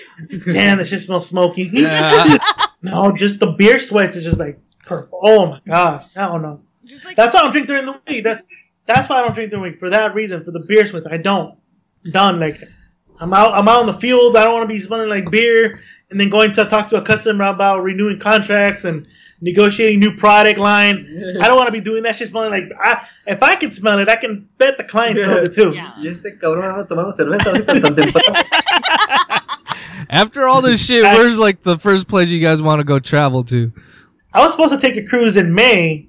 Damn, 0.53 0.79
that 0.79 0.89
shit 0.89 1.01
smells 1.03 1.27
smoky. 1.29 1.71
Yeah. 1.73 2.39
no, 2.83 3.13
just 3.13 3.39
the 3.39 3.53
beer 3.53 3.79
sweats 3.79 4.17
is 4.17 4.25
just 4.25 4.39
like 4.39 4.59
purple. 4.85 5.21
Oh 5.23 5.47
my 5.47 5.61
gosh, 5.67 6.05
I 6.17 6.27
don't 6.27 6.43
know. 6.43 6.61
Just 6.85 7.05
like 7.05 7.15
That's 7.17 7.33
why 7.35 7.41
I 7.41 7.43
don't 7.45 7.53
drink 7.53 7.69
during 7.69 7.87
the 7.87 8.01
week. 8.09 8.25
That's 8.25 8.43
that's 8.87 9.09
why 9.09 9.19
I 9.19 9.23
don't 9.23 9.35
drink 9.35 9.51
during 9.53 9.63
the 9.65 9.71
week 9.71 9.79
for 9.79 9.91
that 9.91 10.15
reason. 10.15 10.45
For 10.45 10.51
the 10.51 10.61
beer 10.61 10.85
sweats, 10.87 11.07
I 11.09 11.19
don't. 11.19 11.57
I'm 12.05 12.11
done. 12.11 12.41
Like 12.41 12.61
I'm 13.21 13.33
out. 13.33 13.53
I'm 13.55 13.69
out 13.69 13.83
in 13.83 13.87
the 13.87 13.95
field. 14.01 14.37
I 14.37 14.43
don't 14.45 14.55
want 14.55 14.69
to 14.69 14.75
be 14.75 14.81
smelling 14.81 15.09
like 15.09 15.31
beer 15.31 15.79
and 16.11 16.19
then 16.19 16.29
going 16.31 16.53
to 16.53 16.65
talk 16.65 16.89
to 16.89 16.97
a 16.97 17.03
customer 17.03 17.45
about 17.45 17.85
renewing 17.85 18.19
contracts 18.19 18.85
and 18.85 19.07
negotiating 19.43 19.99
new 20.01 20.17
product 20.17 20.59
line. 20.59 21.37
I 21.41 21.47
don't 21.49 21.57
want 21.61 21.67
to 21.67 21.73
be 21.73 21.81
doing 21.81 22.05
that 22.05 22.17
shit 22.17 22.29
smelling 22.29 22.51
like. 22.51 22.65
I, 22.81 23.07
if 23.27 23.43
I 23.43 23.57
can 23.57 23.73
smell 23.73 23.99
it, 23.99 24.09
I 24.09 24.17
can 24.17 24.49
bet 24.57 24.79
the 24.79 24.85
client 24.85 25.19
smells 25.19 25.43
it 25.43 25.53
too. 25.53 25.73
yeah. 25.75 25.93
Y 25.99 26.07
este 26.07 26.39
cabrón 26.41 26.71
anda 26.71 26.87
tomando 26.87 27.13
cerveza 27.13 27.53
ahorita 27.53 27.83
tan 27.83 27.95
temprano. 27.95 29.49
After 30.09 30.47
all 30.47 30.63
this 30.63 30.85
shit, 30.85 31.03
where's 31.03 31.39
like 31.39 31.63
the 31.63 31.79
first 31.79 32.09
place 32.09 32.29
you 32.29 32.41
guys 32.41 32.63
want 32.63 32.81
to 32.81 32.85
go 32.85 32.99
travel 32.99 33.45
to? 33.45 33.73
I 34.33 34.41
was 34.41 34.53
supposed 34.53 34.73
to 34.73 34.81
take 34.81 34.97
a 34.97 35.07
cruise 35.07 35.37
in 35.37 35.55
May. 35.55 36.09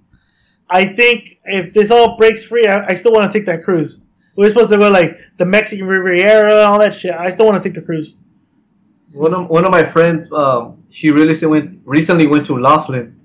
I 0.70 0.86
think 0.86 1.40
if 1.44 1.74
this 1.74 1.92
all 1.92 2.18
breaks 2.18 2.44
free, 2.44 2.66
I, 2.68 2.88
I 2.88 2.96
still 2.96 3.12
want 3.12 3.30
to 3.32 3.38
take 3.38 3.46
that 3.48 3.64
cruise. 3.64 4.00
We 4.36 4.46
were 4.46 4.50
supposed 4.50 4.72
to 4.72 4.78
go 4.78 4.90
like 4.90 5.20
the 5.38 5.46
Mexican 5.46 5.86
Riviera, 5.88 6.50
and 6.50 6.62
all 6.62 6.80
that 6.80 6.94
shit. 6.94 7.14
I 7.14 7.30
still 7.30 7.46
want 7.46 7.62
to 7.62 7.70
take 7.70 7.76
the 7.76 7.82
cruise. 7.82 8.16
One 9.12 9.34
of 9.34 9.48
one 9.50 9.64
of 9.66 9.72
my 9.72 9.84
friends, 9.84 10.32
um, 10.34 10.84
she 10.90 11.12
really 11.12 11.36
went 11.46 11.82
recently 11.86 12.26
went 12.26 12.46
to 12.48 12.58
Laughlin. 12.58 13.20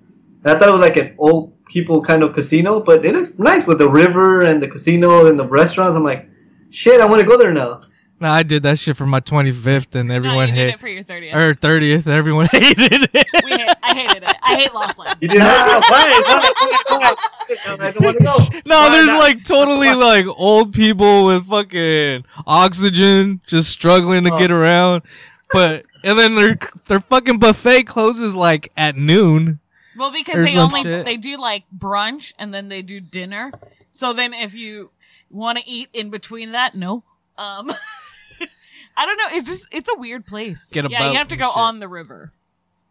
And 0.48 0.56
I 0.56 0.58
thought 0.58 0.68
it 0.70 0.72
was 0.72 0.80
like 0.80 0.96
an 0.96 1.14
old 1.18 1.52
people 1.66 2.00
kind 2.00 2.22
of 2.22 2.32
casino, 2.32 2.80
but 2.80 3.04
it 3.04 3.14
looks 3.14 3.38
nice 3.38 3.66
with 3.66 3.76
the 3.76 3.88
river 3.88 4.40
and 4.40 4.62
the 4.62 4.68
casino 4.68 5.26
and 5.26 5.38
the 5.38 5.44
restaurants. 5.46 5.94
I'm 5.94 6.04
like, 6.04 6.26
shit, 6.70 7.02
I 7.02 7.04
want 7.04 7.20
to 7.20 7.26
go 7.26 7.36
there 7.36 7.52
now. 7.52 7.82
No, 8.18 8.30
I 8.30 8.42
did 8.42 8.62
that 8.62 8.78
shit 8.78 8.96
for 8.96 9.04
my 9.06 9.20
25th, 9.20 9.94
and 9.94 10.08
No, 10.08 10.14
everyone 10.14 10.48
you 10.48 10.54
did 10.54 10.60
hate 10.60 10.74
it 10.74 10.80
for 10.80 10.88
your 10.88 11.04
30th. 11.04 11.34
or 11.34 11.54
30th. 11.54 12.06
Everyone 12.06 12.46
hated 12.52 13.10
it. 13.12 13.26
we 13.44 13.50
hate, 13.50 13.68
I 13.82 13.94
hated 13.94 14.22
it. 14.24 14.36
I 14.42 14.54
hate 14.56 14.74
Laughlin. 14.74 15.14
You 15.20 15.28
did 15.28 15.38
not. 15.38 15.84
why? 15.90 17.14
No, 18.66 18.90
there's 18.90 19.06
not? 19.08 19.18
like 19.18 19.44
totally 19.44 19.94
like 19.94 20.26
old 20.26 20.72
people 20.72 21.26
with 21.26 21.46
fucking 21.46 22.24
oxygen 22.46 23.40
just 23.46 23.68
struggling 23.70 24.24
to 24.24 24.32
Oh. 24.32 24.38
get 24.38 24.50
around. 24.50 25.02
But 25.52 25.84
and 26.02 26.18
then 26.18 26.34
their 26.34 26.58
their 26.86 27.00
fucking 27.00 27.38
buffet 27.38 27.84
closes 27.84 28.34
like 28.34 28.72
at 28.76 28.96
noon. 28.96 29.60
Well, 29.98 30.10
because 30.12 30.36
they 30.52 30.58
only 30.60 30.82
shit. 30.82 31.04
they 31.04 31.16
do 31.16 31.36
like 31.36 31.64
brunch 31.76 32.32
and 32.38 32.54
then 32.54 32.68
they 32.68 32.82
do 32.82 33.00
dinner. 33.00 33.52
So 33.90 34.12
then 34.12 34.32
if 34.32 34.54
you 34.54 34.90
want 35.30 35.58
to 35.58 35.64
eat 35.68 35.88
in 35.92 36.10
between 36.10 36.52
that, 36.52 36.74
no. 36.74 37.02
Um 37.36 37.70
I 38.96 39.06
don't 39.06 39.16
know, 39.16 39.36
it's 39.38 39.48
just 39.48 39.66
it's 39.72 39.88
a 39.94 39.98
weird 39.98 40.26
place. 40.26 40.68
Get 40.72 40.84
a 40.86 40.88
yeah, 40.90 41.00
boat 41.00 41.12
you 41.12 41.18
have 41.18 41.28
to 41.28 41.36
go 41.36 41.48
shit. 41.48 41.56
on 41.56 41.78
the 41.78 41.88
river 41.88 42.32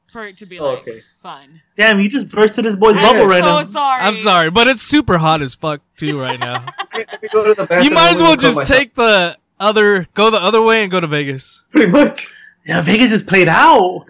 for 0.08 0.26
it 0.26 0.38
to 0.38 0.46
be 0.46 0.58
Oh, 0.60 0.70
like 0.74 0.80
okay. 0.80 1.02
fun. 1.22 1.62
Damn, 1.76 2.00
you 2.00 2.08
just 2.10 2.30
bursted 2.30 2.64
this 2.66 2.76
boy's 2.78 2.96
I'm 2.96 3.02
bubble 3.04 3.20
so 3.20 3.28
right 3.28 3.42
now. 3.44 3.64
sorry. 3.64 4.02
I'm 4.04 4.16
sorry, 4.18 4.50
but 4.52 4.68
it's 4.68 4.82
super 4.82 5.18
hot 5.18 5.42
as 5.42 5.56
fuck 5.56 5.82
too 5.98 6.20
right 6.20 6.40
now. 6.40 6.64
If 7.00 7.22
we 7.22 7.28
go 7.28 7.44
to 7.44 7.54
the 7.54 7.66
bathroom, 7.68 7.84
you 7.84 7.92
might 7.92 8.14
as 8.14 8.22
well 8.24 8.36
go 8.36 8.42
just 8.42 8.58
myself. 8.58 8.80
take 8.80 8.96
the 8.96 9.38
other 9.60 10.08
go 10.16 10.32
the 10.32 10.38
other 10.42 10.62
way 10.64 10.82
and 10.82 10.90
go 10.90 11.00
to 11.00 11.06
Vegas. 11.06 11.64
pretty 11.70 11.92
much. 11.92 12.34
Yeah, 12.66 12.82
Vegas 12.82 13.12
is 13.12 13.22
played 13.22 13.48
out. 13.48 14.06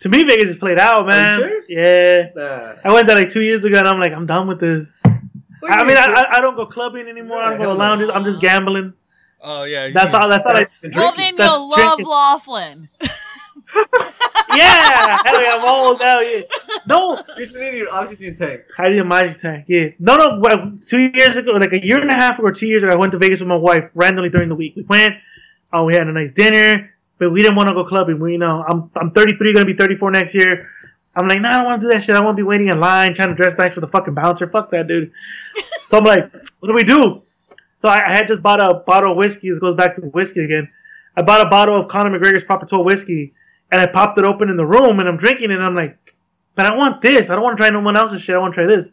To 0.00 0.08
me, 0.08 0.22
Vegas 0.24 0.50
is 0.50 0.56
played 0.56 0.78
out, 0.78 1.06
man. 1.06 1.40
sure? 1.40 1.62
Yeah. 1.68 2.30
Nah. 2.34 2.74
I 2.84 2.92
went 2.92 3.06
there 3.06 3.16
like 3.16 3.30
two 3.30 3.42
years 3.42 3.64
ago, 3.64 3.78
and 3.78 3.88
I'm 3.88 3.98
like, 4.00 4.12
I'm 4.12 4.26
done 4.26 4.46
with 4.46 4.60
this. 4.60 4.92
I 5.04 5.84
mean, 5.84 5.96
I, 5.96 6.04
I, 6.04 6.38
I 6.38 6.40
don't 6.40 6.54
go 6.56 6.66
clubbing 6.66 7.08
anymore. 7.08 7.38
I 7.38 7.50
don't 7.50 7.58
go 7.58 7.64
to 7.64 7.68
Yeah, 7.68 7.68
hell 7.68 7.76
lounges. 7.76 8.10
I'm 8.10 8.24
just 8.24 8.40
gambling. 8.40 8.92
Oh 9.40 9.64
yeah, 9.64 9.90
That's 9.90 10.14
all. 10.14 10.28
That's 10.28 10.46
all 10.46 10.56
I. 10.56 10.66
Well, 10.94 11.12
then 11.16 11.36
That's 11.36 11.52
you'll 11.52 11.68
love 11.70 11.96
drinking. 11.96 12.06
Laughlin. 12.06 12.88
Yeah, 14.56 15.18
hell 15.24 15.42
yeah, 15.42 15.56
I'm 15.56 15.64
old 15.64 16.00
now. 16.00 16.20
Yeah. 16.20 16.40
No, 16.86 17.22
You 17.36 17.44
just 17.44 17.54
need 17.54 17.74
your 17.74 17.92
oxygen 17.92 18.34
tank. 18.34 18.62
I 18.78 18.88
need 18.88 18.98
a 18.98 19.04
magic 19.04 19.40
tank. 19.40 19.66
Yeah. 19.68 19.90
No, 19.98 20.16
no. 20.16 20.38
well, 20.40 20.72
Two 20.86 21.10
years 21.14 21.36
ago, 21.36 21.52
like 21.52 21.72
a 21.74 21.84
year 21.84 22.00
and 22.00 22.10
a 22.10 22.14
half 22.14 22.40
or 22.40 22.50
two 22.50 22.66
years 22.66 22.82
ago, 22.82 22.90
I 22.90 22.96
went 22.96 23.12
to 23.12 23.18
Vegas 23.18 23.40
with 23.40 23.48
my 23.48 23.56
wife 23.56 23.90
randomly 23.94 24.30
during 24.30 24.48
the 24.48 24.54
week. 24.54 24.74
We 24.74 24.82
went. 24.82 25.16
Oh, 25.70 25.84
we 25.84 25.94
had 25.94 26.08
a 26.08 26.12
nice 26.12 26.30
dinner, 26.30 26.90
but 27.18 27.30
we 27.30 27.42
didn't 27.42 27.56
want 27.56 27.68
to 27.68 27.74
go 27.74 27.84
clubbing. 27.84 28.18
We, 28.18 28.32
you 28.32 28.38
know, 28.38 28.64
I'm 28.66 28.90
I'm 28.96 29.10
33, 29.10 29.54
gonna 29.54 29.66
be 29.66 29.74
34 29.74 30.10
next 30.10 30.34
year. 30.34 30.70
I'm 31.14 31.26
like, 31.26 31.40
nah, 31.40 31.48
I 31.48 31.56
don't 31.56 31.64
want 31.64 31.80
to 31.80 31.86
do 31.88 31.92
that 31.92 32.04
shit. 32.04 32.14
I 32.14 32.20
want 32.20 32.36
to 32.36 32.42
be 32.42 32.46
waiting 32.46 32.68
in 32.68 32.78
line, 32.78 33.12
trying 33.14 33.28
to 33.30 33.34
dress 33.34 33.58
nice 33.58 33.74
for 33.74 33.80
the 33.80 33.88
fucking 33.88 34.14
bouncer. 34.14 34.48
Fuck 34.48 34.70
that, 34.70 34.86
dude. 34.86 35.10
so 35.82 35.98
I'm 35.98 36.04
like, 36.04 36.32
what 36.32 36.68
do 36.68 36.74
we 36.74 36.84
do? 36.84 37.22
So 37.74 37.88
I, 37.88 38.06
I 38.06 38.12
had 38.12 38.28
just 38.28 38.42
bought 38.42 38.62
a 38.62 38.74
bottle 38.74 39.12
of 39.12 39.16
whiskey. 39.16 39.48
This 39.48 39.58
goes 39.58 39.74
back 39.74 39.94
to 39.94 40.02
whiskey 40.02 40.44
again. 40.44 40.68
I 41.16 41.22
bought 41.22 41.44
a 41.44 41.50
bottle 41.50 41.80
of 41.80 41.88
Conor 41.88 42.16
McGregor's 42.16 42.44
Proper 42.44 42.66
12 42.66 42.84
whiskey, 42.84 43.34
and 43.72 43.80
I 43.80 43.86
popped 43.86 44.18
it 44.18 44.24
open 44.24 44.48
in 44.48 44.56
the 44.56 44.66
room, 44.66 45.00
and 45.00 45.08
I'm 45.08 45.16
drinking 45.16 45.50
it, 45.50 45.54
and 45.54 45.62
I'm 45.62 45.74
like, 45.74 45.98
but 46.54 46.66
I 46.66 46.76
want 46.76 47.02
this. 47.02 47.30
I 47.30 47.34
don't 47.34 47.42
want 47.42 47.56
to 47.56 47.62
try 47.62 47.70
no 47.70 47.80
one 47.80 47.96
else's 47.96 48.20
shit. 48.20 48.36
I 48.36 48.38
want 48.38 48.54
to 48.54 48.60
try 48.60 48.66
this. 48.66 48.92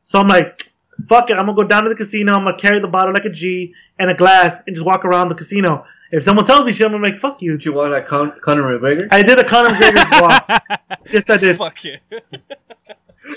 So 0.00 0.20
I'm 0.20 0.28
like, 0.28 0.60
fuck 1.08 1.30
it. 1.30 1.34
I'm 1.36 1.46
gonna 1.46 1.56
go 1.56 1.64
down 1.64 1.84
to 1.84 1.88
the 1.88 1.96
casino. 1.96 2.34
I'm 2.34 2.44
gonna 2.44 2.56
carry 2.56 2.78
the 2.78 2.88
bottle 2.88 3.12
like 3.12 3.24
a 3.24 3.30
G 3.30 3.74
and 3.98 4.10
a 4.10 4.14
glass 4.14 4.62
and 4.66 4.74
just 4.74 4.86
walk 4.86 5.04
around 5.04 5.28
the 5.28 5.34
casino. 5.34 5.86
If 6.16 6.22
someone 6.22 6.44
tells 6.44 6.64
me 6.64 6.70
shit, 6.72 6.86
I'm 6.86 6.92
gonna 6.92 7.02
make 7.02 7.18
fuck 7.18 7.42
you. 7.42 7.52
Did 7.52 7.64
you 7.64 7.72
want 7.72 7.90
that 7.92 8.06
Con- 8.06 8.38
Conor 8.40 8.62
McGregor? 8.78 9.08
I 9.10 9.22
did 9.22 9.38
a 9.38 9.44
Conor 9.44 9.70
McGregor 9.70 10.20
walk. 10.22 11.00
Yes, 11.12 11.28
I 11.28 11.36
did. 11.38 11.56
Fuck 11.56 11.82
you. 11.84 11.96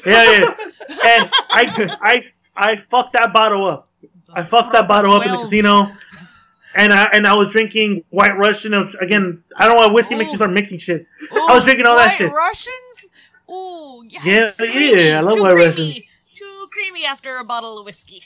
Yeah, 0.05 0.39
yeah. 0.39 0.55
And 0.89 1.29
I, 1.49 1.97
I, 2.01 2.25
I 2.55 2.75
fucked 2.75 3.13
that 3.13 3.33
bottle 3.33 3.65
up. 3.65 3.89
I 4.33 4.43
fucked 4.43 4.73
that 4.73 4.87
bottle 4.87 5.13
up 5.13 5.25
in 5.25 5.31
the 5.31 5.37
casino. 5.39 5.91
And 6.75 6.93
I 6.93 7.05
and 7.13 7.25
I 7.25 7.33
was 7.33 7.51
drinking 7.51 8.03
White 8.09 8.37
Russian. 8.37 8.73
Was- 8.73 8.95
Again, 9.01 9.43
I 9.57 9.65
don't 9.67 9.77
know 9.77 9.87
why 9.87 9.93
whiskey 9.93 10.15
makes 10.15 10.29
me 10.29 10.35
start 10.35 10.51
mixing 10.51 10.77
shit. 10.77 11.07
Ooh, 11.33 11.47
I 11.49 11.55
was 11.55 11.63
drinking 11.63 11.87
all 11.87 11.95
that 11.97 12.07
White 12.09 12.15
shit. 12.17 12.31
Russians? 12.31 13.09
Ooh, 13.49 14.03
yes, 14.23 14.59
Yeah, 14.59 14.67
yeah. 14.75 15.17
I 15.17 15.21
love 15.21 15.35
Too 15.35 15.41
White 15.43 15.53
creamy. 15.53 15.65
Russians. 15.67 16.05
Too 16.35 16.67
creamy 16.71 17.05
after 17.05 17.37
a 17.37 17.43
bottle 17.43 17.79
of 17.79 17.85
whiskey. 17.85 18.23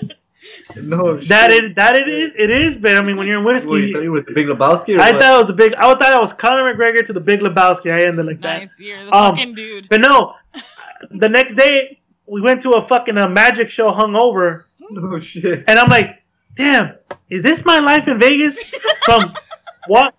No. 0.76 1.16
That 1.18 1.50
shit. 1.50 1.64
it, 1.64 1.74
that 1.76 1.96
it 1.96 2.08
is, 2.08 2.32
it 2.36 2.50
is. 2.50 2.76
But 2.76 2.96
I 2.96 3.02
mean, 3.02 3.16
when 3.16 3.26
you're 3.28 3.38
in 3.38 3.44
whiskey, 3.44 3.68
What, 3.70 3.76
you 3.82 3.92
thought 3.92 4.02
you 4.02 4.12
were 4.12 4.22
the 4.22 4.32
Big 4.32 4.46
Lebowski? 4.46 4.96
Or 4.96 5.00
I 5.00 5.12
what? 5.12 5.20
thought 5.20 5.34
it 5.34 5.38
was 5.38 5.46
the 5.46 5.52
big. 5.52 5.74
I 5.74 5.82
thought 5.94 6.02
I 6.02 6.18
was 6.18 6.32
Conor 6.32 6.74
McGregor 6.74 7.04
to 7.04 7.12
the 7.12 7.20
Big 7.20 7.40
Lebowski. 7.40 7.92
I 7.92 8.04
ended 8.04 8.26
like 8.26 8.40
that. 8.40 8.60
nice, 8.60 8.80
you're 8.80 9.04
the 9.04 9.14
Um, 9.14 9.34
fucking 9.34 9.54
dude. 9.54 9.88
But 9.88 10.00
no, 10.00 10.34
the 11.10 11.28
next 11.28 11.54
day 11.54 12.00
we 12.26 12.40
went 12.40 12.62
to 12.62 12.72
a 12.72 12.82
fucking 12.82 13.16
a 13.18 13.28
magic 13.28 13.70
show 13.70 13.90
hungover, 13.92 14.64
No 14.90 15.18
shit. 15.20 15.64
and 15.68 15.78
I'm 15.78 15.88
like, 15.90 16.22
damn, 16.56 16.96
is 17.30 17.42
this 17.42 17.64
my 17.64 17.78
life 17.80 18.08
in 18.08 18.18
Vegas? 18.18 18.58
From 19.04 19.32
what? 19.86 20.14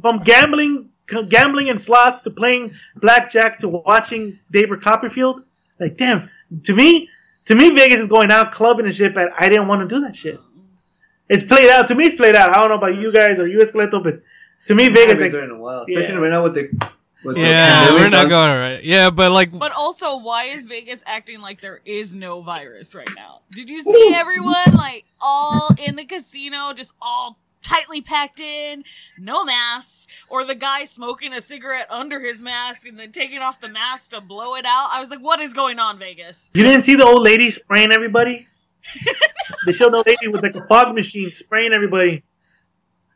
From 0.00 0.18
gambling, 0.18 0.90
gambling 1.28 1.70
and 1.70 1.80
slots 1.80 2.20
to 2.22 2.30
playing 2.30 2.72
blackjack 2.96 3.58
to 3.58 3.68
watching 3.68 4.38
David 4.50 4.80
Copperfield. 4.80 5.42
Like, 5.80 5.96
damn. 5.96 6.30
To 6.64 6.74
me, 6.74 7.08
to 7.48 7.54
me, 7.54 7.70
Vegas 7.70 8.00
is 8.00 8.06
going 8.06 8.30
out 8.30 8.52
clubbing 8.52 8.86
and 8.86 8.94
shit, 8.94 9.14
but 9.14 9.30
I 9.38 9.48
didn't 9.48 9.68
want 9.68 9.88
to 9.88 9.94
do 9.94 10.00
that 10.02 10.14
shit. 10.14 10.38
It's 11.28 11.44
played 11.44 11.70
out. 11.70 11.88
To 11.88 11.94
me, 11.94 12.04
it's 12.06 12.14
played 12.14 12.36
out. 12.36 12.50
I 12.50 12.60
don't 12.60 12.68
know 12.68 12.76
about 12.76 12.96
you 12.96 13.12
guys 13.12 13.38
or 13.38 13.46
you, 13.46 13.58
Esqueleto, 13.58 14.02
but 14.02 14.22
to 14.66 14.74
me, 14.74 14.88
Vegas, 14.88 15.00
haven't 15.12 15.20
like, 15.22 15.32
been 15.32 15.48
there 15.48 15.50
a 15.50 15.58
while, 15.58 15.82
especially 15.82 16.14
Yeah. 16.14 16.20
right 16.20 16.30
now 16.30 16.42
with 16.42 16.54
the. 16.54 16.92
With 17.24 17.36
Yeah, 17.36 17.80
pandemic. 17.80 18.00
we're 18.00 18.08
not 18.10 18.28
going 18.28 18.50
right. 18.50 18.84
Yeah, 18.84 19.10
but 19.10 19.32
like 19.32 19.50
But 19.50 19.72
also, 19.72 20.18
why 20.18 20.44
is 20.44 20.66
Vegas 20.66 21.02
acting 21.04 21.40
like 21.40 21.60
there 21.60 21.80
is 21.84 22.14
no 22.14 22.42
virus 22.42 22.94
right 22.94 23.10
now? 23.16 23.40
Did 23.50 23.68
you 23.68 23.80
see 23.80 24.12
everyone 24.14 24.54
like 24.76 25.04
all 25.20 25.68
in 25.84 25.96
the 25.96 26.04
casino, 26.04 26.72
just 26.74 26.94
all 27.02 27.36
tightly 27.62 28.00
packed 28.00 28.40
in, 28.40 28.84
no 29.18 29.44
masks, 29.44 30.06
or 30.28 30.44
the 30.44 30.54
guy 30.54 30.84
smoking 30.84 31.32
a 31.32 31.40
cigarette 31.40 31.90
under 31.90 32.20
his 32.20 32.40
mask 32.40 32.86
and 32.86 32.98
then 32.98 33.12
taking 33.12 33.38
off 33.38 33.60
the 33.60 33.68
mask 33.68 34.10
to 34.10 34.20
blow 34.20 34.54
it 34.54 34.64
out? 34.64 34.88
I 34.92 35.00
was 35.00 35.10
like, 35.10 35.20
what 35.20 35.40
is 35.40 35.52
going 35.52 35.78
on, 35.78 35.98
Vegas? 35.98 36.50
You 36.54 36.64
didn't 36.64 36.82
see 36.82 36.94
the 36.94 37.04
old 37.04 37.22
lady 37.22 37.50
spraying 37.50 37.92
everybody? 37.92 38.46
they 39.66 39.72
showed 39.72 39.92
the 39.92 40.02
lady 40.06 40.28
with 40.28 40.42
like 40.42 40.54
a 40.54 40.66
fog 40.66 40.94
machine 40.94 41.30
spraying 41.30 41.72
everybody. 41.72 42.22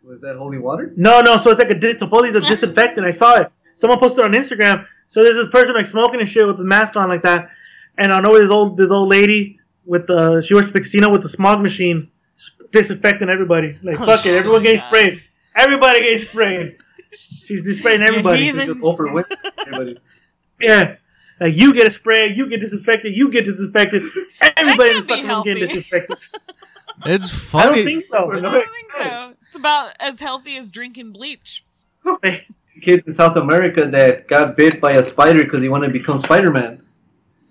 Was 0.05 0.21
that 0.23 0.37
holy 0.37 0.59
water? 0.59 0.93
No, 0.97 1.21
no, 1.21 1.37
so 1.37 1.51
it's 1.51 1.61
like 1.61 1.71
a 1.71 1.75
dis- 1.75 1.99
supposedly 1.99 2.37
it's 2.37 2.47
a 2.47 2.51
disinfectant. 2.51 3.07
I 3.07 3.13
saw 3.13 3.41
it. 3.41 3.53
Someone 3.75 3.99
posted 3.99 4.25
on 4.25 4.33
Instagram. 4.33 4.87
So 5.07 5.23
there's 5.23 5.37
this 5.37 5.49
person 5.49 5.75
like 5.75 5.87
smoking 5.87 6.21
and 6.21 6.29
shit 6.29 6.47
with 6.47 6.59
the 6.59 6.65
mask 6.65 6.97
on 6.97 7.09
like 7.09 7.23
that, 7.23 7.51
and 7.99 8.13
I 8.13 8.21
know 8.21 8.39
this 8.39 8.51
old 8.51 8.77
this 8.77 8.91
old 8.91 9.09
lady 9.09 9.61
with 9.85 10.07
the 10.07 10.41
she 10.41 10.55
works 10.55 10.69
at 10.69 10.73
the 10.75 10.81
casino 10.81 11.11
with 11.11 11.23
the 11.23 11.29
smog 11.29 11.61
machine 11.61 12.09
sp- 12.09 12.11
disinfecting 12.71 13.29
everybody. 13.29 13.77
Like 13.83 14.01
Oh, 14.01 14.07
fuck 14.07 14.27
it, 14.27 14.35
everyone 14.35 14.61
my 14.61 14.65
getting 14.65 14.81
God. 14.81 14.87
sprayed. 14.89 15.23
Everybody 15.57 16.01
getting 16.01 16.19
sprayed. 16.19 16.77
She's 17.13 17.63
just 17.63 17.81
spraying 17.81 18.03
everybody. 18.03 18.45
heathen. 18.45 18.67
Just 18.67 18.83
open 18.83 19.13
with 19.13 19.27
everybody. 19.67 19.99
Yeah. 20.61 20.97
Like 21.41 21.57
you 21.57 21.75
get 21.75 21.87
a 21.87 21.91
spray, 21.91 22.33
you 22.33 22.49
get 22.49 22.61
disinfected, 22.61 23.17
you 23.17 23.29
get 23.31 23.45
disinfected. 23.45 24.03
Everybody 24.57 24.91
in 24.91 24.97
this 24.97 25.07
fucking 25.07 25.27
room 25.27 25.43
getting 25.43 25.63
disinfected. 25.63 26.17
it's 27.07 27.31
funny. 27.31 27.71
I 27.71 27.75
don't 27.75 27.85
think 27.85 28.03
so. 28.03 28.31
I 28.31 28.41
don't 28.41 28.53
think 28.53 28.93
so. 28.97 29.35
It's 29.47 29.57
about 29.57 29.93
as 29.99 30.21
healthy 30.21 30.57
as 30.57 30.71
drinking 30.71 31.13
bleach. 31.13 31.65
Kids 32.81 33.05
in 33.07 33.13
South 33.13 33.37
America 33.37 33.87
that 33.87 34.29
got 34.29 34.57
bit 34.57 34.81
by 34.81 34.93
a 34.93 35.03
spider 35.03 35.45
because 35.45 35.63
he 35.63 35.69
wanted 35.69 35.89
to 35.89 35.93
become 35.93 36.19
Spider-Man. 36.19 36.83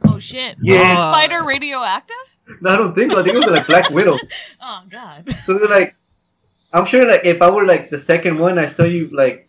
Oh 0.06 0.20
shit! 0.20 0.58
Yeah. 0.62 0.89
Was 0.89 0.97
the 0.97 1.14
spider 1.14 1.43
radioactive? 1.43 2.38
No, 2.62 2.70
I 2.72 2.78
don't 2.78 2.93
think 2.93 3.12
so. 3.12 3.20
I 3.20 3.24
think 3.24 3.36
it 3.36 3.39
was 3.39 3.47
like 3.47 3.68
Black 3.68 3.89
Widow. 3.89 4.18
Oh 4.62 4.84
god. 4.89 5.30
So 5.45 5.58
they're 5.58 5.68
like, 5.68 5.95
I'm 6.74 6.86
sure 6.86 7.06
like 7.06 7.22
if 7.26 7.41
I 7.41 7.49
were 7.49 7.66
like 7.66 7.89
the 7.89 7.97
second 7.97 8.38
one, 8.39 8.58
I 8.60 8.66
saw 8.66 8.84
you 8.84 9.10
like 9.12 9.47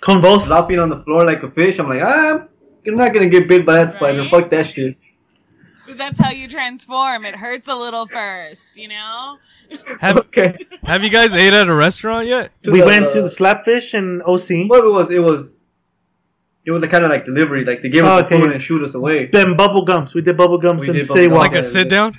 Convulse. 0.00 0.46
flopping 0.46 0.78
on 0.78 0.88
the 0.88 0.96
floor 0.96 1.24
like 1.24 1.42
a 1.42 1.48
fish. 1.48 1.78
I'm 1.78 1.88
like, 1.88 2.02
ah, 2.02 2.46
you're 2.84 2.94
not 2.94 3.12
gonna 3.12 3.28
get 3.28 3.48
bit 3.48 3.64
by 3.66 3.74
that 3.74 3.90
spider. 3.90 4.20
Right? 4.20 4.30
Fuck 4.30 4.50
that 4.50 4.66
shit. 4.66 4.96
But 5.86 5.98
that's 5.98 6.18
how 6.18 6.30
you 6.30 6.48
transform. 6.48 7.24
It 7.24 7.36
hurts 7.36 7.68
a 7.68 7.74
little 7.74 8.06
first, 8.06 8.76
you 8.76 8.88
know? 8.88 9.38
Have 10.00 10.16
Okay. 10.26 10.58
Have 10.82 11.04
you 11.04 11.10
guys 11.10 11.32
ate 11.32 11.52
at 11.52 11.68
a 11.68 11.74
restaurant 11.74 12.26
yet? 12.26 12.50
To 12.64 12.72
we 12.72 12.80
the, 12.80 12.86
went 12.86 13.04
uh, 13.06 13.08
to 13.10 13.22
the 13.22 13.28
Slapfish 13.28 13.94
and 13.94 14.20
OC. 14.22 14.68
What 14.68 14.84
it 14.84 14.90
was? 14.90 15.10
It 15.12 15.20
was. 15.22 15.65
It 16.66 16.72
was 16.72 16.80
the 16.82 16.88
kind 16.88 17.04
of 17.04 17.10
like 17.10 17.24
delivery. 17.24 17.64
Like 17.64 17.80
they 17.82 17.88
gave 17.88 18.04
us 18.04 18.24
Okay. 18.26 18.36
the 18.36 18.42
food 18.42 18.52
and 18.52 18.60
shoot 18.60 18.82
us 18.82 18.94
away. 18.94 19.26
Then 19.26 19.54
Bubba 19.56 19.86
Gumps. 19.86 20.14
We 20.14 20.20
did 20.22 20.36
Bubba 20.36 20.60
Gumps 20.60 20.82
We 20.82 20.88
and 20.88 20.98
did 20.98 21.06
City. 21.06 21.28
Like 21.28 21.54
a 21.54 21.62
sit 21.62 21.88
down? 21.88 22.18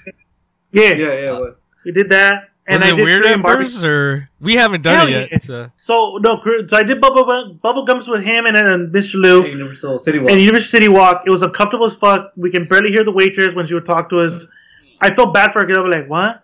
yeah, 0.72 0.93
Yeah, 0.93 1.14
yeah. 1.14 1.38
It 1.48 1.58
we 1.86 1.91
did 1.91 2.10
that. 2.10 2.50
And 2.70 2.82
Was 2.82 2.84
I 2.84 2.93
it 2.93 2.95
did 2.98 3.04
weird 3.06 3.24
Korean 3.24 3.39
at 3.39 3.45
first, 3.45 3.86
or 3.86 4.30
we 4.41 4.56
haven't 4.56 4.82
done 4.82 4.95
Hell 4.95 5.08
it 5.08 5.12
yeah. 5.12 5.28
yet? 5.32 5.43
So. 5.45 5.72
So 5.78 6.18
no, 6.22 6.38
Kor- 6.41 6.68
so 6.68 6.76
I 6.76 6.84
did 6.84 7.00
bubble 7.00 7.24
Bubba 7.26 7.86
Gumps 7.86 8.08
with 8.08 8.24
him 8.24 8.45
and 8.45 8.56
then 8.58 8.91
Mr. 8.91 9.16
Lou. 9.16 9.41
Hey, 9.43 9.52
Universal 9.52 10.00
City 10.00 10.20
Walk. 10.20 10.32
And 10.32 10.39
University 10.41 10.70
City 10.72 10.88
Walk, 10.89 11.24
it 11.26 11.30
was 11.30 11.43
uncomfortable 11.43 11.86
as 11.86 11.95
fuck. 11.95 12.32
We 12.36 12.52
can 12.52 12.66
barely 12.66 12.91
hear 12.91 13.04
the 13.06 13.12
waitress 13.12 13.54
when 13.54 13.68
she 13.68 13.74
would 13.74 13.86
talk 13.86 14.10
to 14.10 14.20
us. 14.20 14.45
I 15.00 15.14
felt 15.14 15.34
bad 15.34 15.52
for 15.54 15.60
her 15.60 15.66
because 15.66 15.78
I 15.78 15.82
was 15.82 15.93
like, 15.95 16.10
"What?" 16.10 16.43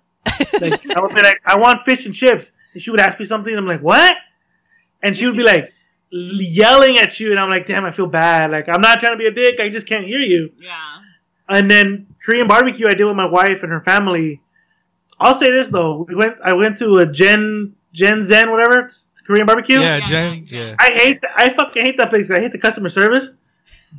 like 0.62 0.95
I 0.95 1.01
would 1.01 1.14
be 1.14 1.22
like, 1.22 1.41
"I 1.45 1.58
want 1.58 1.84
fish 1.86 2.06
and 2.06 2.16
chips," 2.16 2.51
and 2.74 2.82
she 2.82 2.89
would 2.91 2.99
ask 3.01 3.20
me 3.20 3.26
something. 3.26 3.51
And 3.51 3.60
I'm 3.60 3.68
like, 3.68 3.82
"What?" 3.82 4.16
And 5.01 5.18
she 5.18 5.26
would 5.26 5.36
be 5.36 5.43
like 5.43 5.74
yelling 6.14 6.97
at 6.99 7.20
you, 7.20 7.32
and 7.32 7.39
I'm 7.39 7.49
like, 7.49 7.66
"Damn, 7.66 7.86
I 7.86 7.91
feel 7.91 8.07
bad. 8.07 8.51
Like 8.51 8.70
I'm 8.70 8.82
not 8.82 8.99
trying 8.99 9.14
to 9.14 9.18
be 9.18 9.26
a 9.28 9.32
dick. 9.32 9.59
I 9.59 9.70
just 9.70 9.88
can't 9.88 10.05
hear 10.05 10.20
you." 10.20 10.51
Yeah. 10.61 10.78
And 11.49 11.70
then 11.70 12.07
Korean 12.24 12.47
barbecue, 12.47 12.88
I 12.88 12.93
did 12.93 13.03
with 13.05 13.16
my 13.16 13.26
wife 13.26 13.64
and 13.64 13.72
her 13.72 13.82
family. 13.82 14.41
I'll 15.20 15.34
say 15.34 15.51
this 15.51 15.70
though, 15.70 16.05
we 16.07 16.16
went. 16.16 16.38
I 16.43 16.53
went 16.53 16.78
to 16.80 16.97
a 16.99 17.05
Gen 17.05 17.76
Gen 17.93 18.24
Zen, 18.24 18.51
whatever 18.51 18.89
Korean 19.26 19.45
barbecue. 19.45 19.80
Yeah, 19.80 19.97
Yeah, 19.97 20.05
Jen. 20.05 20.45
yeah. 20.47 20.59
Yeah. 20.68 20.76
I 20.80 20.91
hate. 20.91 21.22
th- 21.22 21.34
I 21.36 21.49
fucking 21.49 21.84
hate 21.86 21.97
that 21.97 22.09
place. 22.09 22.30
I 22.32 22.39
hate 22.39 22.51
the 22.51 22.57
customer 22.57 22.89
service. 22.89 23.32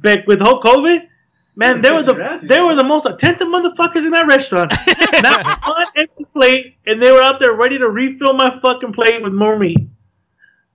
But 0.03 0.27
with 0.27 0.41
whole 0.41 0.61
COVID, 0.61 1.07
man, 1.57 1.81
they 1.81 1.93
were 1.93 2.03
the 2.03 2.41
they 2.43 2.61
were 2.61 2.75
the 2.75 2.83
most 2.85 3.07
attentive 3.07 3.47
motherfuckers 3.49 4.05
in 4.05 4.11
that 4.11 4.27
restaurant. 4.27 4.73
Not 5.23 5.63
one 5.69 5.87
empty 5.97 6.25
plate, 6.33 6.77
and 6.87 7.01
they 7.01 7.13
were 7.13 7.23
out 7.23 7.39
there 7.41 7.53
ready 7.53 7.79
to 7.79 7.89
refill 7.89 8.33
my 8.35 8.51
fucking 8.51 8.93
plate 8.93 9.23
with 9.23 9.33
more 9.33 9.57
meat. 9.59 9.79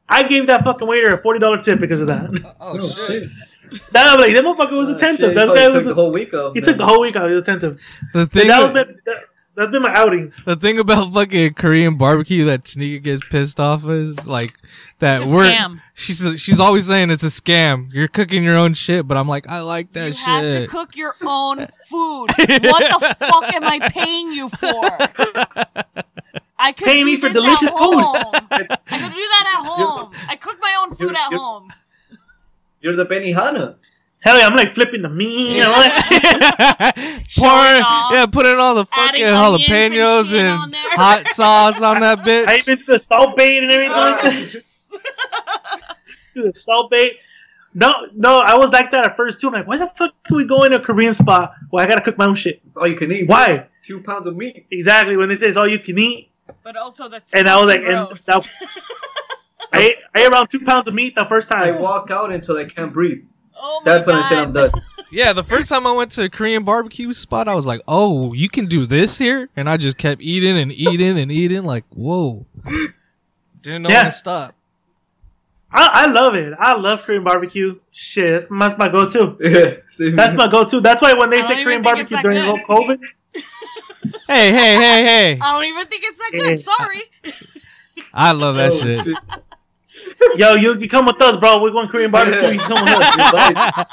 I 0.10 0.24
gave 0.24 0.48
that 0.48 0.64
fucking 0.64 0.88
waiter 0.88 1.10
a 1.10 1.18
forty 1.22 1.40
dollar 1.40 1.62
tip 1.62 1.80
because 1.80 2.02
of 2.02 2.08
that. 2.08 2.30
Oh, 2.60 2.78
oh 2.82 2.88
shit. 3.08 3.26
that 3.92 4.08
I'm 4.08 4.20
like, 4.20 4.34
that 4.34 4.44
motherfucker 4.44 4.72
was 4.76 4.90
Oh, 4.90 4.96
attentive. 4.96 5.30
shit, 5.30 5.36
that 5.36 5.48
guy 5.48 5.54
probably 5.54 5.66
was. 5.68 5.74
took 5.76 5.86
the 5.86 5.94
whole 5.94 6.12
week 6.12 6.34
off. 6.34 6.54
he 6.54 6.60
man. 6.62 6.66
took 6.66 6.78
the 6.78 6.86
whole 6.86 7.02
week 7.02 7.16
out. 7.16 7.28
He 7.30 7.34
was 7.36 7.44
attentive. 7.44 7.80
The 8.14 8.26
thing. 8.26 8.48
that 8.48 8.60
was 8.62 8.74
been, 8.74 9.00
that, 9.06 9.16
that's 9.56 9.72
been 9.72 9.82
my 9.84 9.94
outings. 9.94 10.44
The 10.44 10.56
thing 10.56 10.80
about 10.80 11.14
fucking 11.14 11.54
Korean 11.56 11.96
barbecue 11.98 12.46
that 12.46 12.64
Tanika 12.64 13.04
gets 13.04 13.22
pissed 13.30 13.60
off 13.60 13.86
is 13.86 14.26
like 14.26 14.54
that 15.00 15.22
It's 15.22 15.30
a 15.30 15.34
we're 15.34 15.44
scam. 15.52 15.82
she's 15.94 16.42
she's 16.42 16.60
always 16.60 16.88
saying 16.88 17.12
it's 17.12 17.24
a 17.24 17.28
scam. 17.28 17.94
You're 17.94 18.08
cooking 18.08 18.44
your 18.44 18.56
own 18.58 18.74
shit, 18.74 19.08
but 19.08 19.16
I'm 19.18 19.28
like 19.28 19.48
I 19.48 19.60
like 19.60 19.92
that 19.94 20.08
you 20.18 20.24
have 20.26 20.42
to 20.44 20.62
shit. 20.62 20.70
cook 20.70 20.96
your 20.96 21.14
own 21.22 21.58
food. 21.90 22.28
what 22.38 22.38
the 22.38 23.16
fuck 23.20 23.54
am 23.54 23.64
I 23.66 23.80
paying 23.92 24.32
you 24.32 24.50
for? 24.50 24.68
I 26.62 26.74
could 26.74 26.88
Pay 26.88 27.04
me 27.06 27.16
for 27.16 27.30
delicious 27.30 27.70
food. 27.72 27.78
home. 27.78 28.16
I 28.52 28.58
could 28.60 28.68
do 28.68 28.76
that 28.90 29.60
at 29.60 29.66
home. 29.66 30.12
I 30.28 30.36
cook 30.36 30.58
my 30.62 30.76
own 30.84 30.90
food 30.96 31.00
You're- 31.12 31.16
at 31.16 31.32
you're- 31.32 31.40
home. 31.42 31.72
You're 32.82 32.96
the 32.96 33.06
Benihana. 33.06 33.76
Hell 34.22 34.38
yeah, 34.38 34.48
I'm 34.48 34.56
like 34.56 34.74
flipping 34.76 35.02
the 35.02 35.10
meat. 35.10 35.56
You 35.56 35.64
know, 35.64 35.72
like, 35.72 35.94
Showing 37.28 37.50
Pouring, 37.50 37.84
yeah, 38.12 38.26
putting 38.30 38.60
all 38.60 38.76
the 38.76 38.86
fucking 38.86 39.24
adding 39.24 39.64
onions 39.64 39.70
and 39.72 39.94
jalapenos 39.94 40.34
and, 40.34 40.76
hot 40.76 41.28
sauce 41.30 41.82
on 41.82 42.02
that 42.02 42.20
bitch. 42.26 42.48
I 42.48 42.58
even 42.58 42.78
did 42.78 42.86
the 42.86 43.00
Salt 43.00 43.38
Bae 43.38 43.44
and 43.44 43.72
everything 43.72 43.92
like 43.96 44.64
the 46.36 46.54
Salt 46.54 46.92
Bae. 46.92 47.12
No, 47.74 48.08
no, 48.14 48.40
I 48.40 48.58
was 48.58 48.72
like 48.72 48.92
that 48.92 49.06
at 49.06 49.16
first 49.16 49.40
too. 49.40 49.48
I'm 49.48 49.54
like, 49.54 49.68
why 49.68 49.78
the 49.78 49.88
fuck 49.88 50.14
can 50.24 50.36
we 50.36 50.44
go 50.44 50.64
in 50.64 50.74
a 50.74 50.82
Korean 50.82 51.14
spot? 51.14 51.54
Well, 51.72 51.86
I 51.86 51.88
gotta 51.88 52.02
cook 52.02 52.18
my 52.18 52.26
own 52.26 52.36
shit. 52.36 52.62
It's 52.68 52.78
all 52.78 52.88
you 52.88 52.98
can 52.98 53.12
eat. 53.12 53.30
Why? 53.30 53.68
Two 53.84 54.02
pounds 54.02 54.28
of 54.28 54.36
meat. 54.36 54.66
Exactly. 54.70 55.16
When 55.16 55.30
they 55.30 55.38
say 55.38 55.48
it's 55.48 55.58
all 55.58 55.68
you 55.68 55.80
can 55.80 55.98
eat, 55.98 56.30
But 56.64 56.76
also 56.76 57.08
that's 57.08 57.34
and 57.34 57.48
I 57.48 57.56
was 57.58 57.68
like, 57.68 57.82
fucking 57.82 57.96
and 57.96 58.18
that, 58.18 58.50
I 59.72 59.80
ate, 59.82 59.96
I 60.16 60.22
ate 60.22 60.32
around 60.32 60.48
two 60.50 60.62
pounds 60.62 60.88
of 60.88 60.94
meat 60.94 61.16
the 61.16 61.26
first 61.26 61.50
time. 61.50 61.62
I 61.62 61.72
time. 61.72 61.82
walk 61.82 62.12
out 62.12 62.32
until 62.32 62.58
I 62.58 62.66
can't 62.66 62.92
breathe. 62.94 63.24
oh 63.56 63.82
my 63.86 63.92
That's 63.92 64.06
when 64.08 64.16
I 64.16 64.22
God. 64.22 64.30
say 64.30 64.38
I'm 64.38 64.54
done. 64.54 64.72
Yeah, 65.12 65.34
the 65.34 65.44
first 65.44 65.70
time 65.70 65.88
I 65.88 65.92
went 65.92 66.12
to 66.12 66.26
a 66.26 66.30
Korean 66.30 66.62
barbecue 66.64 67.12
spot, 67.14 67.48
I 67.48 67.56
was 67.56 67.66
like, 67.66 67.82
"Oh, 67.88 68.32
you 68.34 68.48
can 68.48 68.68
do 68.68 68.86
this 68.86 69.18
here," 69.18 69.50
and 69.56 69.68
I 69.68 69.76
just 69.76 69.98
kept 69.98 70.22
eating 70.22 70.56
and 70.56 70.72
eating 70.72 71.18
and 71.18 71.32
eating. 71.32 71.64
Like, 71.64 71.84
whoa, 71.90 72.46
didn't 73.64 73.82
know 73.82 73.90
Yeah. 73.90 74.04
when 74.04 74.06
to 74.06 74.12
stop. 74.12 74.56
I, 75.72 76.04
I 76.04 76.06
love 76.12 76.36
it. 76.36 76.54
I 76.60 76.74
love 76.76 77.02
Korean 77.02 77.24
barbecue. 77.24 77.80
Shit, 77.92 78.30
that's, 78.34 78.48
that's 78.52 78.78
my 78.78 78.88
go-to. 78.88 79.36
Yeah, 80.00 80.12
That's 80.16 80.36
my 80.36 80.48
go-to. 80.48 80.80
That's 80.80 81.02
why 81.02 81.14
when 81.16 81.32
they 81.32 81.40
I 81.40 81.48
say 81.48 81.64
Korean 81.64 81.82
barbecue 81.82 82.16
that 82.18 82.22
during 82.22 82.38
good. 82.38 82.60
whole 82.62 82.78
COVID, 82.78 83.00
Hey, 84.28 84.52
hey, 84.52 84.76
hey, 84.76 85.04
hey! 85.06 85.40
I 85.42 85.52
don't 85.54 85.64
even 85.66 85.88
think 85.88 86.04
it's 86.06 86.20
that 86.20 86.32
good. 86.34 86.60
Sorry. 86.60 87.02
I 88.14 88.32
love 88.34 88.58
that 88.58 88.74
shit. 88.74 89.18
Yo, 90.36 90.56
you, 90.56 90.78
you 90.78 90.88
come 90.88 91.06
with 91.06 91.22
us, 91.22 91.38
bro. 91.38 91.62
We're 91.62 91.72
going 91.72 91.88
Korean 91.88 92.12
barbecue. 92.12 92.50
You 92.54 92.60
come 92.60 92.84
with 92.84 92.94
us. 92.94 93.86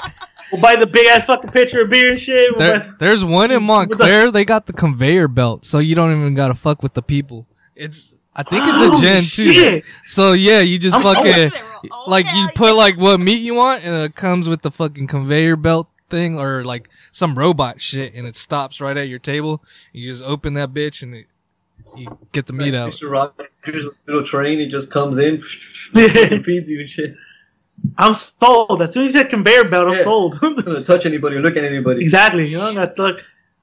We'll 0.53 0.61
buy 0.61 0.77
the 0.77 0.87
big 0.87 1.07
ass 1.09 1.25
fucking 1.25 1.51
pitcher 1.51 1.83
of 1.83 1.91
beer 1.91 2.11
and 2.11 2.21
shit. 2.21 2.55
We'll 2.57 2.79
buy- 2.79 2.91
there's 3.01 3.25
one 3.25 3.51
in 3.51 3.63
Montclair. 3.65 4.31
They 4.31 4.45
got 4.45 4.67
the 4.67 4.73
conveyor 4.73 5.29
belt, 5.29 5.65
so 5.65 5.79
you 5.81 5.95
don't 5.97 6.17
even 6.17 6.35
gotta 6.35 6.55
fuck 6.55 6.83
with 6.83 6.95
the 6.95 7.03
people. 7.03 7.47
It's, 7.75 8.15
I 8.35 8.43
think 8.45 8.63
it's 8.67 8.83
Oh, 8.83 8.97
a 8.97 9.01
gen 9.01 9.23
too. 9.25 9.83
So 10.07 10.33
yeah, 10.35 10.61
you 10.61 10.79
just 10.79 10.95
I'm 10.95 11.03
fucking 11.03 11.51
Oh, 11.91 12.05
like 12.09 12.27
you 12.33 12.49
put 12.55 12.75
like 12.77 12.97
what 12.97 13.19
meat 13.19 13.41
you 13.41 13.55
want, 13.55 13.85
and 13.85 13.95
it 14.05 14.15
comes 14.15 14.49
with 14.49 14.63
the 14.63 14.71
fucking 14.71 15.09
conveyor 15.09 15.57
belt 15.57 15.89
thing 16.09 16.39
or 16.39 16.63
like 16.65 16.89
some 17.11 17.37
robot 17.37 17.81
shit, 17.81 18.15
and 18.15 18.27
it 18.27 18.37
stops 18.37 18.81
right 18.81 18.97
at 18.97 19.09
your 19.09 19.19
table. 19.19 19.65
You 19.93 20.09
just 20.11 20.23
open 20.23 20.55
that 20.55 20.73
bitch 20.73 21.03
and 21.03 21.15
it, 21.17 21.27
you 21.97 22.19
get 22.33 22.47
the 22.47 22.53
meat 22.53 22.75
out. 22.75 22.93
Mr. 22.93 23.11
Rogers' 23.11 23.87
little 24.07 24.25
train, 24.25 24.59
he 24.59 24.67
just 24.69 24.91
comes 24.91 25.19
in, 25.19 25.35
and 25.95 26.45
feeds 26.45 26.69
you 26.71 26.81
and 26.81 26.89
shit. 26.91 27.15
I'm 27.99 28.15
sold. 28.15 28.81
As 28.83 28.93
soon 28.95 29.05
as 29.05 29.15
you 29.15 29.21
said 29.21 29.31
conveyor 29.31 29.65
belt, 29.65 29.89
I'm 29.89 29.95
Yeah. 29.99 30.03
sold. 30.05 30.39
Not 30.43 30.65
gonna 30.65 30.83
touch 30.83 31.07
anybody 31.07 31.37
or 31.37 31.41
look 31.41 31.57
at 31.57 31.65
anybody. 31.65 32.01
exactly. 32.03 32.47
You 32.49 32.59
know, 32.59 32.65
I 32.65 32.67
don't 32.67 32.75
got 32.77 32.97
to 32.97 33.03
look. 33.03 33.21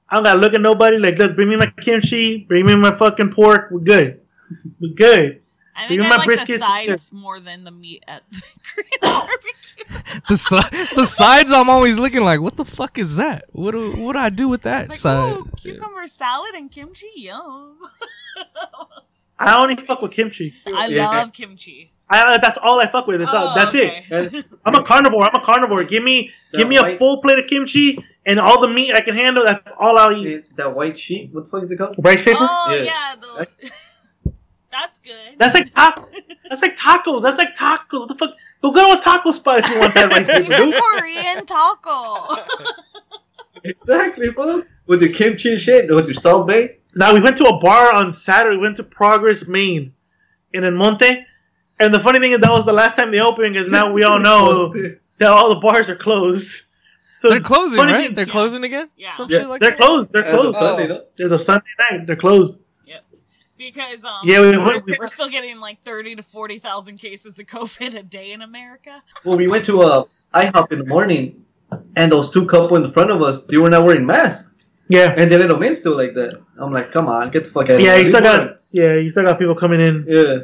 I 0.08 0.16
don't 0.16 0.24
got 0.24 0.34
to 0.34 0.40
look 0.40 0.54
at 0.54 0.60
nobody. 0.60 0.98
Like, 0.98 1.18
look, 1.18 1.34
bring 1.34 1.48
me 1.48 1.56
my 1.56 1.66
kimchi. 1.80 2.44
Bring 2.44 2.66
me 2.66 2.76
my 2.76 2.94
fucking 2.96 3.30
pork. 3.32 3.68
We're 3.70 3.80
good. 3.80 4.20
We're 4.80 4.94
good. 4.94 5.40
I 5.76 5.88
think 5.88 5.92
Even 5.98 6.06
I 6.06 6.10
my 6.10 6.16
like 6.24 6.28
the 6.28 6.34
briskets- 6.54 6.58
sides 6.60 7.12
more 7.12 7.40
than 7.40 7.64
the 7.64 7.72
meat 7.72 8.04
at 8.06 8.22
the 8.30 8.40
Korean 8.74 9.26
barbecue. 9.26 10.20
The 10.28 10.36
si- 10.36 10.94
the 10.94 11.04
sides, 11.06 11.50
I'm 11.50 11.68
always 11.68 11.98
looking 11.98 12.20
like, 12.22 12.40
what 12.40 12.56
the 12.56 12.64
fuck 12.64 12.96
is 12.96 13.16
that? 13.16 13.46
What 13.50 13.72
do 13.72 13.90
what 13.96 14.12
do 14.12 14.20
I 14.20 14.30
do 14.30 14.48
with 14.48 14.62
that 14.62 14.84
It's 14.86 15.00
side? 15.00 15.32
like, 15.32 15.38
ooh, 15.40 15.50
cucumber 15.56 16.06
salad 16.06 16.54
and 16.54 16.70
kimchi, 16.70 17.08
yum. 17.16 17.76
I 19.38 19.60
only 19.60 19.76
fuck 19.76 20.00
with 20.02 20.12
kimchi. 20.12 20.54
I 20.74 20.86
Yeah. 20.86 21.08
love 21.10 21.32
kimchi. 21.32 21.92
I, 22.08 22.38
that's 22.38 22.58
all 22.58 22.80
I 22.80 22.86
fuck 22.86 23.06
with. 23.06 23.20
It's 23.22 23.32
all, 23.32 23.48
Oh, 23.48 23.54
that's 23.54 23.74
okay. 23.74 24.04
it. 24.10 24.46
I'm 24.64 24.74
a 24.74 24.84
carnivore. 24.84 25.24
I'm 25.24 25.34
a 25.40 25.44
carnivore. 25.44 25.84
Give 25.84 26.02
me 26.02 26.30
That 26.52 26.58
give 26.58 26.68
me 26.68 26.76
a 26.76 26.96
full 26.98 27.20
plate 27.22 27.38
of 27.38 27.46
kimchi 27.46 27.98
and 28.26 28.38
all 28.38 28.60
the 28.60 28.68
meat 28.68 28.94
I 28.94 29.00
can 29.00 29.14
handle. 29.14 29.44
That's 29.44 29.72
all 29.80 29.98
I'll 29.98 30.12
eat. 30.14 30.44
That 30.56 30.74
white 30.74 30.98
sheet, 30.98 31.30
what 31.32 31.44
the 31.44 31.50
fuck 31.50 31.64
is 31.64 31.70
it 31.72 31.76
called? 31.78 31.96
Rice 31.98 32.22
paper. 32.22 32.38
Oh 32.40 32.74
Yeah. 32.76 32.84
yeah, 32.84 33.14
the, 33.20 33.48
that's 34.70 34.98
good. 35.00 35.38
That's 35.38 35.54
like 35.54 35.74
taco. 35.74 36.08
That's 36.48 36.62
like 36.62 36.76
tacos. 36.76 37.22
That's 37.22 37.38
like 37.38 37.54
tacos. 37.56 38.00
What 38.00 38.08
the 38.08 38.14
fuck? 38.16 38.30
Go 38.62 38.70
go 38.70 38.92
to 38.92 38.98
a 38.98 39.02
taco 39.02 39.30
spot 39.30 39.60
if 39.60 39.70
you 39.70 39.80
want 39.80 39.94
that 39.94 40.10
rice 40.10 40.26
It's 40.28 40.46
paper, 40.48 40.52
a 40.52 40.56
dude. 40.66 40.74
Korean 40.80 41.46
taco. 41.46 42.36
Exactly, 43.64 44.30
bro. 44.30 44.62
With 44.86 45.00
your 45.00 45.10
kimchi 45.12 45.52
and 45.52 45.60
shit, 45.60 45.88
with 45.90 46.04
your 46.06 46.14
Salt 46.14 46.46
Bae. 46.46 46.76
Now 46.96 47.12
we 47.14 47.20
went 47.20 47.36
to 47.38 47.44
a 47.46 47.58
bar 47.58 47.94
on 47.94 48.12
Saturday. 48.12 48.56
We 48.56 48.62
went 48.62 48.76
to 48.76 48.84
Progress, 48.84 49.46
Maine, 49.46 49.92
in 50.52 50.64
El 50.64 50.72
Monte. 50.72 51.26
And 51.80 51.92
the 51.92 51.98
funny 52.00 52.20
thing 52.20 52.32
is 52.32 52.38
that 52.40 52.50
was 52.50 52.64
the 52.64 52.72
last 52.72 52.96
time 52.96 53.10
they 53.10 53.20
opened 53.20 53.54
because 53.54 53.70
now 53.70 53.92
we 53.92 54.04
all 54.04 54.18
know 54.20 54.72
that 55.18 55.28
all 55.28 55.48
the 55.48 55.60
bars 55.60 55.88
are 55.88 55.96
closed. 55.96 56.62
So 57.18 57.30
They're 57.30 57.40
closing, 57.40 57.76
funny 57.78 57.92
right? 57.92 58.04
thing- 58.06 58.14
They're 58.14 58.26
closing 58.26 58.64
again. 58.64 58.90
Yeah. 58.96 59.12
Some 59.12 59.28
Yeah. 59.30 59.38
shit 59.40 59.48
like 59.48 59.60
They're 59.60 59.70
that. 59.70 59.78
closed. 59.80 60.12
They're 60.12 60.24
As 60.26 60.34
of 60.34 60.40
closed. 60.40 60.58
Sunday, 60.58 60.92
Oh. 60.92 61.04
There's 61.16 61.32
a 61.32 61.38
Sunday 61.38 61.64
night. 61.90 62.06
They're 62.06 62.16
closed. 62.16 62.60
because 63.56 64.04
um, 64.04 64.20
Yeah, 64.24 64.40
we 64.40 64.50
we're, 64.50 64.64
went- 64.64 64.84
we- 64.84 64.96
we're 64.98 65.06
still 65.06 65.28
getting 65.28 65.58
like 65.60 65.80
thirty 65.82 66.14
to 66.16 66.22
forty 66.22 66.58
thousand 66.58 66.98
cases 66.98 67.38
of 67.38 67.46
COVID 67.46 67.94
a 67.96 68.02
day 68.02 68.32
in 68.32 68.42
America. 68.42 69.02
Well, 69.24 69.36
we 69.38 69.48
went 69.48 69.64
to 69.66 69.82
a 69.82 70.04
IHOP 70.34 70.72
in 70.72 70.78
the 70.80 70.84
morning, 70.86 71.44
and 71.96 72.10
those 72.12 72.30
two 72.30 72.46
couple 72.46 72.76
in 72.76 72.90
front 72.90 73.10
of 73.10 73.22
us, 73.22 73.42
they 73.42 73.56
were 73.56 73.70
not 73.70 73.84
wearing 73.84 74.04
masks, 74.06 74.50
Yeah. 74.88 75.14
and 75.16 75.30
they 75.30 75.38
let 75.38 75.48
them 75.48 75.62
in 75.62 75.74
still 75.74 75.96
like 75.96 76.14
that. 76.14 76.40
I'm 76.58 76.72
like, 76.72 76.92
come 76.92 77.08
on, 77.08 77.30
get 77.30 77.44
the 77.44 77.50
fuck 77.50 77.64
out 77.70 77.76
of 77.76 77.80
Yeah, 77.80 77.92
here. 77.94 78.00
you 78.00 78.06
still 78.06 78.20
got 78.20 78.38
one. 78.46 78.58
yeah, 78.70 78.94
you 78.94 79.10
still 79.10 79.22
got 79.24 79.38
people 79.38 79.54
coming 79.54 79.80
in. 79.80 80.04
Yeah. 80.08 80.38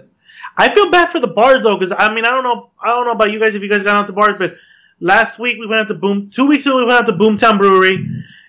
I 0.57 0.69
feel 0.75 0.91
bad 0.91 1.11
for 1.11 1.21
the 1.21 1.29
bars 1.29 1.63
though, 1.63 1.77
because 1.77 1.93
I 1.97 2.13
mean 2.15 2.25
I 2.25 2.31
don't 2.31 2.43
know 2.45 2.71
I 2.83 2.89
don't 2.89 3.07
know 3.07 3.13
about 3.13 3.31
you 3.33 3.39
guys 3.39 3.55
if 3.55 3.63
you 3.63 3.69
guys 3.69 3.83
got 3.83 3.97
out 3.97 4.07
to 4.09 4.13
bars, 4.13 4.35
but 4.39 4.55
last 5.01 5.39
week 5.39 5.59
we 5.59 5.67
went 5.67 5.81
out 5.83 5.89
to 5.89 5.95
Boom. 5.95 6.31
Two 6.31 6.47
weeks 6.47 6.67
ago 6.67 6.77
we 6.79 6.85
went 6.85 6.99
out 6.99 7.07
to 7.07 7.13
Boomtown 7.13 7.59
Brewery, 7.59 8.07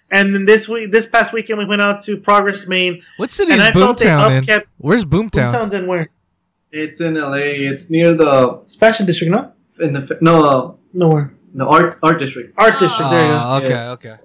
and 0.10 0.34
then 0.34 0.46
this 0.46 0.68
week 0.68 0.92
this 0.92 1.06
past 1.08 1.32
weekend 1.34 1.60
we 1.60 1.66
went 1.66 1.82
out 1.82 2.02
to 2.06 2.18
Progress, 2.18 2.68
Maine. 2.68 3.02
What 3.18 3.30
city 3.30 3.52
And 3.54 3.62
is 3.62 3.68
I 3.68 3.72
felt 3.72 4.00
they 4.00 4.06
Boomtown 4.08 4.50
in? 4.50 4.62
Where's 4.78 5.06
Boomtown? 5.06 5.52
Boomtown's 5.52 5.74
in 5.74 5.88
where? 5.88 6.10
It's 6.72 7.02
in 7.02 7.16
LA. 7.16 7.36
It's 7.70 7.90
near 7.90 8.14
the 8.14 8.62
Fashion 8.80 9.06
district, 9.06 9.32
no? 9.32 9.52
in 9.80 9.94
the 9.94 10.18
no 10.22 10.44
uh, 10.44 10.74
Nowhere. 10.94 11.34
the 11.54 11.66
art 11.66 11.98
art 12.04 12.20
district. 12.20 12.54
Art 12.58 12.76
Oh. 12.76 12.80
district. 12.80 13.10
There 13.12 13.26
you 13.26 13.32
go. 13.32 13.42
Oh, 13.44 13.58
okay, 13.58 13.70
Yeah. 13.70 13.92
okay. 13.92 14.16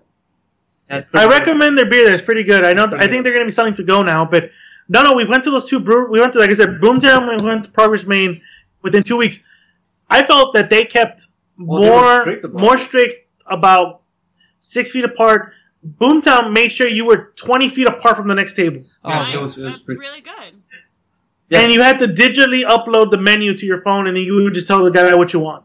That's 0.88 1.06
I 1.14 1.26
recommend 1.26 1.76
their 1.76 1.86
beer. 1.86 2.04
there. 2.04 2.14
It's 2.14 2.22
pretty 2.22 2.44
good. 2.44 2.64
I 2.64 2.72
know. 2.72 2.88
I 2.96 3.06
think 3.08 3.24
they're 3.24 3.32
gonna 3.34 3.44
be 3.44 3.50
selling 3.50 3.74
to 3.74 3.82
go 3.82 4.02
now, 4.02 4.24
but 4.24 4.50
no, 4.88 5.02
no. 5.02 5.14
We 5.14 5.24
went 5.24 5.42
to 5.44 5.50
those 5.50 5.68
two 5.68 5.80
brew. 5.80 6.10
We 6.10 6.20
went 6.20 6.32
to 6.34 6.38
like 6.38 6.50
I 6.50 6.54
said, 6.54 6.80
Boomtown. 6.80 7.36
We 7.36 7.42
went 7.44 7.64
to 7.64 7.70
Progress 7.70 8.06
Maine 8.06 8.40
within 8.82 9.02
two 9.02 9.16
weeks. 9.16 9.40
I 10.08 10.22
felt 10.24 10.54
that 10.54 10.70
they 10.70 10.84
kept 10.84 11.26
Well, 11.58 11.82
they 11.82 11.88
more 11.90 12.20
strict 12.22 12.44
about 12.44 12.60
more 12.60 12.76
strict 12.76 13.28
about 13.46 14.02
six 14.60 14.90
feet 14.92 15.04
apart. 15.04 15.52
Boomtown 16.00 16.52
made 16.52 16.68
sure 16.72 16.86
you 16.88 17.04
were 17.04 17.32
twenty 17.36 17.68
feet 17.68 17.88
apart 17.88 18.16
from 18.16 18.28
the 18.28 18.34
next 18.34 18.54
table, 18.54 18.82
Oh, 19.04 19.10
nice. 19.10 19.34
it 19.34 19.40
was- 19.40 19.58
it 19.58 19.62
was 19.64 19.72
That's 19.74 19.84
pretty- 19.84 20.00
really 20.00 20.20
good. 20.20 20.54
Yeah. 21.48 21.60
and 21.60 21.70
you 21.72 21.80
had 21.80 22.00
to 22.00 22.06
digitally 22.08 22.66
upload 22.66 23.12
the 23.12 23.18
menu 23.18 23.56
to 23.56 23.66
your 23.66 23.80
phone, 23.82 24.08
and 24.08 24.16
then 24.16 24.24
you 24.24 24.42
would 24.42 24.54
just 24.54 24.66
tell 24.66 24.82
the 24.82 24.90
guy 24.90 25.14
what 25.14 25.32
you 25.32 25.38
want. 25.38 25.64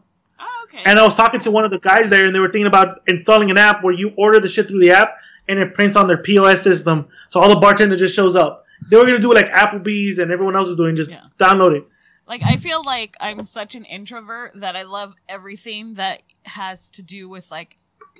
Okay. 0.74 0.82
And 0.86 0.98
I 0.98 1.02
was 1.04 1.14
talking 1.16 1.40
to 1.40 1.50
one 1.50 1.64
of 1.64 1.70
the 1.70 1.78
guys 1.78 2.08
there, 2.10 2.24
and 2.24 2.34
they 2.34 2.38
were 2.40 2.48
thinking 2.50 2.66
about 2.66 3.02
installing 3.06 3.50
an 3.50 3.58
app 3.58 3.82
where 3.84 3.92
you 3.92 4.12
order 4.16 4.40
the 4.40 4.48
shit 4.48 4.68
through 4.68 4.80
the 4.80 4.90
app, 4.90 5.16
and 5.48 5.58
it 5.58 5.74
prints 5.74 5.96
on 5.96 6.06
their 6.06 6.16
POS 6.18 6.62
system, 6.62 7.06
so 7.28 7.40
all 7.40 7.48
the 7.48 7.60
bartender 7.60 7.96
just 7.96 8.14
shows 8.14 8.36
up. 8.36 8.64
They 8.90 8.96
were 8.96 9.04
gonna 9.04 9.18
do 9.18 9.32
like 9.32 9.50
Applebee's 9.50 10.18
and 10.18 10.30
everyone 10.30 10.56
else 10.56 10.68
is 10.68 10.76
doing, 10.76 10.96
just 10.96 11.10
Yeah. 11.10 11.24
download 11.38 11.76
it. 11.76 11.86
Like 12.26 12.42
I 12.44 12.56
feel 12.56 12.82
like 12.84 13.16
I'm 13.20 13.44
such 13.44 13.74
an 13.74 13.84
introvert 13.84 14.52
that 14.54 14.76
I 14.76 14.82
love 14.84 15.14
everything 15.28 15.94
that 15.94 16.22
has 16.46 16.88
to 16.90 17.02
do 17.02 17.28
with 17.28 17.50
like 17.50 17.76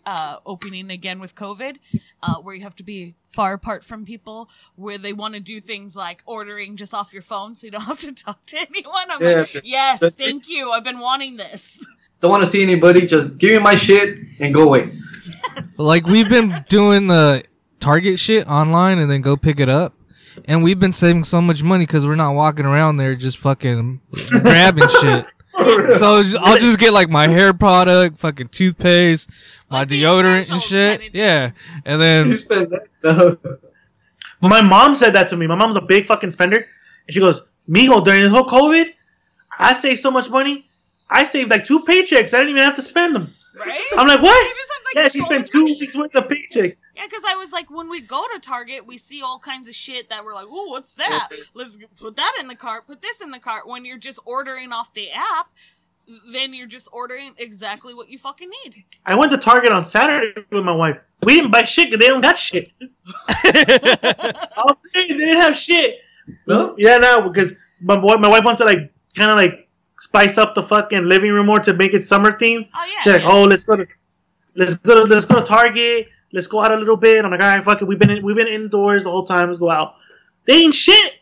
uh 0.06 0.36
opening 0.46 0.90
again 0.90 1.20
with 1.20 1.34
COVID, 1.34 1.76
uh 2.22 2.34
where 2.36 2.54
you 2.54 2.62
have 2.62 2.76
to 2.76 2.82
be 2.84 3.14
far 3.32 3.54
apart 3.54 3.82
from 3.84 4.04
people, 4.04 4.50
where 4.76 4.98
they 4.98 5.12
want 5.12 5.34
to 5.34 5.40
do 5.40 5.60
things 5.60 5.96
like 5.96 6.22
ordering 6.26 6.76
just 6.76 6.92
off 6.92 7.12
your 7.12 7.22
phone 7.22 7.54
so 7.54 7.66
you 7.66 7.70
don't 7.70 7.82
have 7.82 8.00
to 8.00 8.12
talk 8.24 8.44
to 8.46 8.58
anyone. 8.58 9.10
I'm 9.10 9.22
Yeah. 9.22 9.32
like, 9.38 9.60
yes, 9.64 10.00
thank 10.16 10.48
you. 10.48 10.70
I've 10.70 10.84
been 10.84 10.98
wanting 11.00 11.36
this. 11.36 11.84
Don't 12.22 12.30
want 12.30 12.44
to 12.44 12.48
see 12.48 12.62
anybody. 12.62 13.04
Just 13.04 13.36
give 13.36 13.50
me 13.52 13.58
my 13.58 13.74
shit 13.74 14.16
and 14.40 14.54
go 14.54 14.62
away. 14.62 14.92
Like 15.76 16.06
we've 16.06 16.28
been 16.28 16.64
doing 16.68 17.08
the 17.08 17.42
Target 17.80 18.20
shit 18.20 18.46
online 18.46 19.00
and 19.00 19.10
then 19.10 19.20
go 19.22 19.36
pick 19.36 19.58
it 19.58 19.68
up. 19.68 19.94
And 20.44 20.62
we've 20.62 20.78
been 20.78 20.92
saving 20.92 21.24
so 21.24 21.42
much 21.42 21.62
money 21.64 21.84
because 21.84 22.06
we're 22.06 22.14
not 22.14 22.34
walking 22.34 22.64
around 22.64 22.96
there 22.96 23.16
just 23.16 23.38
fucking 23.38 24.00
grabbing 24.40 24.88
shit. 24.88 25.26
So 25.98 26.22
I'll 26.40 26.58
just 26.58 26.78
get 26.78 26.92
like 26.92 27.10
my 27.10 27.26
hair 27.26 27.52
product, 27.52 28.20
fucking 28.20 28.48
toothpaste, 28.48 29.28
my 29.68 29.80
Like 29.80 29.88
deodorant 29.88 30.50
and 30.50 30.62
shit. 30.62 31.12
Yeah, 31.12 31.50
and 31.84 32.00
You 32.00 32.06
then 32.28 32.38
spend 32.38 32.72
that. 33.02 33.38
My 34.40 34.62
mom 34.62 34.94
said 34.96 35.10
that 35.14 35.28
to 35.28 35.36
me. 35.36 35.46
My 35.46 35.54
mom's 35.56 35.76
a 35.76 35.80
big 35.80 36.06
fucking 36.06 36.30
spender, 36.30 36.56
and 36.56 37.14
she 37.14 37.20
goes, 37.20 37.42
"Mijo, 37.68 38.02
during 38.02 38.22
this 38.22 38.32
whole 38.32 38.46
COVID, 38.46 38.86
I 39.58 39.72
saved 39.72 40.00
so 40.00 40.10
much 40.10 40.30
money. 40.30 40.66
I 41.12 41.24
saved 41.24 41.50
like 41.50 41.64
two 41.64 41.80
paychecks. 41.80 42.34
I 42.34 42.38
didn't 42.38 42.50
even 42.50 42.62
have 42.62 42.74
to 42.74 42.82
spend 42.82 43.14
them." 43.14 43.32
Right? 43.58 43.84
I'm 43.98 44.06
like, 44.08 44.18
You 44.18 44.24
"What?" 44.24 44.56
just 44.56 44.70
have, 44.72 44.82
like, 44.86 45.04
Yeah, 45.04 45.08
she 45.08 45.20
spent 45.20 45.46
two 45.48 45.64
money. 45.64 45.76
weeks 45.78 45.94
worth 45.94 46.14
of 46.14 46.24
paychecks. 46.24 46.76
Yeah, 46.96 47.04
because 47.04 47.22
I 47.26 47.36
was 47.36 47.52
like, 47.52 47.70
when 47.70 47.90
we 47.90 48.00
go 48.00 48.24
to 48.32 48.40
Target, 48.40 48.86
we 48.86 48.96
see 48.96 49.20
all 49.22 49.38
kinds 49.38 49.68
of 49.68 49.74
shit 49.74 50.08
that 50.08 50.24
we're 50.24 50.32
like, 50.34 50.46
oh, 50.48 50.70
what's 50.70 50.94
that? 50.94 51.28
Let's 51.54 51.76
put 52.00 52.16
that 52.16 52.38
in 52.40 52.48
the 52.48 52.54
cart, 52.54 52.86
put 52.86 53.02
this 53.02 53.20
in 53.20 53.30
the 53.30 53.38
cart. 53.38 53.66
When 53.68 53.84
you're 53.84 53.98
just 53.98 54.20
ordering 54.24 54.72
off 54.72 54.94
the 54.94 55.10
app, 55.10 55.48
then 56.32 56.54
you're 56.54 56.66
just 56.66 56.88
ordering 56.92 57.32
exactly 57.36 57.92
what 57.94 58.08
you 58.08 58.16
fucking 58.18 58.50
need. 58.64 58.84
I 59.04 59.14
went 59.16 59.30
to 59.32 59.38
Target 59.38 59.70
on 59.70 59.84
Saturday 59.84 60.32
with 60.50 60.64
my 60.64 60.74
wife. 60.74 60.96
We 61.22 61.34
didn't 61.34 61.50
buy 61.50 61.64
shit 61.64 61.90
because 61.90 62.02
they 62.02 62.08
don't 62.08 62.22
got 62.22 62.38
shit. 62.38 62.70
All 64.56 64.78
day 64.94 65.08
they 65.08 65.16
didn't 65.16 65.40
have 65.40 65.56
shit. 65.56 65.96
No? 66.46 66.74
Yeah, 66.78 66.98
no, 66.98 67.28
because 67.28 67.54
my 67.80 67.96
boy, 67.96 68.16
my 68.16 68.28
wife 68.28 68.44
wants 68.44 68.58
to 68.60 68.64
like 68.64 68.92
kind 69.14 69.30
of 69.30 69.36
like 69.36 69.61
spice 70.02 70.36
up 70.36 70.54
the 70.54 70.62
fucking 70.64 71.04
living 71.04 71.30
room 71.30 71.46
more 71.46 71.60
to 71.60 71.72
make 71.74 71.94
it 71.94 72.02
summer 72.04 72.32
theme. 72.32 72.66
Oh 72.74 72.84
yeah. 72.84 72.98
She's 73.02 73.12
like, 73.12 73.22
yeah. 73.22 73.30
oh, 73.30 73.42
let's 73.44 73.62
go 73.64 73.76
to, 73.76 73.86
let's 74.56 74.74
go 74.74 75.06
to, 75.06 75.12
let's 75.14 75.26
go 75.26 75.36
to 75.36 75.42
Target. 75.42 76.08
Let's 76.32 76.46
go 76.46 76.60
out 76.64 76.72
a 76.72 76.76
little 76.76 76.96
bit. 76.96 77.24
I'm 77.24 77.30
like, 77.30 77.42
all 77.42 77.54
right, 77.54 77.62
fuck 77.64 77.82
it. 77.82 77.84
We've 77.84 77.98
been 77.98 78.10
in, 78.10 78.24
we've 78.24 78.34
been 78.36 78.48
indoors 78.48 79.04
the 79.04 79.10
whole 79.10 79.24
time. 79.24 79.48
Let's 79.48 79.58
go 79.60 79.70
out. 79.70 79.94
They 80.46 80.54
ain't 80.54 80.74
shit. 80.74 81.14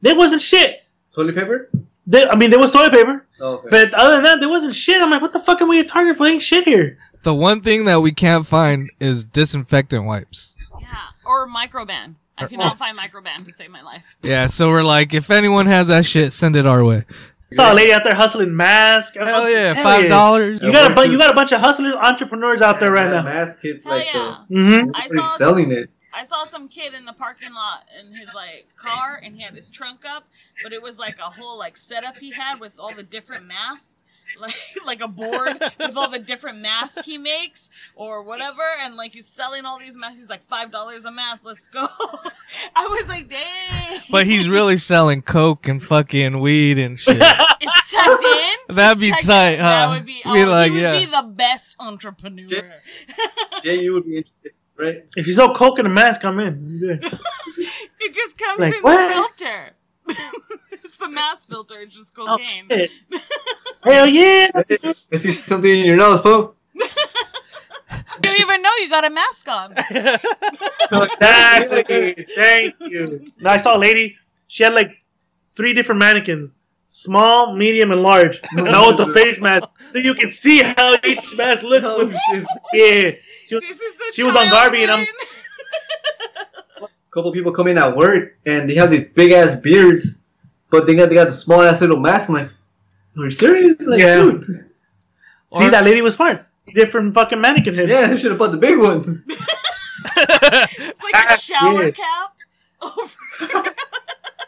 They 0.00 0.14
wasn't 0.14 0.40
shit. 0.40 0.80
Toilet 1.14 1.34
paper? 1.36 1.70
They, 2.06 2.26
I 2.26 2.34
mean, 2.34 2.50
there 2.50 2.58
was 2.58 2.72
toilet 2.72 2.92
paper, 2.92 3.26
Oh, 3.40 3.56
okay. 3.58 3.68
but 3.70 3.94
other 3.94 4.16
than 4.16 4.24
that, 4.24 4.40
there 4.40 4.48
wasn't 4.48 4.74
shit. 4.74 5.00
I'm 5.00 5.10
like, 5.10 5.22
what 5.22 5.32
the 5.32 5.38
fuck 5.38 5.60
am 5.62 5.68
we 5.68 5.78
at 5.80 5.86
Target 5.86 6.16
for? 6.16 6.26
Ain't 6.26 6.42
shit 6.42 6.64
here. 6.64 6.98
the 7.22 7.34
one 7.34 7.60
thing 7.60 7.84
that 7.84 8.00
we 8.00 8.10
can't 8.10 8.44
find 8.44 8.90
is 8.98 9.22
disinfectant 9.22 10.04
wipes. 10.06 10.56
Yeah. 10.80 10.88
Or 11.24 11.46
microban. 11.46 12.16
I 12.38 12.46
cannot 12.46 12.78
find 12.78 12.98
microban 12.98 13.44
to 13.44 13.52
save 13.52 13.70
my 13.70 13.82
life. 13.82 14.16
Yeah, 14.22 14.46
so 14.46 14.70
we're 14.70 14.82
like, 14.82 15.14
if 15.14 15.30
anyone 15.30 15.66
has 15.66 15.88
that 15.88 16.04
shit, 16.06 16.32
send 16.32 16.56
it 16.56 16.66
our 16.66 16.82
way. 16.84 17.04
Saw 17.52 17.72
a 17.72 17.74
lady 17.74 17.92
out 17.92 18.04
there 18.04 18.14
hustling 18.14 18.54
masks. 18.56 19.16
Hell 19.16 19.50
yeah, 19.50 19.74
Hell 19.74 19.84
five 19.84 20.08
dollars. 20.08 20.60
You 20.62 20.72
got 20.72 20.90
a 20.90 20.94
bu- 20.94 21.10
you 21.10 21.18
got 21.18 21.30
a 21.30 21.34
bunch 21.34 21.52
of 21.52 21.60
hustling 21.60 21.92
entrepreneurs 21.92 22.62
out 22.62 22.80
there 22.80 22.92
right 22.92 23.10
now. 23.10 23.22
mask 23.22 23.64
is 23.64 23.80
Hell 23.84 23.96
like 23.96 24.12
yeah. 24.12 24.36
Mm-hmm. 24.50 24.90
I 24.94 25.08
saw- 25.08 25.36
selling 25.36 25.72
it. 25.72 25.90
I 26.14 26.24
saw 26.24 26.44
some 26.44 26.68
kid 26.68 26.92
in 26.94 27.06
the 27.06 27.14
parking 27.14 27.54
lot 27.54 27.88
in 27.98 28.14
his 28.14 28.28
like 28.34 28.66
car 28.76 29.18
and 29.22 29.34
he 29.34 29.42
had 29.42 29.54
his 29.54 29.70
trunk 29.70 30.04
up, 30.06 30.28
but 30.62 30.72
it 30.72 30.82
was 30.82 30.98
like 30.98 31.18
a 31.18 31.22
whole 31.22 31.58
like 31.58 31.76
setup 31.76 32.18
he 32.18 32.32
had 32.32 32.60
with 32.60 32.78
all 32.78 32.94
the 32.94 33.02
different 33.02 33.46
masks. 33.46 33.91
Like 34.40 34.54
like 34.84 35.00
a 35.02 35.08
board 35.08 35.62
with 35.78 35.96
all 35.96 36.08
the 36.08 36.18
different 36.18 36.58
masks 36.60 37.04
he 37.04 37.16
makes 37.18 37.70
or 37.94 38.22
whatever, 38.22 38.62
and 38.80 38.96
like 38.96 39.14
he's 39.14 39.28
selling 39.28 39.64
all 39.64 39.78
these 39.78 39.96
masks. 39.96 40.18
He's 40.18 40.28
like 40.28 40.42
five 40.44 40.70
dollars 40.72 41.04
a 41.04 41.12
mask. 41.12 41.42
Let's 41.44 41.66
go. 41.68 41.86
I 42.76 42.86
was 42.86 43.08
like, 43.08 43.28
dang. 43.28 44.00
But 44.10 44.26
he's 44.26 44.48
really 44.48 44.76
selling 44.78 45.22
coke 45.22 45.68
and 45.68 45.82
fucking 45.82 46.40
weed 46.40 46.78
and 46.78 46.98
shit. 46.98 47.16
it's 47.60 47.92
tucked 47.92 48.24
in. 48.24 48.74
That'd 48.76 49.00
be 49.00 49.10
Tucked 49.10 49.26
tight, 49.26 49.48
in. 49.54 49.60
huh? 49.60 49.68
That 49.70 49.90
would 49.90 50.06
be. 50.06 50.14
Be 50.14 50.22
Oh, 50.24 50.46
like, 50.46 50.70
he 50.72 50.76
would 50.78 50.82
yeah. 50.82 50.98
be 50.98 51.06
the 51.06 51.22
best 51.28 51.76
entrepreneur. 51.78 52.46
Yeah. 52.48 53.60
Jay, 53.62 53.80
you 53.80 53.92
would 53.92 54.04
be 54.06 54.16
interested, 54.16 54.52
right? 54.76 55.04
If 55.16 55.26
you 55.26 55.32
sell 55.34 55.54
coke 55.54 55.78
in 55.78 55.86
a 55.86 55.90
mask, 55.90 56.24
I'm 56.24 56.38
in. 56.40 56.80
It 58.00 58.14
just 58.14 58.36
comes 58.38 58.58
Like, 58.58 58.74
in 58.76 58.82
what? 58.82 59.08
the 59.08 59.14
filter. 59.14 59.72
It's 60.92 60.98
the 60.98 61.08
mask 61.08 61.48
filter. 61.48 61.80
It's 61.80 61.96
just 61.96 62.12
Oh, 62.18 62.26
cocaine. 62.36 62.66
shit. 62.70 62.90
Hell 63.82 64.06
yeah! 64.06 64.48
I 65.10 65.16
see 65.16 65.32
something 65.32 65.70
in 65.70 65.86
your 65.86 65.96
nose, 65.96 66.20
Poe. 66.20 66.54
you 66.74 66.84
didn't 68.20 68.40
even 68.40 68.60
know 68.62 68.70
you 68.80 68.90
got 68.90 69.04
a 69.04 69.10
mask 69.10 69.48
on. 69.48 69.74
Exactly. 71.02 72.26
Thank 72.36 72.74
you. 72.80 73.26
I 73.44 73.56
saw 73.56 73.76
a 73.76 73.80
lady. 73.80 74.16
She 74.48 74.62
had 74.64 74.74
like 74.74 75.02
three 75.56 75.72
different 75.72 75.98
mannequins: 76.00 76.52
small, 76.86 77.56
medium, 77.56 77.90
and 77.92 78.02
large. 78.02 78.40
Now 78.52 78.88
with 78.88 78.98
the 78.98 79.12
face 79.14 79.40
mask, 79.40 79.68
so 79.92 79.98
you 79.98 80.14
can 80.14 80.30
see 80.30 80.62
how 80.62 80.96
each 81.02 81.34
mask 81.34 81.62
looks. 81.62 81.88
Oh, 81.88 82.10
yeah. 82.74 83.12
She 83.46 83.54
was, 83.54 83.64
This 83.66 83.80
is 83.80 83.96
the 83.96 84.04
She 84.12 84.22
was 84.24 84.36
on 84.36 84.48
child 84.48 84.52
Garvey 84.52 84.82
and 84.82 84.90
I'm- 84.92 85.06
A 86.82 86.88
couple 87.10 87.32
people 87.32 87.52
come 87.52 87.68
in 87.68 87.78
at 87.78 87.96
work 87.96 88.38
and 88.46 88.68
they 88.68 88.74
have 88.74 88.90
these 88.90 89.06
big 89.14 89.32
ass 89.32 89.56
beards, 89.56 90.18
but 90.72 90.86
they 90.86 90.94
got 90.96 91.08
they 91.10 91.14
got 91.14 91.28
the 91.28 91.34
small 91.34 91.60
ass 91.62 91.80
little 91.80 92.00
mask. 92.00 92.28
I'm 92.28 92.34
like, 92.36 92.50
are 93.16 93.24
you 93.26 93.30
serious? 93.30 93.76
Like, 93.82 94.00
Yeah. 94.00 94.16
dude. 94.16 94.44
see 95.56 95.68
that 95.68 95.84
lady 95.84 96.00
was 96.02 96.14
smart. 96.14 96.44
Different 96.74 97.12
fucking 97.14 97.40
mannequin 97.40 97.74
heads. 97.74 97.90
Yeah, 97.90 98.06
they 98.08 98.18
should 98.18 98.30
have 98.32 98.38
put 98.38 98.50
the 98.52 98.56
big 98.58 98.78
one. 98.78 99.24
It's 100.04 101.02
like 101.02 101.14
a 101.14 101.32
Ah, 101.32 101.36
shower 101.36 101.84
yeah. 101.84 101.90
cap. 101.92 102.34
Over. 102.82 103.70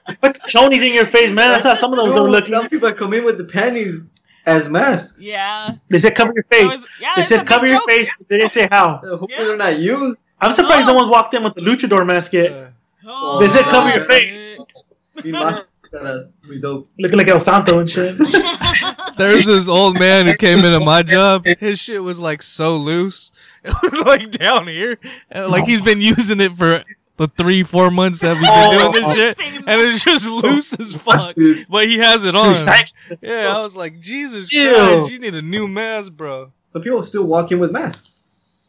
Put 0.22 0.34
chonies 0.52 0.82
in 0.86 0.92
your 0.92 1.06
face, 1.06 1.30
man. 1.30 1.50
That's 1.50 1.64
how 1.64 1.74
some 1.74 1.92
of 1.92 1.98
those 1.98 2.16
are 2.16 2.28
looking. 2.28 2.50
Some 2.50 2.68
people 2.68 2.92
come 2.92 3.12
in 3.14 3.24
with 3.24 3.38
the 3.38 3.44
panties 3.44 4.00
as 4.46 4.68
masks. 4.68 5.22
Yeah. 5.22 5.74
They 5.88 5.98
said 5.98 6.14
cover 6.14 6.32
your 6.34 6.44
face. 6.44 6.64
was, 6.64 6.84
yeah, 7.00 7.12
They 7.16 7.22
it's 7.22 7.30
a 7.30 7.38
said 7.38 7.46
cover 7.46 7.66
your 7.66 7.78
joke. 7.78 7.90
face. 7.90 8.10
but 8.18 8.28
They 8.28 8.38
didn't 8.38 8.52
say 8.52 8.68
how. 8.70 8.96
Uh, 8.96 9.16
hopefully 9.16 9.34
Yeah. 9.38 9.44
they're 9.44 9.56
not 9.56 9.78
used. 9.78 10.20
I'm 10.40 10.52
surprised 10.52 10.86
no 10.86 10.92
Oh. 10.92 10.96
one's 10.96 11.10
walked 11.10 11.32
in 11.34 11.42
with 11.44 11.54
the 11.54 11.60
luchador 11.62 12.04
mask 12.06 12.32
yet. 12.32 12.72
Oh, 13.06 13.38
They 13.40 13.48
said 13.48 13.62
cover 13.64 13.90
your 13.90 14.00
face. 14.00 14.58
We 15.94 16.00
masked 16.00 16.06
at 16.06 16.16
us. 16.16 16.34
We 16.48 16.60
dope. 16.60 16.88
Looking 16.98 17.18
like 17.18 17.28
El 17.28 17.40
Santo 17.40 17.78
and 17.78 17.90
shit. 17.90 18.16
There's 19.16 19.46
this 19.46 19.68
old 19.68 19.98
man 19.98 20.26
who 20.26 20.36
came 20.36 20.58
into 20.58 20.80
my 20.80 21.02
job. 21.04 21.44
His 21.58 21.78
shit 21.78 22.02
was 22.02 22.18
like 22.18 22.42
so 22.42 22.76
loose. 22.76 23.32
It 23.64 23.74
was 23.82 24.00
like 24.06 24.30
down 24.30 24.66
here. 24.66 24.98
And, 25.30 25.50
like 25.50 25.64
he's 25.64 25.80
been 25.80 26.00
using 26.00 26.40
it 26.40 26.52
for 26.52 26.84
the 27.16 27.28
three, 27.28 27.62
four 27.62 27.90
months 27.90 28.20
that 28.20 28.34
we've 28.34 28.42
been 28.42 28.80
doing 28.80 28.92
this 28.92 29.04
oh. 29.06 29.14
shit. 29.14 29.66
And 29.68 29.80
it's 29.80 30.04
just 30.04 30.28
loose 30.28 30.78
as 30.78 30.96
fuck. 30.96 31.36
But 31.68 31.86
he 31.86 31.98
has 31.98 32.24
it 32.24 32.34
on. 32.34 32.56
Yeah, 33.20 33.56
I 33.56 33.62
was 33.62 33.76
like, 33.76 34.00
Jesus 34.00 34.50
Christ, 34.50 35.12
you 35.12 35.18
need 35.18 35.34
a 35.34 35.42
new 35.42 35.68
mask, 35.68 36.12
bro. 36.12 36.52
Some 36.72 36.82
people 36.82 37.02
still 37.04 37.24
walk 37.24 37.52
in 37.52 37.60
with 37.60 37.70
masks. 37.70 38.16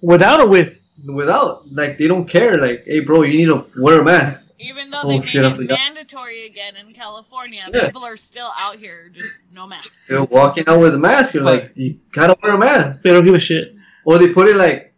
Without 0.02 0.40
or 0.40 0.48
with? 0.48 0.78
Without, 1.08 1.70
like, 1.74 1.98
they 1.98 2.08
don't 2.08 2.26
care. 2.26 2.58
Like, 2.58 2.86
hey, 2.86 3.00
bro, 3.00 3.24
you 3.24 3.38
need 3.38 3.52
to 3.52 3.66
wear 3.82 4.02
a 4.02 4.04
mask. 4.04 4.45
Even 4.60 4.90
though 4.90 5.02
Oh, 5.04 5.08
they 5.10 5.20
made 5.20 5.28
shit, 5.28 5.44
it 5.44 5.54
forgot. 5.54 5.78
mandatory 5.78 6.46
again 6.46 6.76
in 6.78 6.94
California, 6.94 7.70
Yeah. 7.74 7.86
people 7.88 8.06
are 8.06 8.16
still 8.18 8.50
out 8.58 8.78
here 8.78 9.12
just 9.14 9.42
no 9.54 9.68
mask. 9.68 9.98
Still 10.06 10.28
walking 10.32 10.64
out 10.68 10.80
with 10.80 10.94
a 10.94 10.98
mask. 10.98 11.34
You're 11.34 11.44
But- 11.44 11.62
like, 11.64 11.72
you 11.76 12.00
gotta 12.14 12.36
wear 12.42 12.54
a 12.54 12.58
mask. 12.58 13.02
They 13.02 13.12
don't 13.12 13.26
give 13.26 13.34
a 13.36 13.40
shit. 13.40 13.76
Or 14.06 14.18
they 14.18 14.30
put 14.30 14.48
it, 14.48 14.56
like, 14.56 14.94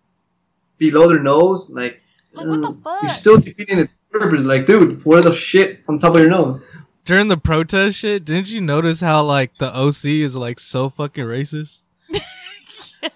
below 0.78 1.08
their 1.08 1.20
nose. 1.24 1.70
Like, 1.70 2.02
Like, 2.34 2.46
what 2.48 2.62
the 2.62 2.68
mm, 2.70 2.84
fuck? 2.84 3.02
You're 3.04 3.12
still 3.14 3.38
defeating 3.38 3.80
its 3.80 3.96
purpose. 4.12 4.44
Like, 4.44 4.68
dude, 4.68 5.04
wear 5.04 5.22
the 5.24 5.34
shit 5.34 5.80
on 5.90 5.98
top 5.98 6.14
of 6.14 6.22
your 6.22 6.30
nose. 6.30 6.64
during 7.04 7.30
the 7.30 7.38
protest 7.38 7.98
shit, 8.00 8.26
didn't 8.26 8.52
you 8.52 8.60
notice 8.62 9.00
how 9.00 9.24
like 9.24 9.58
the 9.60 9.72
OC 9.76 10.22
is 10.22 10.36
like 10.36 10.60
so 10.60 10.90
fucking 10.90 11.24
racist? 11.24 11.82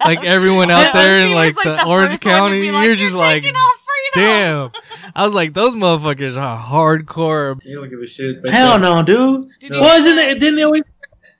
Like 0.04 0.24
everyone 0.24 0.70
out 0.70 0.92
The 0.92 0.98
there 0.98 1.20
in 1.26 1.32
OC 1.32 1.34
like 1.34 1.56
was, 1.56 1.64
the, 1.64 1.72
the 1.74 1.84
Orange 1.86 2.10
first 2.12 2.24
one 2.24 2.32
to 2.32 2.38
County, 2.38 2.86
you're 2.86 2.96
just 2.96 3.14
like, 3.14 3.42
taking 3.42 3.54
our 3.56 3.62
freedom. 3.62 3.81
damn. 4.20 4.70
I 5.14 5.24
was 5.24 5.34
like, 5.34 5.52
those 5.54 5.74
motherfuckers 5.74 6.40
are 6.40 6.58
hardcore. 6.58 7.62
You 7.64 7.80
don't 7.80 7.90
give 7.90 8.00
a 8.00 8.06
shit. 8.06 8.46
Hell 8.48 8.78
no, 8.78 9.02
dude. 9.02 9.46
Did 9.60 9.70
No. 9.72 9.76
you 9.76 9.82
Well, 9.82 9.98
know 10.00 10.04
isn't 10.06 10.18
it? 10.18 10.34
Didn't 10.40 10.56
they 10.56 10.62
always? 10.62 10.82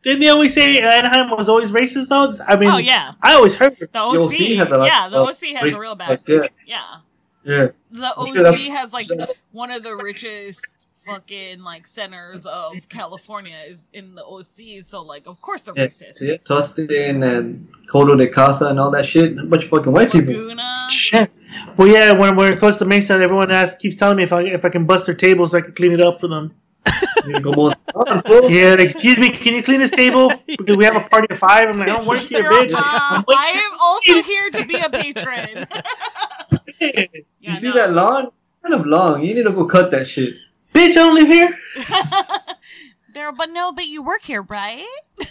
Didn't 0.02 0.18
they 0.20 0.28
always 0.30 0.52
say 0.52 0.80
Anaheim 0.80 1.30
was 1.30 1.48
always 1.48 1.70
racist 1.70 2.08
though? 2.08 2.34
I 2.46 2.56
mean, 2.56 2.68
Oh 2.68 2.78
yeah, 2.78 3.12
I 3.22 3.34
always 3.34 3.54
heard. 3.54 3.76
the 3.78 3.86
The 3.86 3.98
OC. 4.00 4.32
OC 4.32 4.56
has 4.58 4.70
a 4.72 4.78
lot 4.78 4.86
yeah, 4.86 5.08
the 5.08 5.18
of 5.20 5.28
OC 5.28 5.42
has 5.56 5.74
a 5.74 5.78
real 5.80 5.94
bad. 5.94 6.08
Like, 6.10 6.20
yeah, 6.26 6.46
Yeah, 6.66 6.96
yeah. 7.44 7.66
the 7.92 8.12
OC 8.16 8.56
has 8.72 8.92
like 8.92 9.06
one 9.52 9.70
of 9.70 9.84
the 9.84 9.94
richest 9.94 10.81
fucking 11.06 11.62
like 11.62 11.86
centers 11.86 12.46
of 12.46 12.72
California 12.88 13.56
is 13.66 13.88
in 13.92 14.14
the 14.14 14.24
OC. 14.24 14.82
So 14.82 15.02
like, 15.02 15.26
of 15.26 15.40
course 15.40 15.62
they're 15.62 15.74
Yeah, 15.76 15.86
racist. 15.86 16.14
see 16.14 16.30
it? 16.30 16.44
Tustin 16.44 17.22
and 17.24 17.68
Coto 17.88 18.16
de 18.16 18.28
Caza 18.28 18.70
and 18.70 18.78
all 18.80 18.90
that 18.92 19.04
shit. 19.06 19.38
A 19.38 19.44
bunch 19.44 19.64
of 19.64 19.70
fucking 19.70 19.92
white 19.92 20.10
people. 20.12 20.34
Shit. 20.90 21.30
Well, 21.76 21.88
yeah. 21.88 22.12
When 22.12 22.36
we're 22.36 22.52
in 22.52 22.58
Costa 22.58 22.84
Mesa, 22.84 23.14
everyone 23.14 23.50
asks, 23.50 23.76
keeps 23.76 23.96
telling 23.96 24.16
me 24.16 24.22
if 24.22 24.32
I 24.32 24.42
if 24.42 24.64
I 24.64 24.68
can 24.68 24.86
bust 24.86 25.06
their 25.06 25.14
table 25.14 25.46
so 25.48 25.58
I 25.58 25.60
can 25.60 25.72
clean 25.72 25.92
it 25.92 26.00
up 26.00 26.20
for 26.20 26.28
them. 26.28 26.54
Come 27.42 27.54
on, 27.54 27.74
on, 27.94 28.22
fool. 28.22 28.50
Yeah. 28.50 28.70
like, 28.70 28.80
Excuse 28.80 29.16
me, 29.18 29.30
can 29.30 29.54
you 29.54 29.62
clean 29.62 29.78
this 29.80 29.90
table? 29.92 30.32
Because 30.46 30.76
we 30.76 30.84
have 30.84 30.96
a 30.96 31.00
party 31.00 31.28
of 31.30 31.38
five. 31.38 31.68
I'm 31.68 31.78
like, 31.78 31.88
I 31.88 31.96
don't 31.96 32.06
work 32.06 32.18
here, 32.20 32.42
bitch. 32.42 32.72
Uh, 32.74 33.22
I 33.28 33.62
am 33.64 33.78
also 33.80 34.22
here 34.22 34.50
to 34.50 34.66
be 34.66 34.74
a 34.74 34.90
patron. 34.90 35.66
bitch, 36.80 37.08
Yeah, 37.40 37.50
you 37.50 37.54
see 37.56 37.68
no. 37.68 37.74
that 37.74 37.92
lawn? 37.92 38.30
Kind 38.62 38.74
of 38.74 38.86
long. 38.86 39.22
You 39.22 39.34
need 39.34 39.44
to 39.44 39.52
go 39.52 39.64
cut 39.64 39.90
that 39.92 40.06
shit. 40.06 40.34
I 40.74 40.90
don't 40.90 41.14
live 41.14 41.28
here. 41.28 41.58
there, 43.14 43.32
but 43.32 43.50
no, 43.50 43.72
but 43.72 43.86
you 43.86 44.02
work 44.02 44.22
here, 44.22 44.42
right? 44.42 44.86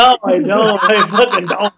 Oh, 0.00 0.16
I 0.22 0.38
know. 0.38 0.78
I 0.80 1.04
fucking 1.08 1.46
don't. 1.46 1.74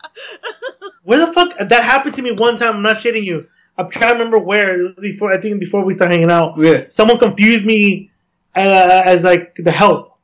Where 1.04 1.24
the 1.24 1.32
fuck 1.32 1.56
that 1.56 1.82
happened 1.84 2.14
to 2.16 2.22
me 2.22 2.32
one 2.32 2.58
time? 2.58 2.76
I'm 2.76 2.82
not 2.82 2.96
shitting 2.96 3.24
you. 3.24 3.46
I'm 3.78 3.88
trying 3.88 4.08
to 4.08 4.12
remember 4.14 4.38
where 4.38 4.90
before. 5.00 5.32
I 5.32 5.40
think 5.40 5.58
before 5.58 5.82
we 5.86 5.94
start 5.94 6.10
hanging 6.10 6.30
out, 6.30 6.54
Yeah. 6.58 6.84
someone 6.90 7.18
confused 7.18 7.64
me 7.64 8.10
uh, 8.54 9.02
as 9.06 9.24
like 9.24 9.54
the 9.54 9.70
help. 9.70 10.18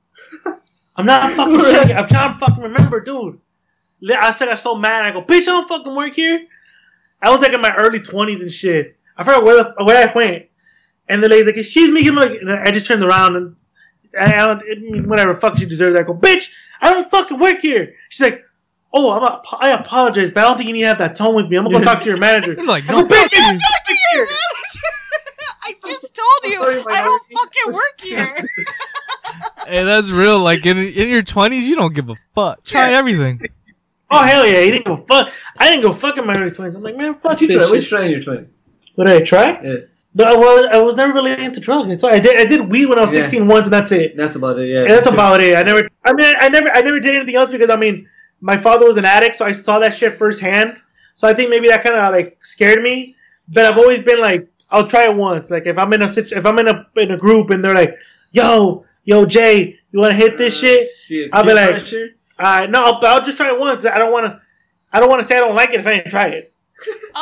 I'm 0.97 1.07
not 1.07 1.33
fucking 1.37 1.59
shitting. 1.59 1.97
I'm 1.97 2.07
trying 2.07 2.35
to 2.35 2.39
fucking 2.39 2.63
remember, 2.65 3.01
dude. 3.01 3.41
I 4.15 4.31
said 4.33 4.49
I 4.49 4.51
got 4.53 4.59
so 4.59 4.75
mad. 4.75 5.05
I 5.07 5.13
go, 5.13 5.23
bitch, 5.23 5.43
I 5.43 5.45
don't 5.45 5.69
fucking 5.69 5.95
work 5.97 6.13
here. 6.13 6.47
I 7.23 7.31
was 7.31 7.41
like 7.41 7.55
in 7.55 7.63
my 7.63 7.75
early 7.77 8.01
20s 8.01 8.43
and 8.43 8.51
shit. 8.51 8.99
I 9.17 9.25
forgot 9.25 9.43
where 9.43 9.63
the, 9.65 9.85
where 9.85 10.07
I 10.07 10.13
went. 10.13 10.47
And 11.09 11.23
the 11.23 11.29
lady's 11.29 11.47
like, 11.47 11.57
excuse 11.57 11.91
me. 11.91 12.07
I'm 12.09 12.15
like, 12.17 12.41
I 12.67 12.71
just 12.71 12.87
turned 12.87 13.03
around 13.05 13.37
and 13.37 13.57
I, 14.19 14.35
I 14.43 14.47
don't, 14.47 14.63
I 14.63 14.75
mean, 14.81 15.09
whatever, 15.09 15.35
fuck 15.35 15.59
she 15.59 15.67
deserves. 15.67 15.99
I 15.99 16.03
go, 16.03 16.15
bitch, 16.15 16.51
I 16.81 16.91
don't 16.93 17.11
fucking 17.11 17.39
work 17.39 17.61
here. 17.61 17.95
She's 18.09 18.23
like, 18.23 18.45
oh, 18.93 19.11
I'm 19.13 19.23
a, 19.23 19.43
I 19.59 19.71
apologize, 19.71 20.31
but 20.31 20.41
I 20.45 20.49
don't 20.49 20.57
think 20.57 20.69
you 20.69 20.75
need 20.75 20.81
to 20.83 20.87
have 20.89 20.99
that 20.99 21.15
tone 21.17 21.35
with 21.35 21.49
me. 21.49 21.57
I'm 21.57 21.65
gonna 21.65 21.79
go 21.79 21.83
talk 21.85 22.03
to 22.03 22.09
your 22.09 22.19
manager. 22.19 22.57
I'm 22.59 22.67
like, 22.67 22.89
I 22.89 22.93
no, 22.93 23.07
bitch. 23.07 23.31
I 23.33 23.39
don't 23.41 23.55
work 23.55 23.97
here. 24.15 24.29
I 25.69 25.75
just 25.85 26.15
told 26.15 26.53
you 26.53 26.59
sorry, 26.59 26.97
I 26.97 27.03
don't 27.03 27.23
heart- 27.33 27.53
fucking 27.55 27.73
work 27.75 28.01
here. 28.01 28.49
Hey, 29.67 29.83
that's 29.83 30.11
real. 30.13 30.39
Like 30.39 30.65
in 30.65 30.79
in 30.79 31.09
your 31.09 31.23
twenties, 31.25 31.69
you 31.69 31.75
don't 31.75 31.93
give 31.93 32.09
a 32.09 32.15
fuck. 32.37 32.63
Try 32.63 32.91
Yeah. 32.91 32.99
everything. 32.99 33.43
Oh 34.11 34.23
hell 34.23 34.47
yeah, 34.47 34.61
he 34.61 34.71
didn't 34.71 34.85
go 34.87 35.05
fuck. 35.09 35.31
I 35.59 35.69
didn't 35.69 35.83
go 35.83 35.93
fuck 35.93 36.17
in 36.17 36.25
my 36.25 36.39
early 36.41 36.53
twenties. 36.53 36.77
I'm 36.77 36.83
like, 36.83 36.97
man, 36.97 37.15
fuck 37.15 37.25
What 37.25 37.41
you 37.41 37.49
this 37.49 37.57
try? 37.57 37.67
What 37.67 37.75
you 37.75 37.81
shit. 37.83 37.89
try 37.91 38.05
in 38.05 38.11
your 38.13 38.21
20s? 38.21 38.47
What 38.95 39.07
did 39.09 39.21
I 39.21 39.25
try? 39.25 39.61
Yeah. 39.61 39.75
No, 40.19 40.25
I 40.25 40.35
was 40.35 40.67
I 40.73 40.79
was 40.79 40.97
never 40.97 41.13
really 41.13 41.33
into 41.33 41.61
drugs. 41.61 42.03
Why 42.03 42.13
I 42.13 42.19
did 42.19 42.41
I 42.41 42.45
did 42.47 42.61
weed 42.71 42.87
when 42.87 42.99
I 42.99 43.03
was 43.03 43.15
Yeah. 43.15 43.23
16 43.23 43.47
once, 43.47 43.67
and 43.67 43.73
that's 43.75 43.93
it. 43.93 44.17
That's 44.17 44.35
about 44.37 44.59
it, 44.59 44.69
yeah. 44.71 44.81
And 44.83 44.91
that's 44.91 45.07
about 45.07 45.41
it. 45.43 45.57
I 45.57 45.63
never. 45.63 45.87
I 46.05 46.13
mean, 46.15 46.35
I 46.41 46.49
never 46.49 46.71
I 46.71 46.81
never 46.81 46.99
did 47.01 47.15
anything 47.17 47.35
else 47.37 47.51
because 47.51 47.69
I 47.71 47.77
mean, 47.77 48.09
my 48.41 48.57
father 48.57 48.87
was 48.87 48.97
an 48.97 49.05
addict, 49.05 49.37
so 49.37 49.45
I 49.45 49.53
saw 49.53 49.79
that 49.81 49.93
shit 49.95 50.19
firsthand. 50.19 50.79
So 51.17 51.29
I 51.29 51.35
think 51.35 51.51
maybe 51.51 51.69
that 51.69 51.83
kind 51.83 51.95
of 51.97 52.13
like 52.13 52.43
scared 52.45 52.83
me. 52.83 53.15
But 53.49 53.67
I've 53.67 53.79
always 53.79 54.01
been 54.01 54.21
like, 54.21 54.49
I'll 54.71 54.87
try 54.87 55.05
it 55.05 55.15
once. 55.15 55.51
Like 55.51 55.67
if 55.67 55.79
I'm 55.79 55.93
in 55.93 56.03
a 56.03 56.09
situ- 56.09 56.37
if 56.37 56.47
I'm 56.47 56.59
in 56.59 56.69
a 56.69 56.87
in 56.97 57.11
a 57.11 57.19
group 57.19 57.51
and 57.51 57.63
they're 57.65 57.75
like, 57.75 57.95
yo, 58.33 58.85
yo, 59.05 59.27
Jay, 59.27 59.79
you 59.93 59.99
want 60.01 60.13
to 60.13 60.17
hit 60.17 60.39
this 60.39 60.59
shit? 60.59 60.89
Shit. 61.05 61.31
I'll 61.33 61.45
be 61.45 61.53
like- 61.53 61.71
pressure? 61.71 62.09
Uh, 62.39 62.67
no, 62.69 62.83
I'll, 62.85 63.07
I'll 63.07 63.23
just 63.25 63.37
try 63.39 63.49
it 63.53 63.59
once. 63.59 63.85
I 63.87 63.99
don't 63.99 64.13
want 64.13 64.27
to. 64.27 64.41
I 64.93 65.01
don't 65.01 65.09
want 65.11 65.21
to 65.23 65.27
say 65.29 65.37
I 65.37 65.41
don't 65.41 65.55
like 65.55 65.73
it 65.75 65.81
if 65.81 65.87
I 65.87 65.93
didn't 65.93 66.11
try 66.11 66.29
it. 66.29 66.53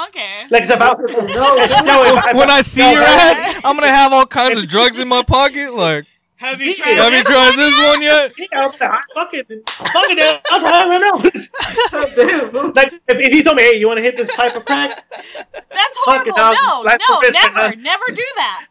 Okay. 0.08 0.44
Like, 0.50 0.62
'cause 0.62 0.70
if 0.72 0.80
I, 0.80 0.94
No, 1.34 1.82
no, 2.32 2.38
when 2.38 2.50
I 2.50 2.60
see 2.60 2.80
no, 2.82 2.90
your 2.90 3.00
no, 3.00 3.06
ass, 3.06 3.60
I'm 3.64 3.76
gonna 3.76 3.86
have 3.88 4.12
all 4.12 4.26
kinds 4.26 4.56
of 4.62 4.68
drugs 4.68 4.98
in 4.98 5.06
my 5.08 5.22
pocket. 5.22 5.72
Like, 5.74 6.06
Have 6.36 6.60
you 6.60 6.74
tried? 6.74 6.96
have 6.96 7.12
you 7.12 7.22
tried 7.22 7.54
this 7.56 7.74
one 7.88 8.02
yet? 8.02 8.32
Yeah, 8.36 8.46
I'm 8.66 8.70
like, 8.70 9.02
fuck 9.14 9.32
it, 9.34 9.46
fuck 9.70 10.04
it, 10.08 10.40
I'll 10.50 10.60
try 10.60 10.84
it 10.84 10.88
right. 10.88 12.52
Damn, 12.52 12.72
like, 12.74 12.92
if, 12.92 13.00
if 13.08 13.32
he 13.32 13.42
told 13.42 13.56
me, 13.56 13.62
hey, 13.62 13.78
you 13.78 13.86
want 13.86 13.98
to 13.98 14.02
hit 14.02 14.16
this 14.16 14.34
pipe 14.34 14.56
of 14.56 14.64
crack? 14.64 15.02
That's 15.12 15.98
Fuck 16.04 16.26
it, 16.26 16.32
horrible. 16.34 16.84
No, 16.84 16.96
no, 17.08 17.20
the 17.20 17.30
never, 17.32 17.58
have. 17.60 17.78
never 17.78 18.04
do 18.08 18.24
that. 18.36 18.66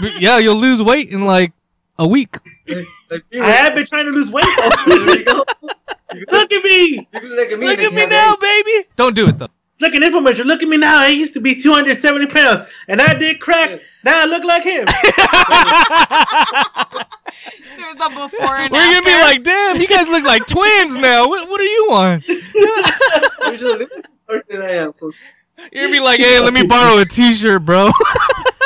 But 0.00 0.20
yeah, 0.20 0.38
you'll 0.38 0.56
lose 0.56 0.80
weight 0.82 1.10
in 1.10 1.24
like 1.26 1.52
a 1.98 2.06
week. 2.06 2.36
I 2.70 2.84
have 3.50 3.74
been 3.74 3.86
trying 3.86 4.04
to 4.06 4.12
lose 4.12 4.30
weight. 4.30 4.44
Though. 5.26 5.44
Look 6.30 6.52
at 6.52 6.62
me. 6.64 7.08
Look 7.12 7.50
at 7.52 7.58
me. 7.58 7.66
Look 7.66 7.78
at 7.80 7.92
me 7.92 8.06
now, 8.06 8.36
baby. 8.36 8.88
Don't 8.96 9.14
do 9.16 9.28
it 9.28 9.38
though. 9.38 9.48
Look 9.80 9.94
at 9.94 10.02
infomercial. 10.02 10.44
Look 10.44 10.62
at 10.62 10.68
me 10.68 10.76
now. 10.76 11.00
I 11.00 11.08
used 11.08 11.34
to 11.34 11.40
be 11.40 11.54
270 11.54 12.26
pounds, 12.26 12.68
and 12.88 13.00
I 13.00 13.14
did 13.14 13.40
crack. 13.40 13.80
Now 14.04 14.22
I 14.22 14.24
look 14.26 14.44
like 14.44 14.62
him. 14.64 14.84
There's 17.76 17.96
the 17.96 18.08
before 18.14 18.56
and 18.56 18.72
We're 18.72 18.90
gonna 18.92 19.04
be 19.04 19.14
like, 19.14 19.42
damn, 19.42 19.80
you 19.80 19.86
guys 19.86 20.08
look 20.08 20.24
like 20.24 20.46
twins 20.46 20.96
now. 20.96 21.28
What, 21.28 21.48
what 21.48 21.60
are 21.60 21.64
you 21.64 21.88
on? 21.92 22.22
You're 22.28 23.56
just 23.56 23.62
a 23.62 23.78
little 23.78 23.88
shorter 24.26 24.44
than 24.48 24.62
I 24.62 24.70
am. 24.76 24.92
fool. 24.92 25.12
You're 25.72 25.84
gonna 25.84 25.92
be 25.96 26.00
like, 26.00 26.20
hey, 26.20 26.40
let 26.40 26.54
me 26.54 26.66
borrow 26.66 26.98
a 27.00 27.04
T-shirt, 27.04 27.64
bro. 27.64 27.90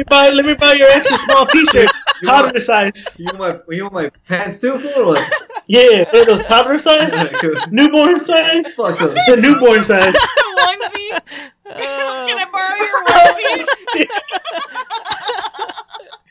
Let 0.00 0.06
me 0.06 0.08
buy, 0.08 0.28
let 0.30 0.44
me 0.46 0.54
buy 0.54 0.72
your 0.74 0.88
extra 0.88 1.18
small 1.18 1.44
T-shirt, 1.52 1.90
toddler 2.24 2.58
size. 2.60 3.16
You 3.18 3.26
want 3.26 3.38
my 3.68 3.74
you 3.74 3.82
want 3.82 3.92
my 3.94 4.10
pants 4.26 4.58
too, 4.58 4.78
fool? 4.78 4.92
Or 4.96 5.06
what? 5.08 5.32
Yeah, 5.66 6.02
they're 6.10 6.24
those 6.24 6.42
toddler 6.44 6.78
size, 6.78 7.12
newborn 7.70 8.18
size, 8.18 8.74
Fuck 8.74 9.00
up. 9.02 9.10
the 9.28 9.36
newborn 9.40 9.84
size. 9.84 10.14
onesie. 10.14 11.20
Can 11.64 12.38
I 12.40 12.46
borrow 12.50 12.76
your 12.82 14.06
onesie? 14.06 14.08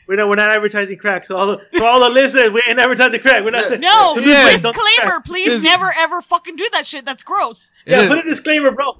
We're 0.06 0.16
not, 0.16 0.28
we're 0.28 0.34
not 0.34 0.50
advertising 0.50 0.98
crack. 0.98 1.24
So 1.24 1.36
all 1.36 1.46
the, 1.46 1.60
for 1.78 1.84
all 1.84 2.00
the 2.00 2.10
listeners, 2.10 2.50
we 2.50 2.60
ain't 2.68 2.78
advertising 2.80 3.20
crack. 3.20 3.42
We're 3.44 3.50
not 3.52 3.68
saying 3.68 3.80
No, 3.80 4.12
Don't 4.16 4.26
Yeah. 4.26 4.50
do 4.50 4.58
crack, 4.58 4.60
don't 4.62 4.74
do 4.74 4.80
disclaimer, 4.82 5.20
please 5.20 5.62
never 5.64 5.94
ever 5.96 6.20
fucking 6.20 6.56
do 6.56 6.68
that 6.72 6.86
shit. 6.86 7.04
That's 7.06 7.22
gross. 7.22 7.72
Yeah, 7.86 8.02
It 8.02 8.08
put 8.08 8.18
a 8.18 8.22
disclaimer, 8.28 8.72
bro. 8.72 8.92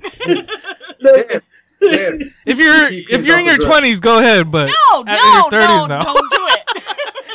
There. 1.00 1.42
There. 1.80 2.18
If 2.46 2.58
you're 2.58 2.88
if 3.16 3.24
you're 3.26 3.38
in 3.38 3.46
your 3.46 3.58
twenties, 3.58 4.00
go 4.00 4.18
ahead. 4.18 4.50
But 4.50 4.66
No, 4.66 5.04
After 5.06 5.58
no, 5.58 5.60
your 5.60 5.66
30s 5.68 5.88
no, 5.88 5.96
now. 5.96 6.02
don't 6.04 6.30
do 6.30 6.48
it. 6.48 6.84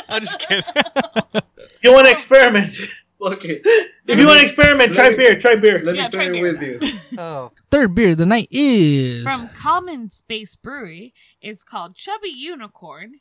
I'm 0.08 0.20
just 0.22 0.38
kidding. 0.38 0.64
you 1.82 1.92
want 1.92 2.06
to 2.06 2.12
experiment? 2.12 2.72
Fuck 3.18 3.44
it. 3.46 3.62
If 4.06 4.18
you 4.18 4.26
want 4.26 4.40
to 4.40 4.46
experiment, 4.46 4.94
try 4.94 5.08
me- 5.10 5.16
beer. 5.16 5.38
Try 5.40 5.56
beer. 5.56 5.80
Let 5.82 5.96
Yeah, 5.96 6.04
me 6.04 6.08
try 6.10 6.24
turn 6.26 6.34
it 6.34 6.40
beer. 6.60 6.78
with 6.78 6.92
you. 6.92 6.98
oh. 7.18 7.50
Third 7.70 7.94
beer 7.94 8.10
of 8.10 8.18
the 8.18 8.26
night 8.26 8.48
is 8.50 9.22
From 9.24 9.48
Common 9.48 10.08
Space 10.10 10.54
Brewery, 10.54 11.12
it's 11.40 11.64
called 11.64 11.96
Chubby 11.96 12.28
Unicorn. 12.28 13.14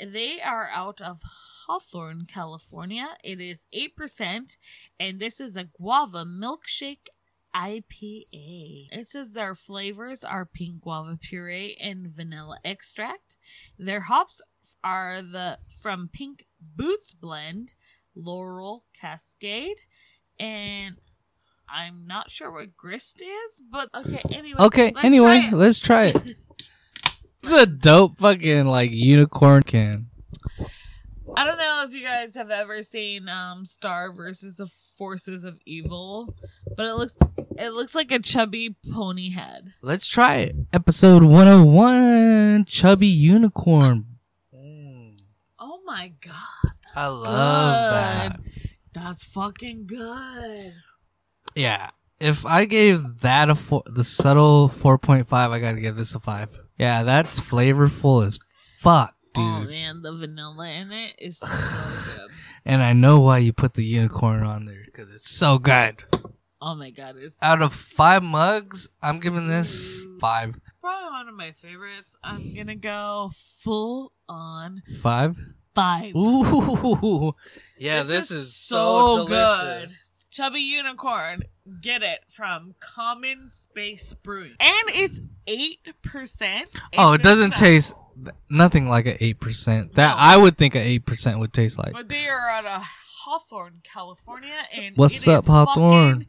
They 0.00 0.40
are 0.40 0.68
out 0.72 1.00
of 1.00 1.20
Hawthorne, 1.68 2.24
California. 2.26 3.06
It 3.22 3.40
is 3.40 3.66
8%, 3.72 4.56
and 4.98 5.20
this 5.20 5.38
is 5.40 5.56
a 5.56 5.64
guava 5.78 6.24
milkshake 6.24 7.06
IPA. 7.54 8.88
It 8.92 9.08
says 9.08 9.32
their 9.32 9.54
flavors 9.54 10.24
are 10.24 10.44
pink 10.44 10.82
guava 10.82 11.18
puree 11.20 11.76
and 11.80 12.08
vanilla 12.08 12.58
extract. 12.64 13.36
Their 13.78 14.00
hops 14.00 14.42
are 14.82 15.22
the 15.22 15.58
from 15.80 16.08
Pink 16.12 16.46
Boots 16.60 17.12
blend, 17.12 17.74
Loral 18.16 18.82
Cascade, 18.98 19.78
and 20.38 20.96
I'm 21.68 22.06
not 22.06 22.30
sure 22.30 22.52
what 22.52 22.76
grist 22.76 23.22
is, 23.22 23.62
but 23.70 23.88
okay, 23.94 24.22
anyway. 24.30 24.58
Okay, 24.60 24.92
let's 24.94 25.04
anyway, 25.04 25.40
try 25.48 25.56
let's 25.56 25.78
try 25.78 26.04
it. 26.06 26.36
It's 27.40 27.52
a 27.52 27.66
dope 27.66 28.18
fucking 28.18 28.66
like 28.66 28.90
unicorn 28.92 29.62
can. 29.64 30.06
I 31.36 31.44
don't 31.44 31.58
know 31.58 31.84
if 31.86 31.92
you 31.92 32.06
guys 32.06 32.34
have 32.36 32.50
ever 32.50 32.82
seen 32.82 33.28
um 33.28 33.64
Star 33.64 34.12
versus 34.12 34.56
the 34.56 34.66
Forces 34.96 35.44
of 35.44 35.58
Evil, 35.66 36.34
but 36.76 36.86
it 36.86 36.94
looks 36.94 37.16
it 37.58 37.70
looks 37.70 37.94
like 37.94 38.12
a 38.12 38.18
chubby 38.18 38.76
pony 38.92 39.30
head. 39.30 39.72
Let's 39.82 40.06
try 40.06 40.36
it. 40.36 40.54
Episode 40.72 41.24
101 41.24 42.64
Chubby 42.66 43.08
Unicorn. 43.08 44.06
Oh 45.58 45.80
my 45.84 46.12
god. 46.20 46.72
I 46.94 47.08
love 47.08 47.92
that. 47.92 48.40
That's 48.92 49.24
fucking 49.24 49.86
good. 49.86 50.74
Yeah. 51.56 51.90
If 52.20 52.46
I 52.46 52.64
gave 52.64 53.20
that 53.20 53.50
a 53.50 53.56
four, 53.56 53.82
the 53.86 54.04
subtle 54.04 54.68
4.5, 54.68 55.26
I 55.32 55.58
gotta 55.58 55.80
give 55.80 55.96
this 55.96 56.14
a 56.14 56.20
5. 56.20 56.48
Yeah, 56.78 57.02
that's 57.02 57.40
flavorful 57.40 58.24
as 58.24 58.38
fuck. 58.76 59.14
Oh 59.36 59.64
man, 59.64 60.02
the 60.02 60.12
vanilla 60.12 60.68
in 60.68 60.92
it 60.92 61.14
is 61.18 61.38
so 61.38 61.46
good. 62.16 62.30
And 62.64 62.82
I 62.82 62.92
know 62.92 63.20
why 63.20 63.38
you 63.38 63.52
put 63.52 63.74
the 63.74 63.84
unicorn 63.84 64.42
on 64.42 64.64
there 64.64 64.82
because 64.86 65.10
it's 65.12 65.30
so 65.30 65.58
good. 65.58 66.04
Oh 66.60 66.74
my 66.74 66.90
god, 66.90 67.16
it's 67.18 67.36
Out 67.42 67.60
of 67.62 67.72
five 67.74 68.22
mugs, 68.22 68.88
I'm 69.02 69.20
giving 69.20 69.46
this 69.48 70.06
mm, 70.06 70.20
five. 70.20 70.54
probably 70.80 71.10
one 71.10 71.28
of 71.28 71.34
my 71.34 71.52
favorites. 71.52 72.16
I'm 72.22 72.54
gonna 72.54 72.74
go 72.76 73.30
full 73.34 74.12
on 74.28 74.82
Five? 75.02 75.36
five. 75.74 76.14
Ooh. 76.16 77.34
Yeah, 77.78 78.02
This 78.04 78.28
this, 78.28 78.30
is 78.30 78.46
is, 78.46 78.56
so 78.56 79.16
so, 79.18 79.26
good. 79.26 79.90
Chubby 80.30 80.60
Unicorn, 80.60 81.44
get 81.80 82.02
it 82.02 82.20
from 82.28 82.74
Common 82.80 83.50
Space 83.50 84.14
Brewing, 84.14 84.54
and 84.58 84.88
it's 84.88 85.20
eight 85.46 85.80
percent. 86.02 86.70
Oh, 86.96 87.12
it 87.12 87.22
doesn't 87.22 87.54
taste 87.56 87.94
nothing 88.50 88.88
like 88.88 89.06
an 89.06 89.16
8%. 89.20 89.94
That 89.94 90.10
No. 90.10 90.14
I 90.16 90.36
would 90.36 90.56
think 90.58 90.74
an 90.74 90.82
8% 90.82 91.38
would 91.38 91.52
taste 91.52 91.78
like. 91.78 91.92
But 91.92 92.08
they 92.08 92.26
are 92.28 92.48
out 92.48 92.66
of 92.66 92.82
Hawthorne, 93.24 93.80
California, 93.82 94.54
and 94.72 94.96
What's 94.96 95.26
up, 95.28 95.46
Hawthorne? 95.46 96.26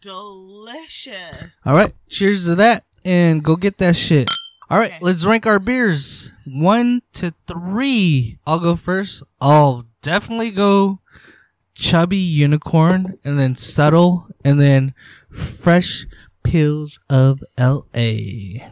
Delicious. 0.00 1.60
All 1.66 1.74
right, 1.74 1.92
cheers 2.08 2.44
to 2.44 2.54
that 2.56 2.84
and 3.04 3.42
go 3.42 3.56
get 3.56 3.78
that 3.78 3.96
shit. 3.96 4.28
All 4.70 4.78
right, 4.78 4.92
Okay. 4.92 4.98
let's 5.00 5.24
rank 5.24 5.46
our 5.46 5.58
beers. 5.58 6.30
1 6.44 7.02
to 7.14 7.32
3. 7.46 8.38
I'll 8.46 8.60
go 8.60 8.76
first. 8.76 9.22
I'll 9.40 9.86
definitely 10.02 10.50
go 10.50 11.00
Chubby 11.74 12.18
Unicorn 12.18 13.18
and 13.24 13.38
then 13.38 13.56
Subtle 13.56 14.28
and 14.44 14.60
then 14.60 14.94
Fresh 15.30 16.06
Pills 16.42 17.00
of 17.10 17.42
LA. 17.58 18.68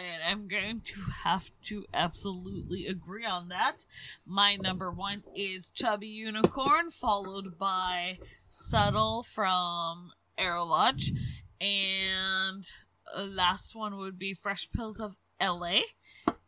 And 0.00 0.22
I'm 0.22 0.48
going 0.48 0.80
to 0.80 1.00
have 1.24 1.50
to 1.64 1.84
absolutely 1.92 2.86
agree 2.86 3.24
on 3.26 3.48
that. 3.48 3.84
My 4.26 4.56
number 4.56 4.90
one 4.90 5.22
is 5.34 5.70
Chubby 5.70 6.06
Unicorn, 6.08 6.90
followed 6.90 7.58
by 7.58 8.18
Subtle 8.48 9.22
from 9.22 10.10
Arrow 10.38 10.64
Lodge. 10.64 11.12
And 11.60 12.68
last 13.16 13.74
one 13.76 13.96
would 13.98 14.18
be 14.18 14.32
Fresh 14.34 14.70
Pills 14.72 15.00
of 15.00 15.16
LA. 15.40 15.80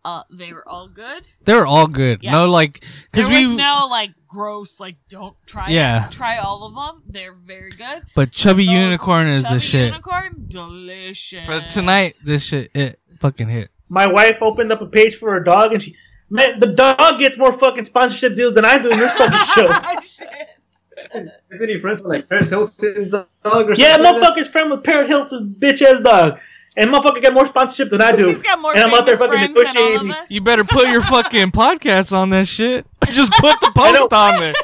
Uh, 0.04 0.22
they 0.30 0.52
were 0.52 0.66
all 0.68 0.88
good. 0.88 1.24
They're 1.44 1.66
all 1.66 1.86
good. 1.86 2.22
Yeah. 2.22 2.32
No, 2.32 2.50
like, 2.50 2.80
because 3.12 3.28
was 3.28 3.36
we. 3.48 3.54
no 3.54 3.86
like 3.88 4.10
gross, 4.26 4.80
like 4.80 4.96
don't 5.08 5.36
try 5.46 5.68
Yeah. 5.68 6.06
it. 6.06 6.12
Try 6.12 6.38
all 6.38 6.64
of 6.64 6.74
them. 6.74 7.02
They're 7.06 7.34
very 7.34 7.70
good. 7.70 8.02
but 8.16 8.32
Chubby 8.32 8.66
Those 8.66 8.74
Unicorn 8.74 9.28
is 9.28 9.44
Chubby 9.44 9.54
the 9.54 9.60
shit. 9.60 9.86
Unicorn, 9.92 10.44
delicious. 10.48 11.46
For 11.46 11.60
tonight, 11.60 12.18
this 12.24 12.42
shit, 12.44 12.70
it 12.74 12.98
fucking 13.22 13.48
hit. 13.48 13.70
My 13.88 14.06
wife 14.06 14.38
opened 14.42 14.70
up 14.72 14.80
a 14.82 14.86
page 14.86 15.16
for 15.16 15.32
her 15.32 15.40
dog, 15.40 15.72
and 15.72 15.82
she, 15.82 15.96
man, 16.30 16.60
the 16.60 16.66
dog 16.68 17.18
gets 17.18 17.38
more 17.38 17.52
fucking 17.52 17.84
sponsorship 17.86 18.36
deals 18.36 18.54
than 18.54 18.64
I 18.64 18.78
do 18.78 18.90
in 18.90 18.98
this 18.98 19.12
fucking 19.16 19.38
show. 19.54 20.00
Shit. 20.02 21.28
Isn't 21.52 21.68
he 21.68 21.78
friends 21.78 22.02
with 22.02 22.10
like 22.12 22.28
Paris 22.28 22.50
Hilton's 22.50 23.10
dog 23.10 23.24
or 23.44 23.72
Yeah, 23.74 23.94
something? 23.94 24.02
like 24.04 24.20
that? 24.20 24.36
motherfucker's 24.36 24.48
friend 24.48 24.70
with 24.70 24.84
Paris 24.84 25.08
Hilton's 25.08 25.56
bitch 25.58 25.82
ass 25.82 26.00
dog, 26.00 26.38
and 26.76 26.90
motherfucker 26.92 27.22
got 27.22 27.34
more 27.34 27.46
sponsorship 27.46 27.90
than 27.90 28.00
I 28.00 28.14
do. 28.14 28.28
He's 28.28 28.40
got 28.42 28.60
more 28.60 28.72
And 28.74 28.84
I'm 28.84 28.94
out 28.94 29.04
there 29.06 29.16
fucking 29.16 29.52
friends 29.54 29.74
than 29.74 29.82
all 29.82 29.96
of 29.96 30.02
negotiating. 30.04 30.26
You 30.28 30.40
better 30.42 30.64
put 30.64 30.88
your 30.88 31.02
fucking 31.02 31.50
podcast 31.62 32.16
on 32.16 32.30
that 32.30 32.46
shit. 32.46 32.86
Just 33.10 33.32
put 33.32 33.58
the 33.60 33.72
post 33.74 34.12
on 34.12 34.38
there. 34.40 34.54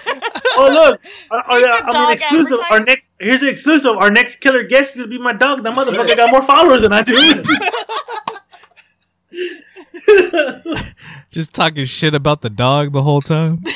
Oh 0.61 0.69
look, 0.73 1.01
our, 1.31 1.39
uh, 1.39 1.43
our, 1.43 1.61
Keep 1.61 1.63
the 1.63 1.69
I 1.69 1.87
mean 1.87 1.93
dog 1.93 2.13
exclusive. 2.13 2.59
Our 2.71 2.81
next 2.81 3.09
here's 3.21 3.41
the 3.41 3.49
exclusive. 3.49 3.97
Our 3.97 4.11
next 4.11 4.37
killer 4.37 4.65
guest 4.65 4.91
is 4.93 4.97
gonna 4.97 5.09
be 5.09 5.19
my 5.19 5.33
dog. 5.33 5.63
That 5.65 5.75
motherfucker 5.75 6.17
got 6.17 6.31
more 6.31 6.43
followers 6.43 6.83
than 6.83 6.93
I 6.93 7.03
do. 7.03 7.15
Just 11.31 11.53
talking 11.53 11.85
shit 11.85 12.15
about 12.15 12.41
the 12.41 12.51
dog 12.51 12.93
the 12.93 13.03
whole 13.03 13.21
time. 13.21 13.63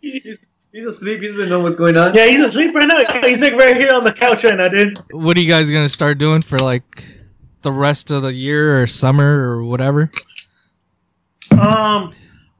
He's, 0.00 0.46
he's 0.72 0.86
asleep. 0.86 1.20
He 1.20 1.28
doesn't 1.28 1.48
know 1.48 1.60
what's 1.60 1.76
going 1.76 1.96
on. 1.96 2.14
yeah, 2.14 2.26
he's 2.26 2.40
asleep 2.44 2.74
right 2.74 2.88
now. 2.88 3.00
He's 3.20 3.40
like 3.40 3.54
right 3.54 3.76
here 3.76 3.92
on 3.92 4.02
the 4.02 4.12
couch 4.12 4.42
right 4.42 4.56
now, 4.56 4.66
dude. 4.68 4.98
What 5.12 5.36
are 5.36 5.40
you 5.40 5.48
guys 5.48 5.70
gonna 5.70 5.88
start 5.88 6.18
doing 6.18 6.42
for 6.42 6.58
like 6.58 7.04
the 7.62 7.70
rest 7.70 8.10
of 8.10 8.22
the 8.22 8.32
year 8.32 8.82
or 8.82 8.88
summer 8.88 9.48
or 9.50 9.62
whatever? 9.62 10.10
Um, 11.52 12.12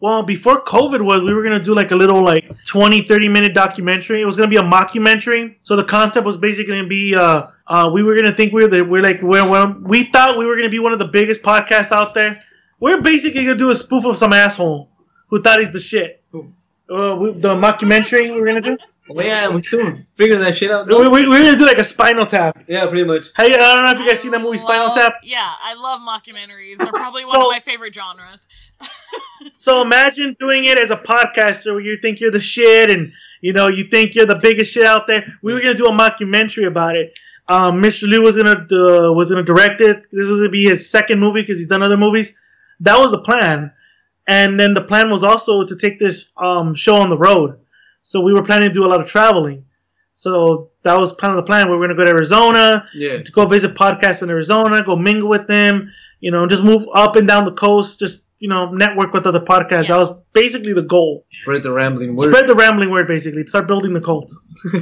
well, 0.02 0.24
before 0.24 0.60
COVID 0.64 1.00
was, 1.00 1.22
we 1.22 1.32
were 1.32 1.44
gonna 1.44 1.62
do 1.62 1.76
like 1.76 1.92
a 1.92 1.94
little 1.94 2.24
like 2.24 2.44
20, 2.66 3.02
30 3.02 3.28
minute 3.28 3.54
documentary. 3.54 4.20
It 4.20 4.24
was 4.24 4.34
gonna 4.36 4.48
be 4.48 4.56
a 4.56 4.62
mockumentary. 4.62 5.54
So 5.62 5.76
the 5.76 5.84
concept 5.84 6.26
was 6.26 6.36
basically 6.36 6.74
gonna 6.74 6.88
be, 6.88 7.14
uh, 7.14 7.46
uh, 7.68 7.88
we 7.94 8.02
were 8.02 8.16
gonna 8.16 8.34
think 8.34 8.52
we 8.52 8.62
were 8.64 8.68
the, 8.68 8.82
we're 8.84 9.00
like, 9.00 9.22
we're, 9.22 9.48
we're, 9.48 9.78
we 9.78 10.10
thought 10.10 10.36
we 10.38 10.44
were 10.44 10.56
gonna 10.56 10.70
be 10.70 10.80
one 10.80 10.92
of 10.92 10.98
the 10.98 11.06
biggest 11.06 11.42
podcasts 11.42 11.92
out 11.92 12.14
there. 12.14 12.42
We're 12.80 13.00
basically 13.00 13.44
gonna 13.44 13.56
do 13.56 13.70
a 13.70 13.76
spoof 13.76 14.04
of 14.04 14.18
some 14.18 14.32
asshole 14.32 14.90
who 15.28 15.40
thought 15.40 15.60
he's 15.60 15.70
the 15.70 15.78
shit. 15.78 16.20
Who? 16.32 16.52
Uh, 16.90 17.14
we, 17.14 17.32
the 17.34 17.54
mockumentary 17.54 18.32
we 18.34 18.40
were 18.40 18.46
gonna 18.46 18.60
do. 18.60 18.78
Oh, 19.10 19.20
yeah, 19.20 19.48
we 19.48 19.62
still 19.62 19.98
figuring 20.14 20.38
that 20.40 20.54
shit 20.54 20.70
out. 20.70 20.86
We, 20.86 20.94
we, 21.08 21.08
we 21.08 21.26
were 21.26 21.32
gonna 21.44 21.56
do 21.56 21.66
like 21.66 21.78
a 21.78 21.84
Spinal 21.84 22.24
Tap. 22.24 22.62
Yeah, 22.68 22.86
pretty 22.86 23.02
much. 23.04 23.30
Hey, 23.36 23.46
I 23.52 23.74
don't 23.74 23.84
know 23.84 23.90
if 23.90 23.98
you 23.98 24.06
guys 24.08 24.20
seen 24.20 24.30
that 24.30 24.40
movie 24.40 24.58
Spinal 24.58 24.86
love- 24.86 24.94
Tap. 24.96 25.14
Yeah, 25.24 25.40
I 25.44 25.74
love 25.74 26.00
mockumentaries. 26.00 26.76
They're 26.78 26.86
probably 26.86 27.24
one 27.26 27.36
of 27.42 27.48
my 27.50 27.58
favorite 27.58 27.94
genres. 27.94 28.46
So 29.58 29.80
imagine 29.82 30.36
doing 30.40 30.64
it 30.64 30.78
as 30.78 30.90
a 30.90 30.96
podcaster 30.96 31.72
where 31.72 31.80
you 31.80 31.96
think 32.02 32.20
you're 32.20 32.30
the 32.32 32.40
shit 32.40 32.90
and 32.90 33.12
you 33.40 33.52
know 33.52 33.68
you 33.68 33.84
think 33.84 34.14
you're 34.14 34.26
the 34.26 34.38
biggest 34.40 34.72
shit 34.72 34.84
out 34.84 35.06
there. 35.06 35.24
We 35.42 35.52
were 35.52 35.60
gonna 35.60 35.74
do 35.74 35.86
a 35.86 35.92
mockumentary 35.92 36.66
about 36.66 36.96
it. 36.96 37.18
Um, 37.48 37.82
Mr. 37.82 38.08
Liu 38.08 38.22
was 38.22 38.36
gonna 38.36 38.66
uh, 38.72 39.12
was 39.12 39.30
gonna 39.30 39.42
direct 39.42 39.80
it. 39.80 40.04
This 40.10 40.26
was 40.26 40.38
gonna 40.38 40.48
be 40.48 40.64
his 40.68 40.88
second 40.90 41.20
movie 41.20 41.42
because 41.42 41.58
he's 41.58 41.66
done 41.68 41.82
other 41.82 41.96
movies. 41.96 42.32
That 42.80 42.98
was 42.98 43.10
the 43.12 43.20
plan, 43.20 43.72
and 44.26 44.58
then 44.58 44.74
the 44.74 44.82
plan 44.82 45.10
was 45.10 45.22
also 45.22 45.64
to 45.64 45.76
take 45.76 45.98
this 45.98 46.32
um, 46.36 46.74
show 46.74 46.96
on 46.96 47.08
the 47.08 47.18
road. 47.18 47.58
So 48.02 48.20
we 48.20 48.32
were 48.32 48.42
planning 48.42 48.68
to 48.68 48.72
do 48.74 48.84
a 48.84 48.88
lot 48.90 49.00
of 49.00 49.06
traveling. 49.08 49.64
So 50.12 50.70
that 50.82 50.94
was 50.98 51.12
kind 51.12 51.30
of 51.32 51.36
the 51.36 51.44
plan. 51.46 51.68
We 51.70 51.76
were 51.76 51.86
gonna 51.86 51.96
go 51.96 52.04
to 52.04 52.10
Arizona 52.10 52.88
Yeah. 52.94 53.22
to 53.22 53.32
go 53.32 53.46
visit 53.46 53.74
podcasts 53.74 54.22
in 54.22 54.30
Arizona, 54.30 54.82
go 54.84 54.96
mingle 54.96 55.28
with 55.28 55.46
them, 55.46 55.90
you 56.20 56.30
know, 56.30 56.46
just 56.46 56.62
move 56.64 56.84
up 56.94 57.16
and 57.16 57.26
down 57.28 57.44
the 57.44 57.52
coast, 57.52 58.00
just 58.00 58.21
you 58.42 58.48
know, 58.48 58.72
network 58.72 59.12
with 59.12 59.24
other 59.24 59.38
podcasts. 59.38 59.84
Yeah. 59.84 59.94
That 59.94 59.98
was 59.98 60.18
basically 60.32 60.72
the 60.72 60.82
goal. 60.82 61.24
Spread 61.42 61.62
the 61.62 61.70
rambling 61.70 62.16
word. 62.16 62.28
Spread 62.28 62.48
the 62.48 62.56
rambling 62.56 62.90
word, 62.90 63.06
basically. 63.06 63.46
Start 63.46 63.68
building 63.68 63.92
the 63.92 64.00
cult. 64.00 64.32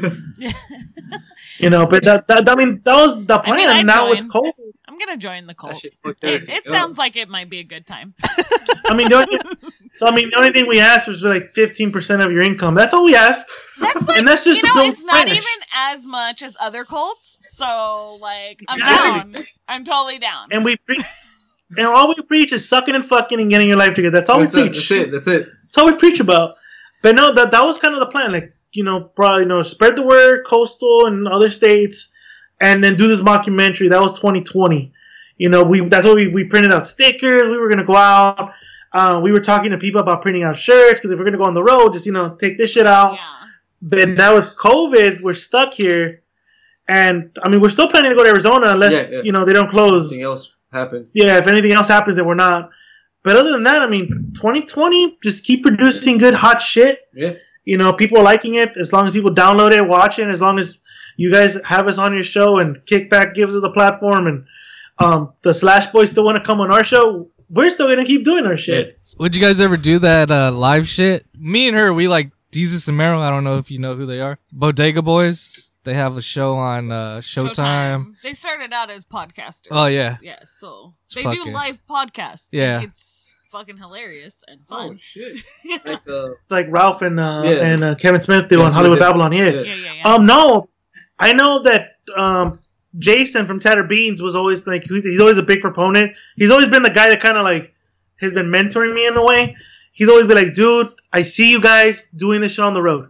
You 1.58 1.68
know, 1.68 1.86
but 1.86 2.04
that, 2.04 2.26
that 2.28 2.48
I 2.48 2.54
mean, 2.54 2.80
that 2.84 2.94
was 2.94 3.26
the 3.26 3.38
plan. 3.38 3.68
I'd 3.68 3.84
now 3.84 4.08
with 4.08 4.20
join. 4.20 4.30
COVID, 4.30 4.52
I'm 4.88 4.98
gonna 4.98 5.18
join 5.18 5.46
the 5.46 5.54
cult. 5.54 5.84
It, 5.84 5.94
it 6.22 6.66
sounds 6.66 6.96
like 6.96 7.16
it 7.16 7.28
might 7.28 7.50
be 7.50 7.58
a 7.58 7.64
good 7.64 7.86
time. 7.86 8.14
I 8.86 8.94
mean, 8.94 9.10
the 9.10 9.16
only, 9.16 9.38
so 9.94 10.06
I 10.06 10.14
mean, 10.14 10.30
the 10.30 10.38
only 10.38 10.52
thing 10.52 10.66
we 10.66 10.80
asked 10.80 11.06
was 11.06 11.22
like 11.22 11.52
15% 11.52 12.24
of 12.24 12.32
your 12.32 12.40
income. 12.40 12.74
That's 12.74 12.94
all 12.94 13.04
we 13.04 13.14
asked, 13.14 13.46
That's 13.78 14.08
like 14.08 14.16
and 14.18 14.26
that's 14.26 14.44
just 14.44 14.62
you 14.62 14.68
know, 14.68 14.80
it's 14.80 15.02
not 15.04 15.28
finish. 15.28 15.36
even 15.36 15.66
as 15.92 16.06
much 16.06 16.42
as 16.42 16.56
other 16.60 16.84
cults. 16.84 17.46
So 17.50 18.16
like, 18.22 18.62
I'm 18.66 18.78
Exactly. 18.78 19.32
down. 19.32 19.46
I'm 19.68 19.84
totally 19.84 20.18
down. 20.18 20.48
And 20.52 20.64
we 20.64 20.76
preach, 20.76 21.02
and 21.76 21.86
all 21.86 22.08
we 22.08 22.14
preach 22.22 22.52
is 22.52 22.68
sucking 22.68 22.94
and 22.94 23.04
fucking 23.04 23.40
and 23.40 23.50
getting 23.50 23.68
your 23.68 23.78
life 23.78 23.94
together. 23.94 24.18
That's 24.18 24.30
all 24.30 24.40
That's 24.40 24.54
we 24.54 24.62
it. 24.62 24.72
preach. 24.72 24.88
That's 24.88 24.90
it. 25.02 25.10
That's 25.12 25.26
it. 25.28 25.48
That's 25.64 25.78
all 25.78 25.86
we 25.86 25.96
preach 25.96 26.20
about. 26.20 26.56
But 27.02 27.14
no, 27.16 27.32
that 27.34 27.50
that 27.52 27.64
was 27.64 27.78
kind 27.78 27.94
of 27.94 28.00
the 28.00 28.06
plan. 28.06 28.32
Like 28.32 28.54
you 28.72 28.84
know, 28.84 29.00
probably 29.00 29.42
you 29.42 29.48
know, 29.48 29.62
spread 29.62 29.96
the 29.96 30.02
word, 30.06 30.44
coastal 30.46 31.06
and 31.06 31.26
other 31.28 31.50
states, 31.50 32.10
and 32.60 32.82
then 32.82 32.94
do 32.94 33.08
this 33.08 33.20
mockumentary. 33.20 33.88
That 33.90 34.00
was 34.00 34.12
2020. 34.12 34.92
You 35.38 35.48
know, 35.48 35.62
we 35.62 35.80
that's 35.88 36.06
what 36.06 36.16
we 36.16 36.28
we 36.28 36.44
printed 36.44 36.72
out 36.72 36.86
stickers. 36.86 37.48
We 37.48 37.56
were 37.58 37.68
gonna 37.68 37.86
go 37.86 37.96
out. 37.96 38.52
Uh, 38.92 39.20
we 39.22 39.30
were 39.32 39.40
talking 39.40 39.70
to 39.70 39.78
people 39.78 40.00
about 40.00 40.20
printing 40.20 40.42
out 40.42 40.56
shirts 40.56 41.00
because 41.00 41.12
if 41.12 41.18
we're 41.18 41.24
gonna 41.24 41.38
go 41.38 41.44
on 41.44 41.54
the 41.54 41.62
road, 41.62 41.92
just 41.92 42.06
you 42.06 42.12
know, 42.12 42.34
take 42.34 42.58
this 42.58 42.70
shit 42.72 42.86
out. 42.86 43.14
yeah. 43.14 43.26
But 43.82 44.08
now 44.10 44.34
with 44.34 44.56
COVID, 44.58 45.22
we're 45.22 45.32
stuck 45.32 45.72
here, 45.72 46.22
and 46.88 47.30
I 47.42 47.48
mean, 47.48 47.60
we're 47.62 47.70
still 47.70 47.88
planning 47.88 48.10
to 48.10 48.16
go 48.16 48.24
to 48.24 48.28
Arizona 48.30 48.72
unless 48.72 48.92
Yeah, 48.92 49.08
yeah. 49.10 49.20
you 49.24 49.32
know 49.32 49.44
they 49.46 49.52
don't 49.54 49.70
close. 49.70 50.04
Something 50.10 50.22
else 50.22 50.52
happens. 50.72 51.12
Yeah, 51.14 51.38
if 51.38 51.46
anything 51.46 51.72
else 51.72 51.88
happens, 51.88 52.16
then 52.16 52.26
we're 52.26 52.34
not. 52.34 52.70
But 53.22 53.36
other 53.36 53.52
than 53.52 53.64
that, 53.64 53.82
I 53.82 53.86
mean, 53.86 54.32
2020, 54.34 55.18
just 55.22 55.44
keep 55.44 55.62
producing 55.62 56.18
good 56.18 56.34
hot 56.34 56.62
shit. 56.62 57.00
Yeah. 57.14 57.34
You 57.64 57.76
know, 57.76 57.92
people 57.92 58.18
are 58.18 58.24
liking 58.24 58.54
it. 58.54 58.76
As 58.76 58.92
long 58.92 59.06
as 59.06 59.12
people 59.12 59.34
download 59.34 59.72
it, 59.72 59.86
watch 59.86 60.18
it, 60.18 60.28
as 60.28 60.40
long 60.40 60.58
as 60.58 60.78
you 61.16 61.30
guys 61.30 61.58
have 61.64 61.86
us 61.86 61.98
on 61.98 62.14
your 62.14 62.22
show 62.22 62.58
and 62.58 62.76
Kickback 62.86 63.34
gives 63.34 63.54
us 63.54 63.62
a 63.62 63.70
platform 63.70 64.26
and 64.26 64.46
um, 64.98 65.32
the 65.42 65.52
Slash 65.52 65.86
Boys 65.88 66.10
still 66.10 66.24
want 66.24 66.38
to 66.38 66.44
come 66.44 66.60
on 66.60 66.72
our 66.72 66.84
show, 66.84 67.28
we're 67.50 67.70
still 67.70 67.86
going 67.86 67.98
to 67.98 68.04
keep 68.04 68.24
doing 68.24 68.46
our 68.46 68.56
shit. 68.56 68.98
Would 69.18 69.36
you 69.36 69.42
guys 69.42 69.60
ever 69.60 69.76
do 69.76 69.98
that 69.98 70.30
uh, 70.30 70.50
live 70.52 70.88
shit? 70.88 71.26
Me 71.38 71.68
and 71.68 71.76
her, 71.76 71.92
we 71.92 72.08
like 72.08 72.30
Desus 72.52 72.88
and 72.88 72.96
Mero. 72.96 73.20
I 73.20 73.28
don't 73.30 73.44
know 73.44 73.58
if 73.58 73.70
you 73.70 73.78
know 73.78 73.94
who 73.96 74.06
they 74.06 74.20
are. 74.20 74.38
Bodega 74.50 75.02
Boys. 75.02 75.69
They 75.90 75.96
have 75.96 76.16
a 76.16 76.22
show 76.22 76.54
on 76.54 76.92
uh, 76.92 77.18
Showtime. 77.18 78.14
They 78.22 78.32
started 78.32 78.72
out 78.72 78.90
as 78.90 79.04
podcasters. 79.04 79.68
Oh, 79.72 79.86
yeah. 79.86 80.18
Yeah. 80.22 80.38
So 80.44 80.94
It's 81.06 81.16
they 81.16 81.24
fucking- 81.24 81.42
do 81.46 81.50
live 81.50 81.84
podcasts. 81.90 82.46
Yeah. 82.52 82.82
It's 82.82 83.34
fucking 83.50 83.76
hilarious 83.76 84.44
and 84.46 84.60
Oh 84.70 84.76
fun. 84.90 85.00
shit! 85.02 85.38
Like 85.84 86.06
uh, 86.08 86.28
Like 86.48 86.66
Ralph 86.70 87.02
and 87.02 87.18
uh, 87.18 87.42
Yeah. 87.44 87.50
and 87.72 87.82
uh, 87.82 87.94
Kevin 87.96 88.20
Smith 88.20 88.44
do 88.44 88.50
Kevin 88.50 88.66
on 88.66 88.72
Smith 88.72 88.76
Hollywood 88.76 88.98
did. 89.00 89.04
Babble-On. 89.04 89.32
Yeah. 89.32 89.44
Yeah. 89.46 89.60
yeah, 89.62 89.74
yeah, 89.74 89.92
yeah. 89.94 90.14
Um, 90.14 90.26
no, 90.26 90.68
I 91.18 91.32
know 91.32 91.60
that 91.64 91.96
um, 92.16 92.60
Jason 92.98 93.46
from 93.46 93.58
Tatter 93.58 93.82
Beans 93.82 94.22
was 94.22 94.36
always 94.36 94.64
like 94.68 94.84
he- 94.84 95.00
he's 95.00 95.18
always 95.18 95.38
a 95.38 95.42
big 95.42 95.60
proponent. 95.60 96.12
He's 96.36 96.52
always 96.52 96.68
been 96.68 96.84
the 96.84 96.90
guy 96.90 97.08
that 97.08 97.20
kind 97.20 97.36
of 97.36 97.42
like 97.42 97.74
has 98.20 98.32
been 98.32 98.46
mentoring 98.46 98.94
me 98.94 99.08
in 99.08 99.16
a 99.16 99.24
way. 99.24 99.56
He's 99.90 100.08
always 100.08 100.28
been 100.28 100.36
like, 100.36 100.52
dude, 100.54 100.92
I 101.12 101.22
see 101.22 101.50
you 101.50 101.60
guys 101.60 102.06
doing 102.14 102.40
this 102.42 102.52
shit 102.52 102.64
on 102.64 102.74
the 102.74 102.82
road, 102.82 103.09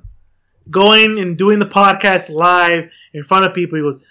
going 0.71 1.19
and 1.19 1.37
doing 1.37 1.59
the 1.59 1.67
podcast 1.67 2.31
live 2.31 2.91
in 3.13 3.23
front 3.23 3.45
of 3.45 3.55
people. 3.55 3.77
He 3.79 3.83
goes, 3.83 4.03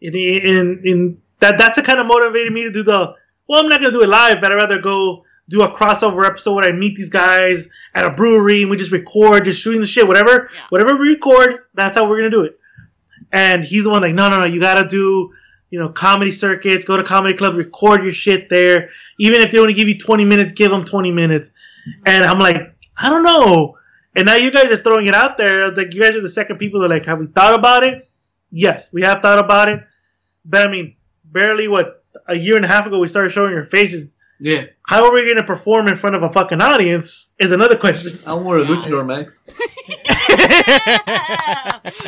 in, 0.00 0.14
in, 0.14 0.82
in 0.84 1.22
that 1.40 1.58
that's 1.58 1.76
the 1.76 1.82
kind 1.82 1.98
of 2.00 2.06
motivated 2.06 2.52
me 2.52 2.64
to 2.64 2.72
do 2.72 2.82
the. 2.82 3.14
Well, 3.48 3.60
I'm 3.62 3.68
not 3.68 3.80
gonna 3.80 3.92
do 3.92 4.02
it 4.02 4.08
live, 4.08 4.40
but 4.40 4.52
I'd 4.52 4.56
rather 4.56 4.80
go 4.80 5.24
do 5.48 5.62
a 5.62 5.72
crossover 5.74 6.26
episode 6.26 6.54
where 6.54 6.64
I 6.66 6.72
meet 6.72 6.94
these 6.96 7.08
guys 7.08 7.68
at 7.94 8.04
a 8.04 8.10
brewery 8.10 8.60
and 8.62 8.70
we 8.70 8.76
just 8.76 8.92
record, 8.92 9.46
just 9.46 9.62
shooting 9.62 9.80
the 9.80 9.86
shit, 9.86 10.06
whatever, 10.06 10.50
Yeah. 10.52 10.60
whatever 10.68 10.94
we 10.96 11.08
record. 11.08 11.60
That's 11.74 11.96
how 11.96 12.08
we're 12.08 12.18
gonna 12.18 12.30
do 12.30 12.42
it. 12.42 12.58
And 13.32 13.64
he's 13.64 13.84
the 13.84 13.90
one 13.90 14.02
like, 14.02 14.14
no, 14.14 14.28
no, 14.28 14.40
no, 14.40 14.44
you 14.44 14.60
gotta 14.60 14.86
do, 14.86 15.32
you 15.70 15.78
know, 15.78 15.88
comedy 15.88 16.30
circuits, 16.32 16.84
go 16.84 16.96
to 16.98 17.02
comedy 17.02 17.34
club, 17.36 17.56
record 17.56 18.02
your 18.04 18.12
shit 18.12 18.50
there. 18.50 18.90
Even 19.18 19.40
if 19.40 19.50
they 19.50 19.58
only 19.58 19.72
give 19.72 19.88
you 19.88 19.98
20 19.98 20.24
minutes, 20.26 20.52
give 20.52 20.70
them 20.70 20.84
20 20.84 21.10
minutes. 21.12 21.50
And 22.04 22.24
I'm 22.24 22.38
like, 22.38 22.74
I 22.98 23.08
don't 23.08 23.22
know. 23.22 23.77
And 24.18 24.26
now 24.26 24.34
you 24.34 24.50
guys 24.50 24.68
are 24.72 24.82
throwing 24.82 25.06
it 25.06 25.14
out 25.14 25.36
there. 25.36 25.70
Like 25.70 25.94
you 25.94 26.00
guys 26.02 26.16
are 26.16 26.20
the 26.20 26.28
second 26.28 26.58
people 26.58 26.80
that 26.80 26.86
are 26.86 26.88
like, 26.88 27.06
have 27.06 27.20
we 27.20 27.28
thought 27.28 27.54
about 27.54 27.84
it? 27.84 28.08
Yes, 28.50 28.92
we 28.92 29.02
have 29.02 29.22
thought 29.22 29.38
about 29.38 29.68
it. 29.68 29.78
But 30.44 30.66
I 30.66 30.70
mean, 30.72 30.96
barely 31.24 31.68
what 31.68 32.02
a 32.26 32.34
year 32.36 32.56
and 32.56 32.64
a 32.64 32.68
half 32.68 32.84
ago 32.88 32.98
we 32.98 33.06
started 33.06 33.28
showing 33.30 33.52
your 33.52 33.62
faces. 33.62 34.16
Yeah, 34.40 34.64
How 34.82 35.04
are 35.04 35.12
we 35.12 35.22
going 35.24 35.36
to 35.36 35.44
perform 35.44 35.86
in 35.88 35.96
front 35.96 36.16
of 36.16 36.22
a 36.24 36.32
fucking 36.32 36.60
audience? 36.60 37.28
Is 37.38 37.52
another 37.52 37.76
question. 37.76 38.18
I 38.26 38.34
wore 38.34 38.58
a 38.58 38.64
luchador 38.64 39.06
max. 39.06 39.38
well, 39.48 39.56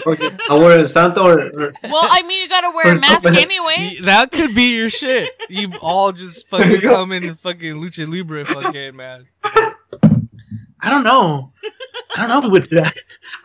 Okay. 0.14 0.28
I 0.48 0.56
wore 0.56 0.72
a 0.72 0.88
Santo 0.88 1.24
or, 1.24 1.38
or 1.40 1.72
I 1.84 2.22
mean, 2.26 2.42
you 2.42 2.48
gotta 2.48 2.70
wear 2.74 2.94
a 2.94 3.00
mask 3.00 3.22
something. 3.22 3.40
anyway. 3.40 3.98
that 4.02 4.32
could 4.32 4.54
be 4.54 4.76
your 4.76 4.90
shit. 4.90 5.30
You 5.48 5.72
all 5.80 6.12
just 6.12 6.48
fucking 6.48 6.80
come 6.80 7.12
in 7.12 7.24
and 7.24 7.38
fucking 7.38 7.74
lucha 7.74 8.08
libre 8.08 8.44
fucking 8.44 8.96
man. 8.96 9.26
I 10.82 10.90
don't 10.90 11.04
know. 11.04 11.52
I 12.16 12.20
don't 12.26 12.28
know 12.28 12.38
if 12.38 12.44
we 12.44 12.50
would 12.50 12.68
do 12.68 12.76
that. 12.76 12.94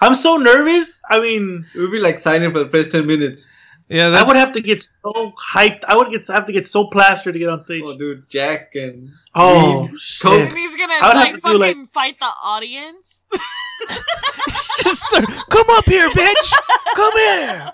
I'm 0.01 0.15
so 0.15 0.37
nervous. 0.37 0.99
I 1.09 1.19
mean, 1.19 1.65
it 1.75 1.79
would 1.79 1.91
be 1.91 1.99
like 1.99 2.19
signing 2.19 2.51
for 2.51 2.59
the 2.59 2.69
first 2.69 2.91
ten 2.91 3.05
minutes. 3.05 3.49
Yeah, 3.87 4.07
I 4.07 4.09
that 4.11 4.27
would 4.27 4.35
have 4.35 4.51
to 4.53 4.61
get 4.61 4.81
so 4.81 5.31
hyped. 5.53 5.83
I 5.87 5.95
would 5.95 6.09
get 6.09 6.27
I 6.29 6.33
have 6.33 6.47
to 6.47 6.53
get 6.53 6.65
so 6.65 6.87
plastered 6.87 7.33
to 7.33 7.39
get 7.39 7.49
on 7.49 7.63
stage. 7.65 7.83
Oh, 7.85 7.95
dude, 7.97 8.27
Jack 8.29 8.71
and 8.75 9.09
Oh, 9.35 9.87
Reed, 9.87 9.99
shit. 9.99 10.31
And 10.49 10.57
he's 10.57 10.75
gonna 10.75 10.93
I 10.93 11.07
would 11.07 11.17
have 11.17 11.25
like 11.27 11.35
to 11.35 11.41
fucking 11.41 11.59
like- 11.59 11.87
fight 11.87 12.19
the 12.19 12.31
audience. 12.43 13.21
it's 14.47 14.83
just 14.83 15.13
uh, 15.13 15.21
come 15.49 15.65
up 15.71 15.85
here, 15.85 16.09
bitch. 16.09 16.53
Come 16.95 17.13
here. 17.13 17.73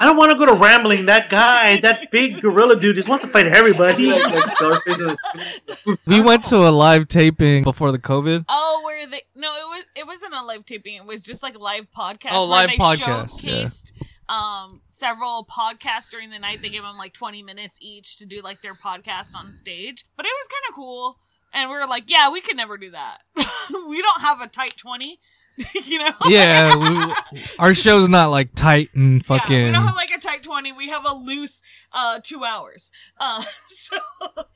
I 0.00 0.06
don't 0.06 0.16
want 0.16 0.32
to 0.32 0.38
go 0.38 0.46
to 0.46 0.54
rambling. 0.54 1.06
That 1.06 1.28
guy, 1.28 1.78
that 1.80 2.10
big 2.10 2.40
gorilla 2.40 2.80
dude, 2.80 2.96
just 2.96 3.08
wants 3.08 3.24
to 3.24 3.30
fight 3.30 3.46
everybody. 3.46 4.06
like, 4.10 4.24
like 4.34 4.44
Scarface. 4.50 4.98
and 4.98 5.10
the- 5.10 5.98
We 6.06 6.20
went 6.20 6.42
to 6.44 6.56
a 6.56 6.70
live 6.70 7.06
taping 7.06 7.62
before 7.64 7.92
the 7.92 7.98
COVID. 7.98 8.46
Oh, 8.48 8.80
where 8.84 9.06
they? 9.06 9.20
No, 9.34 9.52
it 9.54 9.68
was 9.68 9.84
it 9.94 10.06
wasn't 10.06 10.34
a 10.34 10.42
live 10.42 10.64
taping. 10.64 10.96
It 10.96 11.04
was 11.04 11.20
just 11.22 11.42
like 11.42 11.54
a 11.54 11.58
live 11.58 11.86
podcast. 11.96 12.30
Oh, 12.32 12.48
where 12.48 12.60
live 12.66 12.70
they 12.70 12.76
podcast, 12.78 13.42
yeah. 13.42 13.52
Showcased 13.64 13.92
um 14.30 14.80
several 14.88 15.44
podcasts 15.44 16.08
during 16.10 16.30
the 16.30 16.38
night. 16.38 16.62
They 16.62 16.68
gave 16.70 16.82
them 16.82 16.96
like 16.96 17.12
twenty 17.12 17.42
minutes 17.42 17.76
each 17.80 18.16
to 18.18 18.26
do 18.26 18.40
like 18.42 18.62
their 18.62 18.74
podcast 18.74 19.34
on 19.34 19.52
stage. 19.52 20.06
But 20.16 20.24
it 20.24 20.32
was 20.32 20.48
kind 20.48 20.70
of 20.70 20.74
cool. 20.76 21.18
And 21.52 21.68
we 21.68 21.74
were 21.76 21.86
like, 21.86 22.04
yeah, 22.06 22.30
we 22.30 22.40
could 22.40 22.56
never 22.56 22.78
do 22.78 22.90
that. 22.92 23.18
we 23.36 24.00
don't 24.00 24.20
have 24.22 24.40
a 24.40 24.46
tight 24.46 24.76
twenty. 24.76 25.18
you 25.86 25.98
know? 25.98 26.12
Yeah, 26.26 26.76
we, 26.76 27.14
our 27.58 27.74
show's 27.74 28.08
not 28.08 28.30
like 28.30 28.54
tight 28.54 28.90
and 28.94 29.22
Yeah, 29.28 29.38
we 29.48 29.70
don't 29.70 29.74
have 29.86 29.94
like 29.94 30.10
a 30.10 30.18
tight 30.18 30.42
twenty. 30.42 30.72
We 30.72 30.88
have 30.88 31.04
a 31.04 31.14
loose 31.14 31.62
uh 31.92 32.20
two 32.22 32.44
hours. 32.44 32.92
Uh, 33.18 33.42
so 33.68 33.98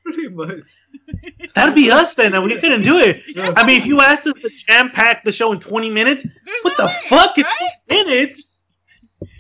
Pretty 0.02 0.28
much. 0.28 0.60
That'd 1.54 1.74
be 1.74 1.90
us 1.90 2.14
then. 2.14 2.40
We 2.42 2.58
couldn't 2.60 2.82
do 2.82 2.98
it. 2.98 3.22
Yeah. 3.28 3.52
I 3.56 3.66
mean, 3.66 3.80
if 3.80 3.86
you 3.86 4.00
asked 4.00 4.26
us 4.26 4.36
to 4.36 4.50
jam 4.50 4.90
pack 4.90 5.24
the 5.24 5.32
show 5.32 5.52
in 5.52 5.60
20 5.60 5.90
minutes, 5.90 6.22
there's 6.22 6.62
what 6.62 6.78
no 6.78 6.84
the 6.84 6.88
way, 6.88 6.98
fuck 7.08 7.36
right? 7.36 7.70
20 7.88 8.04
minutes? 8.04 8.52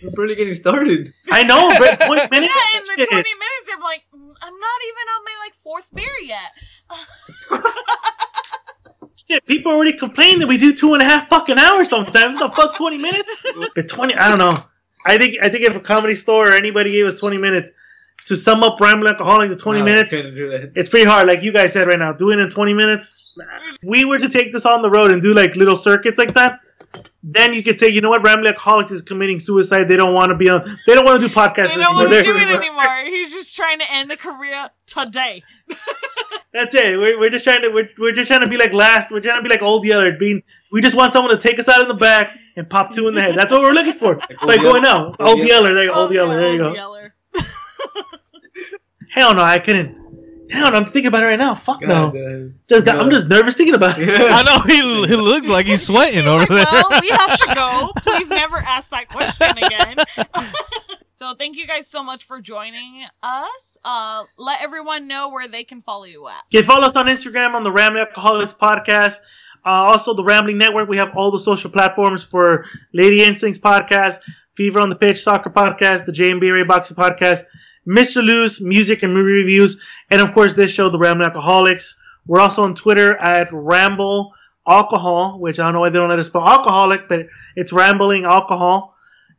We're 0.02 0.10
barely 0.10 0.34
getting 0.34 0.54
started. 0.54 1.12
I 1.30 1.44
know, 1.44 1.70
but 1.78 1.98
20 2.00 2.28
minutes? 2.30 2.54
Yeah, 2.54 2.78
in 2.80 2.84
the 2.84 3.02
shit. 3.02 3.08
20 3.10 3.12
minutes, 3.12 3.70
I'm 3.72 3.80
like, 3.80 4.02
"Mm, 4.14 4.32
I'm 4.42 4.58
not 4.60 4.80
even 4.88 5.06
on 5.16 5.24
my 5.24 5.36
like 5.44 5.54
fourth 5.54 5.94
beer 5.94 6.12
yet. 6.22 6.52
Shit, 9.30 9.46
people 9.46 9.72
already 9.72 9.94
complain 9.96 10.38
that 10.40 10.46
we 10.46 10.58
do 10.58 10.74
two 10.74 10.92
and 10.92 11.02
a 11.02 11.04
half 11.04 11.28
fucking 11.28 11.58
hours 11.58 11.88
sometimes. 11.88 12.38
The 12.38 12.50
fuck, 12.50 12.76
20 12.76 12.98
minutes? 12.98 13.46
But 13.74 13.88
20, 13.88 14.14
I 14.16 14.28
don't 14.28 14.38
know. 14.38 14.54
I 15.06 15.16
think 15.18 15.36
I 15.42 15.48
think 15.48 15.64
if 15.64 15.76
a 15.76 15.80
comedy 15.80 16.14
store 16.14 16.48
or 16.48 16.52
anybody 16.52 16.92
gave 16.92 17.06
us 17.06 17.18
20 17.18 17.38
minutes 17.38 17.70
to 18.26 18.36
sum 18.36 18.62
up 18.62 18.80
Rambling 18.80 19.12
Alcoholic 19.12 19.50
to 19.50 19.56
20 19.56 19.80
No, 19.80 19.84
minutes, 19.84 20.10
Couldn't 20.14 20.34
do 20.34 20.48
that. 20.50 20.72
it's 20.76 20.88
pretty 20.88 21.04
hard. 21.06 21.26
Like 21.28 21.42
you 21.42 21.52
guys 21.52 21.72
said 21.74 21.86
right 21.86 21.98
now, 21.98 22.12
doing 22.12 22.38
it 22.38 22.42
in 22.42 22.50
20 22.50 22.72
minutes. 22.74 23.36
If 23.38 23.78
we 23.82 24.04
were 24.04 24.18
to 24.18 24.28
take 24.28 24.52
this 24.52 24.64
on 24.64 24.80
the 24.82 24.90
road 24.90 25.10
and 25.10 25.20
do 25.20 25.34
like 25.34 25.56
little 25.56 25.76
circuits 25.76 26.18
like 26.18 26.32
that, 26.34 26.60
then 27.22 27.52
you 27.52 27.62
could 27.62 27.78
say, 27.80 27.88
you 27.88 28.00
know 28.00 28.08
what, 28.10 28.22
Rambling 28.24 28.48
Alcoholics 28.52 28.92
is 28.92 29.02
committing 29.02 29.40
suicide. 29.40 29.84
They 29.88 29.96
don't 29.96 30.14
want 30.14 30.30
to 30.30 30.36
be 30.36 30.48
on. 30.48 30.78
They 30.86 30.94
don't 30.94 31.04
want 31.04 31.20
to 31.20 31.28
do 31.28 31.34
podcasts 31.34 31.74
They 31.74 31.82
don't 31.82 31.96
anymore. 31.96 32.04
want 32.04 32.10
to 32.12 32.22
do 32.22 32.36
it 32.36 32.42
anymore. 32.42 33.04
He's 33.06 33.32
just 33.32 33.54
trying 33.56 33.78
to 33.80 33.90
end 33.92 34.10
the 34.10 34.16
career 34.16 34.70
today. 34.86 35.42
That's 36.54 36.74
it. 36.74 36.96
We're, 36.98 37.18
we're 37.18 37.30
just 37.30 37.44
trying 37.44 37.60
to 37.62 37.68
we're, 37.68 37.88
we're 37.98 38.12
just 38.12 38.28
trying 38.28 38.40
to 38.40 38.46
be 38.46 38.56
like 38.56 38.72
last. 38.72 39.10
We're 39.10 39.20
trying 39.20 39.38
to 39.38 39.42
be 39.42 39.50
like 39.50 39.60
old 39.62 39.84
Yeller. 39.84 40.12
Being 40.16 40.42
we 40.72 40.80
just 40.80 40.96
want 40.96 41.12
someone 41.12 41.32
to 41.34 41.38
take 41.48 41.58
us 41.58 41.68
out 41.68 41.82
in 41.82 41.88
the 41.88 41.94
back 41.94 42.38
and 42.56 42.70
pop 42.70 42.94
two 42.94 43.08
in 43.08 43.14
the 43.14 43.20
head. 43.20 43.34
That's 43.36 43.50
what 43.52 43.60
we're 43.60 43.72
looking 43.72 43.92
for. 43.94 44.14
Old 44.14 44.42
Like 44.44 44.62
going 44.62 44.84
out. 44.84 45.16
Old 45.20 45.28
Old 45.30 45.38
Yeller. 45.40 45.72
Yeller. 45.72 45.74
There 45.74 45.84
you 45.84 45.90
go. 45.90 46.00
Old 46.00 46.12
Yeller. 46.14 46.36
There 46.38 46.52
you 46.52 46.58
go. 47.34 47.42
Hell 49.10 49.34
no, 49.34 49.42
I 49.42 49.58
couldn't. 49.58 50.02
Hell, 50.50 50.74
I'm 50.76 50.84
thinking 50.84 51.06
about 51.06 51.24
it 51.24 51.26
right 51.26 51.38
now. 51.38 51.54
Fuck 51.54 51.80
God, 51.80 52.14
no. 52.14 52.46
uh, 52.46 52.48
Just 52.68 52.84
got, 52.84 53.00
I'm 53.00 53.10
just 53.10 53.26
nervous 53.28 53.56
thinking 53.56 53.74
about 53.74 53.98
it. 53.98 54.08
I 54.10 54.42
know 54.42 54.58
he, 54.66 55.06
he 55.08 55.16
looks 55.16 55.48
like 55.48 55.66
he's 55.66 55.82
sweating 55.84 56.26
over 56.28 56.40
Like, 56.40 56.48
there. 56.48 56.82
well, 56.90 57.00
we 57.00 57.08
have 57.08 57.38
to 57.38 57.54
go. 57.54 57.88
Please 58.02 58.28
never 58.28 58.58
ask 58.58 58.90
that 58.90 59.08
question 59.08 59.56
again. 59.58 59.96
so 61.24 61.34
thank 61.34 61.56
you 61.56 61.66
guys 61.66 61.86
so 61.86 62.02
much 62.02 62.24
for 62.24 62.38
joining 62.38 63.02
us. 63.22 63.78
Uh, 63.82 64.24
let 64.36 64.62
everyone 64.62 65.08
know 65.08 65.30
where 65.30 65.48
they 65.48 65.64
can 65.64 65.80
follow 65.80 66.04
you 66.04 66.28
at. 66.28 66.42
You 66.50 66.60
can 66.60 66.66
follow 66.66 66.86
us 66.86 66.96
on 66.96 67.06
Instagram 67.06 67.54
on 67.54 67.64
the 67.64 67.72
Rambling 67.72 68.04
Alcoholics 68.06 68.52
podcast. 68.52 69.20
Uh, 69.64 69.88
also, 69.88 70.12
the 70.12 70.22
Rambling 70.22 70.58
Network. 70.58 70.86
We 70.86 70.98
have 70.98 71.16
all 71.16 71.30
the 71.30 71.40
social 71.40 71.70
platforms 71.70 72.22
for 72.22 72.66
Lady 72.92 73.24
Instincts 73.24 73.58
podcast, 73.58 74.20
Fever 74.54 74.80
on 74.80 74.90
the 74.90 74.96
Pitch 74.96 75.22
Soccer 75.22 75.48
podcast, 75.48 76.04
the 76.04 76.12
JMBRA 76.12 76.68
Boxing 76.68 76.96
podcast, 76.96 77.44
Mr. 77.88 78.22
Lou's 78.22 78.60
music 78.60 79.02
and 79.02 79.14
movie 79.14 79.32
reviews, 79.32 79.80
and 80.10 80.20
of 80.20 80.34
course 80.34 80.52
this 80.52 80.72
show, 80.72 80.90
the 80.90 80.98
Rambling 80.98 81.28
Alcoholics. 81.28 81.94
We're 82.26 82.40
also 82.40 82.64
on 82.64 82.74
Twitter 82.74 83.16
at 83.16 83.48
Ramble 83.50 84.34
Alcohol, 84.68 85.38
which 85.38 85.58
I 85.58 85.64
don't 85.64 85.72
know 85.72 85.80
why 85.80 85.88
they 85.88 85.98
don't 85.98 86.10
let 86.10 86.18
us 86.18 86.26
spell 86.26 86.46
alcoholic, 86.46 87.08
but 87.08 87.28
it's 87.56 87.72
Rambling 87.72 88.24
Alcohol. 88.24 88.94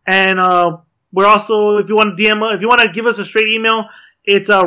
And 0.07 0.39
uh, 0.39 0.77
we're 1.15 1.25
also, 1.25 1.77
if 1.77 1.89
you 1.89 1.95
want 1.95 2.15
to 2.17 2.23
DM, 2.23 2.53
if 2.55 2.61
you 2.61 2.67
want 2.67 2.81
to 2.81 2.89
give 2.89 3.05
us 3.07 3.17
a 3.19 3.25
straight 3.25 3.47
email, 3.47 3.89
it's 4.25 4.49
uh, 4.49 4.65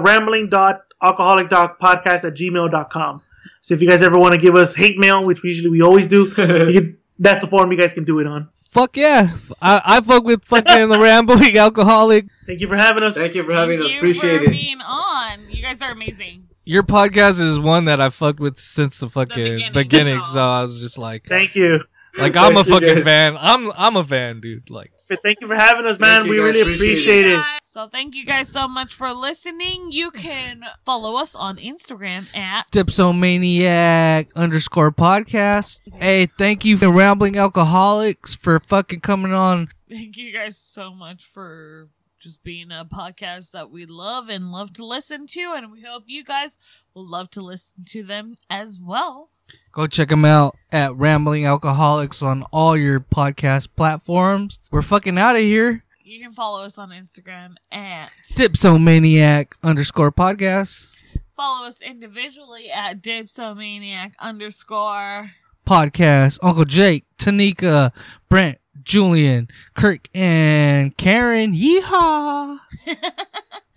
rambling.alcoholic.podcast 1.02 2.24
at 2.24 2.34
gmail.com. 2.34 3.22
So 3.62 3.74
if 3.74 3.82
you 3.82 3.88
guys 3.88 4.02
ever 4.02 4.18
want 4.18 4.34
to 4.34 4.40
give 4.40 4.54
us 4.56 4.74
hate 4.74 4.98
mail, 4.98 5.24
which 5.24 5.42
usually 5.44 5.70
we 5.70 5.82
always 5.82 6.06
do, 6.08 6.24
you 6.28 6.34
can, 6.80 6.98
that's 7.18 7.44
the 7.44 7.50
form 7.50 7.70
you 7.72 7.78
guys 7.78 7.92
can 7.92 8.04
do 8.04 8.18
it 8.20 8.26
on. 8.26 8.48
Fuck 8.70 8.96
yeah. 8.96 9.28
I, 9.62 9.80
I 9.84 10.00
fuck 10.00 10.24
with 10.24 10.44
fucking 10.44 10.88
the 10.88 10.98
rambling 11.00 11.56
alcoholic. 11.58 12.26
Thank 12.46 12.60
you 12.60 12.68
for 12.68 12.76
having 12.76 13.02
us. 13.02 13.14
Thank 13.16 13.34
you 13.34 13.44
for 13.44 13.52
having 13.52 13.78
Thank 13.78 13.86
us. 13.88 13.92
you 13.94 13.98
Appreciate 14.00 14.38
for 14.38 14.44
it. 14.44 14.50
being 14.50 14.80
on. 14.80 15.50
You 15.50 15.62
guys 15.62 15.80
are 15.82 15.90
amazing. 15.92 16.48
Your 16.64 16.82
podcast 16.82 17.40
is 17.40 17.58
one 17.58 17.86
that 17.86 17.98
I 18.00 18.10
fucked 18.10 18.40
with 18.40 18.58
since 18.58 19.00
the 19.00 19.08
fucking 19.08 19.36
beginning, 19.36 19.72
beginning, 19.72 20.24
so- 20.24 20.32
so 20.34 20.40
I 20.48 20.60
was 20.62 20.80
just 20.80 20.98
like, 20.98 21.24
Thank 21.24 21.54
you. 21.54 21.80
like 22.18 22.36
I'm 22.36 22.56
a 22.58 22.64
fucking 22.64 23.02
fan. 23.02 23.36
I'm 23.40 23.70
I'm 23.74 23.96
a 23.96 24.04
fan, 24.04 24.40
dude. 24.40 24.68
Like, 24.68 24.92
But 25.08 25.22
thank 25.22 25.40
you 25.40 25.46
for 25.46 25.54
having 25.54 25.86
us, 25.86 25.98
man. 25.98 26.20
Thank 26.20 26.30
we 26.30 26.36
guys. 26.36 26.44
really 26.46 26.60
Appreciate 26.60 27.26
appreciate 27.26 27.26
it. 27.26 27.42
So 27.62 27.86
thank 27.86 28.14
you 28.14 28.24
guys 28.24 28.48
so 28.48 28.66
much 28.68 28.94
for 28.94 29.12
listening. 29.12 29.90
You 29.90 30.10
can 30.10 30.64
follow 30.84 31.16
us 31.16 31.34
on 31.34 31.56
Instagram 31.56 32.34
at 32.36 32.70
Dipsomaniac 32.70 34.28
underscore 34.34 34.92
podcast. 34.92 35.80
Hey, 35.94 36.26
thank 36.26 36.64
you 36.64 36.76
for 36.76 36.90
Rambling 36.90 37.36
Alcoholics 37.36 38.34
for 38.34 38.60
fucking 38.60 39.00
coming 39.00 39.32
on. 39.32 39.68
thank 39.90 40.16
you 40.16 40.32
guys 40.32 40.56
so 40.56 40.92
much 40.92 41.24
for 41.24 41.88
just 42.18 42.42
being 42.42 42.72
a 42.72 42.84
podcast 42.84 43.52
that 43.52 43.70
we 43.70 43.86
love 43.86 44.28
and 44.28 44.50
love 44.50 44.72
to 44.74 44.84
listen 44.84 45.26
to 45.28 45.52
and 45.56 45.70
we 45.70 45.82
hope 45.82 46.02
you 46.06 46.24
guys 46.24 46.58
will 46.92 47.06
love 47.08 47.30
to 47.30 47.40
listen 47.40 47.84
to 47.86 48.02
them 48.02 48.34
as 48.50 48.78
well. 48.80 49.30
Go 49.78 49.86
check 49.86 50.08
them 50.08 50.24
out 50.24 50.56
at 50.72 50.96
Rambling 50.96 51.46
Alcoholics 51.46 52.20
on 52.20 52.42
all 52.52 52.76
your 52.76 52.98
podcast 52.98 53.68
platforms. 53.76 54.58
We're 54.72 54.82
fucking 54.82 55.16
out 55.16 55.36
of 55.36 55.42
here. 55.42 55.84
You 56.02 56.20
can 56.20 56.32
follow 56.32 56.64
us 56.64 56.78
on 56.78 56.90
Instagram 56.90 57.54
at 57.70 58.08
Dipsomaniac 58.28 59.52
underscore 59.62 60.10
podcast. 60.10 60.90
follow 61.30 61.68
us 61.68 61.80
individually 61.80 62.68
at 62.72 63.00
dipsomaniac 63.00 64.14
underscore 64.18 65.30
Podcast. 65.64 66.40
Uncle 66.42 66.64
Jake, 66.64 67.04
Tanika, 67.16 67.92
Brent, 68.28 68.58
Julian, 68.82 69.46
Kirk, 69.74 70.08
and 70.12 70.96
Karen. 70.96 71.54
Yeehaw! 71.54 72.58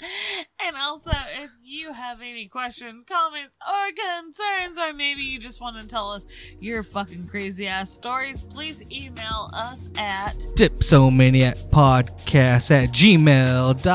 And 0.64 0.76
also, 0.80 1.12
if 1.42 1.52
you 1.64 1.92
have 1.92 2.22
any 2.22 2.48
questions, 2.48 3.04
comments, 3.04 3.58
or 3.68 3.92
concerns, 3.92 4.78
or 4.78 4.94
maybe 4.94 5.22
you 5.24 5.40
just 5.40 5.60
want 5.60 5.80
to 5.82 5.88
tell 5.88 6.12
us 6.12 6.26
your 6.60 6.84
fucking 6.84 7.28
crazy 7.28 7.68
ass 7.68 7.90
stories, 7.92 8.42
please 8.42 8.84
email 8.92 9.50
us 9.54 9.90
at. 9.98 10.38
Dipsomaniac 10.56 11.58
Podcast 11.72 12.72
at 12.72 12.90
gmail.com. 12.92 13.86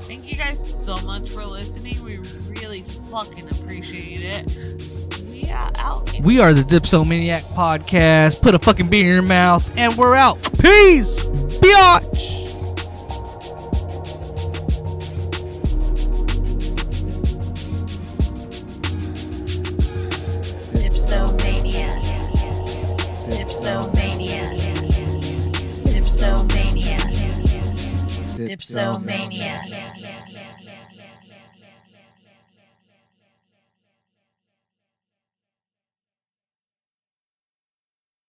Thank 0.00 0.30
you 0.30 0.36
guys 0.36 0.84
so 0.84 0.96
much 0.98 1.30
for 1.30 1.44
listening. 1.44 2.02
We 2.04 2.18
really 2.60 2.82
fucking 3.10 3.48
appreciate 3.48 4.22
it. 4.24 4.46
We 5.30 5.50
are 5.50 5.72
out. 5.78 6.14
We 6.20 6.40
are 6.40 6.52
the 6.54 6.62
Dipsomaniac 6.64 7.42
Podcast. 7.54 8.40
Put 8.42 8.54
a 8.54 8.58
fucking 8.58 8.88
beer 8.88 9.06
in 9.06 9.12
your 9.12 9.22
mouth, 9.22 9.70
and 9.76 9.94
we're 9.96 10.16
out. 10.16 10.42
Peace. 10.60 11.18
Biatch. 11.20 12.45
Dipsomania. 23.46 24.42
Dipsomania. 25.84 26.98
Dipsomania. 28.36 29.60